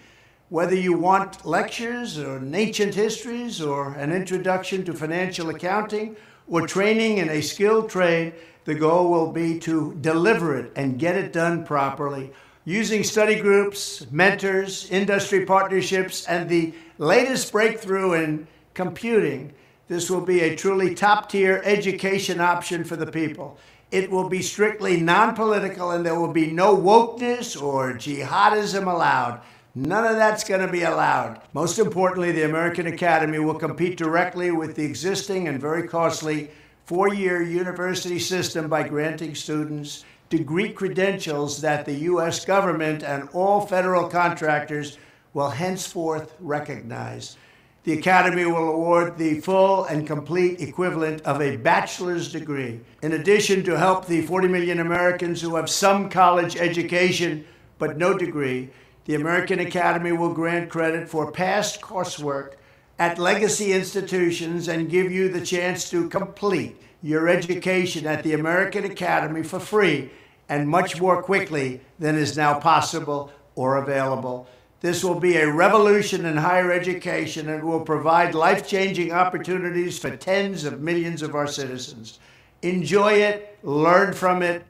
Whether 0.50 0.76
you 0.76 0.96
want 0.96 1.44
lectures 1.44 2.20
or 2.20 2.40
ancient 2.54 2.94
histories 2.94 3.62
or 3.62 3.94
an 3.94 4.12
introduction 4.12 4.86
to 4.86 4.94
financial 4.94 5.50
accounting 5.50 6.18
or 6.48 6.68
training 6.68 7.18
in 7.18 7.30
a 7.30 7.42
skilled 7.42 7.90
trade, 7.90 8.36
the 8.66 8.76
goal 8.76 9.10
will 9.10 9.32
be 9.32 9.58
to 9.62 9.98
deliver 10.02 10.56
it 10.56 10.72
and 10.76 11.00
get 11.00 11.16
it 11.16 11.34
done 11.34 11.66
properly 11.66 12.32
using 12.70 13.04
study 13.04 13.34
groups, 13.34 14.06
mentors, 14.12 14.88
industry 14.92 15.44
partnerships, 15.44 16.28
and 16.28 16.48
the 16.48 16.72
latest 17.00 17.52
breakthrough 17.52 18.14
in 18.14 18.48
computing, 18.76 19.52
this 19.88 20.08
will 20.08 20.22
be 20.22 20.42
a 20.42 20.56
truly 20.56 20.94
top 20.94 21.30
tier 21.30 21.64
education 21.66 22.40
option 22.40 22.84
for 22.84 22.96
the 22.96 23.08
people. 23.08 23.58
It 23.90 24.12
will 24.12 24.30
be 24.30 24.44
strictly 24.44 25.02
non 25.02 25.36
political, 25.36 25.90
and 25.90 26.06
there 26.06 26.20
will 26.20 26.32
be 26.32 26.52
no 26.52 26.78
wokeness 26.78 27.60
or 27.60 27.94
jihadism 27.94 28.86
allowed. 28.86 29.42
None 29.74 30.06
of 30.06 30.18
that's 30.18 30.44
going 30.44 30.62
to 30.62 30.72
be 30.72 30.84
allowed. 30.84 31.42
Most 31.54 31.80
importantly, 31.80 32.32
the 32.32 32.46
American 32.46 32.86
Academy 32.86 33.40
will 33.40 33.56
compete 33.56 33.98
directly 33.98 34.52
with 34.52 34.76
the 34.76 34.86
existing 34.86 35.48
and 35.48 35.60
very 35.60 35.88
costly 35.88 36.52
four 36.86 37.12
year 37.12 37.42
university 37.42 38.20
system 38.20 38.70
by 38.70 38.88
granting 38.88 39.34
students 39.34 40.06
degree 40.30 40.72
credentials 40.72 41.62
that 41.62 41.86
the 41.86 41.94
U.S. 41.94 42.46
government 42.46 43.04
and 43.04 43.28
all 43.34 43.62
federal 43.62 44.08
contractors 44.08 44.98
will 45.34 45.50
henceforth 45.50 46.34
recognize. 46.40 47.38
The 47.84 47.98
Academy 47.98 48.46
will 48.46 48.70
award 48.70 49.18
the 49.18 49.40
full 49.42 49.86
and 49.86 50.06
complete 50.06 50.62
equivalent 50.62 51.22
of 51.22 51.42
a 51.42 51.58
bachelor's 51.58 52.32
degree. 52.32 52.80
In 53.02 53.14
addition, 53.14 53.64
to 53.64 53.78
help 53.78 54.06
the 54.06 54.22
40 54.22 54.48
million 54.48 54.80
Americans 54.80 55.42
who 55.42 55.56
have 55.56 55.70
some 55.70 56.10
college 56.10 56.56
education 56.58 57.46
but 57.80 57.98
no 57.98 58.18
degree, 58.18 58.70
the 59.06 59.16
American 59.16 59.60
Academy 59.60 60.12
will 60.12 60.34
grant 60.34 60.70
credit 60.70 61.10
for 61.10 61.32
past 61.32 61.82
coursework 61.82 62.56
at 63.00 63.18
legacy 63.18 63.72
institutions 63.72 64.68
and 64.68 64.90
give 64.90 65.10
you 65.12 65.30
the 65.30 65.44
chance 65.44 65.90
to 65.90 66.10
complete 66.10 66.80
your 67.02 67.28
education 67.28 68.06
at 68.06 68.24
the 68.24 68.34
American 68.34 68.86
Academy 68.86 69.44
for 69.44 69.60
free 69.60 70.12
and 70.48 70.68
much 70.68 71.00
more 71.00 71.22
quickly 71.22 71.82
than 72.00 72.16
is 72.16 72.36
now 72.36 72.60
possible 72.60 73.32
or 73.56 73.78
available. 73.78 74.48
This 74.82 75.04
will 75.04 75.20
be 75.20 75.36
a 75.38 75.52
revolution 75.52 76.26
in 76.26 76.38
higher 76.38 76.72
education 76.72 77.50
and 77.50 77.64
will 77.64 77.82
provide 77.82 78.34
life 78.34 78.68
changing 78.68 79.12
opportunities 79.12 80.00
for 80.00 80.16
tens 80.16 80.64
of 80.64 80.82
millions 80.82 81.22
of 81.22 81.36
our 81.36 81.48
citizens. 81.48 82.20
Enjoy 82.62 83.14
it, 83.14 83.60
learn 83.64 84.14
from 84.14 84.42
it, 84.42 84.64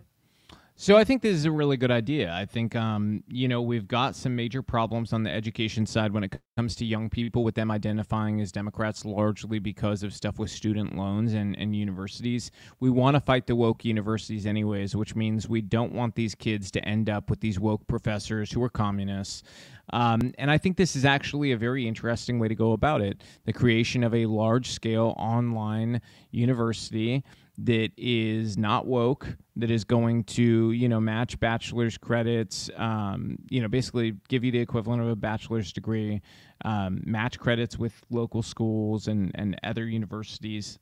so 0.82 0.96
I 0.96 1.04
think 1.04 1.22
this 1.22 1.36
is 1.36 1.44
a 1.44 1.52
really 1.52 1.76
good 1.76 1.92
idea. 1.92 2.32
I 2.34 2.46
think 2.46 2.74
um, 2.74 3.22
you 3.28 3.50
know 3.50 3.62
we've 3.62 3.86
got 3.86 4.16
some 4.16 4.34
major 4.34 4.62
problems 4.62 5.12
on 5.12 5.24
the 5.24 5.30
education 5.30 5.86
side 5.86 6.14
when 6.14 6.24
it 6.24 6.40
comes 6.56 6.74
to 6.78 6.86
young 6.86 7.10
people, 7.10 7.44
with 7.44 7.56
them 7.56 7.70
identifying 7.70 8.40
as 8.40 8.50
Democrats 8.50 9.04
largely 9.04 9.60
because 9.60 10.04
of 10.04 10.14
stuff 10.14 10.40
with 10.40 10.50
student 10.50 10.96
loans 10.96 11.34
and, 11.34 11.58
and 11.60 11.76
universities. 11.76 12.50
We 12.80 12.90
want 12.90 13.16
to 13.16 13.20
fight 13.20 13.46
the 13.46 13.58
woke 13.58 13.84
universities 13.84 14.46
anyways, 14.46 14.96
which 14.96 15.18
means 15.18 15.50
we 15.50 15.60
don't 15.62 15.92
want 15.92 16.16
these 16.16 16.34
kids 16.34 16.72
to 16.72 16.86
end 16.86 17.10
up 17.10 17.30
with 17.30 17.42
these 17.42 17.60
woke 17.60 17.86
professors 17.88 18.50
who 18.50 18.64
are 18.64 18.70
communists. 18.70 19.44
Um, 19.92 20.32
and 20.38 20.50
I 20.50 20.58
think 20.58 20.78
this 20.78 20.96
is 20.96 21.04
actually 21.04 21.52
a 21.52 21.58
very 21.58 21.90
interesting 21.90 22.40
way 22.40 22.48
to 22.48 22.56
go 22.56 22.72
about 22.72 23.02
it: 23.02 23.22
the 23.44 23.52
creation 23.52 24.02
of 24.02 24.16
a 24.16 24.28
large-scale 24.28 25.14
online 25.18 26.00
university 26.32 27.26
that 27.64 27.92
is 27.98 28.58
not 28.58 28.86
woke, 28.86 29.28
that 29.58 29.70
is 29.70 29.84
going 29.84 30.24
to, 30.24 30.72
you 30.72 30.88
know, 30.88 31.00
match 31.00 31.40
bachelor's 31.40 31.98
credits, 31.98 32.70
um, 32.78 33.38
you 33.50 33.62
know, 33.62 33.68
basically 33.68 34.16
give 34.30 34.44
you 34.44 34.52
the 34.52 34.60
equivalent 34.60 35.02
of 35.02 35.10
a 35.10 35.16
bachelor's 35.16 35.74
degree, 35.74 36.22
um, 36.64 37.02
match 37.06 37.38
credits 37.38 37.78
with 37.78 37.94
local 38.10 38.42
schools 38.42 39.08
and, 39.08 39.32
and 39.36 39.60
other 39.64 39.86
universities. 39.86 40.80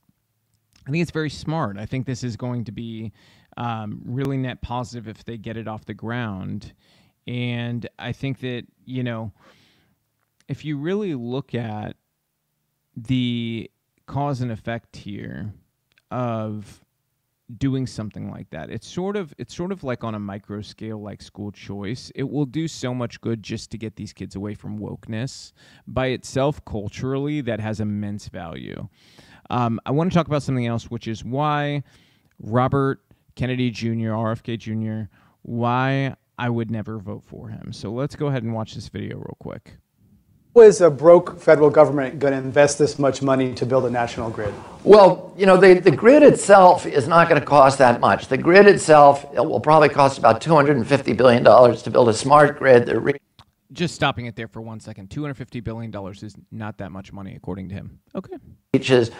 I 0.86 0.90
think 0.90 1.02
it's 1.02 1.10
very 1.10 1.30
smart. 1.30 1.78
I 1.78 1.86
think 1.86 2.06
this 2.06 2.22
is 2.22 2.36
going 2.36 2.64
to 2.64 2.72
be 2.72 3.12
um, 3.56 4.00
really 4.04 4.36
net 4.36 4.62
positive 4.62 5.08
if 5.08 5.24
they 5.24 5.36
get 5.36 5.56
it 5.56 5.66
off 5.66 5.84
the 5.84 5.94
ground. 5.94 6.72
And 7.26 7.88
I 7.98 8.12
think 8.12 8.40
that, 8.40 8.64
you 8.84 9.02
know, 9.02 9.32
if 10.48 10.64
you 10.64 10.78
really 10.78 11.14
look 11.14 11.54
at 11.54 11.96
the 12.96 13.70
cause 14.06 14.40
and 14.40 14.50
effect 14.50 14.96
here, 14.96 15.52
of 16.10 16.84
doing 17.56 17.86
something 17.86 18.30
like 18.30 18.50
that. 18.50 18.70
It's 18.70 18.86
sort 18.86 19.16
of 19.16 19.32
it's 19.38 19.54
sort 19.54 19.72
of 19.72 19.82
like 19.82 20.04
on 20.04 20.14
a 20.14 20.18
micro 20.18 20.60
scale 20.60 21.00
like 21.00 21.22
school 21.22 21.50
choice. 21.50 22.12
It 22.14 22.28
will 22.28 22.44
do 22.44 22.68
so 22.68 22.92
much 22.92 23.20
good 23.20 23.42
just 23.42 23.70
to 23.70 23.78
get 23.78 23.96
these 23.96 24.12
kids 24.12 24.36
away 24.36 24.54
from 24.54 24.78
wokeness. 24.78 25.52
By 25.86 26.08
itself 26.08 26.62
culturally 26.64 27.40
that 27.42 27.60
has 27.60 27.80
immense 27.80 28.28
value. 28.28 28.88
Um, 29.50 29.80
I 29.86 29.92
want 29.92 30.12
to 30.12 30.14
talk 30.14 30.26
about 30.26 30.42
something 30.42 30.66
else 30.66 30.90
which 30.90 31.08
is 31.08 31.24
why 31.24 31.82
Robert 32.38 33.02
Kennedy 33.34 33.70
Jr., 33.70 34.12
RFK 34.12 34.58
Jr., 34.58 35.10
why 35.42 36.14
I 36.38 36.50
would 36.50 36.70
never 36.70 36.98
vote 36.98 37.24
for 37.24 37.48
him. 37.48 37.72
So 37.72 37.90
let's 37.90 38.14
go 38.14 38.26
ahead 38.26 38.42
and 38.42 38.52
watch 38.52 38.74
this 38.74 38.88
video 38.88 39.16
real 39.16 39.36
quick 39.40 39.78
is 40.56 40.80
a 40.80 40.90
broke 40.90 41.40
federal 41.40 41.70
government 41.70 42.18
going 42.18 42.32
to 42.32 42.38
invest 42.38 42.78
this 42.78 42.98
much 42.98 43.22
money 43.22 43.54
to 43.54 43.66
build 43.66 43.84
a 43.84 43.90
national 43.90 44.30
grid? 44.30 44.52
Well, 44.84 45.32
you 45.36 45.46
know, 45.46 45.56
the, 45.56 45.74
the 45.74 45.90
grid 45.90 46.22
itself 46.22 46.86
is 46.86 47.08
not 47.08 47.28
going 47.28 47.40
to 47.40 47.46
cost 47.46 47.78
that 47.78 48.00
much. 48.00 48.28
The 48.28 48.38
grid 48.38 48.66
itself 48.66 49.24
it 49.34 49.44
will 49.44 49.60
probably 49.60 49.88
cost 49.88 50.18
about 50.18 50.40
$250 50.40 51.16
billion 51.16 51.44
to 51.44 51.90
build 51.90 52.08
a 52.08 52.14
smart 52.14 52.58
grid 52.58 52.86
that 52.86 52.98
re- 53.00 53.18
just 53.72 53.94
stopping 53.94 54.26
it 54.26 54.34
there 54.34 54.48
for 54.48 54.62
one 54.62 54.80
second. 54.80 55.10
$250 55.10 55.62
billion 55.62 55.94
is 56.22 56.34
not 56.50 56.78
that 56.78 56.90
much 56.90 57.12
money, 57.12 57.34
according 57.36 57.68
to 57.68 57.74
him. 57.74 58.00
Okay. 58.14 58.34
Reaches 58.72 59.10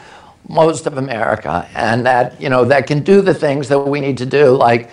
most 0.49 0.87
of 0.87 0.97
America, 0.97 1.69
and 1.75 2.07
that, 2.07 2.41
you 2.41 2.49
know, 2.49 2.65
that 2.65 2.87
can 2.87 3.03
do 3.03 3.21
the 3.21 3.35
things 3.35 3.69
that 3.69 3.79
we 3.79 4.01
need 4.01 4.17
to 4.19 4.27
do, 4.27 4.57
like 4.57 4.91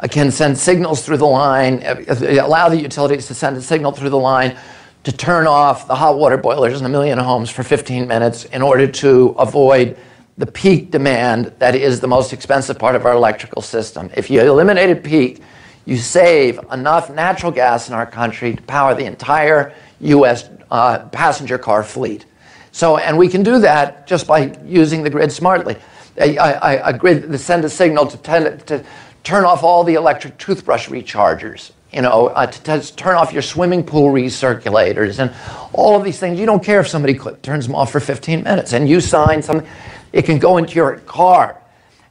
uh, 0.00 0.08
can 0.08 0.30
send 0.30 0.56
signals 0.56 1.04
through 1.04 1.18
the 1.18 1.26
line, 1.26 1.82
uh, 1.84 2.02
allow 2.42 2.70
the 2.70 2.80
utilities 2.80 3.26
to 3.26 3.34
send 3.34 3.56
a 3.58 3.62
signal 3.62 3.92
through 3.92 4.08
the 4.10 4.18
line 4.18 4.56
to 5.04 5.12
turn 5.12 5.46
off 5.46 5.86
the 5.86 5.94
hot 5.94 6.18
water 6.18 6.36
boilers 6.36 6.80
in 6.80 6.86
a 6.86 6.88
million 6.88 7.18
homes 7.18 7.50
for 7.50 7.62
15 7.62 8.08
minutes 8.08 8.44
in 8.46 8.62
order 8.62 8.86
to 8.86 9.28
avoid 9.38 9.96
the 10.38 10.46
peak 10.46 10.90
demand 10.90 11.52
that 11.58 11.74
is 11.74 12.00
the 12.00 12.08
most 12.08 12.32
expensive 12.32 12.78
part 12.78 12.96
of 12.96 13.06
our 13.06 13.12
electrical 13.12 13.62
system. 13.62 14.10
If 14.16 14.30
you 14.30 14.40
eliminated 14.40 15.04
peak, 15.04 15.42
you 15.84 15.96
save 15.98 16.58
enough 16.72 17.10
natural 17.10 17.52
gas 17.52 17.88
in 17.88 17.94
our 17.94 18.06
country 18.06 18.56
to 18.56 18.62
power 18.62 18.94
the 18.94 19.04
entire 19.04 19.74
US 20.00 20.48
uh, 20.70 21.06
passenger 21.10 21.58
car 21.58 21.84
fleet. 21.84 22.24
So, 22.72 22.96
and 22.96 23.16
we 23.16 23.28
can 23.28 23.42
do 23.42 23.58
that 23.60 24.06
just 24.06 24.26
by 24.26 24.58
using 24.64 25.04
the 25.04 25.10
grid 25.10 25.30
smartly. 25.30 25.76
A, 26.16 26.36
a, 26.36 26.80
a 26.86 26.92
grid 26.92 27.30
that 27.30 27.38
sends 27.38 27.66
a 27.66 27.70
signal 27.70 28.06
to, 28.06 28.16
ten, 28.16 28.58
to 28.60 28.84
turn 29.22 29.44
off 29.44 29.62
all 29.62 29.84
the 29.84 29.94
electric 29.94 30.38
toothbrush 30.38 30.88
rechargers, 30.88 31.72
you 31.94 32.02
know, 32.02 32.28
uh, 32.28 32.46
to, 32.46 32.62
to, 32.80 32.96
turn 32.96 33.14
off 33.14 33.32
your 33.32 33.42
swimming 33.42 33.84
pool 33.84 34.12
recirculators 34.12 35.20
and 35.20 35.32
all 35.72 35.96
of 35.96 36.04
these 36.04 36.18
things. 36.18 36.40
You 36.40 36.46
don't 36.46 36.62
care 36.62 36.80
if 36.80 36.88
somebody 36.88 37.16
turns 37.42 37.66
them 37.66 37.76
off 37.76 37.92
for 37.92 38.00
15 38.00 38.42
minutes 38.42 38.72
and 38.72 38.88
you 38.88 39.00
sign 39.00 39.42
something. 39.42 39.66
It 40.12 40.22
can 40.22 40.38
go 40.38 40.56
into 40.56 40.74
your 40.74 40.96
car 41.00 41.62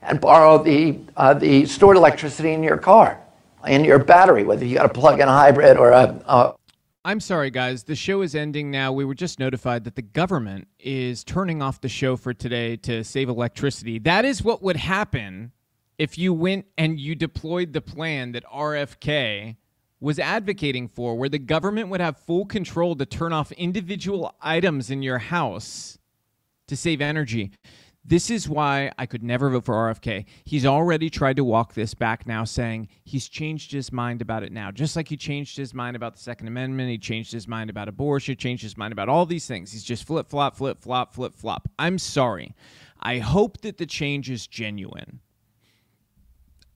and 0.02 0.22
borrow 0.22 0.64
the, 0.64 1.00
uh, 1.18 1.34
the 1.34 1.66
stored 1.66 1.98
electricity 1.98 2.54
in 2.54 2.64
your 2.64 2.78
car, 2.78 3.20
in 3.68 3.84
your 3.84 4.00
battery, 4.00 4.44
whether 4.44 4.66
you 4.66 4.76
got 4.76 4.86
a 4.86 4.94
plug-in 4.94 5.28
hybrid 5.28 5.78
or 5.78 5.92
a, 5.92 6.24
a 6.28 6.56
I'm 7.06 7.20
sorry, 7.20 7.52
guys. 7.52 7.84
The 7.84 7.96
show 7.96 8.22
is 8.22 8.34
ending 8.34 8.72
now. 8.72 8.94
We 8.94 9.04
were 9.04 9.14
just 9.14 9.38
notified 9.38 9.84
that 9.84 9.96
the 9.98 10.02
government 10.02 10.70
is 10.80 11.26
turning 11.26 11.62
off 11.62 11.82
the 11.82 11.90
show 11.90 12.16
for 12.16 12.34
today 12.34 12.78
to 12.78 13.04
save 13.04 13.28
electricity. 13.28 14.00
That 14.00 14.24
is 14.24 14.42
what 14.42 14.64
would 14.64 14.78
happen 14.78 15.52
if 15.98 16.18
you 16.18 16.34
went 16.34 16.68
and 16.78 16.98
you 16.98 17.16
deployed 17.16 17.74
the 17.74 17.82
plan 17.82 18.32
that 18.32 18.46
RFK 18.46 19.58
was 20.04 20.20
advocating 20.20 20.90
for, 20.90 21.16
where 21.16 21.30
the 21.30 21.40
government 21.40 21.88
would 21.88 22.02
have 22.02 22.18
full 22.18 22.46
control 22.46 22.94
to 22.94 23.06
turn 23.06 23.32
off 23.32 23.54
individual 23.54 24.36
items 24.42 24.92
in 24.92 25.02
your 25.02 25.18
house 25.18 25.98
to 26.68 26.76
save 26.76 27.00
energy. 27.00 27.52
This 28.04 28.30
is 28.30 28.50
why 28.50 28.92
I 29.00 29.06
could 29.06 29.24
never 29.24 29.50
vote 29.50 29.64
for 29.64 29.76
RFK. 29.76 30.26
He's 30.44 30.66
already 30.66 31.10
tried 31.10 31.38
to 31.38 31.46
walk 31.46 31.74
this 31.74 31.94
back 31.94 32.28
now, 32.28 32.44
saying 32.44 32.90
he's 33.06 33.30
changed 33.30 33.72
his 33.72 33.94
mind 33.94 34.22
about 34.22 34.44
it 34.44 34.52
now. 34.52 34.72
Just 34.72 34.98
like 34.98 35.08
he 35.08 35.16
changed 35.16 35.56
his 35.56 35.74
mind 35.74 35.96
about 35.96 36.16
the 36.16 36.22
Second 36.22 36.50
Amendment, 36.50 36.90
he 36.90 36.98
changed 36.98 37.32
his 37.32 37.48
mind 37.48 37.70
about 37.70 37.88
abortion, 37.88 38.36
changed 38.36 38.62
his 38.62 38.76
mind 38.76 38.92
about 38.92 39.08
all 39.08 39.26
these 39.26 39.48
things. 39.48 39.72
He's 39.72 39.86
just 39.86 40.06
flip 40.06 40.28
flop, 40.28 40.58
flip 40.58 40.82
flop, 40.82 41.14
flip 41.14 41.34
flop. 41.34 41.70
I'm 41.80 41.98
sorry. 41.98 42.54
I 43.00 43.20
hope 43.20 43.62
that 43.62 43.78
the 43.78 43.86
change 43.86 44.30
is 44.30 44.48
genuine. 44.48 45.22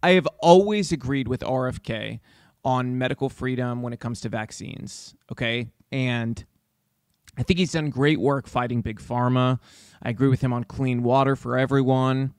I 0.02 0.12
have 0.12 0.28
always 0.40 0.94
agreed 0.94 1.28
with 1.28 1.42
RFK 1.42 2.22
on 2.68 2.98
medical 2.98 3.30
freedom 3.30 3.82
when 3.82 3.94
it 3.94 4.00
comes 4.02 4.20
to 4.20 4.28
vaccines. 4.28 5.16
Okay. 5.32 5.70
And 5.90 6.44
I 7.38 7.44
think 7.44 7.60
he's 7.60 7.72
done 7.72 7.90
great 7.90 8.20
work 8.20 8.46
fighting 8.46 8.82
big 8.82 9.00
pharma. 9.00 9.62
I 10.04 10.10
agree 10.10 10.28
with 10.28 10.42
him 10.42 10.52
on 10.52 10.66
clean 10.66 11.02
water 11.02 11.38
for 11.38 11.58
everyone. 11.58 12.34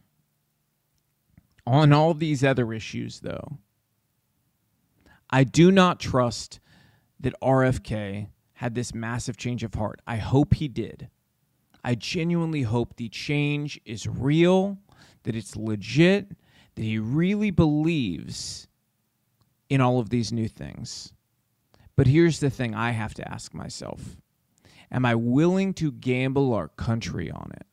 On 1.66 1.94
all 1.94 2.12
these 2.12 2.44
other 2.44 2.74
issues, 2.74 3.20
though, 3.20 3.56
I 5.30 5.44
do 5.44 5.72
not 5.72 5.98
trust 5.98 6.60
that 7.20 7.32
RFK 7.40 8.28
had 8.52 8.74
this 8.74 8.92
massive 8.92 9.38
change 9.38 9.64
of 9.64 9.72
heart. 9.72 10.02
I 10.06 10.16
hope 10.16 10.52
he 10.52 10.68
did. 10.68 11.08
I 11.82 11.94
genuinely 11.94 12.62
hope 12.62 12.96
the 12.96 13.08
change 13.08 13.80
is 13.86 14.06
real, 14.06 14.76
that 15.22 15.34
it's 15.34 15.56
legit, 15.56 16.32
that 16.74 16.82
he 16.82 16.98
really 16.98 17.50
believes 17.50 18.67
in 19.68 19.80
all 19.80 19.98
of 19.98 20.10
these 20.10 20.32
new 20.32 20.48
things. 20.48 21.12
But 21.96 22.06
here's 22.06 22.40
the 22.40 22.50
thing 22.50 22.74
I 22.74 22.92
have 22.92 23.14
to 23.14 23.28
ask 23.28 23.54
myself 23.54 24.16
Am 24.90 25.04
I 25.04 25.14
willing 25.14 25.74
to 25.74 25.92
gamble 25.92 26.54
our 26.54 26.68
country 26.68 27.30
on 27.30 27.50
it? 27.54 27.66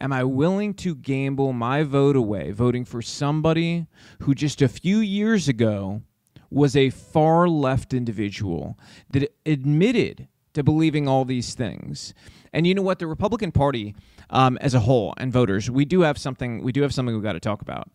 Am 0.00 0.12
I 0.12 0.22
willing 0.22 0.74
to 0.74 0.94
gamble 0.94 1.52
my 1.52 1.82
vote 1.82 2.14
away, 2.14 2.52
voting 2.52 2.84
for 2.84 3.02
somebody 3.02 3.86
who 4.20 4.34
just 4.34 4.62
a 4.62 4.68
few 4.68 4.98
years 4.98 5.48
ago 5.48 6.02
was 6.50 6.76
a 6.76 6.90
far 6.90 7.48
left 7.48 7.92
individual 7.92 8.78
that 9.10 9.34
admitted 9.44 10.28
to 10.54 10.62
believing 10.62 11.08
all 11.08 11.24
these 11.24 11.54
things? 11.54 12.14
And 12.52 12.66
you 12.66 12.74
know 12.74 12.82
what? 12.82 13.00
The 13.00 13.08
Republican 13.08 13.50
Party, 13.50 13.96
um, 14.30 14.56
as 14.60 14.74
a 14.74 14.80
whole, 14.80 15.14
and 15.16 15.32
voters, 15.32 15.70
we 15.70 15.84
do 15.84 16.02
have 16.02 16.16
something. 16.16 16.62
We 16.62 16.72
do 16.72 16.82
have 16.82 16.94
something 16.94 17.14
we've 17.14 17.24
got 17.24 17.32
to 17.32 17.40
talk 17.40 17.60
about. 17.60 17.90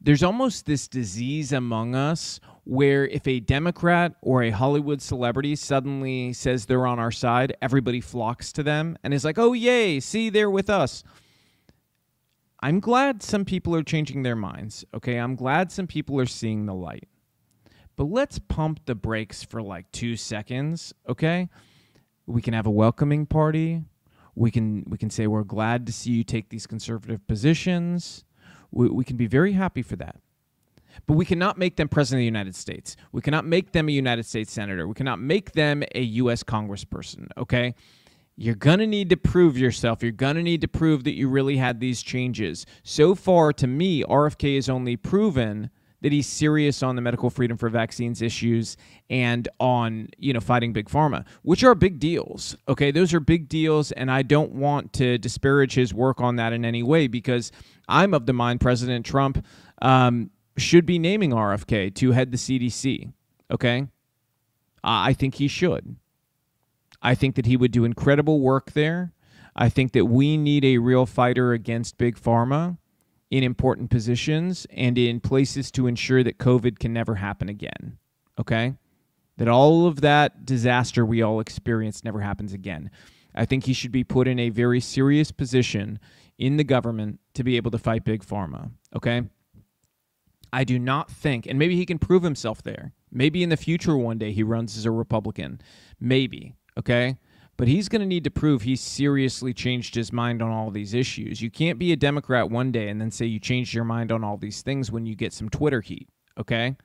There's 0.00 0.22
almost 0.22 0.66
this 0.66 0.88
disease 0.88 1.52
among 1.52 1.94
us 1.94 2.40
where 2.64 3.06
if 3.06 3.26
a 3.26 3.40
Democrat 3.40 4.14
or 4.22 4.42
a 4.42 4.50
Hollywood 4.50 5.02
celebrity 5.02 5.56
suddenly 5.56 6.32
says 6.32 6.66
they're 6.66 6.86
on 6.86 6.98
our 6.98 7.10
side, 7.10 7.56
everybody 7.60 8.00
flocks 8.00 8.52
to 8.52 8.62
them 8.62 8.96
and 9.02 9.12
is 9.12 9.24
like, 9.24 9.38
oh, 9.38 9.52
yay, 9.52 9.98
see, 9.98 10.30
they're 10.30 10.50
with 10.50 10.70
us. 10.70 11.02
I'm 12.62 12.78
glad 12.78 13.22
some 13.22 13.44
people 13.44 13.74
are 13.74 13.82
changing 13.82 14.22
their 14.22 14.36
minds. 14.36 14.84
Okay. 14.94 15.16
I'm 15.16 15.34
glad 15.34 15.72
some 15.72 15.88
people 15.88 16.20
are 16.20 16.26
seeing 16.26 16.66
the 16.66 16.74
light. 16.74 17.08
But 17.96 18.04
let's 18.04 18.38
pump 18.38 18.80
the 18.86 18.94
brakes 18.94 19.42
for 19.42 19.60
like 19.60 19.90
two 19.90 20.16
seconds. 20.16 20.94
Okay. 21.08 21.48
We 22.26 22.40
can 22.40 22.54
have 22.54 22.66
a 22.66 22.70
welcoming 22.70 23.26
party. 23.26 23.82
We 24.36 24.52
can 24.52 24.84
we 24.86 24.96
can 24.96 25.10
say 25.10 25.26
we're 25.26 25.42
glad 25.42 25.86
to 25.86 25.92
see 25.92 26.12
you 26.12 26.24
take 26.24 26.48
these 26.48 26.66
conservative 26.66 27.26
positions. 27.26 28.24
We, 28.70 28.88
we 28.88 29.04
can 29.04 29.16
be 29.16 29.26
very 29.26 29.52
happy 29.52 29.82
for 29.82 29.96
that. 29.96 30.16
But 31.06 31.14
we 31.14 31.24
cannot 31.24 31.58
make 31.58 31.76
them 31.76 31.88
president 31.88 32.18
of 32.18 32.22
the 32.22 32.26
United 32.26 32.54
States. 32.54 32.96
We 33.12 33.20
cannot 33.20 33.44
make 33.44 33.72
them 33.72 33.88
a 33.88 33.92
United 33.92 34.26
States 34.26 34.52
senator. 34.52 34.86
We 34.88 34.94
cannot 34.94 35.20
make 35.20 35.52
them 35.52 35.82
a 35.94 36.02
U.S. 36.02 36.42
congressperson, 36.42 37.28
okay? 37.36 37.74
You're 38.36 38.54
going 38.54 38.78
to 38.78 38.86
need 38.86 39.10
to 39.10 39.16
prove 39.16 39.58
yourself. 39.58 40.02
You're 40.02 40.12
going 40.12 40.36
to 40.36 40.42
need 40.42 40.62
to 40.62 40.68
prove 40.68 41.04
that 41.04 41.14
you 41.14 41.28
really 41.28 41.56
had 41.56 41.80
these 41.80 42.02
changes. 42.02 42.66
So 42.82 43.14
far, 43.14 43.52
to 43.54 43.66
me, 43.66 44.02
RFK 44.04 44.54
has 44.56 44.68
only 44.68 44.96
proven 44.96 45.70
that 46.02 46.12
he's 46.12 46.26
serious 46.26 46.82
on 46.82 46.96
the 46.96 47.02
medical 47.02 47.30
freedom 47.30 47.56
for 47.56 47.68
vaccines 47.68 48.20
issues 48.20 48.76
and 49.08 49.48
on 49.60 50.08
you 50.18 50.32
know 50.32 50.40
fighting 50.40 50.72
big 50.72 50.88
pharma 50.88 51.24
which 51.42 51.64
are 51.64 51.74
big 51.74 51.98
deals 51.98 52.56
okay 52.68 52.90
those 52.90 53.14
are 53.14 53.20
big 53.20 53.48
deals 53.48 53.92
and 53.92 54.10
i 54.10 54.20
don't 54.20 54.52
want 54.52 54.92
to 54.92 55.16
disparage 55.18 55.74
his 55.74 55.94
work 55.94 56.20
on 56.20 56.36
that 56.36 56.52
in 56.52 56.64
any 56.64 56.82
way 56.82 57.06
because 57.06 57.52
i'm 57.88 58.12
of 58.12 58.26
the 58.26 58.32
mind 58.32 58.60
president 58.60 59.06
trump 59.06 59.44
um, 59.80 60.30
should 60.56 60.86
be 60.86 60.98
naming 60.98 61.30
RFK 61.30 61.94
to 61.94 62.12
head 62.12 62.30
the 62.30 62.36
CDC. 62.36 63.12
Okay. 63.50 63.86
I 64.84 65.12
think 65.12 65.36
he 65.36 65.48
should. 65.48 65.96
I 67.00 67.14
think 67.14 67.34
that 67.36 67.46
he 67.46 67.56
would 67.56 67.72
do 67.72 67.84
incredible 67.84 68.40
work 68.40 68.72
there. 68.72 69.12
I 69.54 69.68
think 69.68 69.92
that 69.92 70.06
we 70.06 70.36
need 70.36 70.64
a 70.64 70.78
real 70.78 71.06
fighter 71.06 71.52
against 71.52 71.98
big 71.98 72.18
pharma 72.18 72.78
in 73.30 73.42
important 73.42 73.90
positions 73.90 74.66
and 74.70 74.96
in 74.98 75.20
places 75.20 75.70
to 75.72 75.86
ensure 75.86 76.22
that 76.22 76.38
COVID 76.38 76.78
can 76.78 76.92
never 76.92 77.16
happen 77.16 77.48
again. 77.48 77.98
Okay? 78.38 78.74
That 79.36 79.48
all 79.48 79.86
of 79.86 80.00
that 80.02 80.44
disaster 80.44 81.04
we 81.04 81.22
all 81.22 81.40
experienced 81.40 82.04
never 82.04 82.20
happens 82.20 82.52
again. 82.52 82.90
I 83.34 83.46
think 83.46 83.64
he 83.64 83.72
should 83.72 83.92
be 83.92 84.04
put 84.04 84.28
in 84.28 84.38
a 84.38 84.50
very 84.50 84.80
serious 84.80 85.30
position 85.32 85.98
in 86.38 86.56
the 86.56 86.64
government 86.64 87.20
to 87.34 87.42
be 87.42 87.56
able 87.56 87.70
to 87.70 87.78
fight 87.78 88.04
big 88.04 88.24
pharma. 88.24 88.70
Okay? 88.94 89.22
I 90.52 90.64
do 90.64 90.78
not 90.78 91.10
think, 91.10 91.46
and 91.46 91.58
maybe 91.58 91.76
he 91.76 91.86
can 91.86 91.98
prove 91.98 92.22
himself 92.22 92.62
there. 92.62 92.92
Maybe 93.10 93.42
in 93.42 93.48
the 93.48 93.56
future 93.56 93.96
one 93.96 94.18
day 94.18 94.32
he 94.32 94.42
runs 94.42 94.76
as 94.76 94.84
a 94.84 94.90
Republican. 94.90 95.60
Maybe, 95.98 96.56
okay? 96.78 97.16
But 97.56 97.68
he's 97.68 97.88
going 97.88 98.00
to 98.00 98.06
need 98.06 98.24
to 98.24 98.30
prove 98.30 98.62
he's 98.62 98.80
seriously 98.80 99.54
changed 99.54 99.94
his 99.94 100.12
mind 100.12 100.42
on 100.42 100.50
all 100.50 100.70
these 100.70 100.94
issues. 100.94 101.40
You 101.40 101.50
can't 101.50 101.78
be 101.78 101.92
a 101.92 101.96
Democrat 101.96 102.50
one 102.50 102.72
day 102.72 102.88
and 102.88 103.00
then 103.00 103.10
say 103.10 103.26
you 103.26 103.38
changed 103.38 103.74
your 103.74 103.84
mind 103.84 104.10
on 104.10 104.24
all 104.24 104.36
these 104.36 104.62
things 104.62 104.90
when 104.90 105.06
you 105.06 105.14
get 105.14 105.32
some 105.32 105.48
Twitter 105.48 105.80
heat, 105.80 106.08
okay? 106.38 106.76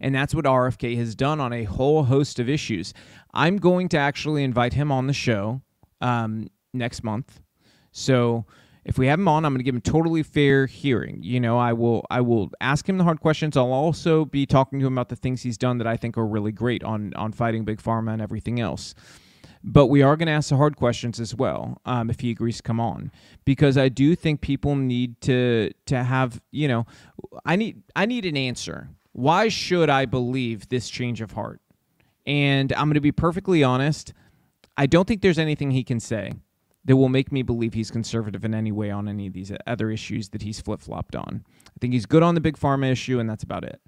And 0.00 0.14
that's 0.14 0.34
what 0.34 0.44
RFK 0.44 0.96
has 0.96 1.14
done 1.14 1.40
on 1.40 1.52
a 1.52 1.64
whole 1.64 2.04
host 2.04 2.38
of 2.38 2.48
issues. 2.48 2.92
I'm 3.32 3.58
going 3.58 3.88
to 3.90 3.98
actually 3.98 4.44
invite 4.44 4.72
him 4.72 4.90
on 4.90 5.06
the 5.06 5.12
show 5.12 5.62
um, 6.00 6.48
next 6.72 7.04
month. 7.04 7.40
So 7.92 8.46
if 8.84 8.98
we 8.98 9.06
have 9.06 9.18
him 9.18 9.28
on, 9.28 9.44
I'm 9.44 9.52
going 9.52 9.60
to 9.60 9.64
give 9.64 9.74
him 9.74 9.80
totally 9.80 10.22
fair 10.22 10.66
hearing. 10.66 11.22
You 11.22 11.40
know, 11.40 11.58
I 11.58 11.72
will 11.72 12.04
I 12.10 12.20
will 12.20 12.50
ask 12.60 12.88
him 12.88 12.98
the 12.98 13.04
hard 13.04 13.20
questions. 13.20 13.56
I'll 13.56 13.72
also 13.72 14.24
be 14.24 14.44
talking 14.44 14.80
to 14.80 14.86
him 14.86 14.94
about 14.94 15.08
the 15.08 15.16
things 15.16 15.42
he's 15.42 15.58
done 15.58 15.78
that 15.78 15.86
I 15.86 15.96
think 15.96 16.18
are 16.18 16.26
really 16.26 16.52
great 16.52 16.82
on 16.82 17.14
on 17.14 17.32
fighting 17.32 17.64
big 17.64 17.80
pharma 17.80 18.12
and 18.12 18.22
everything 18.22 18.60
else. 18.60 18.94
But 19.64 19.86
we 19.86 20.02
are 20.02 20.16
going 20.16 20.26
to 20.26 20.32
ask 20.32 20.48
the 20.48 20.56
hard 20.56 20.76
questions 20.76 21.20
as 21.20 21.36
well 21.36 21.80
um, 21.84 22.10
if 22.10 22.18
he 22.18 22.32
agrees 22.32 22.56
to 22.56 22.62
come 22.64 22.80
on, 22.80 23.12
because 23.44 23.78
I 23.78 23.88
do 23.88 24.16
think 24.16 24.40
people 24.40 24.74
need 24.74 25.20
to 25.22 25.70
to 25.86 26.02
have 26.02 26.40
you 26.50 26.66
know, 26.66 26.86
I 27.44 27.54
need 27.54 27.82
I 27.94 28.06
need 28.06 28.26
an 28.26 28.36
answer. 28.36 28.88
Why 29.12 29.48
should 29.48 29.90
I 29.90 30.06
believe 30.06 30.68
this 30.68 30.88
change 30.88 31.20
of 31.20 31.32
heart? 31.32 31.60
And 32.26 32.72
I'm 32.72 32.86
going 32.86 32.94
to 32.94 33.00
be 33.00 33.12
perfectly 33.12 33.62
honest. 33.62 34.12
I 34.76 34.86
don't 34.86 35.06
think 35.06 35.20
there's 35.20 35.38
anything 35.38 35.70
he 35.70 35.84
can 35.84 36.00
say 36.00 36.32
that 36.84 36.96
will 36.96 37.08
make 37.08 37.30
me 37.30 37.42
believe 37.42 37.74
he's 37.74 37.90
conservative 37.90 38.44
in 38.44 38.54
any 38.54 38.72
way 38.72 38.90
on 38.90 39.08
any 39.08 39.26
of 39.26 39.32
these 39.32 39.52
other 39.66 39.90
issues 39.90 40.30
that 40.30 40.42
he's 40.42 40.60
flip 40.60 40.80
flopped 40.80 41.14
on. 41.14 41.44
I 41.68 41.78
think 41.80 41.92
he's 41.92 42.06
good 42.06 42.22
on 42.22 42.34
the 42.34 42.40
big 42.40 42.56
pharma 42.56 42.90
issue, 42.90 43.20
and 43.20 43.28
that's 43.30 43.44
about 43.44 43.64
it. 43.64 43.80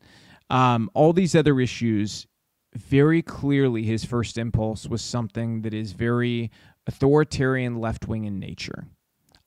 Um, 0.51 0.91
all 0.95 1.13
these 1.13 1.35
other 1.35 1.61
issues, 1.61 2.27
very 2.77 3.23
clearly, 3.23 3.83
his 3.83 4.05
first 4.05 4.39
impulse 4.39 4.87
was 4.87 5.03
something 5.03 5.63
that 5.63 5.75
is 5.75 5.93
very 5.93 6.51
authoritarian, 6.87 7.81
left 7.81 8.07
wing 8.07 8.25
in 8.25 8.39
nature. 8.39 8.87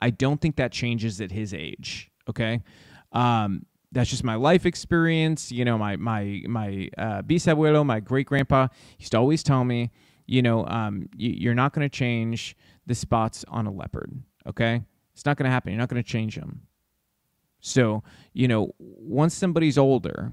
I 0.02 0.10
don't 0.10 0.41
think 0.41 0.57
that 0.57 0.72
changes 0.72 1.22
at 1.22 1.32
his 1.32 1.53
age. 1.53 2.11
Okay. 2.30 2.61
Um, 3.14 3.65
that's 3.91 4.10
just 4.10 4.24
my 4.24 4.36
life 4.36 4.65
experience. 4.65 5.52
You 5.52 5.65
know, 5.65 5.78
my 5.78 5.95
my 5.95 6.41
my 6.48 6.90
uh, 6.98 7.22
bisabuelo, 7.22 7.86
my 7.86 7.99
great 7.99 8.28
grandpa, 8.28 8.68
used 8.99 9.14
to 9.14 9.18
always 9.18 9.44
tell 9.44 9.64
me, 9.64 9.91
you 10.26 10.41
know, 10.41 10.65
um, 10.68 11.07
you, 11.15 11.32
you're 11.32 11.56
not 11.56 11.74
going 11.74 11.90
to 11.90 11.95
change 11.95 12.56
the 12.88 12.95
spots 12.95 13.45
on 13.47 13.68
a 13.68 13.72
leopard. 13.72 14.11
Okay, 14.47 14.81
it's 15.14 15.26
not 15.26 15.38
going 15.38 15.45
to 15.45 15.51
happen. 15.51 15.72
You're 15.72 15.80
not 15.80 15.89
going 15.89 16.01
to 16.01 16.09
change 16.09 16.35
them. 16.35 16.61
So, 17.59 18.03
you 18.34 18.47
know, 18.47 18.73
once 18.80 19.35
somebody's 19.35 19.77
older 19.77 20.31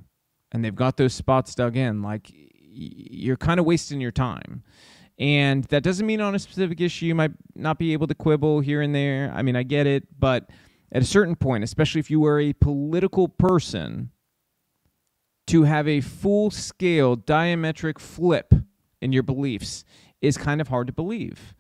and 0.53 0.65
they've 0.65 0.75
got 0.75 0.97
those 0.97 1.15
spots 1.15 1.55
dug 1.55 1.77
in, 1.77 2.03
like 2.03 2.31
you're 2.31 3.37
kind 3.37 3.61
of 3.61 3.67
wasting 3.67 4.01
your 4.01 4.13
time. 4.13 4.63
And 5.19 5.65
that 5.65 5.83
doesn't 5.83 6.07
mean 6.07 6.21
on 6.21 6.35
a 6.35 6.39
specific 6.39 6.81
issue 6.81 7.07
you 7.07 7.15
might 7.15 7.33
not 7.55 7.79
be 7.79 7.93
able 7.93 8.07
to 8.09 8.15
quibble 8.15 8.61
here 8.61 8.83
and 8.83 8.95
there. 8.95 9.33
I 9.35 9.43
mean, 9.43 9.57
I 9.57 9.63
get 9.63 9.87
it, 9.87 10.07
but 10.19 10.51
at 10.93 11.03
a 11.03 11.07
certain 11.07 11.37
point, 11.37 11.65
especially 11.65 12.01
if 12.01 12.11
you 12.11 12.21
were 12.21 12.41
a 12.41 12.53
political 12.53 13.29
person, 13.29 14.11
to 15.47 15.65
have 15.65 15.87
a 15.87 16.01
full 16.01 16.51
scale 16.51 17.17
diametric 17.17 17.99
flip 17.99 18.55
in 19.01 19.13
your 19.13 19.23
beliefs 19.23 19.85
is 20.21 20.39
kind 20.39 20.61
of 20.61 20.69
hard 20.69 20.87
to 20.87 20.93
believe. 20.93 21.55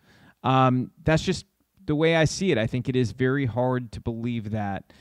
Um, 0.44 0.92
that's 1.02 1.22
just 1.22 1.46
the 1.86 1.94
way 1.96 2.14
I 2.14 2.26
see 2.26 2.52
it. 2.52 2.58
I 2.58 2.66
think 2.66 2.88
it 2.88 2.94
is 2.94 3.12
very 3.12 3.46
hard 3.46 3.92
to 3.92 4.00
believe 4.00 4.52
that 4.52 4.92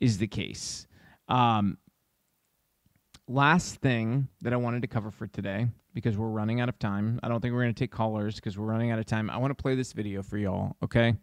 is 0.00 0.18
the 0.18 0.26
case. 0.26 0.86
Um, 1.28 1.76
last 3.28 3.76
thing 3.76 4.28
that 4.40 4.52
I 4.52 4.56
wanted 4.56 4.82
to 4.82 4.88
cover 4.88 5.10
for 5.10 5.26
today, 5.26 5.68
because 5.94 6.16
we're 6.16 6.28
running 6.28 6.60
out 6.60 6.68
of 6.68 6.78
time. 6.78 7.20
I 7.22 7.28
don't 7.28 7.40
think 7.40 7.52
we're 7.52 7.62
going 7.62 7.74
to 7.74 7.78
take 7.78 7.90
callers 7.90 8.36
because 8.36 8.56
we're 8.56 8.66
running 8.66 8.90
out 8.90 8.98
of 8.98 9.06
time. 9.06 9.28
I 9.28 9.36
want 9.36 9.56
to 9.56 9.60
play 9.60 9.74
this 9.74 9.92
video 9.92 10.22
for 10.22 10.38
y'all, 10.38 10.76
okay? 10.82 11.14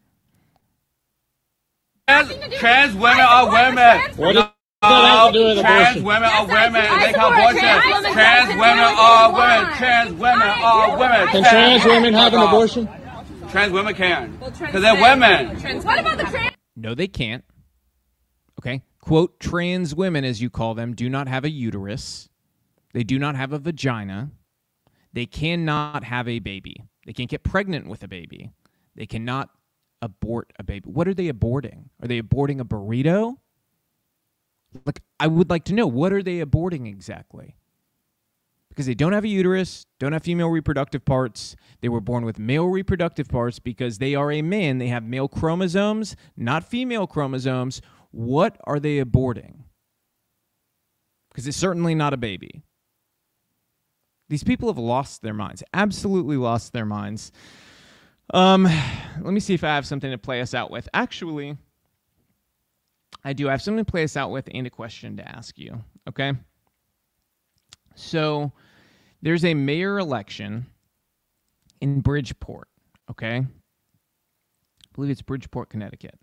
Trans, 2.08 2.30
trans 2.60 2.96
women 2.96 3.20
are 3.20 3.52
women. 3.52 4.00
What 4.16 4.34
no, 4.34 4.52
have 4.82 5.34
do 5.34 5.46
with 5.46 5.60
trans 5.60 6.02
women 6.02 6.24
are 6.24 6.48
women. 6.48 7.00
They 7.02 7.14
call 7.14 7.34
abortion. 7.34 8.14
Trans 8.14 8.50
women 8.50 8.80
are 8.80 9.32
women. 9.34 9.78
Trans 9.78 10.14
women 10.14 10.48
are 10.48 10.98
women. 10.98 11.28
Can 11.28 11.44
trans 11.44 11.86
women 11.86 12.14
have 12.14 12.34
an 12.34 12.42
abortion? 12.42 12.90
Trans 13.50 13.72
women 13.72 13.96
can. 13.96 14.38
Because 14.38 14.82
they're 14.82 15.02
women. 15.02 15.60
What 15.84 16.00
about 16.00 16.18
the 16.18 16.26
trans? 16.26 16.56
No, 16.76 16.94
they 16.94 17.08
can't. 17.08 17.44
Okay? 18.60 18.84
Quote, 19.02 19.40
trans 19.40 19.96
women, 19.96 20.24
as 20.24 20.42
you 20.42 20.50
call 20.50 20.76
them, 20.76 20.94
do 20.94 21.10
not 21.10 21.28
have 21.28 21.44
a 21.46 21.50
uterus. 21.50 22.30
They 22.94 23.04
do 23.04 23.18
not 23.18 23.36
have 23.36 23.54
a 23.54 23.60
vagina. 23.60 24.32
They 25.14 25.26
cannot 25.26 26.04
have 26.04 26.28
a 26.28 26.40
baby. 26.40 26.84
They 27.06 27.14
can't 27.14 27.30
get 27.30 27.44
pregnant 27.44 27.88
with 27.88 28.04
a 28.04 28.08
baby. 28.08 28.52
They 28.96 29.06
cannot 29.06 29.50
abort 30.02 30.54
a 30.60 30.64
baby. 30.64 30.88
What 30.90 31.08
are 31.08 31.14
they 31.14 31.32
aborting? 31.32 31.86
Are 32.02 32.08
they 32.08 32.22
aborting 32.22 32.60
a 32.60 32.66
burrito? 32.66 33.38
Like, 34.86 35.02
I 35.20 35.28
would 35.28 35.50
like 35.50 35.64
to 35.66 35.74
know 35.74 35.88
what 35.88 36.14
are 36.14 36.22
they 36.22 36.38
aborting 36.38 36.88
exactly? 36.88 37.56
Because 38.80 38.88
they 38.88 38.96
don't 38.96 39.12
have 39.12 39.26
a 39.26 39.28
uterus, 39.28 39.86
don't 40.00 40.14
have 40.14 40.24
female 40.24 40.48
reproductive 40.48 41.04
parts. 41.04 41.58
They 41.82 41.90
were 41.90 42.00
born 42.00 42.24
with 42.24 42.40
male 42.40 42.70
reproductive 42.70 43.28
parts 43.28 43.60
because 43.60 43.98
they 43.98 44.16
are 44.16 44.32
a 44.32 44.42
man. 44.42 44.78
They 44.78 44.88
have 44.88 45.04
male 45.04 45.28
chromosomes, 45.28 46.16
not 46.38 46.64
female 46.64 47.06
chromosomes. 47.06 47.82
What 48.12 48.56
are 48.64 48.80
they 48.80 49.04
aborting? 49.04 49.64
Because 51.28 51.46
it's 51.46 51.58
certainly 51.58 51.94
not 51.94 52.14
a 52.14 52.18
baby. 52.18 52.62
These 54.30 54.46
people 54.46 54.70
have 54.70 54.78
lost 54.78 55.24
their 55.24 55.34
minds, 55.34 55.62
absolutely 55.74 56.38
lost 56.38 56.72
their 56.72 56.86
minds. 56.86 57.34
Um, 58.34 58.64
let 58.64 59.34
me 59.34 59.42
see 59.42 59.56
if 59.56 59.64
I 59.66 59.76
have 59.76 59.88
something 59.88 60.10
to 60.10 60.18
play 60.18 60.40
us 60.40 60.54
out 60.54 60.72
with. 60.72 60.88
Actually, 60.94 61.58
I 63.26 63.34
do. 63.34 63.48
Have 63.48 63.62
something 63.62 63.84
to 63.84 63.92
play 63.92 64.06
us 64.06 64.16
out 64.16 64.32
with 64.32 64.48
and 64.54 64.66
a 64.66 64.70
question 64.70 65.18
to 65.18 65.28
ask 65.28 65.58
you. 65.58 65.84
Okay. 66.08 66.32
So 67.96 68.54
there's 69.22 69.46
a 69.46 69.54
mayor 69.54 70.00
election 70.00 70.68
in 71.82 72.02
Bridgeport. 72.02 72.68
Okay. 73.10 73.38
I 73.38 73.46
believe 74.94 75.12
it's 75.12 75.22
Bridgeport, 75.22 75.70
Connecticut. 75.70 76.20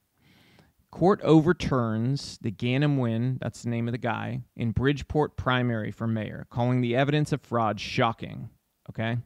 Court 0.90 1.20
overturns 1.23 2.39
the 2.40 2.51
Ganim 2.51 2.98
win, 2.98 3.39
that's 3.40 3.62
the 3.62 3.68
name 3.68 3.89
of 3.89 3.93
the 3.93 3.98
guy, 3.98 4.40
in 4.56 4.70
Bridgeport 4.70 5.36
primary 5.36 5.90
for 5.90 6.06
mayor, 6.06 6.47
calling 6.51 6.81
the 6.81 6.97
evidence 6.97 7.32
of 7.32 7.43
fraud 7.43 7.78
shocking. 7.81 8.48
Okay? 8.89 9.18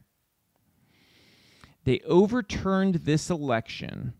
They 1.83 2.01
overturned 2.01 2.95
this 2.95 3.29
election 3.29 4.13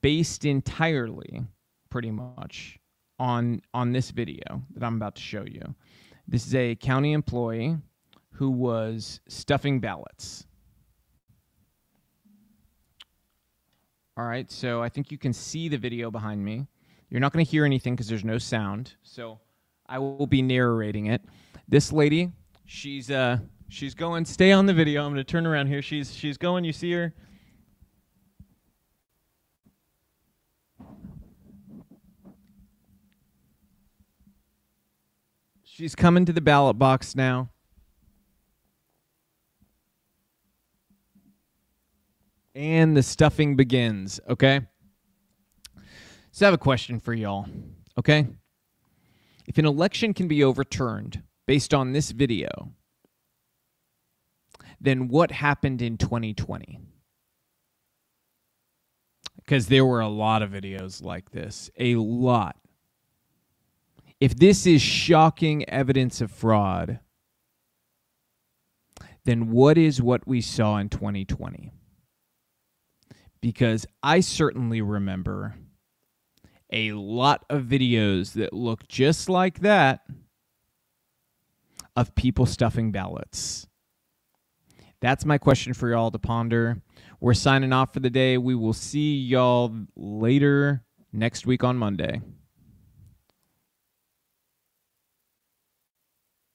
based 0.00 0.44
entirely, 0.44 1.42
pretty 1.90 2.10
much, 2.10 2.78
on, 3.18 3.60
on 3.74 3.92
this 3.92 4.10
video 4.10 4.62
that 4.74 4.84
I'm 4.84 4.96
about 4.96 5.16
to 5.16 5.22
show 5.22 5.44
you. 5.44 5.74
This 6.26 6.46
is 6.46 6.54
a 6.54 6.76
county 6.76 7.12
employee 7.12 7.76
who 8.38 8.50
was 8.50 9.18
stuffing 9.26 9.80
ballots. 9.80 10.46
All 14.16 14.24
right, 14.24 14.48
so 14.48 14.80
I 14.80 14.88
think 14.88 15.10
you 15.10 15.18
can 15.18 15.32
see 15.32 15.68
the 15.68 15.76
video 15.76 16.08
behind 16.08 16.44
me. 16.44 16.68
You're 17.10 17.18
not 17.18 17.32
going 17.32 17.44
to 17.44 17.50
hear 17.50 17.64
anything 17.64 17.96
because 17.96 18.06
there's 18.06 18.24
no 18.24 18.38
sound. 18.38 18.94
So 19.02 19.40
I 19.88 19.98
will 19.98 20.28
be 20.28 20.40
narrating 20.40 21.06
it. 21.06 21.20
This 21.66 21.92
lady, 21.92 22.30
she's 22.64 23.10
uh 23.10 23.38
she's 23.68 23.94
going. 23.94 24.24
Stay 24.24 24.52
on 24.52 24.66
the 24.66 24.74
video. 24.74 25.04
I'm 25.04 25.12
going 25.12 25.16
to 25.16 25.24
turn 25.24 25.44
around 25.44 25.66
here. 25.66 25.82
She's 25.82 26.14
she's 26.14 26.38
going. 26.38 26.62
You 26.62 26.72
see 26.72 26.92
her? 26.92 27.12
She's 35.64 35.96
coming 35.96 36.24
to 36.24 36.32
the 36.32 36.40
ballot 36.40 36.78
box 36.78 37.16
now. 37.16 37.50
And 42.58 42.96
the 42.96 43.04
stuffing 43.04 43.54
begins, 43.54 44.18
okay? 44.28 44.62
So 46.32 46.44
I 46.44 46.48
have 46.48 46.54
a 46.54 46.58
question 46.58 46.98
for 46.98 47.14
y'all, 47.14 47.46
okay? 47.96 48.26
If 49.46 49.58
an 49.58 49.64
election 49.64 50.12
can 50.12 50.26
be 50.26 50.42
overturned 50.42 51.22
based 51.46 51.72
on 51.72 51.92
this 51.92 52.10
video, 52.10 52.72
then 54.80 55.06
what 55.06 55.30
happened 55.30 55.80
in 55.82 55.98
2020? 55.98 56.80
Because 59.36 59.68
there 59.68 59.86
were 59.86 60.00
a 60.00 60.08
lot 60.08 60.42
of 60.42 60.50
videos 60.50 61.00
like 61.00 61.30
this, 61.30 61.70
a 61.78 61.94
lot. 61.94 62.56
If 64.18 64.34
this 64.34 64.66
is 64.66 64.82
shocking 64.82 65.68
evidence 65.68 66.20
of 66.20 66.32
fraud, 66.32 66.98
then 69.24 69.52
what 69.52 69.78
is 69.78 70.02
what 70.02 70.26
we 70.26 70.40
saw 70.40 70.78
in 70.78 70.88
2020? 70.88 71.70
Because 73.40 73.86
I 74.02 74.20
certainly 74.20 74.80
remember 74.80 75.54
a 76.72 76.92
lot 76.92 77.44
of 77.48 77.62
videos 77.62 78.34
that 78.34 78.52
look 78.52 78.86
just 78.88 79.28
like 79.28 79.60
that 79.60 80.00
of 81.96 82.14
people 82.14 82.46
stuffing 82.46 82.92
ballots. 82.92 83.66
That's 85.00 85.24
my 85.24 85.38
question 85.38 85.74
for 85.74 85.88
y'all 85.90 86.10
to 86.10 86.18
ponder. 86.18 86.82
We're 87.20 87.34
signing 87.34 87.72
off 87.72 87.92
for 87.92 88.00
the 88.00 88.10
day. 88.10 88.38
We 88.38 88.54
will 88.54 88.72
see 88.72 89.16
y'all 89.16 89.74
later 89.96 90.84
next 91.12 91.46
week 91.46 91.64
on 91.64 91.76
Monday. 91.76 92.20